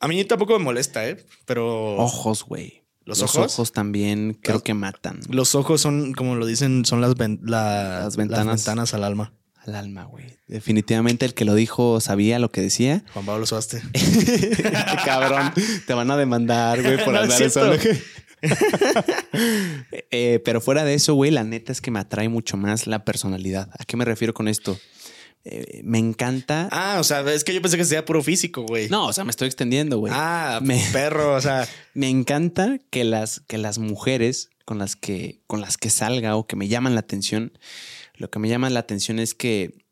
A 0.00 0.08
mí 0.08 0.24
tampoco 0.24 0.58
me 0.58 0.64
molesta, 0.64 1.06
¿eh? 1.06 1.26
Pero 1.44 1.96
Ojos, 1.96 2.44
güey. 2.44 2.82
¿Los 3.04 3.22
ojos? 3.22 3.72
también 3.72 4.38
creo 4.42 4.54
Los- 4.56 4.62
que 4.62 4.74
matan 4.74 5.20
los 5.28 5.54
ojos 5.54 5.80
son, 5.82 6.12
como 6.14 6.34
lo 6.34 6.44
dicen, 6.46 6.84
son 6.86 7.00
las, 7.02 7.14
ven- 7.14 7.40
la- 7.44 8.00
Las 8.04 8.16
ventanas. 8.16 8.46
las 8.46 8.56
ventanas 8.64 8.94
al 8.94 9.04
alma. 9.04 9.32
Al 9.68 9.74
alma, 9.76 10.04
güey. 10.04 10.26
Definitivamente 10.46 11.24
el 11.26 11.34
que 11.34 11.44
lo 11.44 11.54
dijo 11.54 12.00
sabía 12.00 12.38
lo 12.38 12.50
que 12.50 12.60
decía. 12.62 13.02
Juan 13.14 13.26
Pablo 13.26 13.46
Suaste. 13.46 13.82
Qué 13.92 14.96
cabrón. 15.04 15.52
Te 15.86 15.94
van 15.94 16.10
a 16.10 16.16
demandar, 16.16 16.82
güey, 16.82 16.96
por 17.04 17.14
No 17.14 17.20
es 17.20 17.24
andar 17.24 17.42
eso. 17.42 17.76
cierto. 17.78 18.00
Eh, 20.10 20.40
pero 20.44 20.60
fuera 20.60 20.84
de 20.84 20.94
eso, 20.94 21.14
güey, 21.14 21.30
la 21.30 21.44
neta 21.44 21.72
es 21.72 21.80
que 21.80 21.90
me 21.90 21.98
atrae 21.98 22.28
mucho 22.28 22.56
más 22.56 22.86
la 22.86 23.04
personalidad. 23.04 23.68
¿A 23.78 23.84
qué 23.84 23.96
me 23.96 24.04
refiero 24.04 24.34
con 24.34 24.48
esto? 24.48 24.78
Eh, 25.44 25.80
me 25.84 25.98
encanta. 25.98 26.68
Ah, 26.72 26.96
o 27.00 27.04
sea, 27.04 27.20
es 27.32 27.44
que 27.44 27.54
yo 27.54 27.62
pensé 27.62 27.76
que 27.76 27.84
sería 27.84 28.04
puro 28.04 28.22
físico, 28.22 28.62
güey. 28.62 28.88
No, 28.88 29.06
o 29.06 29.12
sea, 29.12 29.24
me 29.24 29.30
estoy 29.30 29.46
extendiendo, 29.46 29.98
güey. 29.98 30.12
Ah, 30.14 30.60
Me- 30.62 30.84
perro, 30.92 31.34
o 31.34 31.40
sea. 31.40 31.66
Me 31.94 32.08
encanta 32.08 32.78
que 32.90 33.04
las, 33.04 33.40
que 33.46 33.58
las 33.58 33.78
mujeres 33.78 34.50
con 34.64 34.78
las 34.78 34.96
que, 34.96 35.40
con 35.46 35.60
las 35.60 35.76
que 35.76 35.90
salga 35.90 36.36
o 36.36 36.46
que 36.46 36.56
me 36.56 36.66
llaman 36.68 36.94
la 36.94 37.00
atención, 37.00 37.52
lo 38.16 38.30
que 38.30 38.38
me 38.38 38.48
llama 38.48 38.70
la 38.70 38.80
atención 38.80 39.18
es 39.18 39.34
que, 39.34 39.86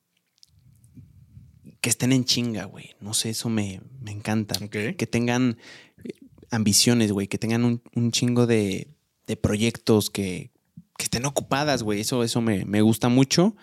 que 1.81 1.91
estén 1.91 2.12
en 2.12 2.25
chinga, 2.25 2.64
güey. 2.64 2.91
No 3.01 3.14
sé, 3.14 3.31
eso 3.31 3.49
me, 3.49 3.81
me 4.01 4.11
encanta. 4.11 4.59
Que 4.68 5.07
tengan 5.07 5.59
ambiciones, 6.51 7.12
güey, 7.12 7.29
que 7.29 7.39
tengan 7.39 7.64
un, 7.64 7.83
un 7.95 8.12
chingo 8.12 8.47
de, 8.47 8.89
de 9.27 9.37
proyectos, 9.37 10.11
que, 10.11 10.51
que 10.97 11.05
estén 11.05 11.27
ocupadas, 11.27 11.83
güey. 11.83 12.01
Eso, 12.01 12.22
eso 12.22 12.41
me, 12.41 12.64
me 12.64 12.81
gusta 12.83 13.09
mucho 13.09 13.57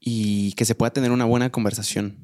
y 0.00 0.52
que 0.52 0.64
se 0.64 0.74
pueda 0.74 0.92
tener 0.92 1.10
una 1.10 1.24
buena 1.24 1.50
conversación 1.50 2.16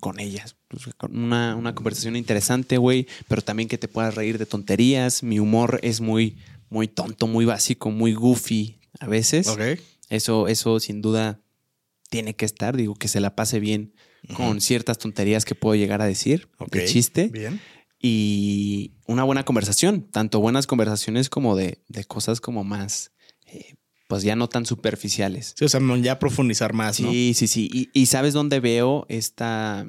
con 0.00 0.20
ellas. 0.20 0.56
Pues, 0.68 0.84
una, 1.10 1.54
una 1.56 1.74
conversación 1.74 2.16
interesante, 2.16 2.76
güey, 2.76 3.06
pero 3.28 3.42
también 3.42 3.68
que 3.68 3.78
te 3.78 3.88
puedas 3.88 4.14
reír 4.14 4.38
de 4.38 4.46
tonterías. 4.46 5.22
Mi 5.22 5.38
humor 5.38 5.80
es 5.82 6.00
muy, 6.00 6.36
muy 6.68 6.88
tonto, 6.88 7.26
muy 7.26 7.44
básico, 7.44 7.90
muy 7.90 8.14
goofy 8.14 8.78
a 8.98 9.06
veces. 9.06 9.48
Ok. 9.48 9.60
Eso, 10.08 10.48
eso 10.48 10.78
sin 10.80 11.02
duda 11.02 11.40
tiene 12.10 12.34
que 12.36 12.44
estar. 12.44 12.76
Digo, 12.76 12.94
que 12.94 13.08
se 13.08 13.20
la 13.20 13.34
pase 13.34 13.60
bien 13.60 13.94
con 14.34 14.60
ciertas 14.60 14.98
tonterías 14.98 15.44
que 15.44 15.54
puedo 15.54 15.74
llegar 15.76 16.02
a 16.02 16.06
decir 16.06 16.48
Ok. 16.58 16.72
de 16.72 16.84
chiste 16.86 17.28
Bien. 17.28 17.60
y 18.00 18.92
una 19.06 19.22
buena 19.24 19.44
conversación, 19.44 20.02
tanto 20.10 20.40
buenas 20.40 20.66
conversaciones 20.66 21.28
como 21.30 21.54
de, 21.56 21.82
de 21.88 22.04
cosas 22.04 22.40
como 22.40 22.64
más, 22.64 23.12
eh, 23.46 23.74
pues 24.08 24.22
ya 24.24 24.34
no 24.36 24.48
tan 24.48 24.66
superficiales. 24.66 25.54
Sí, 25.56 25.64
o 25.64 25.68
sea, 25.68 25.80
ya 26.00 26.18
profundizar 26.18 26.72
más, 26.72 27.00
¿no? 27.00 27.10
Sí, 27.10 27.34
sí, 27.34 27.46
sí. 27.46 27.68
Y, 27.72 27.90
y 27.92 28.06
¿sabes 28.06 28.34
dónde 28.34 28.60
veo 28.60 29.06
esta, 29.08 29.86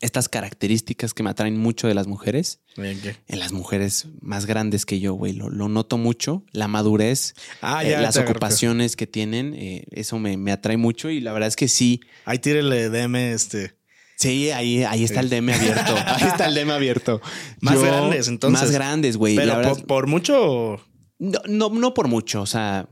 estas 0.00 0.28
características 0.28 1.12
que 1.14 1.22
me 1.22 1.30
atraen 1.30 1.56
mucho 1.58 1.86
de 1.88 1.94
las 1.94 2.06
mujeres? 2.06 2.60
Bien, 2.76 2.98
¿qué? 3.00 3.16
En 3.28 3.38
las 3.38 3.52
mujeres 3.52 4.06
más 4.20 4.46
grandes 4.46 4.86
que 4.86 4.98
yo, 5.00 5.14
güey. 5.14 5.32
Lo, 5.34 5.50
lo 5.50 5.68
noto 5.68 5.98
mucho. 5.98 6.42
La 6.52 6.68
madurez, 6.68 7.34
Ah, 7.60 7.84
eh, 7.84 7.90
ya. 7.90 8.00
las 8.00 8.16
ocupaciones 8.16 8.96
que 8.96 9.06
tienen, 9.06 9.54
eh, 9.54 9.84
eso 9.90 10.18
me, 10.18 10.36
me 10.36 10.52
atrae 10.52 10.76
mucho. 10.78 11.10
Y 11.10 11.20
la 11.20 11.32
verdad 11.32 11.48
es 11.48 11.56
que 11.56 11.68
sí. 11.68 12.00
Ahí 12.24 12.38
tírele 12.38 12.88
DM 12.88 13.16
este. 13.32 13.76
Sí, 14.16 14.50
ahí, 14.50 14.82
ahí 14.84 15.02
está 15.04 15.20
el 15.20 15.30
DM 15.30 15.48
abierto. 15.54 15.94
Ahí 16.06 16.24
está 16.28 16.44
el 16.46 16.54
DM 16.54 16.70
abierto. 16.72 17.22
Más 17.60 17.80
grandes, 17.80 18.28
entonces. 18.28 18.60
Más 18.60 18.70
grandes, 18.70 19.16
güey. 19.16 19.34
La 19.34 19.42
Pero 19.44 19.56
verdad 19.56 19.72
por, 19.76 19.86
por 19.86 20.06
mucho, 20.08 20.78
No, 21.18 21.40
no, 21.48 21.70
no 21.70 21.94
por 21.94 22.08
mucho, 22.08 22.42
o 22.42 22.46
sea, 22.46 22.86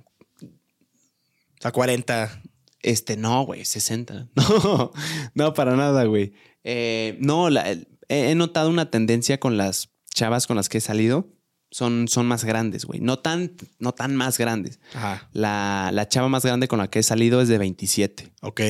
sea, 1.60 1.70
40. 1.72 2.42
este, 2.82 3.16
no, 3.18 3.42
güey, 3.44 3.64
60. 3.66 4.28
No, 4.36 4.92
no, 5.34 5.52
para 5.54 5.76
nada, 5.76 6.04
güey. 6.04 6.32
Eh, 6.70 7.16
no, 7.20 7.48
la- 7.48 7.76
he, 8.08 8.34
notado 8.34 8.68
una 8.68 8.90
tendencia 8.90 9.40
con 9.40 9.56
las 9.56 9.88
chavas 10.12 10.46
con 10.46 10.56
las 10.56 10.68
que 10.68 10.78
he 10.78 10.80
salido. 10.82 11.28
Son, 11.70 12.08
son 12.08 12.26
más 12.26 12.44
grandes, 12.44 12.84
güey. 12.84 13.00
No 13.00 13.18
tan, 13.18 13.52
no 13.78 13.92
tan 13.92 14.14
más 14.16 14.36
grandes. 14.36 14.80
Ajá. 14.94 15.28
La, 15.32 15.90
la 15.94 16.08
chava 16.08 16.28
más 16.28 16.44
grande 16.44 16.68
con 16.68 16.78
la 16.78 16.88
que 16.90 16.98
he 16.98 17.02
salido 17.02 17.40
es 17.40 17.48
de 17.48 17.56
27, 17.58 18.32
Ok. 18.42 18.60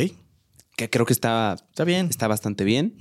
que 0.76 0.90
creo 0.90 1.06
que 1.06 1.12
está, 1.12 1.56
Está 1.70 1.82
bien. 1.84 2.06
está 2.06 2.28
bastante 2.28 2.62
bien. 2.64 2.96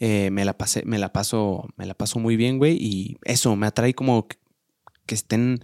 Eh, 0.00 0.30
me 0.30 0.44
la 0.46 0.56
pasé, 0.56 0.82
me 0.86 0.98
la 0.98 1.12
paso, 1.12 1.68
me 1.76 1.84
la 1.86 1.94
paso 1.94 2.18
muy 2.18 2.36
bien, 2.36 2.56
güey. 2.58 2.76
Y 2.80 3.16
eso 3.24 3.54
me 3.56 3.66
atrae 3.66 3.92
como 3.94 4.28
que, 4.28 4.36
que 5.06 5.14
estén 5.14 5.62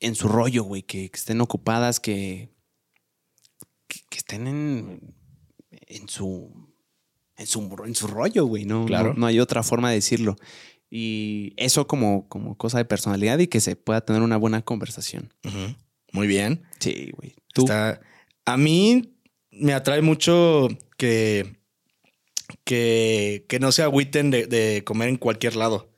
en 0.00 0.14
su 0.14 0.28
rollo, 0.28 0.64
güey, 0.64 0.82
que, 0.82 1.10
que 1.10 1.18
estén 1.18 1.40
ocupadas, 1.40 2.00
que, 2.00 2.50
que, 3.86 4.00
que 4.08 4.18
estén 4.18 4.46
en, 4.46 5.14
en 5.70 6.08
su 6.08 6.71
en 7.36 7.46
su 7.46 7.76
en 7.86 7.94
su 7.94 8.06
rollo, 8.06 8.44
güey. 8.46 8.64
No, 8.64 8.84
Claro. 8.86 9.14
no, 9.14 9.20
no 9.20 9.26
hay 9.26 9.40
otra 9.40 9.62
forma 9.62 9.88
de 9.90 9.96
decirlo. 9.96 10.36
Y 10.90 11.54
eso 11.56 11.86
como, 11.86 12.28
como 12.28 12.56
cosa 12.58 12.78
de 12.78 12.84
personalidad 12.84 13.38
y 13.38 13.46
que 13.46 13.60
se 13.60 13.76
pueda 13.76 14.02
tener 14.04 14.20
una 14.22 14.36
buena 14.36 14.60
conversación. 14.62 15.32
Muy 16.12 16.26
bien. 16.26 16.62
Sí, 16.80 17.10
güey. 17.16 17.34
Tú. 17.54 17.62
Está- 17.62 18.00
A 18.44 18.56
mí 18.58 19.14
me 19.50 19.72
atrae 19.72 20.02
mucho 20.02 20.68
que, 20.98 21.56
que, 22.64 23.46
que 23.48 23.58
no 23.58 23.72
se 23.72 23.82
agüiten 23.82 24.30
de, 24.30 24.46
de 24.46 24.82
comer 24.84 25.08
en 25.08 25.16
cualquier 25.16 25.56
lado. 25.56 25.90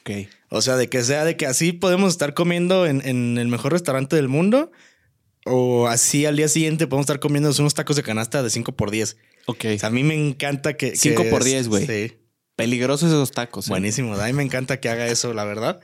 Ok. 0.00 0.10
O 0.50 0.62
sea, 0.62 0.76
de 0.76 0.88
que 0.88 1.02
sea 1.04 1.24
de 1.24 1.36
que 1.36 1.46
así 1.46 1.72
podemos 1.72 2.12
estar 2.12 2.34
comiendo 2.34 2.86
en, 2.86 3.06
en 3.06 3.38
el 3.38 3.48
mejor 3.48 3.72
restaurante 3.72 4.16
del 4.16 4.28
mundo. 4.28 4.72
O 5.46 5.86
así 5.86 6.26
al 6.26 6.36
día 6.36 6.48
siguiente 6.48 6.86
podemos 6.86 7.04
estar 7.04 7.20
comiendo 7.20 7.50
unos 7.58 7.74
tacos 7.74 7.96
de 7.96 8.02
canasta 8.02 8.42
de 8.42 8.50
5 8.50 8.72
por 8.72 8.90
10. 8.90 9.16
Ok. 9.50 9.64
O 9.74 9.78
sea, 9.78 9.88
a 9.88 9.92
mí 9.92 10.02
me 10.04 10.14
encanta 10.14 10.76
que... 10.76 10.90
que 10.90 10.96
Cinco 10.96 11.24
por 11.30 11.40
es- 11.42 11.46
10, 11.46 11.68
güey. 11.68 11.86
Sí. 11.86 12.16
Peligrosos 12.56 13.08
esos 13.10 13.30
tacos. 13.30 13.66
¿eh? 13.68 13.70
Buenísimo. 13.70 14.14
A 14.14 14.26
mí 14.26 14.32
me 14.32 14.42
encanta 14.42 14.80
que 14.80 14.88
haga 14.88 15.06
eso, 15.06 15.32
la 15.32 15.44
verdad. 15.44 15.80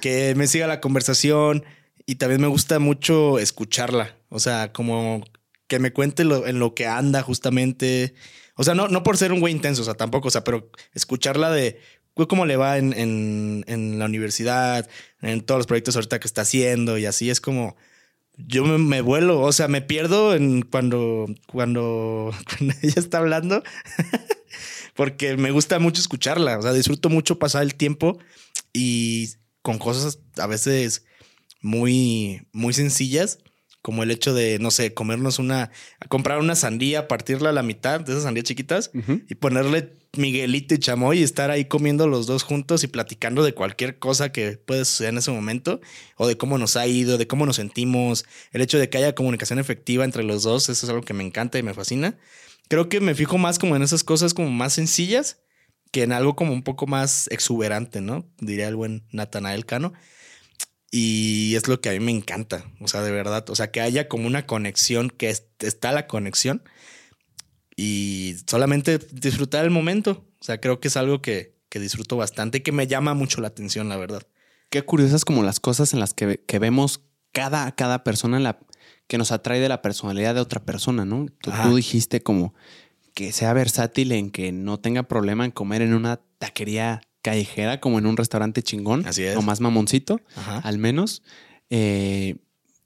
Que 0.00 0.34
me 0.36 0.46
siga 0.46 0.66
la 0.66 0.80
conversación 0.80 1.64
y 2.06 2.14
también 2.16 2.40
me 2.40 2.46
gusta 2.46 2.78
mucho 2.78 3.38
escucharla. 3.38 4.16
O 4.28 4.38
sea, 4.38 4.72
como 4.72 5.24
que 5.66 5.78
me 5.80 5.92
cuente 5.92 6.22
lo, 6.24 6.46
en 6.46 6.60
lo 6.60 6.74
que 6.74 6.86
anda 6.86 7.22
justamente. 7.22 8.14
O 8.54 8.62
sea, 8.62 8.74
no, 8.74 8.86
no 8.88 9.02
por 9.02 9.16
ser 9.16 9.32
un 9.32 9.40
güey 9.40 9.52
intenso, 9.52 9.82
o 9.82 9.84
sea, 9.84 9.94
tampoco, 9.94 10.28
o 10.28 10.30
sea, 10.30 10.44
pero 10.44 10.70
escucharla 10.94 11.50
de 11.50 11.80
cómo 12.14 12.46
le 12.46 12.56
va 12.56 12.78
en, 12.78 12.92
en, 12.94 13.64
en 13.66 13.98
la 13.98 14.04
universidad, 14.06 14.88
en 15.20 15.40
todos 15.42 15.58
los 15.58 15.66
proyectos 15.66 15.96
ahorita 15.96 16.18
que 16.20 16.26
está 16.26 16.42
haciendo 16.42 16.96
y 16.98 17.04
así 17.04 17.28
es 17.28 17.40
como 17.42 17.76
yo 18.36 18.64
me, 18.64 18.78
me 18.78 19.00
vuelo, 19.00 19.40
o 19.40 19.52
sea, 19.52 19.68
me 19.68 19.82
pierdo 19.82 20.34
en 20.34 20.62
cuando, 20.62 21.26
cuando, 21.46 22.32
cuando 22.58 22.74
ella 22.82 22.94
está 22.96 23.18
hablando, 23.18 23.62
porque 24.94 25.36
me 25.36 25.50
gusta 25.50 25.78
mucho 25.78 26.00
escucharla, 26.00 26.58
o 26.58 26.62
sea, 26.62 26.72
disfruto 26.72 27.08
mucho 27.08 27.38
pasar 27.38 27.62
el 27.62 27.74
tiempo 27.74 28.18
y 28.72 29.30
con 29.62 29.78
cosas 29.78 30.20
a 30.36 30.46
veces 30.46 31.04
muy, 31.60 32.46
muy 32.52 32.72
sencillas, 32.72 33.38
como 33.82 34.02
el 34.02 34.10
hecho 34.10 34.34
de, 34.34 34.58
no 34.58 34.70
sé, 34.70 34.94
comernos 34.94 35.38
una, 35.38 35.70
comprar 36.08 36.38
una 36.38 36.56
sandía, 36.56 37.08
partirla 37.08 37.50
a 37.50 37.52
la 37.52 37.62
mitad 37.62 38.00
de 38.00 38.12
esas 38.12 38.24
sandías 38.24 38.44
chiquitas 38.44 38.90
y 39.28 39.34
ponerle 39.36 39.92
Miguelito 40.18 40.74
y 40.74 40.78
Chamoy 40.78 41.18
y 41.20 41.22
estar 41.22 41.50
ahí 41.50 41.66
comiendo 41.66 42.06
los 42.08 42.26
dos 42.26 42.42
juntos 42.42 42.84
y 42.84 42.88
platicando 42.88 43.42
de 43.44 43.54
cualquier 43.54 43.98
cosa 43.98 44.32
que 44.32 44.56
puede 44.58 44.84
suceder 44.84 45.12
en 45.12 45.18
ese 45.18 45.30
momento 45.30 45.80
o 46.16 46.26
de 46.26 46.36
cómo 46.36 46.58
nos 46.58 46.76
ha 46.76 46.86
ido, 46.86 47.18
de 47.18 47.26
cómo 47.26 47.46
nos 47.46 47.56
sentimos, 47.56 48.24
el 48.52 48.60
hecho 48.62 48.78
de 48.78 48.88
que 48.88 48.98
haya 48.98 49.14
comunicación 49.14 49.58
efectiva 49.58 50.04
entre 50.04 50.22
los 50.24 50.42
dos, 50.42 50.68
eso 50.68 50.86
es 50.86 50.90
algo 50.90 51.02
que 51.02 51.14
me 51.14 51.24
encanta 51.24 51.58
y 51.58 51.62
me 51.62 51.74
fascina. 51.74 52.18
Creo 52.68 52.88
que 52.88 53.00
me 53.00 53.14
fijo 53.14 53.38
más 53.38 53.58
como 53.58 53.76
en 53.76 53.82
esas 53.82 54.04
cosas 54.04 54.34
como 54.34 54.50
más 54.50 54.72
sencillas 54.74 55.38
que 55.92 56.02
en 56.02 56.12
algo 56.12 56.36
como 56.36 56.52
un 56.52 56.62
poco 56.62 56.86
más 56.86 57.28
exuberante, 57.30 58.00
¿no? 58.00 58.28
Diría 58.38 58.68
el 58.68 58.76
buen 58.76 59.06
Natanael 59.12 59.66
Cano. 59.66 59.92
Y 60.90 61.54
es 61.56 61.68
lo 61.68 61.80
que 61.80 61.90
a 61.90 61.92
mí 61.92 62.00
me 62.00 62.12
encanta, 62.12 62.64
o 62.80 62.88
sea, 62.88 63.02
de 63.02 63.10
verdad, 63.10 63.48
o 63.50 63.56
sea, 63.56 63.70
que 63.70 63.80
haya 63.80 64.08
como 64.08 64.26
una 64.26 64.46
conexión, 64.46 65.10
que 65.10 65.28
est- 65.30 65.62
está 65.64 65.92
la 65.92 66.06
conexión 66.06 66.62
y 67.76 68.36
solamente 68.46 68.98
disfrutar 69.12 69.64
el 69.64 69.70
momento. 69.70 70.24
O 70.40 70.44
sea, 70.44 70.60
creo 70.60 70.80
que 70.80 70.88
es 70.88 70.96
algo 70.96 71.20
que, 71.20 71.54
que 71.68 71.78
disfruto 71.78 72.16
bastante 72.16 72.58
y 72.58 72.60
que 72.62 72.72
me 72.72 72.86
llama 72.86 73.14
mucho 73.14 73.40
la 73.40 73.48
atención, 73.48 73.88
la 73.88 73.96
verdad. 73.96 74.22
Qué 74.70 74.82
curiosas 74.82 75.24
como 75.24 75.42
las 75.42 75.60
cosas 75.60 75.92
en 75.92 76.00
las 76.00 76.14
que, 76.14 76.42
que 76.46 76.58
vemos 76.58 77.02
cada, 77.32 77.70
cada 77.72 78.02
persona 78.02 78.38
en 78.38 78.42
la, 78.42 78.58
que 79.06 79.18
nos 79.18 79.30
atrae 79.30 79.60
de 79.60 79.68
la 79.68 79.82
personalidad 79.82 80.34
de 80.34 80.40
otra 80.40 80.64
persona, 80.64 81.04
¿no? 81.04 81.26
Tú, 81.40 81.76
dijiste 81.76 82.22
como 82.22 82.54
que 83.14 83.32
sea 83.32 83.52
versátil 83.52 84.12
en 84.12 84.30
que 84.30 84.52
no 84.52 84.78
tenga 84.78 85.04
problema 85.04 85.44
en 85.44 85.50
comer 85.50 85.82
en 85.82 85.94
una 85.94 86.20
taquería 86.38 87.02
callejera 87.22 87.80
como 87.80 87.98
en 87.98 88.06
un 88.06 88.16
restaurante 88.16 88.62
chingón. 88.62 89.06
Así 89.06 89.22
es. 89.22 89.36
O 89.36 89.42
más 89.42 89.60
mamoncito, 89.60 90.20
Ajá. 90.34 90.58
al 90.58 90.78
menos. 90.78 91.22
Eh, 91.70 92.36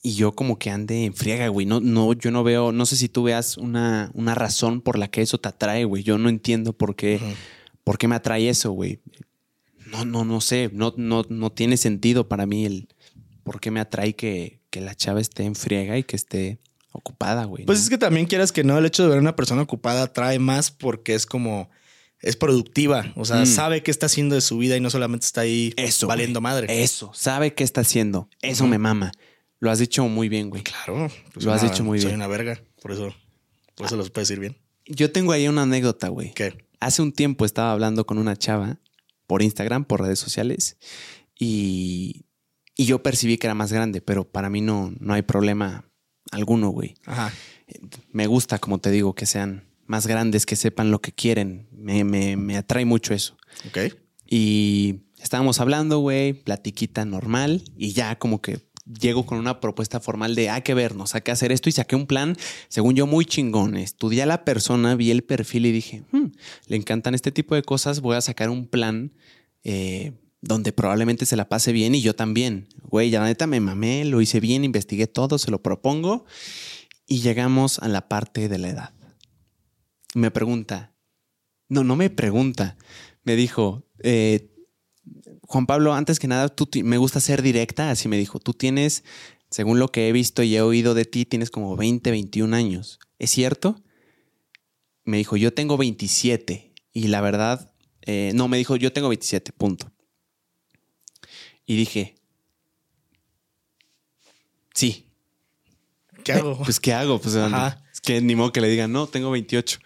y 0.03 0.15
yo 0.15 0.33
como 0.33 0.59
que 0.59 0.71
ande 0.71 1.05
en 1.05 1.15
friega, 1.15 1.49
güey. 1.49 1.67
No, 1.67 1.81
no, 1.81 2.13
yo 2.15 2.31
no 2.31 2.43
veo, 2.43 2.73
no 2.73 2.87
sé 2.87 2.97
si 2.97 3.09
tú 3.09 3.25
veas 3.25 3.57
una, 3.59 4.11
una 4.15 4.35
razón 4.35 4.81
por 4.81 4.99
la 4.99 5.09
que 5.09 5.21
eso 5.23 5.39
te 5.39 5.49
atrae, 5.49 5.85
güey. 5.85 6.03
Yo 6.03 6.17
no 6.19 6.29
entiendo 6.29 6.73
por 6.73 6.97
qué, 6.97 7.21
por 7.85 7.99
qué 7.99 8.09
me 8.09 8.15
atrae 8.15 8.49
eso, 8.49 8.71
güey. 8.73 9.01
No, 9.87 10.05
no, 10.05 10.25
no 10.25 10.41
sé. 10.41 10.71
No, 10.73 10.95
no, 10.97 11.27
no 11.29 11.51
tiene 11.53 11.77
sentido 11.77 12.29
para 12.29 12.47
mí 12.47 12.65
el 12.65 12.89
por 13.43 13.61
qué 13.61 13.71
me 13.71 13.81
atrae 13.81 14.15
que, 14.15 14.61
que 14.71 14.81
la 14.81 14.95
chava 14.95 15.21
esté 15.21 15.43
en 15.45 15.55
friega 15.55 15.99
y 15.99 16.05
que 16.05 16.17
esté 16.17 16.59
ocupada, 16.93 17.45
güey. 17.45 17.67
Pues 17.67 17.79
¿no? 17.79 17.83
es 17.85 17.91
que 17.91 17.99
también 17.99 18.27
quieras 18.27 18.53
que 18.53 18.65
no, 18.65 18.79
el 18.79 18.87
hecho 18.87 19.03
de 19.03 19.09
ver 19.11 19.19
a 19.19 19.23
una 19.23 19.37
persona 19.37 19.63
ocupada 19.63 20.03
atrae 20.05 20.39
más 20.39 20.71
porque 20.71 21.15
es 21.15 21.27
como, 21.27 21.69
es 22.21 22.37
productiva, 22.37 23.13
o 23.17 23.25
sea, 23.25 23.43
Mm. 23.43 23.47
sabe 23.47 23.83
qué 23.83 23.91
está 23.91 24.07
haciendo 24.07 24.35
de 24.35 24.41
su 24.41 24.59
vida 24.59 24.77
y 24.77 24.81
no 24.81 24.91
solamente 24.91 25.27
está 25.27 25.43
ahí 25.43 25.73
Eso, 25.77 26.07
valiendo 26.07 26.41
madre. 26.41 26.83
Eso, 26.83 27.11
sabe 27.15 27.55
qué 27.55 27.65
está 27.65 27.83
haciendo. 27.83 28.29
Eso 28.43 28.67
me 28.67 28.79
mama. 28.79 29.13
Lo 29.61 29.71
has 29.71 29.79
dicho 29.79 30.07
muy 30.09 30.29
bien, 30.29 30.51
güey. 30.51 30.63
Claro. 30.63 31.09
pues 31.33 31.45
Lo 31.47 31.53
has 31.53 31.63
una- 31.63 31.71
dicho 31.71 31.85
muy 31.85 31.99
Soy 32.01 32.09
bien. 32.09 32.17
una 32.17 32.27
verga, 32.27 32.61
por 32.83 32.93
eso, 32.93 33.15
por 33.77 33.87
eso 33.87 33.97
los 33.97 34.11
puedes 34.11 34.29
decir 34.29 34.41
bien. 34.41 34.57
Yo 34.87 35.13
tengo 35.13 35.33
ahí 35.33 35.47
una 35.49 35.63
anécdota, 35.63 36.09
güey. 36.09 36.33
¿Qué? 36.35 36.67
Hace 36.81 37.03
un 37.03 37.13
tiempo 37.13 37.45
estaba 37.45 37.71
hablando 37.73 38.07
con 38.07 38.19
una 38.19 38.37
chava 38.37 38.81
por 39.27 39.43
Instagram, 39.43 39.85
por 39.85 40.01
redes 40.01 40.19
sociales, 40.19 40.77
y, 41.39 42.25
y 42.77 42.85
yo 42.87 43.03
percibí 43.03 43.39
que 43.39 43.47
era 43.47 43.55
más 43.55 43.73
grande, 43.73 44.01
pero 44.01 44.25
para 44.31 44.51
mí 44.51 44.61
no, 44.61 44.93
no 44.99 45.15
hay 45.15 45.23
problema 45.23 45.85
alguno, 46.33 46.71
güey. 46.71 46.95
Ajá. 47.05 47.33
Me 48.11 48.27
gusta, 48.27 48.59
como 48.59 48.79
te 48.79 48.91
digo, 48.91 49.15
que 49.15 49.27
sean 49.27 49.69
más 49.87 50.07
grandes, 50.07 50.47
que 50.47 50.57
sepan 50.57 50.91
lo 50.91 51.01
que 51.01 51.13
quieren. 51.13 51.69
Me, 51.73 52.05
me, 52.05 52.37
me 52.37 52.57
atrae 52.57 52.85
mucho 52.85 53.15
eso. 53.15 53.37
Ok. 53.69 53.95
Y 54.27 55.01
estábamos 55.19 55.61
hablando, 55.61 55.99
güey, 55.99 56.33
platiquita 56.33 57.05
normal, 57.05 57.63
y 57.77 57.93
ya 57.93 58.19
como 58.19 58.41
que 58.41 58.61
llego 58.99 59.27
con 59.27 59.39
una 59.39 59.61
propuesta 59.61 60.01
formal 60.01 60.35
de 60.35 60.51
hay 60.51 60.63
que 60.63 60.75
vernos, 60.75 61.15
hay 61.15 61.23
que 61.23 61.31
hacer 61.31 61.53
esto, 61.53 61.69
y 61.69 61.73
saqué 61.73 61.97
un 61.97 62.07
plan, 62.07 62.37
según 62.69 62.95
yo, 62.95 63.07
muy 63.07 63.25
chingón. 63.25 63.77
Estudié 63.77 64.23
a 64.23 64.27
la 64.27 64.45
persona, 64.45 64.95
vi 64.95 65.11
el 65.11 65.23
perfil 65.23 65.67
y 65.67 65.73
dije, 65.73 66.03
"Hmm, 66.13 66.33
le 66.67 66.77
encantan 66.77 67.15
este 67.15 67.33
tipo 67.33 67.55
de 67.55 67.63
cosas, 67.63 68.01
voy 68.01 68.17
a 68.17 68.21
sacar 68.21 68.51
un 68.51 68.67
plan 68.67 69.13
eh, 69.63 70.13
donde 70.41 70.73
probablemente 70.73 71.27
se 71.27 71.37
la 71.37 71.49
pase 71.49 71.73
bien 71.73 71.95
y 71.95 72.01
yo 72.01 72.15
también. 72.15 72.69
Güey, 72.85 73.11
ya 73.11 73.21
la 73.21 73.27
neta 73.27 73.47
me 73.47 73.61
mamé, 73.61 74.05
lo 74.05 74.21
hice 74.21 74.41
bien, 74.41 74.65
investigué 74.65 75.07
todo, 75.07 75.39
se 75.39 75.51
lo 75.51 75.63
propongo, 75.63 76.25
y 77.07 77.21
llegamos 77.21 77.79
a 77.79 77.89
la 77.89 78.09
parte 78.09 78.49
de 78.49 78.59
la 78.59 78.69
edad. 78.71 78.95
Me 80.15 80.31
pregunta, 80.31 80.95
no, 81.69 81.85
no 81.85 81.95
me 81.95 82.11
pregunta, 82.11 82.77
me 83.23 83.37
dijo, 83.37 83.87
eh, 84.03 84.50
Juan 85.51 85.67
Pablo, 85.67 85.95
antes 85.95 86.21
que 86.21 86.29
nada, 86.29 86.49
tú 86.49 86.69
me 86.85 86.97
gusta 86.97 87.19
ser 87.19 87.43
directa, 87.43 87.91
así 87.91 88.07
me 88.07 88.17
dijo, 88.17 88.39
tú 88.39 88.55
tienes, 88.55 89.03
según 89.51 89.81
lo 89.81 89.89
que 89.89 90.09
he 90.09 90.13
visto 90.13 90.45
y 90.45 90.55
he 90.55 90.63
oído 90.63 90.95
de 90.95 91.05
ti, 91.05 91.25
tienes 91.25 91.51
como 91.51 91.75
20, 91.75 92.09
21 92.09 92.55
años. 92.55 93.01
¿Es 93.19 93.33
cierto? 93.33 93.83
Me 95.03 95.17
dijo, 95.17 95.37
yo 95.37 95.53
tengo 95.53 95.77
27 95.77 96.73
y 96.93 97.09
la 97.09 97.21
verdad, 97.21 97.75
eh, 98.03 98.31
no, 98.33 98.47
me 98.47 98.59
dijo, 98.59 98.77
yo 98.77 98.93
tengo 98.93 99.09
27, 99.09 99.51
punto. 99.51 99.91
Y 101.67 101.75
dije, 101.75 102.15
sí. 104.73 105.09
¿Qué 106.23 106.31
hago? 106.35 106.59
Pues, 106.65 106.79
¿qué 106.79 106.93
hago? 106.93 107.21
Pues, 107.21 107.35
Ajá. 107.35 107.83
es 107.93 108.01
que 108.01 108.21
ni 108.21 108.37
modo 108.37 108.53
que 108.53 108.61
le 108.61 108.69
digan, 108.69 108.93
no, 108.93 109.09
tengo 109.09 109.33
28. 109.33 109.81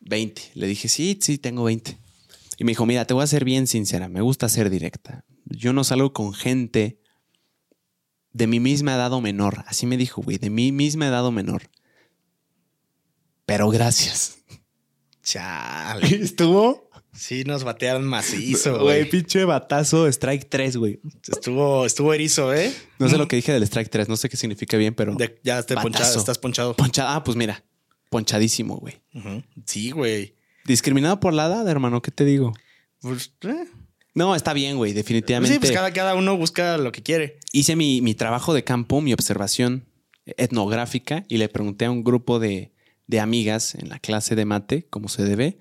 20. 0.00 0.42
Le 0.54 0.66
dije, 0.66 0.88
sí, 0.88 1.16
sí, 1.22 1.38
tengo 1.38 1.62
20. 1.62 2.01
Y 2.58 2.64
me 2.64 2.72
dijo, 2.72 2.86
mira, 2.86 3.04
te 3.06 3.14
voy 3.14 3.22
a 3.24 3.26
ser 3.26 3.44
bien 3.44 3.66
sincera, 3.66 4.08
me 4.08 4.20
gusta 4.20 4.48
ser 4.48 4.70
directa. 4.70 5.24
Yo 5.46 5.72
no 5.72 5.84
salgo 5.84 6.12
con 6.12 6.32
gente 6.34 6.98
de 8.32 8.46
mi 8.46 8.60
misma 8.60 8.94
edad 8.94 9.12
o 9.12 9.20
menor. 9.20 9.64
Así 9.66 9.86
me 9.86 9.96
dijo, 9.96 10.22
güey, 10.22 10.38
de 10.38 10.50
mi 10.50 10.72
misma 10.72 11.06
edad 11.08 11.24
o 11.26 11.32
menor. 11.32 11.70
Pero 13.46 13.68
gracias. 13.70 14.38
Chale. 15.22 16.06
Estuvo, 16.22 16.90
Sí, 17.14 17.44
nos 17.44 17.62
batearon 17.62 18.04
macizo, 18.06 18.80
güey, 18.80 19.06
pinche 19.08 19.44
batazo, 19.44 20.06
strike 20.08 20.48
3, 20.48 20.78
güey. 20.78 20.98
Estuvo, 21.30 21.84
estuvo 21.84 22.14
erizo, 22.14 22.54
¿eh? 22.54 22.72
No 22.98 23.06
sé 23.06 23.18
lo 23.18 23.28
que 23.28 23.36
dije 23.36 23.52
del 23.52 23.62
strike 23.64 23.90
3, 23.90 24.08
no 24.08 24.16
sé 24.16 24.30
qué 24.30 24.38
significa 24.38 24.78
bien, 24.78 24.94
pero... 24.94 25.14
De- 25.14 25.38
ya 25.44 25.62
te 25.62 25.74
ponchado, 25.76 26.18
estás 26.18 26.38
ponchado. 26.38 26.74
Ponchada, 26.74 27.14
ah, 27.14 27.22
pues 27.22 27.36
mira, 27.36 27.62
ponchadísimo, 28.08 28.78
güey. 28.78 29.02
Ujú. 29.14 29.42
Sí, 29.66 29.90
güey. 29.90 30.36
Discriminado 30.64 31.20
por 31.20 31.32
la 31.32 31.46
edad, 31.46 31.68
hermano, 31.68 32.02
¿qué 32.02 32.10
te 32.10 32.24
digo? 32.24 32.52
Pues, 33.00 33.32
eh. 33.42 33.66
No, 34.14 34.34
está 34.36 34.52
bien, 34.52 34.76
güey, 34.76 34.92
definitivamente. 34.92 35.54
Sí, 35.54 35.58
pues 35.58 35.72
cada, 35.72 35.92
cada 35.92 36.14
uno 36.14 36.36
busca 36.36 36.76
lo 36.76 36.92
que 36.92 37.02
quiere. 37.02 37.38
Hice 37.52 37.76
mi, 37.76 38.00
mi 38.02 38.14
trabajo 38.14 38.52
de 38.54 38.62
campo, 38.62 39.00
mi 39.00 39.12
observación 39.12 39.86
etnográfica 40.24 41.24
y 41.28 41.38
le 41.38 41.48
pregunté 41.48 41.86
a 41.86 41.90
un 41.90 42.04
grupo 42.04 42.38
de, 42.38 42.72
de 43.06 43.20
amigas 43.20 43.74
en 43.74 43.88
la 43.88 43.98
clase 43.98 44.34
de 44.34 44.44
mate, 44.44 44.86
como 44.88 45.08
se 45.08 45.24
debe, 45.24 45.58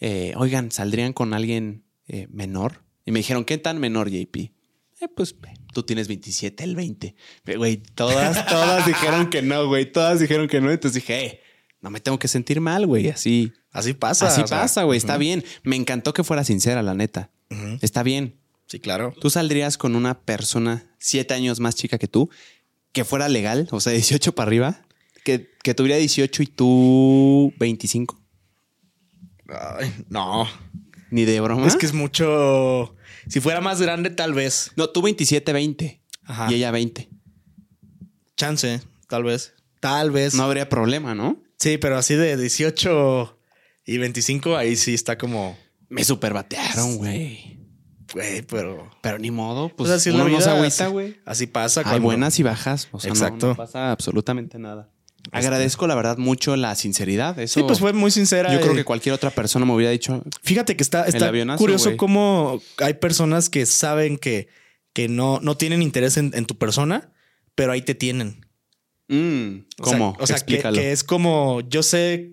eh, 0.00 0.34
oigan, 0.36 0.70
¿saldrían 0.70 1.12
con 1.12 1.34
alguien 1.34 1.84
eh, 2.06 2.26
menor? 2.30 2.84
Y 3.04 3.12
me 3.12 3.20
dijeron, 3.20 3.44
¿qué 3.44 3.58
tan 3.58 3.78
menor, 3.78 4.10
JP? 4.10 4.36
Eh, 4.36 5.08
pues 5.14 5.34
tú 5.72 5.82
tienes 5.82 6.08
27, 6.08 6.64
el 6.64 6.74
20. 6.76 7.14
Pero, 7.44 7.58
Güey, 7.58 7.78
todas, 7.78 8.46
todas 8.46 8.86
dijeron 8.86 9.30
que 9.30 9.42
no, 9.42 9.66
güey, 9.66 9.90
todas 9.90 10.20
dijeron 10.20 10.48
que 10.48 10.60
no. 10.60 10.70
Entonces 10.70 11.02
dije, 11.02 11.26
eh, 11.26 11.40
no 11.86 11.90
me 11.92 12.00
tengo 12.00 12.18
que 12.18 12.26
sentir 12.26 12.60
mal, 12.60 12.84
güey, 12.84 13.10
así. 13.10 13.52
Así 13.70 13.92
pasa. 13.92 14.26
Así 14.26 14.42
pasa, 14.42 14.82
güey, 14.82 14.98
está 14.98 15.18
bien. 15.18 15.44
Me 15.62 15.76
encantó 15.76 16.12
que 16.12 16.24
fuera 16.24 16.42
sincera, 16.42 16.82
la 16.82 16.94
neta. 16.94 17.30
Está 17.80 18.02
bien. 18.02 18.34
Sí, 18.66 18.80
claro. 18.80 19.14
¿Tú 19.20 19.30
saldrías 19.30 19.78
con 19.78 19.94
una 19.94 20.18
persona 20.18 20.84
siete 20.98 21.34
años 21.34 21.60
más 21.60 21.76
chica 21.76 21.96
que 21.96 22.08
tú, 22.08 22.28
que 22.90 23.04
fuera 23.04 23.28
legal, 23.28 23.68
o 23.70 23.78
sea, 23.78 23.92
18 23.92 24.34
para 24.34 24.48
arriba, 24.48 24.82
que, 25.22 25.48
que 25.62 25.74
tuviera 25.74 25.96
18 25.96 26.42
y 26.42 26.46
tú 26.48 27.54
25? 27.60 28.20
Ay, 29.48 29.94
no. 30.08 30.48
Ni 31.12 31.24
de 31.24 31.38
broma. 31.38 31.68
Es 31.68 31.76
que 31.76 31.86
es 31.86 31.92
mucho. 31.92 32.96
Si 33.28 33.38
fuera 33.38 33.60
más 33.60 33.80
grande, 33.80 34.10
tal 34.10 34.34
vez. 34.34 34.72
No, 34.74 34.90
tú 34.90 35.02
27, 35.02 35.52
20 35.52 36.00
Ajá. 36.24 36.50
y 36.50 36.56
ella 36.56 36.72
20. 36.72 37.08
Chance, 38.36 38.80
tal 39.06 39.22
vez. 39.22 39.54
Tal 39.78 40.10
vez. 40.10 40.34
No 40.34 40.42
habría 40.42 40.68
problema, 40.68 41.14
¿no? 41.14 41.45
Sí, 41.58 41.78
pero 41.78 41.96
así 41.96 42.14
de 42.14 42.36
18 42.36 43.38
y 43.86 43.98
25, 43.98 44.56
ahí 44.56 44.76
sí 44.76 44.94
está 44.94 45.16
como. 45.18 45.56
Me 45.88 46.04
superbatearon, 46.04 46.96
güey. 46.98 47.58
Güey, 48.12 48.42
pero. 48.42 48.90
Pero 49.02 49.18
ni 49.18 49.30
modo, 49.30 49.68
pues 49.68 49.88
Pues 49.88 49.90
así 49.90 50.10
uno 50.10 50.24
la 50.24 50.24
no 50.30 50.40
se 50.40 50.46
vida, 50.48 50.56
agüita, 50.58 50.86
güey. 50.88 51.16
Así 51.24 51.46
pasa. 51.46 51.82
Hay 51.84 52.00
buenas 52.00 52.38
y 52.38 52.42
bajas. 52.42 52.88
O 52.92 53.00
sea, 53.00 53.08
no- 53.10 53.14
Exacto. 53.14 53.46
No, 53.48 53.56
pasa 53.56 53.90
absolutamente 53.92 54.58
nada. 54.58 54.90
Agradezco, 55.32 55.88
la 55.88 55.96
verdad, 55.96 56.18
mucho 56.18 56.54
la 56.56 56.74
sinceridad. 56.76 57.36
Eso, 57.40 57.60
Sí, 57.60 57.66
pues 57.66 57.80
fue 57.80 57.92
muy 57.92 58.12
sincera. 58.12 58.52
Yo 58.52 58.60
creo 58.60 58.74
eh. 58.74 58.76
que 58.76 58.84
cualquier 58.84 59.12
otra 59.12 59.30
persona 59.30 59.66
me 59.66 59.72
hubiera 59.74 59.90
dicho, 59.90 60.22
Fíjate 60.42 60.76
que 60.76 60.84
está, 60.84 61.04
está 61.04 61.26
avionazo, 61.26 61.58
curioso 61.58 61.86
güey. 61.86 61.96
cómo 61.96 62.62
hay 62.78 62.94
personas 62.94 63.50
que 63.50 63.66
saben 63.66 64.18
que, 64.18 64.46
que 64.92 65.08
no, 65.08 65.40
no 65.42 65.56
tienen 65.56 65.82
interés 65.82 66.16
en, 66.16 66.30
en 66.34 66.44
tu 66.46 66.56
persona, 66.58 67.12
pero 67.56 67.72
ahí 67.72 67.82
te 67.82 67.96
tienen. 67.96 68.45
Mm, 69.08 69.56
O 69.80 69.84
sea- 69.84 69.92
¿cómo? 69.98 70.16
O 70.18 70.26
sea, 70.26 70.36
que, 70.36 70.40
Explícalo. 70.40 70.76
que 70.76 70.92
es 70.92 71.04
como, 71.04 71.60
yo 71.62 71.82
sé, 71.82 72.32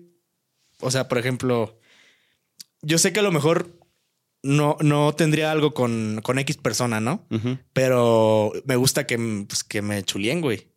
o 0.80 0.90
sea, 0.90 1.08
por 1.08 1.18
ejemplo, 1.18 1.78
yo 2.82 2.98
sé 2.98 3.12
que 3.12 3.20
a 3.20 3.22
lo 3.24 3.32
mejor 3.32 3.78
no, 4.42 4.76
no 4.80 5.14
tendría 5.14 5.50
algo 5.50 5.72
con, 5.72 6.20
con 6.22 6.38
X 6.38 6.58
persona, 6.58 7.00
¿no? 7.00 7.26
Pero 7.72 8.52
me 8.66 8.76
gusta 8.76 9.06
que, 9.06 9.16
pues, 9.48 9.64
que 9.64 9.80
me 9.82 10.02
chulien, 10.02 10.40
güey. 10.42 10.68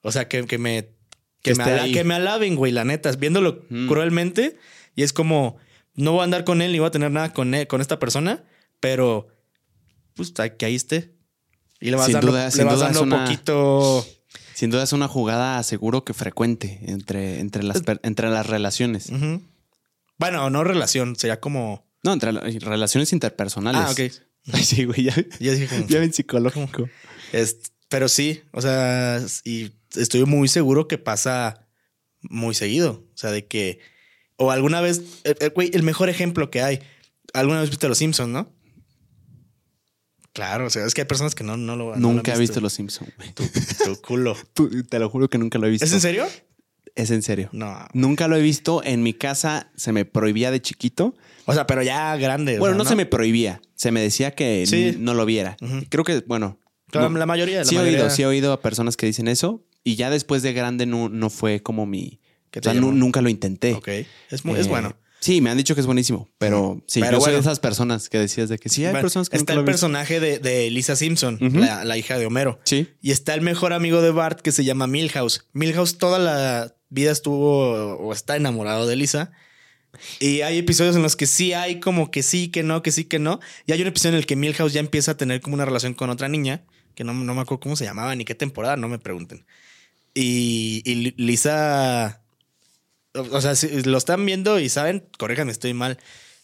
O 0.00 0.10
sea, 0.12 0.28
que, 0.28 0.46
que 0.46 0.56
me, 0.58 0.84
que, 1.42 1.52
Que 1.52 1.54
me, 1.56 1.62
ala- 1.64 1.92
que 1.92 2.04
me 2.04 2.14
alaben, 2.14 2.54
güey, 2.56 2.72
la 2.72 2.84
neta, 2.84 3.10
viéndolo 3.12 3.64
Mm. 3.68 3.86
cruelmente. 3.88 4.56
Y 4.96 5.02
es 5.02 5.12
como, 5.12 5.56
no 5.94 6.12
voy 6.12 6.20
a 6.22 6.24
andar 6.24 6.44
con 6.44 6.62
él 6.62 6.72
ni 6.72 6.78
voy 6.78 6.88
a 6.88 6.90
tener 6.92 7.10
nada 7.10 7.32
con, 7.34 7.52
él- 7.54 7.66
con 7.66 7.80
esta 7.82 7.98
persona, 7.98 8.44
pero 8.80 9.28
pues 10.14 10.32
que 10.32 10.64
ahí 10.66 10.74
esté. 10.74 11.14
Y 11.80 11.90
le 11.90 11.96
vas 11.96 12.06
Sin 12.06 12.14
dando, 12.14 12.28
duda- 12.28 12.48
le 12.54 12.64
vas 12.64 12.74
duda 12.76 12.84
dando 12.86 13.00
es 13.00 13.06
una- 13.06 13.24
poquito. 13.24 14.06
Sin 14.54 14.70
duda 14.70 14.82
es 14.84 14.92
una 14.92 15.08
jugada 15.08 15.62
seguro 15.62 16.04
que 16.04 16.14
frecuente 16.14 16.80
entre, 16.86 17.40
entre, 17.40 17.62
las, 17.62 17.82
per- 17.82 18.00
entre 18.02 18.28
las 18.30 18.46
relaciones. 18.46 19.10
Bueno, 20.18 20.50
no 20.50 20.64
relación, 20.64 21.16
sería 21.16 21.40
como. 21.40 21.86
No, 22.04 22.12
entre 22.12 22.32
la- 22.32 22.40
relaciones 22.40 23.12
interpersonales. 23.12 23.82
Ah, 23.84 23.90
ok. 23.90 24.12
Sí, 24.60 24.84
güey, 24.86 25.04
ya, 25.04 25.14
Yo 25.38 25.52
dije 25.52 25.68
como. 25.68 25.86
ya 25.86 26.00
ven 26.00 26.12
psicológico. 26.12 26.88
Es- 27.32 27.58
pero 27.88 28.08
sí, 28.08 28.42
o 28.52 28.60
sea, 28.60 29.20
y 29.44 29.70
estoy 29.94 30.24
muy 30.24 30.48
seguro 30.48 30.88
que 30.88 30.98
pasa 30.98 31.68
muy 32.22 32.54
seguido. 32.54 33.04
O 33.14 33.16
sea, 33.16 33.30
de 33.30 33.46
que. 33.46 33.78
O 34.36 34.50
alguna 34.50 34.80
vez. 34.80 35.00
eh, 35.24 35.34
eh, 35.40 35.50
Güey, 35.54 35.70
el 35.74 35.82
mejor 35.84 36.08
ejemplo 36.08 36.50
que 36.50 36.60
hay. 36.62 36.80
Alguna 37.34 37.60
vez 37.60 37.70
viste 37.70 37.86
Los 37.88 37.98
Simpsons, 37.98 38.30
¿no? 38.30 38.52
Claro, 40.32 40.66
o 40.66 40.70
sea, 40.70 40.86
es 40.86 40.94
que 40.94 41.02
hay 41.02 41.06
personas 41.06 41.34
que 41.34 41.44
no, 41.44 41.56
no 41.56 41.76
lo 41.76 41.94
no 41.96 42.12
Nunca 42.12 42.34
he 42.34 42.38
visto 42.38 42.60
Los 42.60 42.72
Simpsons, 42.72 43.10
güey. 43.18 43.32
Tu, 43.32 43.44
tu 43.84 44.00
culo. 44.06 44.36
Tú- 44.54 44.82
Te 44.84 44.98
lo 44.98 45.08
juro 45.10 45.28
que 45.28 45.36
nunca 45.38 45.58
lo 45.58 45.66
he 45.66 45.70
visto. 45.70 45.84
¿Es 45.84 45.92
en 45.92 46.00
serio? 46.00 46.26
Es 46.94 47.10
en 47.10 47.22
serio. 47.22 47.48
No. 47.52 47.86
Nunca 47.94 48.28
lo 48.28 48.36
he 48.36 48.42
visto. 48.42 48.82
En 48.84 49.02
mi 49.02 49.12
casa 49.14 49.70
se 49.76 49.92
me 49.92 50.04
prohibía 50.04 50.50
de 50.50 50.60
chiquito. 50.62 51.14
O 51.46 51.52
sea, 51.54 51.66
pero 51.66 51.82
ya 51.82 52.16
grande. 52.16 52.56
o 52.56 52.60
Bueno, 52.60 52.74
sea, 52.76 52.84
no, 52.84 52.88
se 52.88 52.96
me 52.96 53.06
prohibía. 53.06 53.60
Se 53.74 53.90
me 53.90 54.00
decía 54.00 54.30
que 54.34 54.64
Sí. 54.66 54.88
n- 54.88 54.96
no 54.98 55.14
lo 55.14 55.24
viera. 55.26 55.56
Ujú. 55.60 55.82
Creo 55.88 56.04
que, 56.04 56.22
bueno. 56.26 56.58
Claro, 56.90 57.08
no. 57.10 57.18
La 57.18 57.26
mayoría. 57.26 57.58
La 57.60 57.64
sí 57.64 57.74
he 57.74 57.78
mayoría 57.78 58.00
oído, 58.00 58.10
sí 58.14 58.22
he 58.22 58.26
oído 58.26 58.52
a 58.52 58.60
personas 58.60 58.96
que 58.96 59.06
dicen 59.06 59.28
eso. 59.28 59.64
Y 59.84 59.96
ya 59.96 60.10
después 60.10 60.42
de 60.42 60.52
grande 60.52 60.86
no, 60.86 61.08
no 61.08 61.28
fue 61.30 61.60
como 61.62 61.86
mi... 61.86 62.20
O 62.56 62.62
sea, 62.62 62.74
nu- 62.74 62.80
llamó. 62.88 62.92
nunca 62.92 63.20
lo 63.22 63.28
intenté. 63.30 63.72
Ok. 63.74 63.88
Es, 64.30 64.44
muy, 64.44 64.58
es 64.60 64.66
Eh, 64.66 64.68
bueno. 64.68 64.94
Sí, 65.22 65.40
me 65.40 65.48
han 65.50 65.56
dicho 65.56 65.74
que 65.74 65.80
es 65.80 65.86
buenísimo, 65.86 66.28
pero 66.36 66.82
sí, 66.86 66.98
Pero 67.00 67.12
yo 67.12 67.16
soy 67.20 67.26
bueno. 67.26 67.34
de 67.36 67.40
esas 67.40 67.60
personas 67.60 68.08
que 68.10 68.18
decías 68.18 68.48
de 68.50 68.58
que 68.58 68.68
sí 68.68 68.84
hay 68.84 68.90
Bueno, 68.90 69.04
personas 69.04 69.30
que 69.30 69.36
está 69.38 69.52
el 69.54 69.64
personaje 69.64 70.18
de, 70.18 70.38
de 70.40 70.68
Lisa 70.70 70.96
Simpson, 70.96 71.38
la, 71.40 71.84
la 71.84 71.96
hija 71.96 72.18
de 72.18 72.26
Homero. 72.26 72.58
Sí. 72.64 72.88
Y 73.00 73.12
está 73.12 73.32
el 73.34 73.40
mejor 73.40 73.72
amigo 73.72 74.02
de 74.02 74.10
Bart 74.10 74.40
que 74.40 74.50
se 74.52 74.64
llama 74.64 74.86
Milhouse. 74.88 75.46
Milhouse 75.52 75.96
toda 75.96 76.18
la 76.18 76.74
vida 76.90 77.12
estuvo 77.12 77.94
o 77.98 78.12
está 78.12 78.34
enamorado 78.36 78.86
de 78.88 78.96
Lisa. 78.96 79.30
Y 80.18 80.40
hay 80.40 80.58
episodios 80.58 80.96
en 80.96 81.02
los 81.02 81.14
que 81.16 81.26
sí 81.26 81.52
hay 81.52 81.78
como 81.78 82.10
que 82.10 82.22
sí, 82.24 82.48
que 82.48 82.62
no, 82.64 82.82
que 82.82 82.90
sí, 82.90 83.04
que 83.04 83.18
no. 83.20 83.38
Y 83.66 83.72
hay 83.72 83.80
un 83.82 83.86
episodio 83.88 84.14
en 84.14 84.18
el 84.18 84.26
que 84.26 84.34
Milhouse 84.36 84.72
ya 84.72 84.80
empieza 84.80 85.12
a 85.12 85.16
tener 85.16 85.40
como 85.40 85.54
una 85.54 85.64
relación 85.66 85.94
con 85.94 86.10
otra 86.10 86.28
niña, 86.28 86.64
que 86.96 87.04
no, 87.04 87.14
no 87.14 87.34
me 87.34 87.42
acuerdo 87.42 87.60
cómo 87.60 87.76
se 87.76 87.84
llamaba 87.84 88.16
ni 88.16 88.24
qué 88.24 88.34
temporada, 88.34 88.76
no 88.76 88.88
me 88.88 88.98
pregunten. 88.98 89.46
Y, 90.14 90.82
y 90.84 90.94
Li- 90.96 91.14
Lisa, 91.16 92.21
o 93.14 93.40
sea, 93.40 93.54
si 93.54 93.82
lo 93.82 93.98
están 93.98 94.24
viendo 94.26 94.58
y 94.58 94.68
saben, 94.68 95.08
corríjanme, 95.18 95.52
estoy 95.52 95.74
mal. 95.74 95.98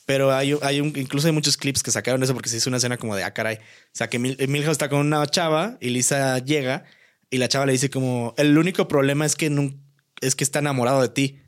Pero 0.07 0.33
hay, 0.33 0.57
hay 0.63 0.81
un, 0.81 0.89
incluso 0.97 1.27
hay 1.27 1.33
muchos 1.35 1.57
clips 1.59 1.83
que 1.83 1.91
sacaron 1.91 2.21
de 2.21 2.25
eso 2.25 2.33
porque 2.35 2.49
se 2.49 2.57
hizo 2.57 2.71
una 2.71 2.79
escena 2.79 2.97
como 2.97 3.15
de, 3.15 3.25
ah, 3.25 3.35
caray. 3.35 3.57
O 3.57 3.61
sea, 3.93 4.09
que 4.09 4.19
Mil- 4.19 4.39
Milhouse 4.49 4.73
está 4.73 4.89
con 4.89 5.01
una 5.01 5.27
chava 5.27 5.77
y 5.81 5.91
Lisa 5.91 6.39
llega 6.39 6.85
y 7.31 7.37
la 7.39 7.49
chava 7.49 7.67
le 7.67 7.73
dice 7.73 7.91
como, 7.91 8.35
el 8.39 8.57
único 8.57 8.89
problema 8.89 9.27
es 9.27 9.37
que, 9.37 9.73
es 10.23 10.35
que 10.35 10.45
está 10.45 10.61
enamorado 10.61 11.03
de 11.03 11.11
ti. 11.11 11.41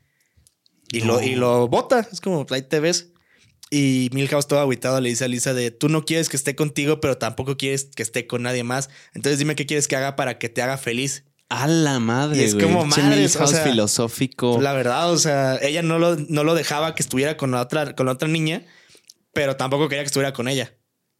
Y, 0.91 1.01
lo, 1.01 1.21
y 1.21 1.35
lo 1.35 1.67
bota. 1.69 2.07
Es 2.11 2.21
como, 2.21 2.45
ahí 2.51 2.61
te 2.61 2.79
ves. 2.79 3.13
Y 3.71 4.09
Milhouse 4.13 4.47
todo 4.47 4.59
aguitado 4.59 4.99
le 4.99 5.09
dice 5.09 5.23
a 5.25 5.27
Lisa 5.27 5.53
de, 5.53 5.71
tú 5.71 5.87
no 5.89 6.03
quieres 6.05 6.27
que 6.29 6.35
esté 6.35 6.55
contigo, 6.55 6.99
pero 6.99 7.17
tampoco 7.17 7.55
quieres 7.57 7.85
que 7.85 8.03
esté 8.03 8.27
con 8.27 8.43
nadie 8.43 8.63
más. 8.63 8.89
Entonces 9.13 9.39
dime 9.39 9.55
qué 9.55 9.65
quieres 9.65 9.87
que 9.87 9.95
haga 9.95 10.15
para 10.15 10.37
que 10.37 10.49
te 10.49 10.61
haga 10.61 10.77
feliz. 10.77 11.23
A 11.53 11.67
la 11.67 11.99
madre, 11.99 12.39
Y 12.41 12.43
es 12.45 12.53
güey. 12.55 12.65
como 12.65 12.85
madres, 12.85 13.35
o 13.35 13.39
Milhouse 13.39 13.49
sea, 13.51 13.63
filosófico. 13.63 14.59
La 14.61 14.71
verdad, 14.73 15.11
o 15.11 15.17
sea, 15.17 15.57
ella 15.61 15.81
no 15.81 15.99
lo, 15.99 16.15
no 16.15 16.43
lo 16.43 16.55
dejaba 16.55 16.95
que 16.95 17.03
estuviera 17.03 17.35
con 17.37 17.51
la 17.51 17.61
otra, 17.61 17.93
con 17.95 18.05
la 18.05 18.13
otra 18.13 18.27
niña, 18.29 18.65
pero 19.33 19.57
tampoco 19.57 19.89
quería 19.89 20.03
que 20.03 20.07
estuviera 20.07 20.31
con 20.33 20.47
ella. 20.47 20.73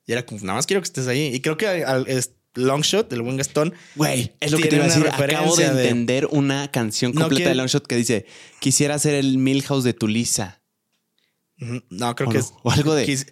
Y 0.07 0.13
era 0.13 0.25
como, 0.25 0.39
nada 0.41 0.53
más 0.55 0.65
quiero 0.67 0.81
que 0.81 0.85
estés 0.87 1.07
ahí. 1.07 1.27
Y 1.33 1.41
creo 1.41 1.57
que 1.57 1.67
al, 1.67 2.07
es 2.07 2.31
Longshot, 2.55 3.11
el 3.13 3.21
buen 3.21 3.37
Gastón, 3.37 3.73
Güey, 3.95 4.33
es 4.39 4.51
lo 4.51 4.57
que 4.57 4.67
te 4.67 4.75
iba 4.77 4.85
a 4.85 4.87
decir. 4.87 5.07
Acabo 5.07 5.55
de 5.55 5.65
entender 5.65 6.27
una 6.31 6.71
canción 6.71 7.11
No 7.13 7.21
completa 7.21 7.37
quiere- 7.37 7.49
de 7.51 7.55
Longshot 7.55 7.85
que 7.85 7.95
dice: 7.97 8.25
Quisiera 8.59 8.97
ser 8.99 9.13
el 9.15 9.37
Milhouse 9.37 9.83
de 9.83 9.93
tu 9.93 10.07
Lisa. 10.07 10.61
Ujú. 11.61 11.83
No, 11.89 12.15
creo 12.15 12.29
¿O 12.29 12.31
que 12.31 12.37
no? 12.39 12.43
es. 12.43 12.53
O 12.63 12.71
algo 12.71 12.95
de- 12.95 13.05
quis- 13.05 13.27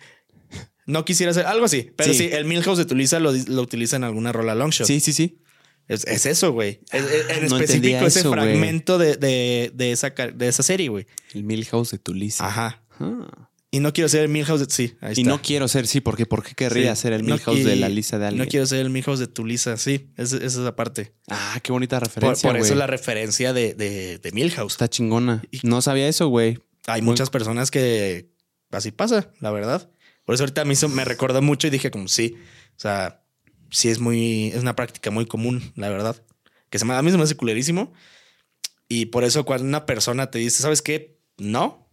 no 0.86 1.06
quisiera 1.06 1.32
hacer 1.32 1.46
algo 1.46 1.66
así, 1.66 1.92
pero 1.96 2.12
sí, 2.14 2.20
Sí. 2.20 2.30
el 2.32 2.46
Milhouse 2.46 2.78
de 2.78 2.86
Tulisa 2.86 3.20
lo, 3.20 3.32
lo 3.32 3.62
utiliza 3.62 3.96
en 3.96 4.04
alguna 4.04 4.32
rola 4.32 4.56
Longshot. 4.56 4.88
Sí, 4.88 5.00
sí, 5.00 5.14
sí. 5.14 5.40
Es, 5.90 6.06
es 6.06 6.26
eso, 6.26 6.54
güey. 6.54 6.80
Es- 6.92 7.04
es- 7.04 7.30
en 7.38 7.50
no 7.50 7.58
específico, 7.58 8.06
ese 8.06 8.20
eso, 8.22 8.32
fragmento 8.32 8.98
de, 8.98 9.18
de, 9.18 9.72
de 9.74 9.92
esa, 9.92 10.12
de 10.12 10.48
esa 10.48 10.64
serie, 10.64 10.88
güey. 10.88 11.06
El 11.34 11.44
Milhouse 11.44 11.92
de 11.92 11.98
tu 11.98 12.14
Lisa. 12.14 12.46
Ajá. 12.48 12.82
Ah. 13.00 13.50
Y 13.72 13.82
no 13.82 13.92
quiero 13.94 14.08
ser 14.10 14.22
el 14.22 14.30
Milhouse 14.30 14.62
de. 14.62 14.66
Sí, 14.74 14.96
ahí 15.02 15.14
Y 15.18 15.22
está. 15.22 15.30
no 15.30 15.42
quiero 15.44 15.68
ser, 15.68 15.86
sí, 15.86 16.00
porque 16.02 16.26
¿por 16.26 16.44
qué 16.44 16.56
querría 16.56 16.96
Sí. 16.96 17.02
ser 17.04 17.14
el 17.14 17.26
No 17.26 17.36
Milhouse 17.36 17.64
de 17.64 17.76
la 17.76 17.90
Lisa 17.90 18.18
de 18.18 18.28
alguien? 18.28 18.46
No 18.46 18.50
quiero 18.50 18.66
ser 18.66 18.80
el 18.80 18.90
Milhouse 18.90 19.20
de 19.20 19.28
Tulisa. 19.28 19.78
Sí, 19.78 20.10
es- 20.18 20.32
esa 20.34 20.46
es 20.46 20.56
la 20.56 20.76
parte. 20.76 21.14
Ah, 21.28 21.60
qué 21.62 21.72
bonita 21.72 22.00
referencia. 22.00 22.50
por 22.50 22.60
eso 22.60 22.74
la 22.76 22.88
referencia 22.88 23.52
de, 23.54 23.74
de, 23.76 24.18
de 24.20 24.32
Milhouse. 24.32 24.74
Está 24.74 24.88
chingona. 24.90 25.44
Y- 25.52 25.60
No 25.64 25.82
sabía 25.82 26.08
eso, 26.08 26.28
güey. 26.30 26.58
Hay 26.88 27.02
Muy- 27.02 27.12
muchas 27.12 27.30
personas 27.30 27.70
que 27.72 28.32
así 28.72 28.92
pasa, 28.92 29.32
la 29.40 29.52
verdad. 29.52 29.90
Por 30.26 30.34
eso 30.36 30.44
ahorita 30.44 30.62
a 30.62 30.66
mí 30.66 30.76
me 30.94 31.06
recordó 31.06 31.42
mucho 31.42 31.68
y 31.68 31.70
dije 31.72 31.92
como 31.92 32.08
sí. 32.08 32.36
O 32.76 32.80
sea, 32.80 33.19
sí 33.72 33.90
es 33.90 34.00
muy, 34.00 34.48
es 34.48 34.62
una 34.62 34.76
práctica 34.76 35.12
muy 35.12 35.26
común, 35.26 35.72
la 35.76 35.90
verdad. 35.90 36.22
Que 36.70 36.80
se 36.80 36.86
me, 36.86 36.94
a 36.94 37.02
mí 37.02 37.12
se 37.12 37.18
me 37.18 37.24
hace 37.24 37.36
culerísimo. 37.36 37.94
Y 38.88 39.08
por 39.08 39.24
eso 39.24 39.46
cuando 39.46 39.66
una 39.66 39.86
persona 39.86 40.32
te 40.32 40.40
dice, 40.40 40.62
¿sabes 40.62 40.82
qué? 40.82 41.20
No. 41.38 41.88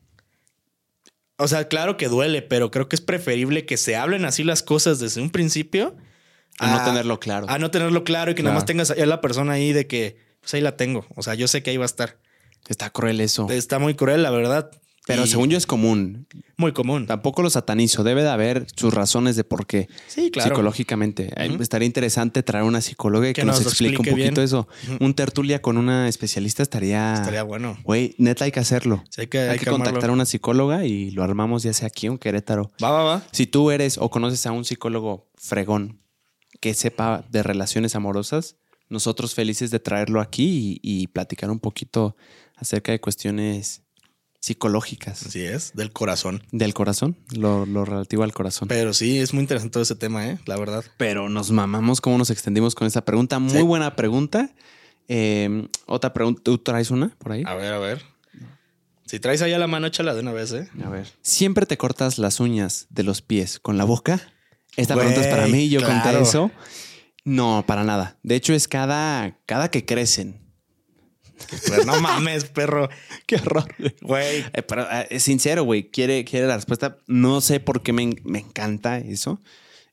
O 1.38 1.48
sea, 1.48 1.68
claro 1.68 1.96
que 1.96 2.08
duele, 2.08 2.40
pero 2.42 2.70
creo 2.70 2.88
que 2.88 2.96
es 2.96 3.02
preferible 3.02 3.66
que 3.66 3.76
se 3.76 3.96
hablen 3.96 4.24
así 4.24 4.42
las 4.44 4.62
cosas 4.62 4.98
desde 4.98 5.20
un 5.20 5.30
principio. 5.30 5.96
A 6.58 6.70
no 6.70 6.84
tenerlo 6.84 7.20
claro. 7.20 7.46
A 7.50 7.58
no 7.58 7.70
tenerlo 7.70 8.02
claro 8.04 8.30
y 8.30 8.34
que 8.34 8.40
Claro. 8.40 8.52
nada 8.54 8.60
más 8.60 8.64
tengas 8.66 8.90
a 8.90 9.06
la 9.06 9.20
persona 9.20 9.52
ahí 9.52 9.74
de 9.74 9.86
que, 9.86 10.16
pues 10.40 10.54
ahí 10.54 10.62
la 10.62 10.76
tengo. 10.76 11.06
O 11.14 11.22
sea, 11.22 11.34
yo 11.34 11.48
sé 11.48 11.62
que 11.62 11.70
ahí 11.70 11.76
va 11.76 11.84
a 11.84 11.86
estar. 11.86 12.18
Está 12.68 12.88
cruel 12.90 13.20
eso. 13.20 13.46
Está 13.50 13.78
muy 13.78 13.94
cruel, 13.94 14.22
la 14.22 14.30
verdad. 14.30 14.70
Pero 15.06 15.24
Y 15.24 15.28
según 15.28 15.50
yo 15.50 15.56
es 15.56 15.66
común. 15.66 16.26
Muy 16.56 16.72
común. 16.72 17.06
Tampoco 17.06 17.40
lo 17.42 17.48
satanizo. 17.48 18.02
Debe 18.02 18.24
de 18.24 18.28
haber 18.28 18.66
sus 18.74 18.92
razones 18.92 19.36
de 19.36 19.44
por 19.44 19.66
qué. 19.66 19.88
Sí, 20.08 20.32
claro. 20.32 20.50
Psicológicamente. 20.50 21.32
Estaría 21.60 21.86
interesante 21.86 22.42
traer 22.42 22.64
una 22.64 22.80
psicóloga 22.80 23.28
y 23.28 23.32
que, 23.32 23.42
Que 23.42 23.46
nos, 23.46 23.60
explique 23.60 23.98
un 23.98 24.04
poquito 24.04 24.16
bien. 24.16 24.40
eso. 24.40 24.66
Un 24.98 25.14
tertulia 25.14 25.62
con 25.62 25.78
una 25.78 26.08
especialista 26.08 26.64
estaría. 26.64 27.14
Estaría 27.14 27.44
bueno. 27.44 27.78
Güey, 27.84 28.16
neta 28.18 28.46
hay 28.46 28.50
que 28.50 28.58
hacerlo. 28.58 29.04
Sí, 29.08 29.20
hay 29.20 29.26
que, 29.28 29.38
hay, 29.38 29.48
hay 29.50 29.58
que 29.58 29.66
que 29.66 29.70
contactar 29.70 30.10
a 30.10 30.12
una 30.12 30.24
psicóloga 30.26 30.84
y 30.84 31.12
lo 31.12 31.22
armamos 31.22 31.62
ya 31.62 31.72
sea 31.72 31.86
aquí 31.86 32.08
o 32.08 32.12
en 32.12 32.18
Querétaro. 32.18 32.72
Va, 32.82 32.90
va, 32.90 33.04
va. 33.04 33.22
Si 33.30 33.46
tú 33.46 33.70
eres 33.70 33.98
o 33.98 34.10
conoces 34.10 34.44
a 34.46 34.50
un 34.50 34.64
psicólogo 34.64 35.30
fregón 35.36 36.00
que 36.60 36.74
sepa 36.74 37.24
de 37.30 37.44
relaciones 37.44 37.94
amorosas, 37.94 38.56
nosotros 38.88 39.34
felices 39.34 39.70
de 39.70 39.78
traerlo 39.78 40.20
aquí 40.20 40.80
y, 40.82 41.02
y 41.02 41.06
platicar 41.06 41.48
un 41.50 41.60
poquito 41.60 42.16
acerca 42.56 42.90
de 42.90 43.00
cuestiones 43.00 43.82
psicológicas 44.40 45.26
Así 45.26 45.42
es, 45.42 45.72
del 45.74 45.92
corazón. 45.92 46.42
del 46.52 46.72
corazón, 46.74 47.16
lo, 47.32 47.66
lo 47.66 47.84
relativo 47.84 48.22
al 48.22 48.32
corazón. 48.32 48.68
Pero 48.68 48.94
sí, 48.94 49.18
es 49.18 49.32
muy 49.34 49.42
interesante 49.42 49.72
todo 49.72 49.82
ese 49.82 49.96
tema, 49.96 50.28
¿eh? 50.28 50.38
La 50.46 50.56
verdad. 50.56 50.84
Pero 50.96 51.28
nos 51.28 51.50
mamamos 51.50 52.00
cómo 52.00 52.18
nos 52.18 52.30
extendimos 52.30 52.74
con 52.74 52.86
esa 52.86 53.04
pregunta. 53.04 53.38
Muy 53.38 53.52
Sí. 53.52 53.62
buena 53.62 53.96
pregunta. 53.96 54.50
Eh, 55.08 55.68
otra 55.86 56.12
pregunta. 56.12 56.42
¿Tú 56.44 56.58
traes 56.58 56.90
una 56.90 57.08
por 57.18 57.32
ahí? 57.32 57.42
A 57.46 57.54
ver, 57.54 57.72
a 57.72 57.78
ver. 57.78 58.02
Si 59.06 59.20
traes 59.20 59.40
allá 59.42 59.58
la 59.58 59.68
mano, 59.68 59.86
échala 59.86 60.14
de 60.14 60.20
una 60.20 60.32
vez, 60.32 60.52
¿eh? 60.52 60.68
A 60.84 60.88
ver. 60.90 61.06
¿Siempre 61.22 61.64
te 61.66 61.76
cortas 61.76 62.18
las 62.18 62.40
uñas 62.40 62.86
de 62.90 63.04
los 63.04 63.22
pies 63.22 63.60
con 63.60 63.78
la 63.78 63.84
boca? 63.84 64.20
Esta 64.76 64.94
Güey, 64.94 65.06
pregunta 65.06 65.28
es 65.28 65.34
para 65.34 65.46
mí. 65.46 65.68
Yo 65.68 65.80
conté 65.80 66.02
claro. 66.02 66.20
eso. 66.22 66.50
No, 67.24 67.64
para 67.66 67.84
nada. 67.84 68.18
De 68.22 68.34
hecho, 68.34 68.52
es 68.52 68.66
cada, 68.68 69.38
cada 69.46 69.70
que 69.70 69.84
crecen. 69.84 70.40
Pero 71.68 71.84
no 71.84 72.00
mames, 72.00 72.44
perro. 72.46 72.88
Qué 73.26 73.36
horror. 73.36 73.66
Güey. 74.00 74.44
Eh, 74.52 74.62
pero 74.66 74.82
eh, 74.90 75.06
es 75.10 75.22
sincero, 75.22 75.64
güey. 75.64 75.90
Quiere, 75.90 76.24
quiere 76.24 76.46
la 76.46 76.56
respuesta. 76.56 76.98
No 77.06 77.40
sé 77.40 77.60
por 77.60 77.82
qué 77.82 77.92
me, 77.92 78.02
en- 78.04 78.20
me 78.24 78.38
encanta 78.40 78.98
eso. 78.98 79.40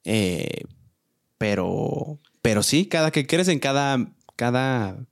Eh, 0.06 0.64
pero, 1.38 2.20
pero 2.42 2.64
sí, 2.64 2.86
cada 2.88 3.12
que 3.12 3.28
crecen, 3.28 3.60
cada, 3.60 4.14
cada, 4.36 5.06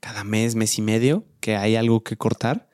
cada 0.00 0.24
mes, 0.24 0.54
mes 0.54 0.78
y 0.78 0.82
medio 0.82 1.24
que 1.40 1.56
hay 1.56 1.76
algo 1.76 2.02
que 2.04 2.16
cortar, 2.16 2.68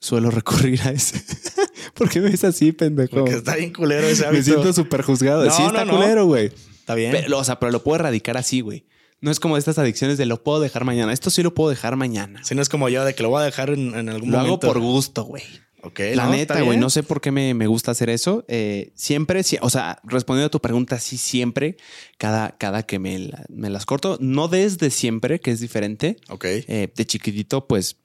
suelo 0.00 0.30
recurrir 0.30 0.80
a 0.82 0.90
ese. 0.90 1.20
¿Por 1.94 2.08
qué 2.08 2.20
me 2.20 2.30
ves 2.30 2.44
así, 2.44 2.72
pendejo? 2.72 3.16
Porque 3.16 3.32
está 3.34 3.56
bien 3.56 3.72
culero 3.72 4.06
ese 4.06 4.22
Me 4.22 4.28
hábito. 4.28 4.44
siento 4.44 4.72
súper 4.72 5.02
juzgado. 5.02 5.44
No, 5.44 5.50
sí, 5.50 5.62
está 5.62 5.84
no, 5.84 5.92
culero, 5.96 6.26
güey. 6.26 6.46
Está 6.46 6.94
bien. 6.94 7.10
Pero, 7.12 7.38
o 7.38 7.44
sea, 7.44 7.58
pero 7.58 7.72
lo 7.72 7.82
puedo 7.82 7.96
erradicar 7.96 8.36
así, 8.36 8.60
güey. 8.60 8.86
No 9.20 9.30
es 9.30 9.40
como 9.40 9.56
estas 9.56 9.78
adicciones 9.78 10.18
de 10.18 10.26
lo 10.26 10.42
puedo 10.42 10.60
dejar 10.60 10.84
mañana. 10.84 11.12
Esto 11.12 11.30
sí 11.30 11.42
lo 11.42 11.54
puedo 11.54 11.70
dejar 11.70 11.96
mañana. 11.96 12.44
Si 12.44 12.54
no 12.54 12.62
es 12.62 12.68
como 12.68 12.88
yo, 12.88 13.04
de 13.04 13.14
que 13.14 13.22
lo 13.22 13.30
voy 13.30 13.40
a 13.42 13.44
dejar 13.44 13.70
en, 13.70 13.94
en 13.94 14.08
algún 14.08 14.30
Lo 14.30 14.38
hago 14.38 14.46
momento. 14.48 14.66
por 14.66 14.78
gusto, 14.80 15.24
güey. 15.24 15.42
Ok, 15.82 16.00
La 16.14 16.24
no, 16.26 16.32
neta, 16.32 16.60
güey, 16.62 16.78
no 16.78 16.90
sé 16.90 17.04
por 17.04 17.20
qué 17.20 17.30
me, 17.30 17.54
me 17.54 17.66
gusta 17.68 17.92
hacer 17.92 18.10
eso. 18.10 18.44
Eh, 18.48 18.92
siempre, 18.96 19.42
sí, 19.44 19.56
o 19.62 19.70
sea, 19.70 20.00
respondiendo 20.02 20.48
a 20.48 20.50
tu 20.50 20.60
pregunta, 20.60 20.98
sí, 20.98 21.16
siempre, 21.16 21.76
cada, 22.18 22.56
cada 22.58 22.82
que 22.82 22.98
me, 22.98 23.18
la- 23.20 23.44
me 23.48 23.70
las 23.70 23.86
corto, 23.86 24.18
no 24.20 24.48
desde 24.48 24.90
siempre, 24.90 25.38
que 25.40 25.52
es 25.52 25.60
diferente. 25.60 26.16
Ok. 26.28 26.44
Eh, 26.44 26.92
de 26.94 27.06
chiquitito, 27.06 27.68
pues, 27.68 27.98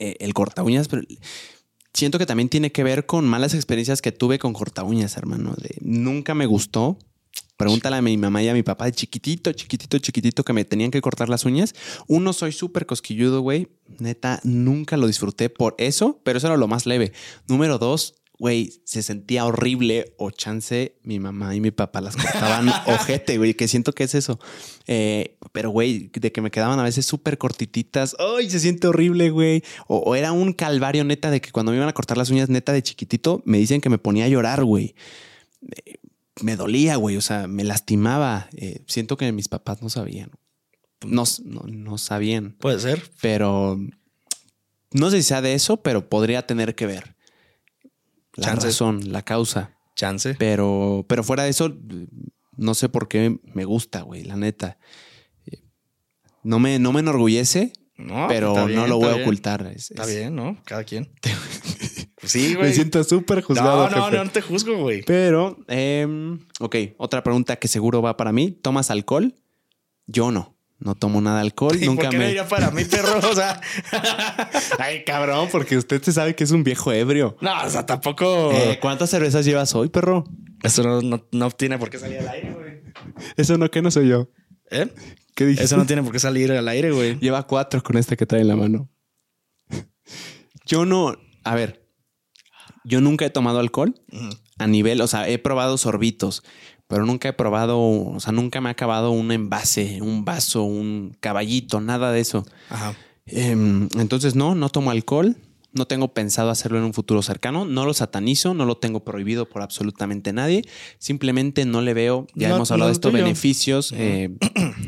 eh, 0.00 0.16
el 0.18 0.34
corta 0.34 0.64
uñas, 0.64 0.88
pero 0.88 1.02
siento 1.94 2.18
que 2.18 2.26
también 2.26 2.48
tiene 2.48 2.72
que 2.72 2.82
ver 2.82 3.06
con 3.06 3.24
malas 3.24 3.54
experiencias 3.54 4.02
que 4.02 4.10
tuve 4.10 4.38
con 4.40 4.52
corta 4.52 4.82
uñas, 4.82 5.16
hermano. 5.16 5.54
De, 5.62 5.76
nunca 5.80 6.34
me 6.34 6.46
gustó. 6.46 6.98
Pregúntale 7.60 7.96
a 7.96 8.00
mi 8.00 8.16
mamá 8.16 8.42
y 8.42 8.48
a 8.48 8.54
mi 8.54 8.62
papá 8.62 8.86
de 8.86 8.92
chiquitito, 8.92 9.52
chiquitito, 9.52 9.98
chiquitito 9.98 10.44
que 10.44 10.54
me 10.54 10.64
tenían 10.64 10.90
que 10.90 11.02
cortar 11.02 11.28
las 11.28 11.44
uñas. 11.44 11.74
Uno, 12.06 12.32
soy 12.32 12.52
súper 12.52 12.86
cosquilludo, 12.86 13.42
güey. 13.42 13.68
Neta, 13.98 14.40
nunca 14.44 14.96
lo 14.96 15.06
disfruté 15.06 15.50
por 15.50 15.74
eso, 15.76 16.22
pero 16.24 16.38
eso 16.38 16.46
era 16.46 16.56
lo 16.56 16.68
más 16.68 16.86
leve. 16.86 17.12
Número 17.48 17.76
dos, 17.76 18.14
güey, 18.38 18.80
se 18.84 19.02
sentía 19.02 19.44
horrible 19.44 20.14
o 20.16 20.30
chance 20.30 20.96
mi 21.02 21.20
mamá 21.20 21.54
y 21.54 21.60
mi 21.60 21.70
papá 21.70 22.00
las 22.00 22.16
cortaban 22.16 22.70
ojete, 22.86 23.36
güey, 23.36 23.52
que 23.52 23.68
siento 23.68 23.92
que 23.92 24.04
es 24.04 24.14
eso. 24.14 24.40
Eh, 24.86 25.36
pero, 25.52 25.68
güey, 25.68 26.10
de 26.14 26.32
que 26.32 26.40
me 26.40 26.50
quedaban 26.50 26.78
a 26.78 26.84
veces 26.84 27.04
súper 27.04 27.36
cortititas. 27.36 28.16
¡Ay, 28.18 28.48
se 28.48 28.58
siente 28.58 28.88
horrible, 28.88 29.28
güey! 29.28 29.62
O, 29.86 29.98
o 29.98 30.14
era 30.14 30.32
un 30.32 30.54
calvario 30.54 31.04
neta 31.04 31.30
de 31.30 31.42
que 31.42 31.52
cuando 31.52 31.72
me 31.72 31.76
iban 31.76 31.90
a 31.90 31.92
cortar 31.92 32.16
las 32.16 32.30
uñas 32.30 32.48
neta 32.48 32.72
de 32.72 32.82
chiquitito, 32.82 33.42
me 33.44 33.58
dicen 33.58 33.82
que 33.82 33.90
me 33.90 33.98
ponía 33.98 34.24
a 34.24 34.28
llorar, 34.28 34.64
güey. 34.64 34.94
Eh, 35.84 35.99
me 36.42 36.56
dolía, 36.56 36.96
güey, 36.96 37.16
o 37.16 37.20
sea, 37.20 37.46
me 37.46 37.64
lastimaba. 37.64 38.48
Eh, 38.56 38.82
siento 38.86 39.16
que 39.16 39.30
mis 39.32 39.48
papás 39.48 39.82
no 39.82 39.88
sabían. 39.90 40.30
No, 41.06 41.24
no, 41.44 41.62
no 41.66 41.98
sabían. 41.98 42.56
Puede 42.60 42.78
ser. 42.80 43.10
Pero 43.22 43.78
no 44.92 45.10
sé 45.10 45.18
si 45.18 45.22
sea 45.22 45.40
de 45.42 45.54
eso, 45.54 45.78
pero 45.82 46.08
podría 46.08 46.46
tener 46.46 46.74
que 46.74 46.86
ver. 46.86 47.16
La 48.34 48.46
Chance. 48.48 48.66
razón, 48.68 49.12
la 49.12 49.22
causa. 49.22 49.76
Chance. 49.96 50.34
Pero, 50.38 51.04
pero 51.08 51.24
fuera 51.24 51.42
de 51.44 51.50
eso, 51.50 51.76
no 52.56 52.74
sé 52.74 52.88
por 52.88 53.08
qué 53.08 53.38
me 53.54 53.64
gusta, 53.64 54.02
güey, 54.02 54.24
la 54.24 54.36
neta. 54.36 54.78
Eh, 55.46 55.62
No 56.42 56.58
me, 56.58 56.78
no 56.78 56.92
me 56.92 57.00
enorgullece, 57.00 57.72
No, 57.96 58.26
pero 58.28 58.66
bien, 58.66 58.76
no 58.78 58.86
lo 58.86 58.96
voy 58.98 59.08
a 59.08 59.12
bien. 59.14 59.22
ocultar. 59.22 59.66
Es- 59.74 59.90
Está 59.90 60.04
es- 60.04 60.14
bien, 60.16 60.34
¿no? 60.36 60.58
Cada 60.64 60.84
quien. 60.84 61.10
sí, 62.30 62.54
güey. 62.54 62.68
Me 62.68 62.74
siento 62.74 63.02
súper 63.04 63.42
juzgado. 63.42 63.88
no, 63.88 63.96
no, 63.96 64.04
jefe. 64.04 64.16
no, 64.16 64.24
no 64.24 64.30
te 64.30 64.40
juzgo, 64.40 64.76
güey. 64.78 65.02
Pero, 65.02 65.58
em, 65.68 66.38
ok, 66.60 66.76
otra 66.96 67.22
pregunta 67.22 67.56
que 67.56 67.68
seguro 67.68 68.00
va 68.02 68.16
para 68.16 68.32
mí. 68.32 68.50
¿Tomas 68.50 68.90
alcohol? 68.90 69.34
Yo 70.06 70.30
no. 70.30 70.56
No 70.78 70.94
tomo 70.94 71.20
nada 71.20 71.36
de 71.36 71.42
alcohol. 71.42 71.76
¿Y 71.78 71.84
Nunca 71.84 72.04
por 72.04 72.10
qué 72.12 72.18
me. 72.18 72.30
iría 72.30 72.48
para 72.48 72.70
mí, 72.70 72.84
perro? 72.86 73.18
O 73.30 73.34
sea, 73.34 73.60
Ay, 74.78 75.04
cabrón, 75.04 75.48
porque 75.52 75.76
usted 75.76 76.02
se 76.02 76.10
sabe 76.10 76.34
que 76.34 76.44
es 76.44 76.52
un 76.52 76.64
viejo 76.64 76.90
ebrio. 76.90 77.36
no, 77.42 77.62
o 77.64 77.68
sea, 77.68 77.84
tampoco. 77.84 78.50
Eh, 78.52 78.78
¿Cuántas 78.80 79.10
cervezas 79.10 79.44
llevas 79.44 79.74
hoy, 79.74 79.90
perro? 79.90 80.24
Eso 80.62 80.82
no, 80.82 81.02
no, 81.02 81.26
no 81.32 81.50
tiene 81.50 81.78
por 81.78 81.90
qué 81.90 81.98
salir 81.98 82.20
al 82.20 82.28
aire, 82.28 82.52
güey. 82.52 82.80
Eso 83.36 83.58
no, 83.58 83.70
que 83.70 83.82
no 83.82 83.90
soy 83.90 84.08
yo. 84.08 84.30
¿Eh? 84.70 84.88
¿Qué 85.34 85.44
dijiste? 85.44 85.64
Eso 85.64 85.76
no 85.76 85.84
tiene 85.84 86.02
por 86.02 86.12
qué 86.12 86.18
salir 86.18 86.50
al 86.50 86.66
aire, 86.68 86.92
güey. 86.92 87.18
Lleva 87.18 87.46
cuatro 87.46 87.82
con 87.82 87.98
esta 87.98 88.16
que 88.16 88.24
trae 88.24 88.40
en 88.40 88.48
la 88.48 88.56
mano. 88.56 88.88
Yo 90.64 90.86
no. 90.86 91.14
A 91.44 91.54
ver. 91.54 91.79
Yo 92.84 93.00
nunca 93.00 93.24
he 93.26 93.30
tomado 93.30 93.58
alcohol 93.58 93.94
a 94.58 94.66
nivel, 94.66 95.00
o 95.00 95.06
sea, 95.06 95.28
he 95.28 95.38
probado 95.38 95.76
sorbitos, 95.78 96.42
pero 96.86 97.04
nunca 97.06 97.28
he 97.28 97.32
probado, 97.32 97.78
o 97.80 98.20
sea, 98.20 98.32
nunca 98.32 98.60
me 98.60 98.68
ha 98.68 98.72
acabado 98.72 99.10
un 99.10 99.30
envase, 99.32 100.00
un 100.02 100.24
vaso, 100.24 100.62
un 100.64 101.16
caballito, 101.20 101.80
nada 101.80 102.10
de 102.12 102.20
eso. 102.20 102.44
Ajá. 102.68 102.94
Em, 103.26 103.88
entonces, 103.98 104.34
no, 104.34 104.54
no 104.54 104.68
tomo 104.70 104.90
alcohol. 104.90 105.36
No 105.72 105.86
tengo 105.86 106.12
pensado 106.12 106.50
hacerlo 106.50 106.78
en 106.78 106.84
un 106.84 106.92
futuro 106.92 107.22
cercano. 107.22 107.64
No 107.64 107.86
lo 107.86 107.94
satanizo, 107.94 108.54
no 108.54 108.64
lo 108.64 108.78
tengo 108.78 109.04
prohibido 109.04 109.48
por 109.48 109.62
absolutamente 109.62 110.32
nadie. 110.32 110.62
Simplemente 110.98 111.64
no 111.64 111.80
le 111.80 111.94
veo, 111.94 112.26
ya 112.34 112.48
No- 112.48 112.56
hemos 112.56 112.72
hablado 112.72 112.88
no 112.88 112.90
de 112.90 112.94
esto, 112.94 113.12
beneficios 113.12 113.92
eh, 113.96 114.34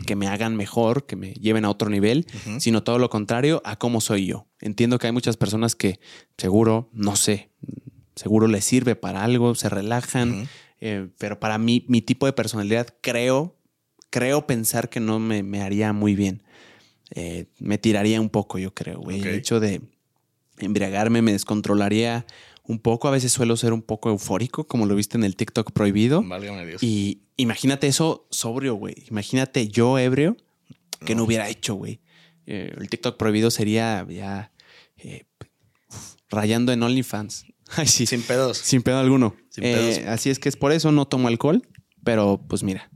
que 0.07 0.17
me 0.17 0.27
hagan 0.27 0.57
mejor, 0.57 1.07
que 1.07 1.15
me 1.15 1.35
lleven 1.35 1.65
a 1.67 1.71
otro 1.71 1.89
nivel, 1.89 2.27
sino 2.59 2.83
todo 2.83 2.99
lo 2.99 3.11
contrario 3.11 3.63
a 3.65 3.77
cómo 3.79 4.01
soy 4.01 4.27
yo. 4.27 4.49
Entiendo 4.61 4.99
que 4.99 5.07
hay 5.07 5.13
muchas 5.13 5.37
personas 5.37 5.77
que 5.77 6.01
seguro, 6.37 6.91
no 6.93 7.15
sé, 7.15 7.51
seguro 8.23 8.47
les 8.47 8.65
sirve 8.65 8.95
para 8.95 9.25
algo, 9.25 9.55
se 9.55 9.69
relajan, 9.69 10.49
eh, 10.81 11.09
pero 11.19 11.41
para 11.41 11.59
mí, 11.59 11.85
mi 11.89 12.03
tipo 12.03 12.27
de 12.27 12.33
personalidad, 12.33 12.87
creo, 13.01 13.57
creo 14.11 14.47
pensar 14.47 14.89
que 14.89 15.01
no 15.01 15.19
me, 15.19 15.43
me 15.43 15.61
haría 15.61 15.93
muy 15.93 16.15
bien. 16.15 16.45
Eh, 17.15 17.47
me 17.59 17.79
tiraría 17.79 18.21
un 18.21 18.31
poco, 18.31 18.59
yo 18.59 18.73
creo, 18.75 19.01
güey. 19.01 19.21
El 19.21 19.35
hecho 19.35 19.59
de 19.59 19.83
embriagarme 20.59 21.21
me 21.21 21.33
descontrolaría 21.33 22.25
un 22.63 22.79
poco. 22.79 23.09
A 23.09 23.11
veces 23.11 23.33
suelo 23.33 23.57
ser 23.57 23.73
un 23.73 23.83
poco 23.83 24.09
eufórico, 24.09 24.67
como 24.67 24.87
lo 24.87 24.95
viste 24.95 25.17
en 25.17 25.25
el 25.25 25.35
TikTok 25.35 25.73
prohibido. 25.73 26.23
Válgame 26.23 26.65
Dios. 26.65 26.83
Y 26.83 27.23
imagínate 27.37 27.89
eso 27.89 28.27
sobrio, 28.31 28.75
güey. 28.75 28.95
Imagínate 29.11 29.69
yo 29.69 29.99
ebrio 29.99 30.37
que 31.05 31.17
no 31.17 31.25
hubiera 31.25 31.49
hecho, 31.49 31.75
güey. 31.75 32.01
Eh, 32.47 32.73
el 32.79 32.89
TikTok 32.89 33.17
prohibido 33.17 33.51
sería 33.51 34.07
ya 34.09 34.53
eh, 34.97 35.25
rayando 36.31 36.73
en 36.73 36.83
OnlyFans. 36.83 37.47
Ay, 37.77 37.87
sí. 37.87 38.07
Sin, 38.07 38.21
Sin 38.21 38.27
pedos. 38.27 38.63
pedo 38.85 38.99
alguno. 38.99 39.37
Sin 39.51 39.65
Eh, 39.65 39.75
pedos. 39.75 40.09
así 40.09 40.31
es 40.31 40.39
que 40.39 40.49
es 40.49 40.57
por 40.57 40.73
eso 40.73 40.93
no 40.93 41.07
tomo 41.07 41.29
alcohol, 41.29 41.67
pero 42.05 42.45
pues 42.49 42.63
mira, 42.63 42.91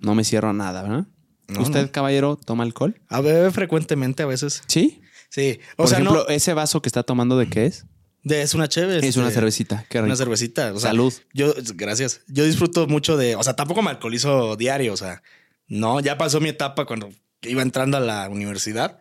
no 0.00 0.14
me 0.14 0.24
cierro 0.24 0.50
a 0.50 0.52
nada, 0.52 0.82
¿verdad? 0.82 1.06
No, 1.48 1.60
¿Usted, 1.62 1.82
no. 1.86 1.92
caballero, 1.92 2.36
toma 2.36 2.64
alcohol? 2.64 3.00
A 3.08 3.20
bebé 3.20 3.50
frecuentemente 3.52 4.22
a 4.22 4.26
veces. 4.26 4.62
Sí. 4.66 5.00
Sí. 5.28 5.60
O 5.74 5.76
Por 5.84 5.88
sea, 5.88 5.98
ejemplo, 5.98 6.24
no. 6.28 6.34
ese 6.34 6.54
vaso 6.54 6.82
que 6.82 6.88
está 6.88 7.02
tomando, 7.02 7.36
¿de 7.38 7.48
qué 7.48 7.66
es? 7.66 7.84
de- 8.24 8.42
es 8.42 8.54
una 8.54 8.68
chévere. 8.68 9.06
Es 9.06 9.16
una 9.16 9.30
cervecita. 9.30 9.84
Qué 9.88 9.98
rico. 9.98 10.06
Una 10.06 10.16
cervecita. 10.16 10.72
O 10.72 10.80
sea, 10.80 10.90
Salud. 10.90 11.12
Yo, 11.32 11.54
gracias. 11.76 12.22
Yo 12.26 12.44
disfruto 12.44 12.88
mucho 12.88 13.16
de. 13.16 13.36
O 13.36 13.42
sea, 13.44 13.54
tampoco 13.54 13.82
me 13.82 13.90
alcoholizo 13.90 14.56
diario. 14.56 14.92
O 14.92 14.96
sea, 14.96 15.22
no, 15.68 16.00
ya 16.00 16.18
pasó 16.18 16.40
mi 16.40 16.48
etapa 16.48 16.84
cuando 16.86 17.08
iba 17.42 17.62
entrando 17.62 17.96
a 17.96 18.00
la 18.00 18.28
universidad. 18.28 18.98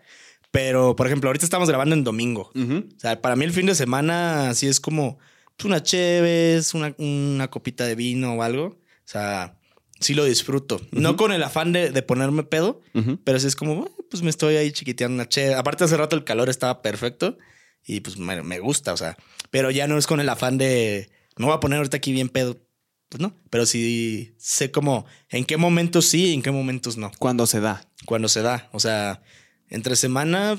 Pero, 0.56 0.96
por 0.96 1.06
ejemplo, 1.08 1.30
ahorita 1.30 1.46
estamos 1.46 1.68
grabando 1.70 1.94
en 1.96 2.04
domingo. 2.04 2.52
O 2.56 3.00
sea, 3.00 3.22
para 3.22 3.36
mí 3.36 3.44
el 3.46 3.52
fin 3.52 3.66
de 3.66 3.76
semana 3.76 4.50
así 4.50 4.68
es 4.68 4.80
como 4.80 5.18
pues, 5.58 5.66
una 5.66 5.84
cheves, 5.84 6.74
una, 6.74 6.96
una 6.98 7.50
copita 7.50 7.86
de 7.86 7.96
vino 7.96 8.34
o 8.36 8.42
algo. 8.42 8.66
O 8.68 8.78
sea, 9.08 9.60
sí 10.00 10.14
lo 10.14 10.24
disfruto. 10.26 10.80
No 10.92 11.18
con 11.18 11.32
el 11.34 11.44
afán 11.44 11.74
de, 11.74 11.90
de 11.92 12.02
ponerme 12.02 12.44
pedo, 12.44 12.82
pero 13.24 13.40
sí 13.40 13.48
es 13.48 13.56
como, 13.56 13.76
"Bueno, 13.76 13.92
pues 14.10 14.24
me 14.24 14.30
estoy 14.30 14.56
ahí 14.56 14.72
chiquiteando 14.72 15.16
una 15.16 15.28
cheve. 15.28 15.56
Aparte, 15.56 15.84
hace 15.84 15.98
rato 15.98 16.16
el 16.16 16.24
calor 16.24 16.50
estaba 16.50 16.82
perfecto 16.82 17.38
y 17.86 18.00
pues 18.00 18.18
me, 18.18 18.42
me 18.42 18.60
gusta, 18.60 18.94
o 18.94 18.98
sea, 18.98 19.18
pero 19.52 19.72
ya 19.72 19.88
no 19.88 19.98
es 19.98 20.08
con 20.08 20.20
el 20.22 20.30
afán 20.30 20.58
de 20.58 21.10
me 21.38 21.46
voy 21.46 21.54
a 21.54 21.60
poner 21.60 21.78
ahorita 21.78 21.98
aquí 21.98 22.14
bien 22.14 22.30
pedo. 22.30 22.62
Pues 23.10 23.22
no, 23.22 23.36
pero 23.50 23.66
sí 23.66 24.34
sé 24.40 24.72
como 24.72 25.06
en 25.30 25.46
qué 25.46 25.58
momentos 25.58 26.06
sí 26.06 26.28
y 26.30 26.34
en 26.34 26.42
qué 26.42 26.50
momentos 26.52 26.98
no 26.98 27.12
Cuando 27.20 27.46
se 27.46 27.60
da. 27.60 27.88
cuando 28.06 28.28
se 28.30 28.42
da. 28.42 28.68
O 28.72 28.80
sea, 28.80 29.22
entre 29.76 29.96
semana 29.96 30.58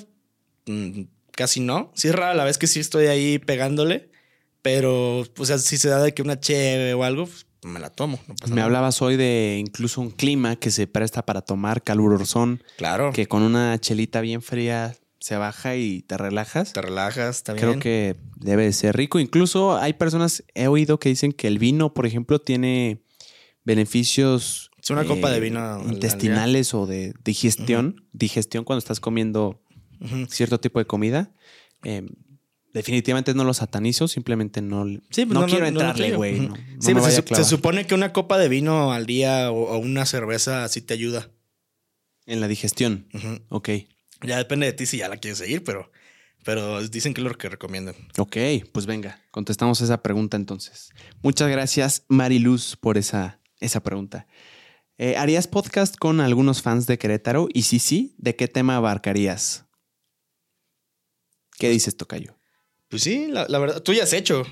mm, 0.67 1.01
casi 1.33 1.61
no. 1.61 1.91
Sí 1.95 2.09
es 2.09 2.15
rara 2.15 2.35
la 2.35 2.45
vez 2.45 2.59
que 2.59 2.67
sí 2.67 2.81
estoy 2.81 3.07
ahí 3.07 3.39
pegándole, 3.39 4.11
pero 4.63 5.21
o 5.21 5.45
sea, 5.45 5.59
si 5.59 5.77
se 5.79 5.89
da 5.89 6.03
de 6.03 6.15
que 6.15 6.23
una 6.23 6.39
cheve 6.41 6.95
o 6.95 7.05
algo, 7.05 7.27
pues, 7.27 7.47
me 7.63 7.81
la 7.81 7.91
tomo. 7.91 8.19
no 8.29 8.35
pasa 8.37 8.49
Me 8.51 8.57
nada. 8.57 8.67
hablabas 8.67 9.03
hoy 9.03 9.17
de 9.17 9.57
incluso 9.61 10.01
un 10.01 10.11
clima 10.11 10.57
que 10.57 10.71
se 10.71 10.87
presta 10.87 11.25
para 11.27 11.41
tomar 11.43 11.83
calurosón, 11.83 12.63
Claro. 12.77 13.13
que 13.13 13.27
con 13.27 13.43
una 13.43 13.79
chelita 13.81 14.21
bien 14.21 14.41
fría 14.43 14.95
se 15.19 15.37
baja 15.37 15.75
y 15.77 16.03
te 16.03 16.17
relajas. 16.17 16.73
te 16.73 16.81
relajas 16.83 17.43
también. 17.43 17.69
Creo 17.69 17.81
que 17.81 18.17
debe 18.37 18.65
de 18.65 18.73
ser 18.73 18.97
rico. 18.97 19.19
Incluso 19.19 19.77
hay 19.77 19.95
personas, 19.95 20.45
he 20.55 20.69
oído 20.69 21.01
que 21.01 21.09
dicen 21.09 21.33
que 21.33 21.49
el 21.49 21.59
vino, 21.59 21.93
por 21.95 22.07
ejemplo, 22.07 22.39
tiene 22.41 23.03
beneficios 23.65 24.71
Es 24.87 24.91
una 24.91 25.05
copa 25.05 25.31
de 25.31 25.41
vino 25.41 25.59
al 25.59 25.83
día. 25.83 25.93
intestinales 25.95 26.73
o 26.75 26.87
de 26.87 27.13
digestión. 27.25 28.07
Digestión 28.13 28.63
cuando 28.63 28.79
estás 28.79 29.01
comiendo 29.01 29.61
cierto 30.29 30.61
tipo 30.61 30.79
de 30.79 30.85
comida. 30.87 31.33
Eh, 31.83 32.07
definitivamente 32.73 33.35
no 33.35 33.43
lo 33.43 33.53
satanizo, 33.53 34.07
simplemente 34.07 34.63
no, 34.63 34.87
Sí, 35.11 35.27
pues 35.27 35.29
no, 35.31 35.41
no, 35.41 35.47
quiero 35.47 35.63
no, 35.63 35.69
entrarle, 35.69 36.15
güey. 36.15 36.39
No, 36.41 36.55
sí, 36.79 36.95
pues 36.95 37.15
se, 37.15 37.45
supone 37.45 37.87
que 37.87 37.95
una 37.97 38.13
copa 38.13 38.39
de 38.39 38.49
vino 38.49 38.93
al 38.93 39.07
día 39.07 39.51
o, 39.51 39.75
o 39.75 39.79
una 39.79 40.07
cerveza 40.07 40.63
así 40.63 40.83
te 40.83 40.95
ayuda. 40.95 41.31
en 42.27 42.41
la 42.41 42.47
digestión. 42.47 43.09
Ujú. 43.13 43.41
Ok, 43.49 43.71
Ya 44.25 44.37
depende 44.39 44.67
de 44.67 44.73
ti 44.73 44.87
si 44.87 44.99
ya 44.99 45.09
la 45.09 45.17
quieres 45.17 45.39
seguir, 45.39 45.65
pero, 45.65 45.91
pero 46.45 46.87
dicen 46.87 47.13
que 47.13 47.23
es 47.23 47.27
lo 47.27 47.37
que 47.37 47.49
recomiendan. 47.49 47.97
ok, 48.19 48.37
pues 48.71 48.87
venga, 48.87 49.21
contestamos 49.33 49.81
esa 49.81 50.01
pregunta 50.03 50.37
entonces. 50.37 50.91
Muchas 51.23 51.49
gracias, 51.51 52.05
Mariluz, 52.09 52.77
por 52.77 52.99
esa, 52.99 53.41
esa 53.59 53.83
pregunta. 53.83 54.27
Eh, 54.99 55.17
¿Harías 55.17 55.47
podcast 55.47 55.97
con 55.97 56.21
algunos 56.21 56.63
fans 56.63 56.87
de 56.87 56.99
Querétaro? 56.99 57.49
Y 57.53 57.63
si 57.63 57.79
sí, 57.79 58.15
¿de 58.17 58.35
qué 58.35 58.49
tema 58.49 58.77
abarcarías? 58.77 59.67
¿Qué 61.59 61.69
dices, 61.69 61.97
Tocayo? 61.97 62.39
Pues 62.89 63.03
sí, 63.03 63.27
la, 63.29 63.47
la 63.49 63.59
verdad, 63.59 63.83
tú 63.83 63.93
ya 63.93 64.05
has 64.05 64.13
hecho. 64.15 64.45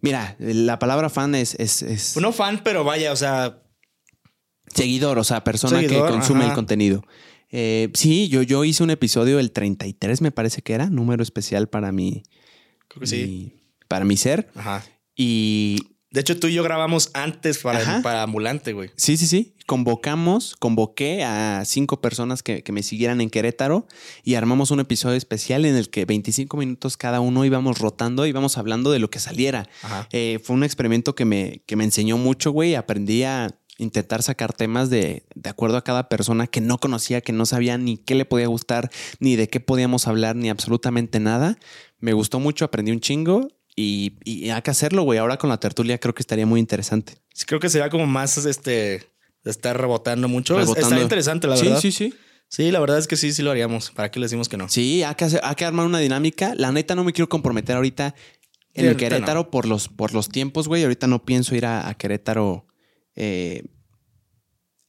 Mira, 0.00 0.36
la 0.38 0.78
palabra 0.78 1.10
fan 1.10 1.34
es, 1.34 1.54
es, 1.56 1.82
es 1.82 2.12
Pues 2.14 2.22
no 2.22 2.32
fan, 2.32 2.62
pero 2.64 2.84
vaya, 2.84 3.12
o 3.12 3.16
sea, 3.16 3.62
seguidor, 4.74 5.18
o 5.18 5.24
sea, 5.24 5.44
persona 5.44 5.80
Seguidor, 5.80 6.06
que 6.06 6.12
consume 6.12 6.40
ajá. 6.40 6.50
el 6.50 6.54
contenido. 6.54 7.04
Eh, 7.50 7.90
sí, 7.94 8.28
yo, 8.28 8.42
yo 8.42 8.64
hice 8.64 8.82
un 8.82 8.90
episodio 8.90 9.38
el 9.38 9.52
33, 9.52 10.22
me 10.22 10.30
parece 10.30 10.62
que 10.62 10.72
era, 10.72 10.88
número 10.88 11.22
especial 11.22 11.68
para 11.68 11.92
mi, 11.92 12.22
creo 12.86 13.00
que 13.00 13.06
sí. 13.06 13.52
para 13.86 14.04
mi 14.04 14.16
ser. 14.16 14.50
Ajá. 14.54 14.84
Y 15.16 15.97
De 16.10 16.20
hecho, 16.20 16.38
tú 16.40 16.46
y 16.46 16.54
yo 16.54 16.62
grabamos 16.62 17.10
antes 17.12 17.58
para, 17.58 18.00
para 18.02 18.22
Ambulante, 18.22 18.72
güey. 18.72 18.90
Sí, 18.96 19.18
sí, 19.18 19.26
sí. 19.26 19.54
Convocamos, 19.66 20.56
convoqué 20.58 21.22
a 21.22 21.62
cinco 21.66 22.00
personas 22.00 22.42
que, 22.42 22.62
que 22.62 22.72
me 22.72 22.82
siguieran 22.82 23.20
en 23.20 23.28
Querétaro 23.28 23.86
y 24.24 24.34
armamos 24.34 24.70
un 24.70 24.80
episodio 24.80 25.16
especial 25.16 25.66
en 25.66 25.76
el 25.76 25.90
que 25.90 26.06
25 26.06 26.56
minutos 26.56 26.96
cada 26.96 27.20
uno 27.20 27.44
íbamos 27.44 27.78
rotando, 27.78 28.24
íbamos 28.24 28.56
hablando 28.56 28.90
de 28.90 28.98
lo 28.98 29.10
que 29.10 29.18
saliera. 29.18 29.68
Eh, 30.12 30.40
fue 30.42 30.56
un 30.56 30.64
experimento 30.64 31.14
que 31.14 31.26
me, 31.26 31.62
que 31.66 31.76
me 31.76 31.84
enseñó 31.84 32.16
mucho, 32.16 32.52
güey. 32.52 32.74
Aprendí 32.74 33.24
a 33.24 33.54
intentar 33.76 34.22
sacar 34.22 34.54
temas 34.54 34.88
de, 34.88 35.26
de 35.34 35.50
acuerdo 35.50 35.76
a 35.76 35.84
cada 35.84 36.08
persona 36.08 36.46
que 36.46 36.62
no 36.62 36.78
conocía, 36.78 37.20
que 37.20 37.32
no 37.32 37.44
sabía 37.44 37.76
ni 37.76 37.98
qué 37.98 38.14
le 38.14 38.24
podía 38.24 38.46
gustar, 38.46 38.90
ni 39.20 39.36
de 39.36 39.50
qué 39.50 39.60
podíamos 39.60 40.08
hablar, 40.08 40.36
ni 40.36 40.48
absolutamente 40.48 41.20
nada. 41.20 41.58
Me 42.00 42.14
gustó 42.14 42.40
mucho, 42.40 42.64
aprendí 42.64 42.92
un 42.92 43.00
chingo 43.00 43.48
y, 43.80 44.18
y 44.24 44.50
hay 44.50 44.62
que 44.62 44.70
hacerlo, 44.70 45.02
güey. 45.02 45.18
Ahora 45.18 45.36
con 45.36 45.48
la 45.50 45.58
tertulia 45.60 45.98
creo 45.98 46.14
que 46.14 46.22
estaría 46.22 46.46
muy 46.46 46.58
interesante. 46.60 47.14
Sí, 47.32 47.44
creo 47.46 47.60
que 47.60 47.68
sería 47.68 47.88
como 47.90 48.06
más 48.06 48.36
este 48.44 49.06
estar 49.44 49.80
rebotando 49.80 50.28
mucho. 50.28 50.58
Rebotando. 50.58 50.88
Está 50.88 51.00
interesante, 51.02 51.46
la 51.46 51.56
sí, 51.56 51.66
verdad. 51.66 51.80
sí, 51.80 51.92
sí. 51.92 52.14
Sí, 52.50 52.70
la 52.70 52.80
verdad 52.80 52.98
es 52.98 53.06
que 53.06 53.16
sí, 53.16 53.32
sí 53.32 53.42
lo 53.42 53.50
haríamos. 53.50 53.90
¿Para 53.90 54.10
qué 54.10 54.18
le 54.20 54.24
decimos 54.24 54.48
que 54.48 54.56
no? 54.56 54.68
Sí, 54.68 55.02
hay 55.02 55.14
que, 55.14 55.24
hacer- 55.26 55.40
hay 55.44 55.54
que 55.54 55.64
armar 55.66 55.84
una 55.86 55.98
dinámica. 55.98 56.54
La 56.56 56.72
neta 56.72 56.94
no 56.94 57.04
me 57.04 57.12
quiero 57.12 57.28
comprometer 57.28 57.76
ahorita 57.76 58.14
en 58.74 58.84
Sí, 58.84 58.88
el 58.88 58.96
Querétaro 58.96 59.50
por, 59.50 59.66
los, 59.66 59.88
por 59.88 60.14
los 60.14 60.28
tiempos, 60.30 60.66
güey. 60.66 60.82
Ahorita 60.82 61.06
no 61.06 61.24
pienso 61.24 61.54
ir 61.54 61.66
a, 61.66 61.86
a 61.88 61.94
Querétaro 61.94 62.66
eh, 63.14 63.64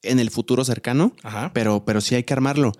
en 0.03 0.19
el 0.19 0.31
futuro 0.31 0.63
cercano, 0.63 1.13
Ajá. 1.23 1.51
pero, 1.53 1.83
pero 1.85 1.99
sí 2.01 2.15
hay 2.15 2.23
que 2.23 2.33
armarlo. 2.33 2.71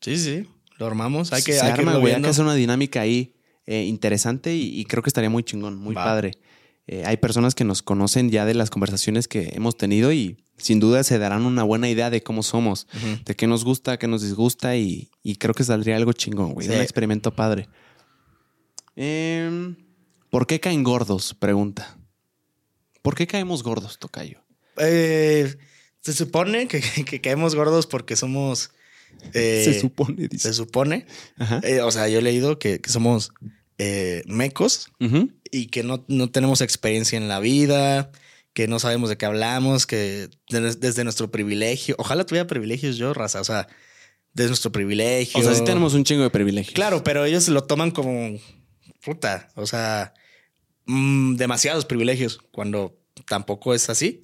Sí, 0.00 0.18
sí. 0.18 0.46
Lo 0.78 0.86
armamos. 0.86 1.32
Hay 1.32 1.42
que, 1.42 1.52
Se 1.54 1.62
hay 1.64 1.72
arma, 1.72 1.96
güey. 1.96 2.20
Que 2.20 2.28
hacer 2.28 2.44
una 2.44 2.54
dinámica 2.54 3.00
ahí 3.00 3.34
eh, 3.66 3.84
interesante 3.84 4.54
y, 4.54 4.78
y 4.80 4.84
creo 4.84 5.02
que 5.02 5.10
estaría 5.10 5.30
muy 5.30 5.42
chingón, 5.44 5.76
muy 5.76 5.94
Va. 5.94 6.04
padre. 6.04 6.32
eh, 6.86 7.04
hay 7.06 7.16
personas 7.16 7.54
que 7.54 7.64
nos 7.64 7.80
conocen 7.82 8.30
ya 8.30 8.44
de 8.44 8.54
las 8.54 8.70
conversaciones 8.70 9.28
que 9.28 9.50
hemos 9.54 9.76
tenido 9.76 10.12
y 10.12 10.44
sin 10.56 10.80
duda 10.80 11.02
se 11.04 11.18
darán 11.18 11.44
una 11.44 11.62
buena 11.62 11.88
idea 11.88 12.10
de 12.10 12.22
cómo 12.22 12.42
somos, 12.42 12.86
de 13.24 13.34
qué 13.36 13.46
nos 13.46 13.64
gusta, 13.64 13.98
qué 13.98 14.06
nos 14.08 14.22
disgusta 14.22 14.76
y, 14.76 15.10
y 15.22 15.36
creo 15.36 15.54
que 15.54 15.64
saldría 15.64 15.96
algo 15.96 16.12
chingón, 16.12 16.52
güey. 16.54 16.66
Sí. 16.68 16.72
Un 16.74 16.80
experimento 16.80 17.34
padre. 17.34 17.68
Em, 18.96 19.76
¿Por 20.30 20.46
qué 20.46 20.60
caen 20.60 20.82
gordos? 20.82 21.34
Pregunta. 21.34 21.96
¿Por 23.02 23.14
qué 23.14 23.26
caemos 23.26 23.62
gordos, 23.62 23.98
Tocayo? 23.98 24.40
Eh, 24.78 25.56
se 26.00 26.12
supone 26.12 26.68
que, 26.68 26.80
que 27.04 27.20
caemos 27.20 27.54
gordos 27.54 27.86
porque 27.86 28.16
somos. 28.16 28.70
Eh, 29.34 29.62
se 29.64 29.80
supone, 29.80 30.16
se 30.22 30.28
dice. 30.28 30.52
supone. 30.52 31.06
Ajá. 31.38 31.60
eh, 31.64 31.80
o 31.82 31.90
sea, 31.90 32.08
yo 32.08 32.18
he 32.18 32.22
leído 32.22 32.58
que, 32.58 32.80
que 32.80 32.90
somos 32.90 33.32
eh, 33.78 34.22
mecos 34.26 34.90
y 35.50 35.66
que 35.66 35.82
no, 35.82 36.04
no 36.08 36.30
tenemos 36.30 36.60
experiencia 36.60 37.16
en 37.16 37.28
la 37.28 37.40
vida, 37.40 38.10
que 38.52 38.68
no 38.68 38.78
sabemos 38.78 39.08
de 39.08 39.16
qué 39.16 39.26
hablamos, 39.26 39.86
que 39.86 40.28
de- 40.50 40.74
desde 40.76 41.04
nuestro 41.04 41.30
privilegio. 41.30 41.94
Ojalá 41.98 42.24
tuviera 42.24 42.46
privilegios 42.46 42.96
yo, 42.96 43.14
raza. 43.14 43.40
O 43.40 43.44
sea, 43.44 43.66
desde 44.34 44.48
nuestro 44.50 44.72
privilegio. 44.72 45.40
O 45.40 45.42
sea, 45.42 45.54
sí 45.54 45.64
tenemos 45.64 45.94
un 45.94 46.04
chingo 46.04 46.22
de 46.22 46.30
privilegios. 46.30 46.74
Claro, 46.74 47.02
pero 47.02 47.24
ellos 47.24 47.48
lo 47.48 47.64
toman 47.64 47.90
como 47.90 48.38
puta. 49.04 49.48
O 49.56 49.66
sea, 49.66 50.14
mm, 50.86 51.34
demasiados 51.36 51.84
privilegios 51.84 52.38
cuando 52.50 52.98
tampoco 53.26 53.74
es 53.74 53.88
así. 53.90 54.22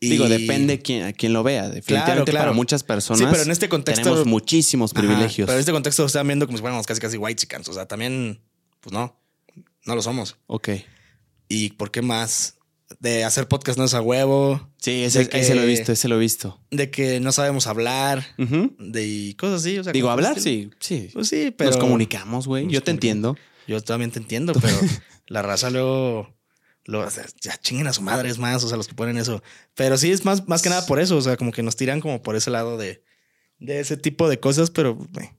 Y- 0.00 0.10
Digo, 0.10 0.28
depende 0.28 0.80
quién, 0.82 1.04
a 1.04 1.12
quién 1.12 1.32
lo 1.32 1.42
vea. 1.42 1.68
Definitivamente 1.68 2.30
claro. 2.32 2.46
para 2.46 2.52
muchas 2.52 2.82
personas 2.82 3.20
Sí, 3.20 3.26
pero 3.30 3.42
en 3.42 3.50
este 3.50 3.68
contexto- 3.68 4.02
tenemos 4.02 4.26
muchísimos 4.26 4.92
Ajá, 4.92 5.00
privilegios. 5.00 5.46
pero 5.46 5.56
en 5.56 5.60
este 5.60 5.72
contexto 5.72 6.02
lo 6.02 6.06
están 6.08 6.26
viendo 6.26 6.46
como 6.46 6.58
si 6.58 6.62
fuéramos 6.62 6.86
casi 6.86 7.00
casi 7.00 7.16
white 7.16 7.36
chickens. 7.40 7.68
O 7.68 7.72
sea, 7.72 7.86
también, 7.86 8.40
pues 8.80 8.92
no, 8.92 9.16
no 9.86 9.94
lo 9.94 10.02
somos. 10.02 10.36
Ok. 10.46 10.68
¿Y 11.48 11.70
por 11.70 11.90
qué 11.90 12.02
más? 12.02 12.56
De 13.00 13.24
hacer 13.24 13.48
podcast 13.48 13.78
no 13.78 13.84
es 13.84 13.94
a 13.94 14.02
huevo, 14.02 14.68
Sí, 14.78 15.04
ese, 15.04 15.28
que- 15.28 15.40
ese 15.40 15.54
lo 15.54 15.62
he 15.62 15.66
visto, 15.66 15.90
ese 15.92 16.06
lo 16.08 16.16
he 16.16 16.18
visto. 16.18 16.60
de 16.70 16.90
que 16.90 17.18
no 17.20 17.32
sabemos 17.32 17.66
hablar, 17.66 18.26
Ujú. 18.38 18.74
de 18.78 19.34
cosas 19.38 19.62
así. 19.62 19.78
O 19.78 19.84
sea, 19.84 19.92
Digo, 19.92 20.10
hablar, 20.10 20.38
sí, 20.38 20.70
sí. 20.80 21.08
Pues 21.12 21.28
sí, 21.28 21.50
pero. 21.56 21.70
Nos 21.70 21.78
comunicamos, 21.78 22.46
güey. 22.46 22.64
Yo 22.64 22.82
te 22.82 22.90
comunicamos. 22.92 22.94
entiendo. 22.96 23.36
Yo 23.66 23.80
también 23.82 24.10
te 24.10 24.18
entiendo, 24.18 24.52
pero 24.60 24.76
la 25.28 25.40
raza 25.42 25.70
luego. 25.70 26.33
Lo, 26.86 27.06
ya 27.40 27.56
chinguen 27.58 27.86
a 27.86 27.92
su 27.92 28.02
madre, 28.02 28.28
es 28.28 28.38
más, 28.38 28.62
o 28.64 28.68
sea, 28.68 28.76
los 28.76 28.88
que 28.88 28.94
ponen 28.94 29.16
eso. 29.16 29.42
Pero 29.74 29.96
sí 29.96 30.10
es 30.10 30.24
más, 30.24 30.46
más 30.48 30.60
que 30.62 30.68
nada 30.68 30.84
por 30.86 31.00
eso, 31.00 31.16
o 31.16 31.20
sea, 31.22 31.36
como 31.36 31.50
que 31.52 31.62
nos 31.62 31.76
tiran 31.76 32.00
como 32.00 32.22
por 32.22 32.36
ese 32.36 32.50
lado 32.50 32.76
de, 32.76 33.02
de 33.58 33.80
ese 33.80 33.96
tipo 33.96 34.28
de 34.28 34.38
cosas, 34.40 34.70
pero 34.70 34.98
eh, 35.20 35.30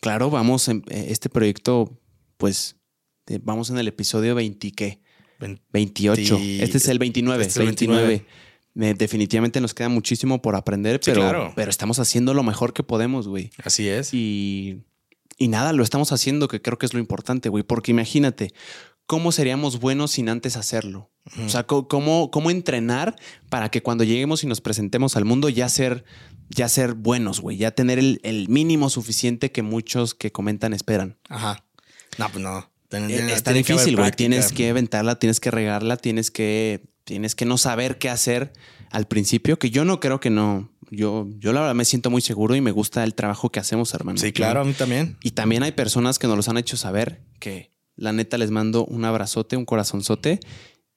Claro, 0.00 0.30
vamos 0.30 0.68
en 0.68 0.84
eh, 0.88 1.06
este 1.10 1.28
proyecto, 1.28 1.98
pues, 2.36 2.76
eh, 3.28 3.38
vamos 3.42 3.70
en 3.70 3.78
el 3.78 3.88
episodio 3.88 4.34
20, 4.34 4.72
¿qué? 4.72 5.00
ven- 5.38 5.60
28. 5.72 6.36
Sí. 6.36 6.58
Este 6.60 6.78
es 6.78 6.88
el 6.88 6.98
29. 6.98 7.40
Este 7.42 7.50
es 7.50 7.56
el 7.58 7.66
29. 7.66 8.26
Eh, 8.74 8.94
definitivamente 8.96 9.60
nos 9.60 9.74
queda 9.74 9.88
muchísimo 9.88 10.42
por 10.42 10.56
aprender, 10.56 10.96
Sí, 11.02 11.10
pero, 11.12 11.20
claro. 11.22 11.52
pero 11.54 11.70
estamos 11.70 11.98
haciendo 12.00 12.34
lo 12.34 12.42
mejor 12.42 12.72
que 12.72 12.82
podemos, 12.82 13.28
güey. 13.28 13.50
así 13.64 13.88
es. 13.88 14.12
Y, 14.14 14.82
y 15.38 15.48
nada, 15.48 15.72
lo 15.72 15.82
estamos 15.84 16.10
haciendo, 16.12 16.48
que 16.48 16.60
creo 16.62 16.78
que 16.78 16.86
es 16.86 16.94
lo 16.94 17.00
importante, 17.00 17.48
güey. 17.48 17.62
Porque 17.64 17.90
imagínate, 17.92 18.52
¿cómo 19.12 19.30
seríamos 19.30 19.78
buenos 19.78 20.12
sin 20.12 20.30
antes 20.30 20.56
hacerlo? 20.56 21.10
O 21.44 21.50
sea, 21.50 21.64
¿cómo, 21.64 22.30
cómo 22.30 22.50
entrenar 22.50 23.14
para 23.50 23.70
que 23.70 23.82
cuando 23.82 24.04
lleguemos 24.04 24.42
y 24.42 24.46
nos 24.46 24.62
presentemos 24.62 25.16
al 25.18 25.26
mundo 25.26 25.50
ya 25.50 25.68
ser, 25.68 26.02
ya 26.48 26.66
ser 26.66 26.94
buenos, 26.94 27.40
güey? 27.40 27.58
Ya 27.58 27.72
tener 27.72 27.98
el, 27.98 28.20
el 28.22 28.48
mínimo 28.48 28.88
suficiente 28.88 29.52
que 29.52 29.60
muchos 29.60 30.14
que 30.14 30.32
comentan 30.32 30.72
esperan. 30.72 31.18
Ajá. 31.28 31.62
No, 32.16 32.30
pues 32.30 32.42
no. 32.42 32.70
Ten- 32.88 33.10
Eh, 33.10 33.32
Está 33.34 33.52
difícil, 33.52 33.96
güey. 33.96 34.10
Tienes 34.12 34.50
que 34.52 34.70
aventarla, 34.70 35.18
tienes 35.18 35.40
que 35.40 35.50
regarla, 35.50 35.98
tienes 35.98 36.30
que, 36.30 36.86
tienes 37.04 37.34
que 37.34 37.44
no 37.44 37.58
saber 37.58 37.98
qué 37.98 38.08
hacer 38.08 38.54
al 38.90 39.06
principio, 39.08 39.58
que 39.58 39.68
yo 39.68 39.84
no 39.84 40.00
creo 40.00 40.20
que 40.20 40.30
no. 40.30 40.70
Yo, 40.90 41.26
yo 41.38 41.52
la 41.52 41.60
verdad 41.60 41.74
me 41.74 41.84
siento 41.84 42.08
muy 42.08 42.22
seguro 42.22 42.56
y 42.56 42.62
me 42.62 42.70
gusta 42.70 43.04
el 43.04 43.14
trabajo 43.14 43.50
que 43.50 43.60
hacemos, 43.60 43.92
hermano. 43.92 44.16
Sí, 44.18 44.32
claro, 44.32 44.62
a 44.62 44.64
mí 44.64 44.72
también. 44.72 45.18
Y 45.22 45.32
también 45.32 45.62
hay 45.64 45.72
personas 45.72 46.18
que 46.18 46.26
nos 46.28 46.36
los 46.36 46.48
han 46.48 46.56
hecho 46.56 46.78
saber 46.78 47.20
que 47.38 47.70
la 48.02 48.12
neta 48.12 48.36
les 48.36 48.50
mando 48.50 48.84
un 48.84 49.04
abrazote, 49.04 49.56
un 49.56 49.64
corazonzote 49.64 50.40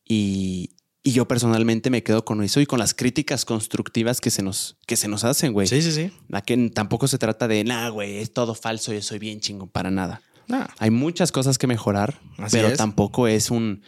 y, 0.03 0.71
y 1.03 1.11
yo 1.11 1.27
personalmente 1.27 1.89
me 1.91 2.01
quedo 2.03 2.25
con 2.25 2.43
eso 2.43 2.59
y 2.61 2.65
con 2.65 2.79
las 2.79 2.93
críticas 2.93 3.45
constructivas 3.45 4.21
que 4.21 4.31
se 4.31 4.41
nos, 4.41 4.77
que 4.87 4.95
se 4.95 5.07
nos 5.07 5.23
hacen, 5.23 5.53
güey. 5.53 5.67
Sí, 5.67 5.81
sí, 5.81 5.91
sí. 5.91 6.11
La 6.27 6.41
que 6.41 6.57
tampoco 6.69 7.07
se 7.07 7.17
trata 7.17 7.47
de, 7.47 7.63
nah, 7.63 7.89
güey, 7.89 8.17
es 8.17 8.33
todo 8.33 8.55
falso, 8.55 8.91
yo 8.91 9.01
soy 9.01 9.19
bien 9.19 9.39
chingón, 9.39 9.69
para 9.69 9.91
nada. 9.91 10.21
No, 10.47 10.65
Hay 10.79 10.89
muchas 10.91 11.31
cosas 11.31 11.57
que 11.57 11.67
mejorar, 11.67 12.19
Así 12.37 12.57
pero 12.57 12.69
es. 12.69 12.77
tampoco 12.77 13.27
es 13.27 13.51
un 13.51 13.81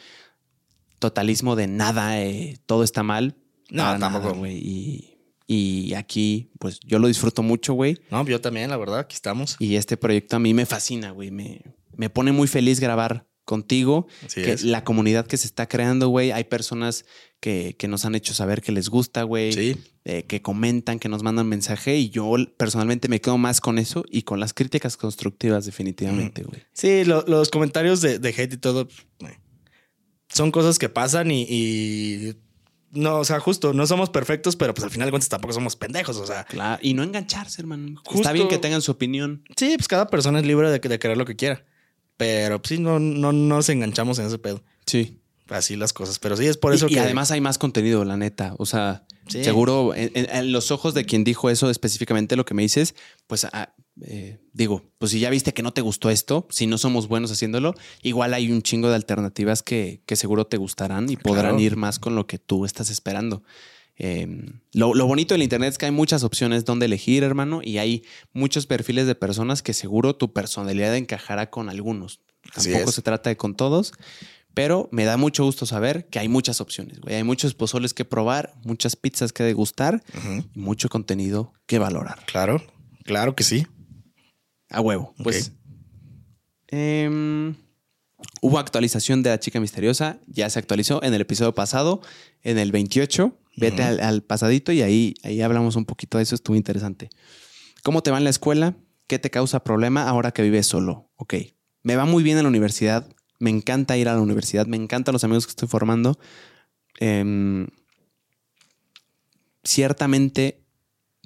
totalismo 1.00 1.56
de 1.56 1.68
nada, 1.68 2.22
eh, 2.24 2.58
todo 2.66 2.84
está 2.84 3.04
mal. 3.04 3.36
No, 3.70 3.84
Para 3.84 4.00
tampoco. 4.00 4.26
nada, 4.30 4.38
güey. 4.38 4.58
Y, 4.58 5.14
y 5.48 5.94
aquí, 5.94 6.52
pues 6.60 6.80
yo 6.82 7.00
lo 7.00 7.08
disfruto 7.08 7.42
mucho, 7.44 7.74
güey. 7.74 7.98
no, 8.12 8.26
yo 8.26 8.42
también, 8.42 8.70
la 8.70 8.78
verdad, 8.78 9.00
aquí 9.00 9.16
estamos. 9.16 9.56
Y 9.60 9.76
este 9.76 9.98
proyecto 9.98 10.36
a 10.36 10.40
mí 10.40 10.54
me 10.54 10.66
fascina, 10.66 11.12
güey. 11.12 11.32
Me, 11.32 11.62
me 11.98 12.10
pone 12.10 12.32
muy 12.32 12.48
feliz 12.48 12.80
grabar 12.80 13.28
contigo. 13.46 14.08
Así 14.26 14.42
que 14.42 14.52
es. 14.54 14.64
La 14.64 14.84
comunidad 14.84 15.26
que 15.28 15.38
se 15.38 15.48
está 15.48 15.68
creando, 15.68 16.10
güey. 16.10 16.32
Hay 16.32 16.44
personas 16.46 17.06
que, 17.40 17.76
que 17.78 17.88
nos 17.88 18.04
han 18.06 18.14
hecho 18.16 18.34
saber 18.34 18.62
que 18.62 18.72
les 18.72 18.90
gusta, 18.90 19.24
güey. 19.24 19.54
Sí. 19.54 19.76
eh, 20.04 20.24
que 20.24 20.42
comentan, 20.42 21.00
que 21.00 21.10
nos 21.10 21.24
mandan 21.24 21.48
mensaje. 21.48 21.98
Y 21.98 22.10
yo 22.10 22.34
personalmente 22.58 23.08
me 23.10 23.20
quedo 23.22 23.38
más 23.38 23.60
con 23.62 23.78
eso 23.80 24.04
y 24.10 24.22
con 24.24 24.40
las 24.40 24.54
críticas 24.54 24.96
constructivas, 24.98 25.66
definitivamente, 25.66 26.44
güey. 26.44 26.64
Sí, 26.74 27.04
lo- 27.06 27.24
los 27.28 27.50
comentarios 27.50 28.02
de, 28.02 28.18
de 28.20 28.30
hate 28.30 28.54
y 28.54 28.58
todo 28.58 28.88
eh, 29.20 29.38
son 30.30 30.52
cosas 30.52 30.78
que 30.80 30.90
pasan 30.90 31.32
y, 31.32 31.44
y 31.50 32.36
no, 32.92 33.20
o 33.20 33.26
sea, 33.26 33.40
justo, 33.40 33.74
no 33.74 33.86
somos 33.88 34.10
perfectos, 34.10 34.56
pero 34.56 34.74
pues 34.74 34.84
al 34.84 34.92
final 34.92 35.08
de 35.08 35.12
cuentas 35.12 35.30
tampoco 35.30 35.54
somos 35.54 35.76
pendejos. 35.76 36.18
O 36.18 36.26
sea, 36.26 36.44
Claro. 36.46 36.80
Y 36.82 36.94
no 36.94 37.04
engancharse, 37.04 37.62
hermano. 37.62 37.96
Justo- 38.06 38.16
Está 38.22 38.32
bien 38.34 38.48
que 38.48 38.58
tengan 38.58 38.82
su 38.82 38.92
opinión. 38.92 39.44
sí, 39.58 39.74
pues 39.78 39.88
cada 39.88 40.08
persona 40.08 40.40
es 40.40 40.46
libre 40.46 40.70
de, 40.70 40.80
de 40.80 41.00
querer 41.00 41.18
lo 41.18 41.26
que 41.26 41.36
quiera. 41.36 41.66
Pero 42.18 42.62
pues 42.62 42.70
sí, 42.70 42.80
no, 42.80 43.00
no 43.00 43.32
nos 43.32 43.70
enganchamos 43.70 44.20
en 44.20 44.26
ese 44.26 44.40
pedo. 44.40 44.64
Sí. 44.86 45.20
Así 45.50 45.76
las 45.78 45.94
cosas. 45.94 46.20
Pero 46.20 46.36
sí, 46.36 46.46
es 46.46 46.58
por 46.58 46.74
eso 46.74 46.88
y, 46.88 46.92
y 46.92 46.94
que. 46.96 47.00
además 47.00 47.32
hay 47.32 47.40
más 47.42 47.58
contenido, 47.58 48.04
la 48.04 48.18
neta. 48.18 48.54
O 48.58 48.66
sea, 48.66 49.06
Sí. 49.30 49.44
seguro 49.44 49.94
en, 49.94 50.10
en- 50.14 50.30
en 50.34 50.52
los 50.54 50.72
ojos 50.72 50.94
de 50.94 51.04
quien 51.06 51.24
dijo 51.26 51.50
eso 51.50 51.70
específicamente 51.70 52.38
lo 52.38 52.46
que 52.46 52.54
me 52.54 52.62
dices, 52.62 52.96
pues 53.28 53.44
ah, 53.46 53.74
eh, 54.02 54.40
digo, 54.54 54.84
pues 55.00 55.12
si 55.12 55.20
ya 55.20 55.30
viste 55.30 55.54
que 55.54 55.64
no 55.64 55.74
te 55.74 55.82
gustó 55.82 56.10
esto, 56.10 56.48
si 56.50 56.66
no 56.66 56.78
somos 56.78 57.10
buenos 57.10 57.30
haciéndolo, 57.32 57.76
igual 58.04 58.34
hay 58.34 58.50
un 58.52 58.62
chingo 58.62 58.88
de 58.88 58.96
alternativas 58.96 59.64
que, 59.64 60.02
que 60.06 60.16
seguro 60.16 60.48
te 60.48 60.56
gustarán 60.56 61.10
y 61.10 61.18
podrán 61.18 61.56
Claro. 61.56 61.60
ir 61.60 61.76
más 61.76 62.00
con 62.00 62.16
lo 62.16 62.26
que 62.26 62.38
tú 62.40 62.64
estás 62.64 62.90
esperando. 62.90 63.44
Eh, 63.98 64.28
lo, 64.74 64.94
lo 64.94 65.08
bonito 65.08 65.34
del 65.34 65.44
Internet 65.44 65.72
es 65.72 65.78
que 65.78 65.86
hay 65.86 65.92
muchas 65.92 66.24
opciones 66.24 66.66
donde 66.66 66.86
elegir, 66.86 67.24
hermano, 67.24 67.62
y 67.64 67.80
hay 67.80 68.04
muchos 68.34 68.68
perfiles 68.68 69.08
de 69.08 69.16
personas 69.16 69.64
que 69.64 69.74
seguro 69.74 70.16
tu 70.16 70.34
personalidad 70.34 70.96
encajará 70.96 71.50
con 71.50 71.70
algunos. 71.70 72.22
Tampoco 72.54 72.92
se 72.92 73.02
trata 73.02 73.30
de 73.30 73.38
con 73.38 73.56
todos, 73.56 73.94
pero 74.54 74.90
me 74.92 75.06
da 75.06 75.18
mucho 75.18 75.44
gusto 75.44 75.66
saber 75.66 76.08
que 76.08 76.20
hay 76.20 76.30
muchas 76.30 76.62
opciones, 76.62 77.00
güey. 77.00 77.16
Hay 77.16 77.24
muchos 77.24 77.54
pozoles 77.54 77.94
que 77.94 78.06
probar, 78.06 78.54
muchas 78.64 78.96
pizzas 78.96 79.34
que 79.34 79.44
degustar 79.44 80.04
y 80.54 80.60
mucho 80.60 80.90
contenido 80.90 81.54
que 81.66 81.80
valorar. 81.80 82.26
Claro, 82.26 82.64
claro 83.04 83.36
que 83.36 83.44
sí. 83.44 83.68
A 84.70 84.82
huevo. 84.82 85.14
Pues 85.24 85.52
em, 86.68 87.56
hubo 88.42 88.60
actualización 88.60 89.24
de 89.24 89.30
la 89.30 89.40
chica 89.40 89.60
misteriosa. 89.60 90.20
Ya 90.28 90.50
se 90.50 90.60
actualizó 90.60 91.04
en 91.04 91.14
el 91.14 91.22
episodio 91.22 91.54
pasado, 91.54 92.02
en 92.44 92.58
el 92.58 92.72
28. 92.72 93.38
Vete 93.58 93.84
al, 93.84 94.00
al 94.00 94.24
pasadito 94.24 94.72
y 94.72 94.82
ahí, 94.84 95.16
ahí 95.24 95.42
hablamos 95.42 95.76
un 95.76 95.86
poquito 95.86 96.18
de 96.18 96.24
eso. 96.24 96.36
Estuvo 96.36 96.56
interesante. 96.56 97.10
¿Cómo 97.84 98.04
te 98.04 98.12
va 98.12 98.18
en 98.18 98.24
la 98.24 98.30
escuela? 98.30 98.76
¿Qué 99.08 99.20
te 99.20 99.30
causa 99.30 99.64
problema 99.64 100.08
ahora 100.08 100.32
que 100.32 100.42
vives 100.44 100.68
solo? 100.68 101.12
Ok. 101.16 101.34
Me 101.84 101.96
va 101.96 102.06
muy 102.06 102.24
bien 102.24 102.38
en 102.38 102.44
la 102.44 102.50
universidad. 102.50 103.08
Me 103.40 103.50
encanta 103.50 103.98
ir 103.98 104.10
a 104.10 104.14
la 104.16 104.22
universidad. 104.22 104.68
Me 104.68 104.78
encantan 104.78 105.14
los 105.14 105.24
amigos 105.24 105.46
que 105.46 105.52
estoy 105.52 105.68
formando. 105.68 106.20
Em, 107.00 107.68
ciertamente 109.64 110.64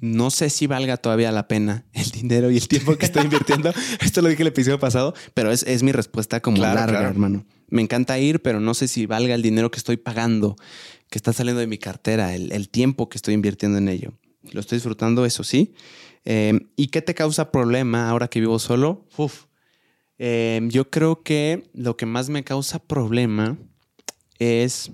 no 0.00 0.30
sé 0.30 0.50
si 0.50 0.66
valga 0.66 0.96
todavía 0.96 1.30
la 1.30 1.46
pena 1.46 1.86
el 1.92 2.10
dinero 2.10 2.50
y 2.50 2.56
el 2.56 2.66
tiempo 2.68 2.96
que 2.96 3.06
estoy 3.06 3.22
invirtiendo. 3.24 3.72
Esto 4.00 4.20
lo 4.22 4.28
dije 4.28 4.42
el 4.42 4.48
episodio 4.48 4.78
pasado, 4.80 5.14
pero 5.34 5.50
es, 5.52 5.62
es 5.64 5.82
mi 5.82 5.92
respuesta 5.92 6.40
como 6.40 6.56
Claro, 6.56 6.74
larga, 6.80 6.98
claro. 6.98 7.08
hermano. 7.08 7.46
Me 7.68 7.82
encanta 7.82 8.18
ir, 8.18 8.42
pero 8.42 8.60
no 8.60 8.74
sé 8.74 8.88
si 8.88 9.06
valga 9.06 9.34
el 9.34 9.42
dinero 9.42 9.70
que 9.70 9.78
estoy 9.78 9.96
pagando, 9.96 10.56
que 11.12 11.18
está 11.18 11.34
saliendo 11.34 11.60
de 11.60 11.66
mi 11.66 11.76
cartera, 11.76 12.34
el, 12.34 12.50
el 12.52 12.70
tiempo 12.70 13.10
que 13.10 13.18
estoy 13.18 13.34
invirtiendo 13.34 13.76
en 13.76 13.88
ello. 13.88 14.14
Lo 14.50 14.60
estoy 14.60 14.76
disfrutando, 14.76 15.26
eso 15.26 15.44
sí. 15.44 15.74
Eh, 16.24 16.58
¿Y 16.74 16.88
qué 16.88 17.02
te 17.02 17.14
causa 17.14 17.52
problema 17.52 18.08
ahora 18.08 18.28
que 18.28 18.40
vivo 18.40 18.58
solo? 18.58 19.06
Uf. 19.18 19.44
Eh, 20.16 20.60
yo 20.68 20.88
creo 20.88 21.22
que 21.22 21.70
lo 21.74 21.98
que 21.98 22.06
más 22.06 22.30
me 22.30 22.44
causa 22.44 22.78
problema 22.78 23.58
es 24.38 24.90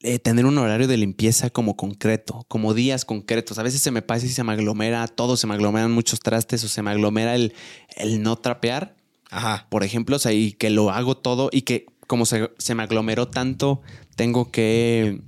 eh, 0.00 0.18
tener 0.18 0.44
un 0.44 0.58
horario 0.58 0.88
de 0.88 0.98
limpieza 0.98 1.48
como 1.48 1.74
concreto, 1.74 2.44
como 2.48 2.74
días 2.74 3.06
concretos. 3.06 3.58
A 3.58 3.62
veces 3.62 3.80
se 3.80 3.92
me 3.92 4.02
pasa 4.02 4.26
y 4.26 4.28
se 4.28 4.44
me 4.44 4.52
aglomera 4.52 5.08
todo, 5.08 5.38
se 5.38 5.46
me 5.46 5.54
aglomeran 5.54 5.90
muchos 5.90 6.20
trastes 6.20 6.62
o 6.64 6.68
se 6.68 6.82
me 6.82 6.90
aglomera 6.90 7.34
el, 7.34 7.54
el 7.96 8.22
no 8.22 8.36
trapear, 8.36 8.94
Ajá. 9.30 9.68
por 9.70 9.84
ejemplo, 9.84 10.16
o 10.16 10.18
sea, 10.18 10.32
y 10.32 10.52
que 10.52 10.68
lo 10.68 10.90
hago 10.90 11.16
todo 11.16 11.48
y 11.50 11.62
que 11.62 11.86
como 12.12 12.26
se, 12.26 12.50
se 12.58 12.74
me 12.74 12.82
aglomeró 12.82 13.28
tanto, 13.28 13.80
tengo 14.16 14.50
que 14.50 15.20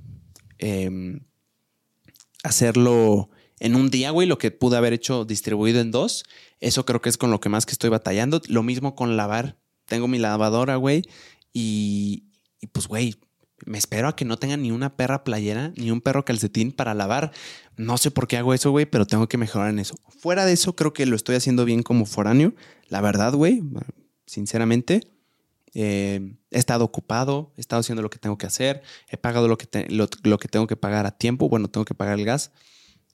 em, 0.57 1.21
hacerlo 2.43 3.29
en 3.59 3.75
un 3.75 3.89
día, 3.89 4.11
güey, 4.11 4.27
lo 4.27 4.37
que 4.37 4.51
pude 4.51 4.77
haber 4.77 4.93
hecho 4.93 5.25
distribuido 5.25 5.81
en 5.81 5.91
dos. 5.91 6.25
Eso 6.59 6.85
creo 6.85 7.01
que 7.01 7.09
es 7.09 7.17
con 7.17 7.31
lo 7.31 7.39
que 7.39 7.49
más 7.49 7.65
que 7.65 7.71
estoy 7.71 7.89
batallando. 7.89 8.41
Lo 8.47 8.63
mismo 8.63 8.95
con 8.95 9.17
lavar. 9.17 9.57
Tengo 9.85 10.07
mi 10.07 10.17
lavadora, 10.17 10.77
güey, 10.77 11.03
y, 11.53 12.23
y 12.59 12.67
pues, 12.67 12.87
güey, 12.87 13.15
me 13.65 13.77
espero 13.77 14.07
a 14.07 14.15
que 14.15 14.25
no 14.25 14.37
tenga 14.37 14.57
ni 14.57 14.71
una 14.71 14.95
perra 14.95 15.23
playera 15.23 15.71
ni 15.75 15.91
un 15.91 16.01
perro 16.01 16.25
calcetín 16.25 16.71
para 16.71 16.93
lavar. 16.93 17.31
No 17.77 17.97
sé 17.97 18.11
por 18.11 18.27
qué 18.27 18.37
hago 18.37 18.53
eso, 18.53 18.71
güey, 18.71 18.85
pero 18.85 19.05
tengo 19.05 19.27
que 19.27 19.37
mejorar 19.37 19.69
en 19.69 19.79
eso. 19.79 19.95
Fuera 20.19 20.45
de 20.45 20.53
eso, 20.53 20.75
creo 20.75 20.93
que 20.93 21.05
lo 21.05 21.15
estoy 21.15 21.35
haciendo 21.35 21.65
bien 21.65 21.83
como 21.83 22.05
foráneo. 22.05 22.53
La 22.87 23.01
verdad, 23.01 23.33
güey, 23.33 23.61
sinceramente. 24.25 25.01
Eh, 25.75 26.33
he 26.51 26.57
estado 26.57 26.83
ocupado, 26.85 27.51
he 27.57 27.61
estado 27.61 27.81
haciendo 27.81 28.01
lo 28.01 28.09
que 28.09 28.17
tengo 28.17 28.37
que 28.37 28.47
hacer, 28.47 28.81
he 29.09 29.17
pagado 29.17 29.47
lo 29.47 29.57
que, 29.57 29.65
te- 29.67 29.89
lo, 29.89 30.07
lo 30.23 30.37
que 30.39 30.47
tengo 30.47 30.65
que 30.67 30.75
pagar 30.77 31.05
a 31.05 31.11
tiempo. 31.11 31.49
Bueno, 31.49 31.67
tengo 31.69 31.85
que 31.85 31.93
pagar 31.93 32.17
el 32.17 32.25
gas. 32.25 32.51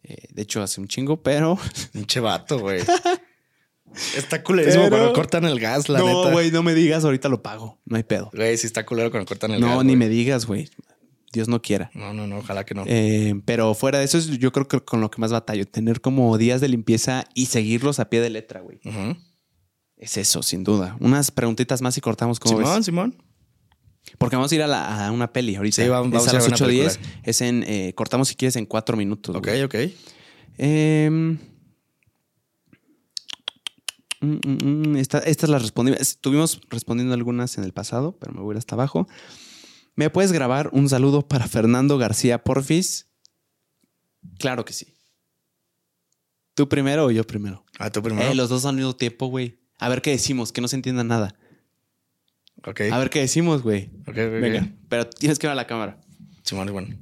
Eh, 0.04 0.28
de 0.32 0.42
hecho, 0.44 0.62
hace 0.62 0.80
un 0.80 0.88
chingo, 0.88 1.22
pero. 1.24 1.58
Pinche 1.92 2.20
vato, 2.20 2.60
güey. 2.60 2.82
Está 4.16 4.42
culerísimo 4.42 4.86
Pero- 4.86 4.96
cuando 4.98 5.14
cortan 5.14 5.46
el 5.46 5.60
gas, 5.60 5.90
la 5.90 6.00
neta. 6.00 6.12
no, 6.12 6.32
güey, 6.32 6.50
no 6.52 6.64
me 6.64 6.74
digas, 6.74 7.04
ahorita 7.04 7.28
lo 7.28 7.42
pago. 7.44 7.80
No 7.86 7.98
hay 7.98 8.04
pedo. 8.04 8.30
Güey, 8.34 8.58
sí 8.58 8.68
está 8.68 8.86
culero 8.86 9.12
cuando 9.12 9.28
cortan 9.28 9.52
el 9.52 9.60
No, 9.60 9.68
gas. 9.68 9.78
ni 9.80 9.84
güey. 9.84 9.96
me 9.98 10.08
digas, 10.10 10.46
güey. 10.46 10.70
Dios 11.34 11.48
no 11.50 11.62
quiera. 11.62 11.92
No, 11.94 12.14
no, 12.14 12.26
no, 12.28 12.38
ojalá 12.40 12.66
que 12.66 12.74
no. 12.74 12.84
Eh, 12.88 13.34
pero 13.46 13.74
fuera 13.74 14.00
de 14.00 14.06
eso, 14.06 14.18
es 14.18 14.28
yo 14.38 14.52
creo 14.52 14.68
que 14.68 14.80
con 14.82 15.02
lo 15.02 15.10
que 15.12 15.20
más 15.20 15.32
batallo, 15.32 15.66
tener 15.66 16.00
como 16.02 16.38
días 16.38 16.62
de 16.62 16.68
limpieza 16.70 17.26
y 17.34 17.48
seguirlos 17.48 18.00
a 18.00 18.10
pie 18.10 18.22
de 18.22 18.30
letra, 18.30 18.62
güey. 18.62 18.80
Ujú. 18.86 19.18
Es 20.02 20.18
eso, 20.18 20.41
sin 20.44 20.64
duda. 20.64 20.98
Unas 20.99 21.30
preguntitas 21.32 21.82
más 21.82 21.95
y 21.98 22.02
cortamos 22.02 22.40
como 22.40 22.57
Simón, 22.57 22.84
Simón. 22.84 23.23
Porque 24.18 24.36
vamos 24.36 24.52
a 24.52 24.56
ir 24.56 24.64
a, 24.64 24.68
la- 24.68 25.07
a 25.07 25.11
una 25.11 25.32
peli 25.32 25.56
ahorita. 25.56 25.84
Sí, 25.84 25.88
vamos- 25.88 26.11
vamos 26.11 26.28
a 26.28 26.32
a 26.32 26.34
las 26.34 26.44
a 26.44 26.48
una 26.48 26.56
8.10. 26.57 26.65
película. 26.98 27.19
Es 27.23 27.41
en. 27.41 27.64
eh, 27.68 27.94
cortamos 27.95 28.28
si 28.28 28.36
quieres 28.36 28.56
en 28.56 28.65
cuatro 28.65 28.98
minutos. 28.98 29.36
Ok, 29.36 29.45
güey. 29.48 29.61
ok. 29.64 29.76
Em, 30.57 31.38
mm, 34.22 34.28
mm, 34.44 34.90
mm, 34.91 34.95
esta- 34.98 35.19
estas 35.19 35.49
las 35.49 35.61
respondí. 35.61 35.94
Estuvimos 35.99 36.61
respondiendo 36.69 37.14
algunas 37.14 37.57
en 37.57 37.64
el 37.64 37.73
pasado, 37.73 38.18
pero 38.19 38.34
me 38.34 38.41
voy 38.41 38.52
a 38.52 38.56
ir 38.56 38.57
hasta 38.57 38.76
abajo. 38.76 39.07
¿Me 39.95 40.10
puedes 40.10 40.32
grabar 40.32 40.69
un 40.73 40.90
saludo 40.90 41.28
para 41.28 41.48
Fernando 41.48 41.98
García 41.98 42.44
Porfis? 42.44 43.07
Claro 44.40 44.65
que 44.65 44.73
sí. 44.73 44.95
¿Tú 46.56 46.68
primero 46.68 47.06
o 47.06 47.11
yo 47.11 47.26
primero? 47.26 47.65
Ah, 47.80 47.90
tú 47.91 48.02
primero. 48.02 48.30
Eh, 48.32 48.36
los 48.36 48.49
dos 48.49 48.65
al 48.65 48.76
mismo 48.76 48.95
tiempo, 48.95 49.28
güey. 49.28 49.61
A 49.82 49.90
ver 49.90 50.03
qué 50.03 50.12
decimos, 50.12 50.52
que 50.52 50.62
no 50.62 50.68
se 50.68 50.76
entienda 50.76 51.03
nada. 51.03 51.34
Ok. 52.66 52.82
A 52.91 52.99
ver 52.99 53.10
qué 53.10 53.20
decimos, 53.22 53.64
güey. 53.64 53.90
Ok, 54.02 54.10
ok, 54.10 54.16
Venga, 54.16 54.68
pero 54.88 55.08
tienes 55.10 55.40
que 55.40 55.48
ver 55.48 55.53
a 55.53 55.56
la 55.56 55.66
cámara. 55.66 55.99
Simón, 56.44 56.68
Simón. 56.68 56.99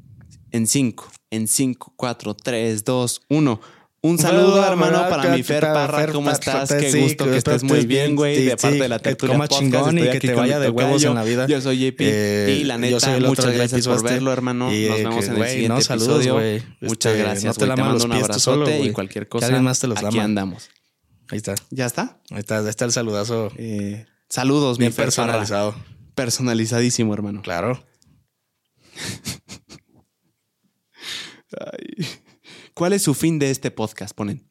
En 0.51 0.65
5, 0.65 1.11
en 1.31 1.47
5, 1.49 1.93
4, 1.97 2.33
3, 2.35 2.85
2, 2.85 3.21
1. 3.29 3.61
Un 4.01 4.17
saludo, 4.17 4.65
hermano, 4.65 5.09
para 5.09 5.35
mi 5.35 5.43
Fer 5.43 5.61
Parra. 5.61 6.07
¿Cómo 6.13 6.31
estás? 6.31 6.69
Qué 6.69 6.89
sí, 6.89 7.01
gusto 7.01 7.25
que 7.25 7.35
estés 7.35 7.63
muy 7.63 7.85
bien, 7.85 8.15
güey. 8.15 8.37
sí, 8.37 8.43
De 8.45 8.51
parte 8.55 8.75
sí, 8.77 8.81
de 8.81 8.87
la 8.87 8.99
tertulia 8.99 9.37
podcast. 9.37 9.59
chingón 9.59 9.99
y 9.99 10.09
que 10.09 10.19
te 10.21 10.33
vaya 10.33 10.57
de 10.57 10.69
huevos 10.69 11.03
en 11.03 11.15
la 11.15 11.23
vida. 11.25 11.47
Yo 11.47 11.59
soy 11.59 11.79
JP. 11.91 11.99
Eh, 11.99 12.59
y 12.61 12.63
la 12.63 12.75
yo 12.75 12.79
neta, 12.79 13.19
muchas 13.19 13.53
gracias 13.53 13.85
por 13.85 14.01
verlo, 14.01 14.31
hermano. 14.31 14.73
Y, 14.73 14.87
Nos 14.87 14.99
eh, 14.99 15.03
vemos 15.03 15.25
que, 15.25 15.31
en 15.31 15.37
el 15.41 15.49
siguiente 15.49 15.67
no, 15.75 15.81
saludos, 15.81 16.09
episodio. 16.19 16.33
güey. 16.35 16.63
Muchas 16.79 17.11
Este, 17.11 17.23
gracias, 17.23 17.59
no 17.59 17.75
te 17.75 17.81
mando 17.81 18.05
un 18.05 18.11
abrazote 18.13 18.79
y 18.79 18.91
cualquier 18.93 19.27
cosa. 19.27 19.47
alguien 19.47 19.65
más 19.65 19.79
te 19.79 19.87
los 19.87 20.01
Aquí 20.01 20.19
andamos. 20.19 20.69
Ahí 21.31 21.37
está. 21.37 21.55
¿Ya 21.69 21.85
está? 21.85 22.19
Ahí 22.31 22.39
está, 22.39 22.59
ahí 22.59 22.67
está 22.67 22.85
el 22.85 22.91
saludazo. 22.91 23.51
Eh, 23.57 24.05
saludos, 24.29 24.77
Bien 24.77 24.89
mi 24.91 24.95
Parra. 24.95 25.05
personalizado. 25.05 25.75
Personalizadísimo, 26.15 27.13
hermano. 27.13 27.41
Claro. 27.41 27.83
Ay. 31.71 32.05
¿Cuál 32.73 32.93
es 32.93 33.01
su 33.03 33.13
fin 33.13 33.39
de 33.39 33.51
este 33.51 33.71
podcast? 33.71 34.15
Ponen. 34.15 34.47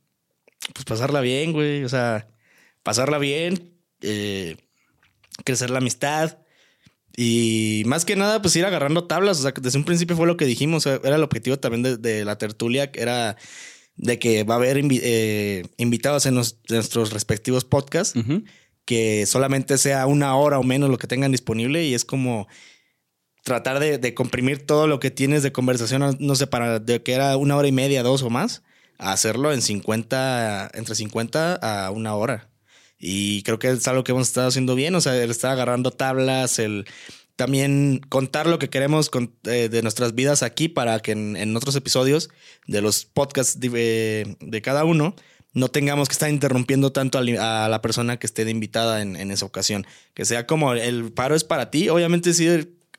Pues 0.74 0.84
pasarla 0.84 1.20
bien, 1.20 1.52
güey. 1.52 1.84
O 1.84 1.88
sea, 1.88 2.28
pasarla 2.82 3.18
bien, 3.18 3.74
eh, 4.02 4.56
crecer 5.44 5.70
la 5.70 5.78
amistad. 5.78 6.38
Y 7.16 7.82
más 7.86 8.04
que 8.04 8.14
nada, 8.16 8.40
pues 8.42 8.54
ir 8.56 8.64
agarrando 8.64 9.06
tablas. 9.06 9.38
O 9.40 9.42
sea, 9.42 9.52
desde 9.60 9.78
un 9.78 9.84
principio 9.84 10.16
fue 10.16 10.26
lo 10.26 10.36
que 10.36 10.44
dijimos. 10.44 10.86
era 10.86 11.16
el 11.16 11.22
objetivo 11.22 11.58
también 11.58 11.82
de, 11.82 11.96
de 11.96 12.24
la 12.24 12.38
tertulia, 12.38 12.92
que 12.92 13.00
era 13.02 13.36
de 13.98 14.18
que 14.18 14.44
va 14.44 14.54
a 14.54 14.56
haber 14.56 14.78
invi- 14.78 15.00
eh, 15.02 15.66
invitados 15.76 16.24
en 16.26 16.34
nuestros 16.34 17.12
respectivos 17.12 17.64
podcasts. 17.64 18.18
Que 18.84 19.26
solamente 19.26 19.76
sea 19.76 20.06
una 20.06 20.34
hora 20.36 20.58
o 20.58 20.62
menos 20.62 20.88
lo 20.88 20.96
que 20.96 21.06
tengan 21.06 21.30
disponible 21.30 21.84
y 21.84 21.92
es 21.92 22.06
como 22.06 22.48
tratar 23.44 23.80
de, 23.80 23.98
de 23.98 24.14
comprimir 24.14 24.64
todo 24.66 24.86
lo 24.86 24.98
que 25.00 25.10
tienes 25.10 25.42
de 25.42 25.52
conversación, 25.52 26.16
no 26.20 26.34
sé, 26.36 26.46
para 26.46 26.78
de 26.78 27.02
que 27.02 27.12
era 27.12 27.36
una 27.36 27.56
hora 27.56 27.68
y 27.68 27.72
media, 27.72 28.02
dos 28.02 28.22
o 28.22 28.30
más, 28.30 28.62
a 28.98 29.12
hacerlo 29.12 29.52
en 29.52 29.60
50, 29.62 30.70
entre 30.74 30.94
50 30.94 31.54
a 31.54 31.90
una 31.90 32.14
hora. 32.14 32.48
Y 32.98 33.42
creo 33.42 33.58
que 33.58 33.68
es 33.70 33.86
algo 33.88 34.04
que 34.04 34.12
hemos 34.12 34.28
estado 34.28 34.48
haciendo 34.48 34.74
bien, 34.74 34.94
o 34.94 35.00
sea, 35.00 35.16
el 35.22 35.30
estar 35.30 35.50
agarrando 35.52 35.90
tablas, 35.90 36.58
el 36.58 36.84
también 37.38 38.00
contar 38.08 38.48
lo 38.48 38.58
que 38.58 38.68
queremos 38.68 39.10
con- 39.10 39.32
eh, 39.44 39.68
de 39.70 39.82
nuestras 39.82 40.16
vidas 40.16 40.42
aquí 40.42 40.68
para 40.68 40.98
que 40.98 41.12
en, 41.12 41.36
en 41.36 41.56
otros 41.56 41.76
episodios 41.76 42.30
de 42.66 42.82
los 42.82 43.04
podcasts 43.04 43.60
de, 43.60 43.70
eh, 43.74 44.36
de 44.40 44.60
cada 44.60 44.84
uno 44.84 45.14
no 45.54 45.68
tengamos 45.68 46.08
que 46.08 46.14
estar 46.14 46.28
interrumpiendo 46.30 46.90
tanto 46.90 47.16
a, 47.18 47.22
la 47.68 47.80
persona 47.80 48.16
que 48.18 48.26
esté 48.26 48.44
de 48.44 48.50
invitada 48.50 49.02
en, 49.02 49.14
en 49.14 49.30
esa 49.30 49.46
ocasión. 49.46 49.86
Que 50.14 50.24
sea 50.24 50.48
como 50.48 50.72
el 50.72 51.12
paro 51.12 51.36
es 51.36 51.44
para 51.44 51.70
ti, 51.70 51.88
obviamente 51.88 52.34
sí 52.34 52.48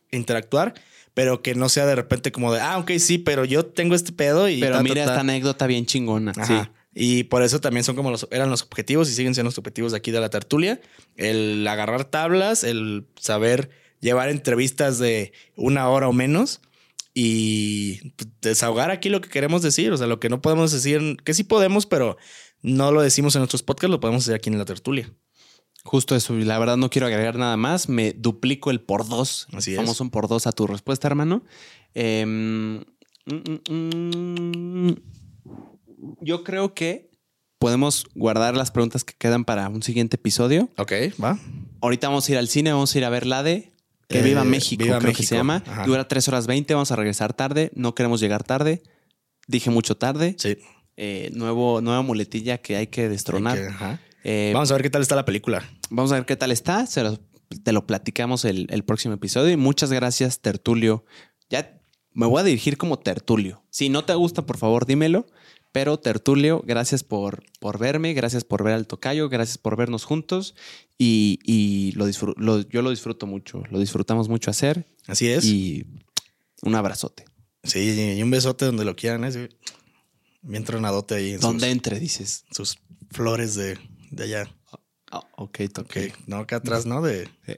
interactuar, 0.10 0.74
pero 1.14 1.42
que 1.42 1.54
no 1.54 1.68
sea 1.68 1.86
de 1.86 1.96
repente 1.96 2.32
como 2.32 2.54
de, 2.54 2.62
ah, 2.62 2.78
ok, 2.78 2.92
sí, 2.98 3.18
pero 3.18 3.44
yo 3.44 3.66
tengo 3.66 3.94
este 3.94 4.14
pedo 4.14 4.48
y... 4.48 4.62
Pero 4.62 4.72
ta, 4.72 4.78
ta, 4.78 4.84
mira 4.84 5.04
ta". 5.04 5.12
esta 5.12 5.20
anécdota 5.20 5.68
bien 5.68 5.86
chingona. 5.86 6.32
Ajá. 6.38 6.64
Sí. 6.64 6.70
Y 6.96 7.24
por 7.26 7.44
eso 7.44 7.60
también 7.60 7.84
son 7.84 7.98
como 7.98 8.10
los, 8.10 8.26
eran 8.32 8.50
los 8.50 8.62
objetivos 8.64 9.10
y 9.10 9.14
siguen 9.14 9.34
siendo 9.36 9.50
los 9.50 9.58
objetivos 9.58 9.92
de 9.92 9.98
aquí 9.98 10.12
de 10.12 10.22
la 10.22 10.30
tertulia. 10.30 10.80
El 11.18 11.68
agarrar 11.68 12.06
tablas, 12.06 12.64
el 12.64 13.06
saber 13.20 13.70
llevar 14.00 14.30
entrevistas 14.30 15.00
de 15.00 15.34
una 15.56 15.90
hora 15.90 16.08
o 16.08 16.14
menos 16.14 16.62
y 17.14 18.12
pues, 18.12 18.30
desahogar 18.42 18.92
aquí 18.92 19.10
lo 19.10 19.22
que 19.22 19.30
queremos 19.30 19.62
decir. 19.62 19.92
O 19.92 19.98
sea, 19.98 20.08
lo 20.08 20.20
que 20.20 20.30
no 20.30 20.42
podemos 20.42 20.72
decir, 20.72 21.18
que 21.24 21.34
sí 21.34 21.44
podemos, 21.44 21.86
pero 21.86 22.18
no 22.62 22.92
lo 22.92 23.02
decimos 23.02 23.36
en 23.36 23.40
nuestros 23.40 23.64
podcasts, 23.64 23.92
lo 23.92 24.00
podemos 24.00 24.26
decir 24.26 24.36
aquí 24.36 24.50
en 24.50 24.58
la 24.58 24.66
tertulia. 24.66 25.14
Justo 25.84 26.16
eso. 26.16 26.38
Y 26.38 26.44
la 26.44 26.60
verdad 26.60 26.78
no 26.78 26.90
quiero 26.90 27.08
agregar 27.08 27.38
nada 27.38 27.58
más. 27.58 27.90
Me 27.90 28.14
duplico 28.14 28.70
el 28.70 28.82
por 28.82 29.08
dos. 29.08 29.48
Así 29.54 29.72
es. 29.72 29.78
Famoso 29.78 30.04
un 30.04 30.10
por 30.10 30.28
dos 30.28 30.46
a 30.46 30.52
tu 30.52 30.68
respuesta, 30.68 31.08
hermano. 31.08 31.44
Em, 31.94 32.80
mm, 33.26 33.60
mm, 33.70 34.90
mm. 34.90 34.96
yo 36.22 36.44
creo 36.44 36.74
que 36.74 37.10
podemos 37.60 38.06
guardar 38.16 38.56
las 38.56 38.72
preguntas 38.72 39.04
que 39.04 39.14
quedan 39.18 39.46
para 39.46 39.70
un 39.70 39.84
siguiente 39.84 40.16
episodio. 40.18 40.70
Ok, 40.78 40.94
va. 41.22 41.40
Ahorita 41.82 42.08
vamos 42.08 42.28
a 42.28 42.32
ir 42.32 42.38
al 42.38 42.48
cine, 42.48 42.72
vamos 42.72 42.94
a 42.94 42.98
ir 42.98 43.06
a 43.06 43.10
ver 43.10 43.26
la 43.26 43.44
de 43.44 43.74
Que 44.10 44.20
Eh, 44.20 44.24
Viva 44.24 44.44
México, 44.44 44.84
Viva 44.84 44.98
creo 44.98 45.12
que 45.12 45.18
México. 45.20 45.30
se 45.30 45.36
llama. 45.36 45.64
Ajá. 45.68 45.86
Dura 45.86 46.08
3 46.08 46.28
horas 46.28 46.48
20, 46.48 46.74
vamos 46.74 46.92
a 46.92 46.96
regresar 46.96 47.34
tarde. 47.34 47.72
No 47.76 47.94
queremos 47.94 48.20
llegar 48.20 48.44
tarde. 48.44 48.82
Dije 49.48 49.70
mucho 49.70 49.96
tarde. 49.98 50.36
Sí. 50.40 50.58
Eh, 50.98 51.30
nuevo, 51.34 51.80
nueva 51.82 52.02
muletilla 52.02 52.58
que 52.58 52.76
hay 52.76 52.88
que 52.88 53.08
destronar. 53.08 53.58
Hay 53.58 53.64
que- 53.64 53.70
ajá. 53.70 54.02
Eh, 54.24 54.52
Vamos 54.54 54.70
a 54.72 54.74
ver 54.74 54.82
qué 54.84 54.90
tal 54.90 55.02
está 55.04 55.16
la 55.16 55.26
película. 55.26 55.64
Vamos 55.92 56.12
a 56.12 56.16
ver 56.16 56.26
qué 56.26 56.36
tal 56.36 56.52
está. 56.52 56.86
Se 56.88 57.04
lo- 57.04 57.20
te 57.64 57.72
lo 57.72 57.86
platicamos 57.88 58.46
el, 58.46 58.66
el 58.72 58.84
próximo 58.84 59.14
episodio. 59.14 59.52
Y 59.52 59.58
muchas 59.58 59.92
gracias, 59.92 60.40
Tertulio. 60.42 61.06
Ya 61.50 61.80
me 62.14 62.26
voy 62.26 62.42
a 62.42 62.44
dirigir 62.44 62.78
como 62.78 62.98
Tertulio. 63.00 63.64
Si 63.70 63.90
no 63.90 64.04
te 64.06 64.14
gusta, 64.16 64.46
por 64.46 64.58
favor, 64.58 64.86
dímelo. 64.88 65.28
Pero 65.72 66.00
Tertulio, 66.00 66.64
gracias 66.66 67.04
por, 67.04 67.44
por 67.60 67.78
verme, 67.78 68.14
gracias 68.14 68.44
por 68.44 68.64
ver 68.64 68.74
al 68.74 68.88
tocayo, 68.88 69.30
gracias 69.30 69.58
por 69.60 69.76
vernos 69.78 70.04
juntos. 70.04 70.56
Y, 70.98 71.40
y 71.44 71.92
lo 71.94 72.08
lo- 72.38 72.68
yo 72.68 72.82
lo 72.82 72.90
disfruto 72.90 73.28
mucho, 73.28 73.64
lo 73.70 73.80
disfrutamos 73.80 74.30
mucho 74.30 74.50
hacer. 74.50 74.86
Así 75.08 75.28
es. 75.30 75.46
Y 75.46 75.86
un 76.64 76.74
abrazote. 76.76 77.26
Sí, 77.64 78.16
y 78.18 78.24
un 78.24 78.32
besote 78.32 78.66
donde 78.66 78.84
lo 78.86 78.96
quieran. 78.96 79.24
¿eh? 79.26 79.50
Bien 80.42 80.64
tronadote 80.64 81.16
ahí 81.16 81.32
en 81.34 81.40
Donde 81.40 81.66
sus, 81.68 81.72
entre, 81.72 82.00
dices. 82.00 82.46
sus 82.52 82.80
flores 83.12 83.56
de, 83.56 83.78
de 84.12 84.24
allá. 84.24 84.56
Ah, 85.12 85.28
ok, 85.38 85.60
toque. 85.74 86.14
no 86.28 86.38
acá 86.38 86.58
atrás, 86.58 86.86
¿no? 86.86 87.02
De 87.02 87.26
Sí. 87.46 87.54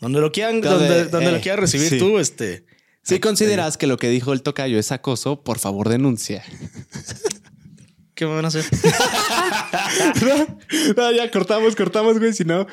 donde 0.00 0.20
lo 0.20 0.32
quieran, 0.32 0.60
Donde- 0.60 0.88
donde, 0.88 1.04
donde 1.08 1.28
eh, 1.30 1.32
lo 1.32 1.40
quieras 1.40 1.60
recibir 1.60 1.88
sí. 1.88 1.98
tú, 1.98 2.18
este. 2.18 2.64
Si 3.04 3.20
consideras 3.20 3.76
que 3.76 3.86
lo 3.86 3.96
que 3.98 4.08
dijo 4.08 4.32
el 4.32 4.42
tocayo 4.42 4.78
es 4.78 4.92
acoso, 4.92 5.42
por 5.42 5.58
favor 5.58 5.88
denuncia. 5.88 6.42
¿Qué 8.14 8.26
me 8.26 8.34
van 8.34 8.44
a 8.44 8.48
hacer? 8.48 8.64
no, 10.96 11.12
ya 11.12 11.30
cortamos, 11.30 11.74
cortamos, 11.74 12.18
güey. 12.18 12.32
Si 12.32 12.44
no, 12.44 12.66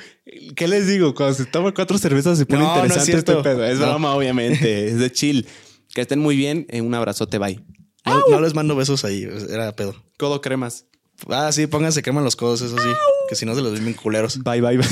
¿qué 0.56 0.68
les 0.68 0.88
digo? 0.88 1.16
Cuando 1.16 1.34
se 1.36 1.46
toma 1.46 1.74
cuatro 1.74 1.98
cervezas 1.98 2.38
se 2.38 2.46
pone 2.46 2.62
No, 2.62 2.76
no 2.76 2.84
es 2.86 2.92
interesante 2.92 3.18
este 3.18 3.36
pedo. 3.44 3.66
Es 3.66 3.80
No. 3.80 3.88
broma, 3.88 4.16
obviamente. 4.16 4.88
Es 4.88 5.00
de 5.00 5.12
chill. 5.12 5.48
Que 5.94 6.02
estén 6.02 6.20
muy 6.20 6.36
bien. 6.38 6.66
Eh, 6.70 6.82
un 6.82 6.94
abrazote, 6.94 7.38
bye. 7.40 7.60
No, 8.06 8.24
no 8.30 8.42
les 8.42 8.54
mando 8.54 8.76
besos 8.76 9.04
ahí, 9.04 9.28
era 9.50 9.76
pedo. 9.76 9.96
Codo 10.18 10.42
cremas. 10.42 10.86
Ah, 11.28 11.52
sí, 11.52 11.68
pónganse 11.68 12.02
crema 12.02 12.20
en 12.20 12.26
los 12.26 12.36
codos, 12.36 12.62
eso 12.62 12.78
sí. 12.78 12.90
Que 13.28 13.36
si 13.36 13.46
no 13.46 13.56
se 13.56 13.62
los 13.62 13.74
ven 13.74 13.84
bien 13.84 13.96
culeros. 13.96 14.40
Bye, 14.44 14.62
bye, 14.62 14.78
bye. 14.78 14.88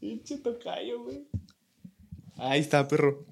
Pinche 0.00 0.38
tocayo, 0.38 1.02
güey. 1.04 1.26
Ahí 2.42 2.60
está, 2.60 2.86
perro. 2.88 3.24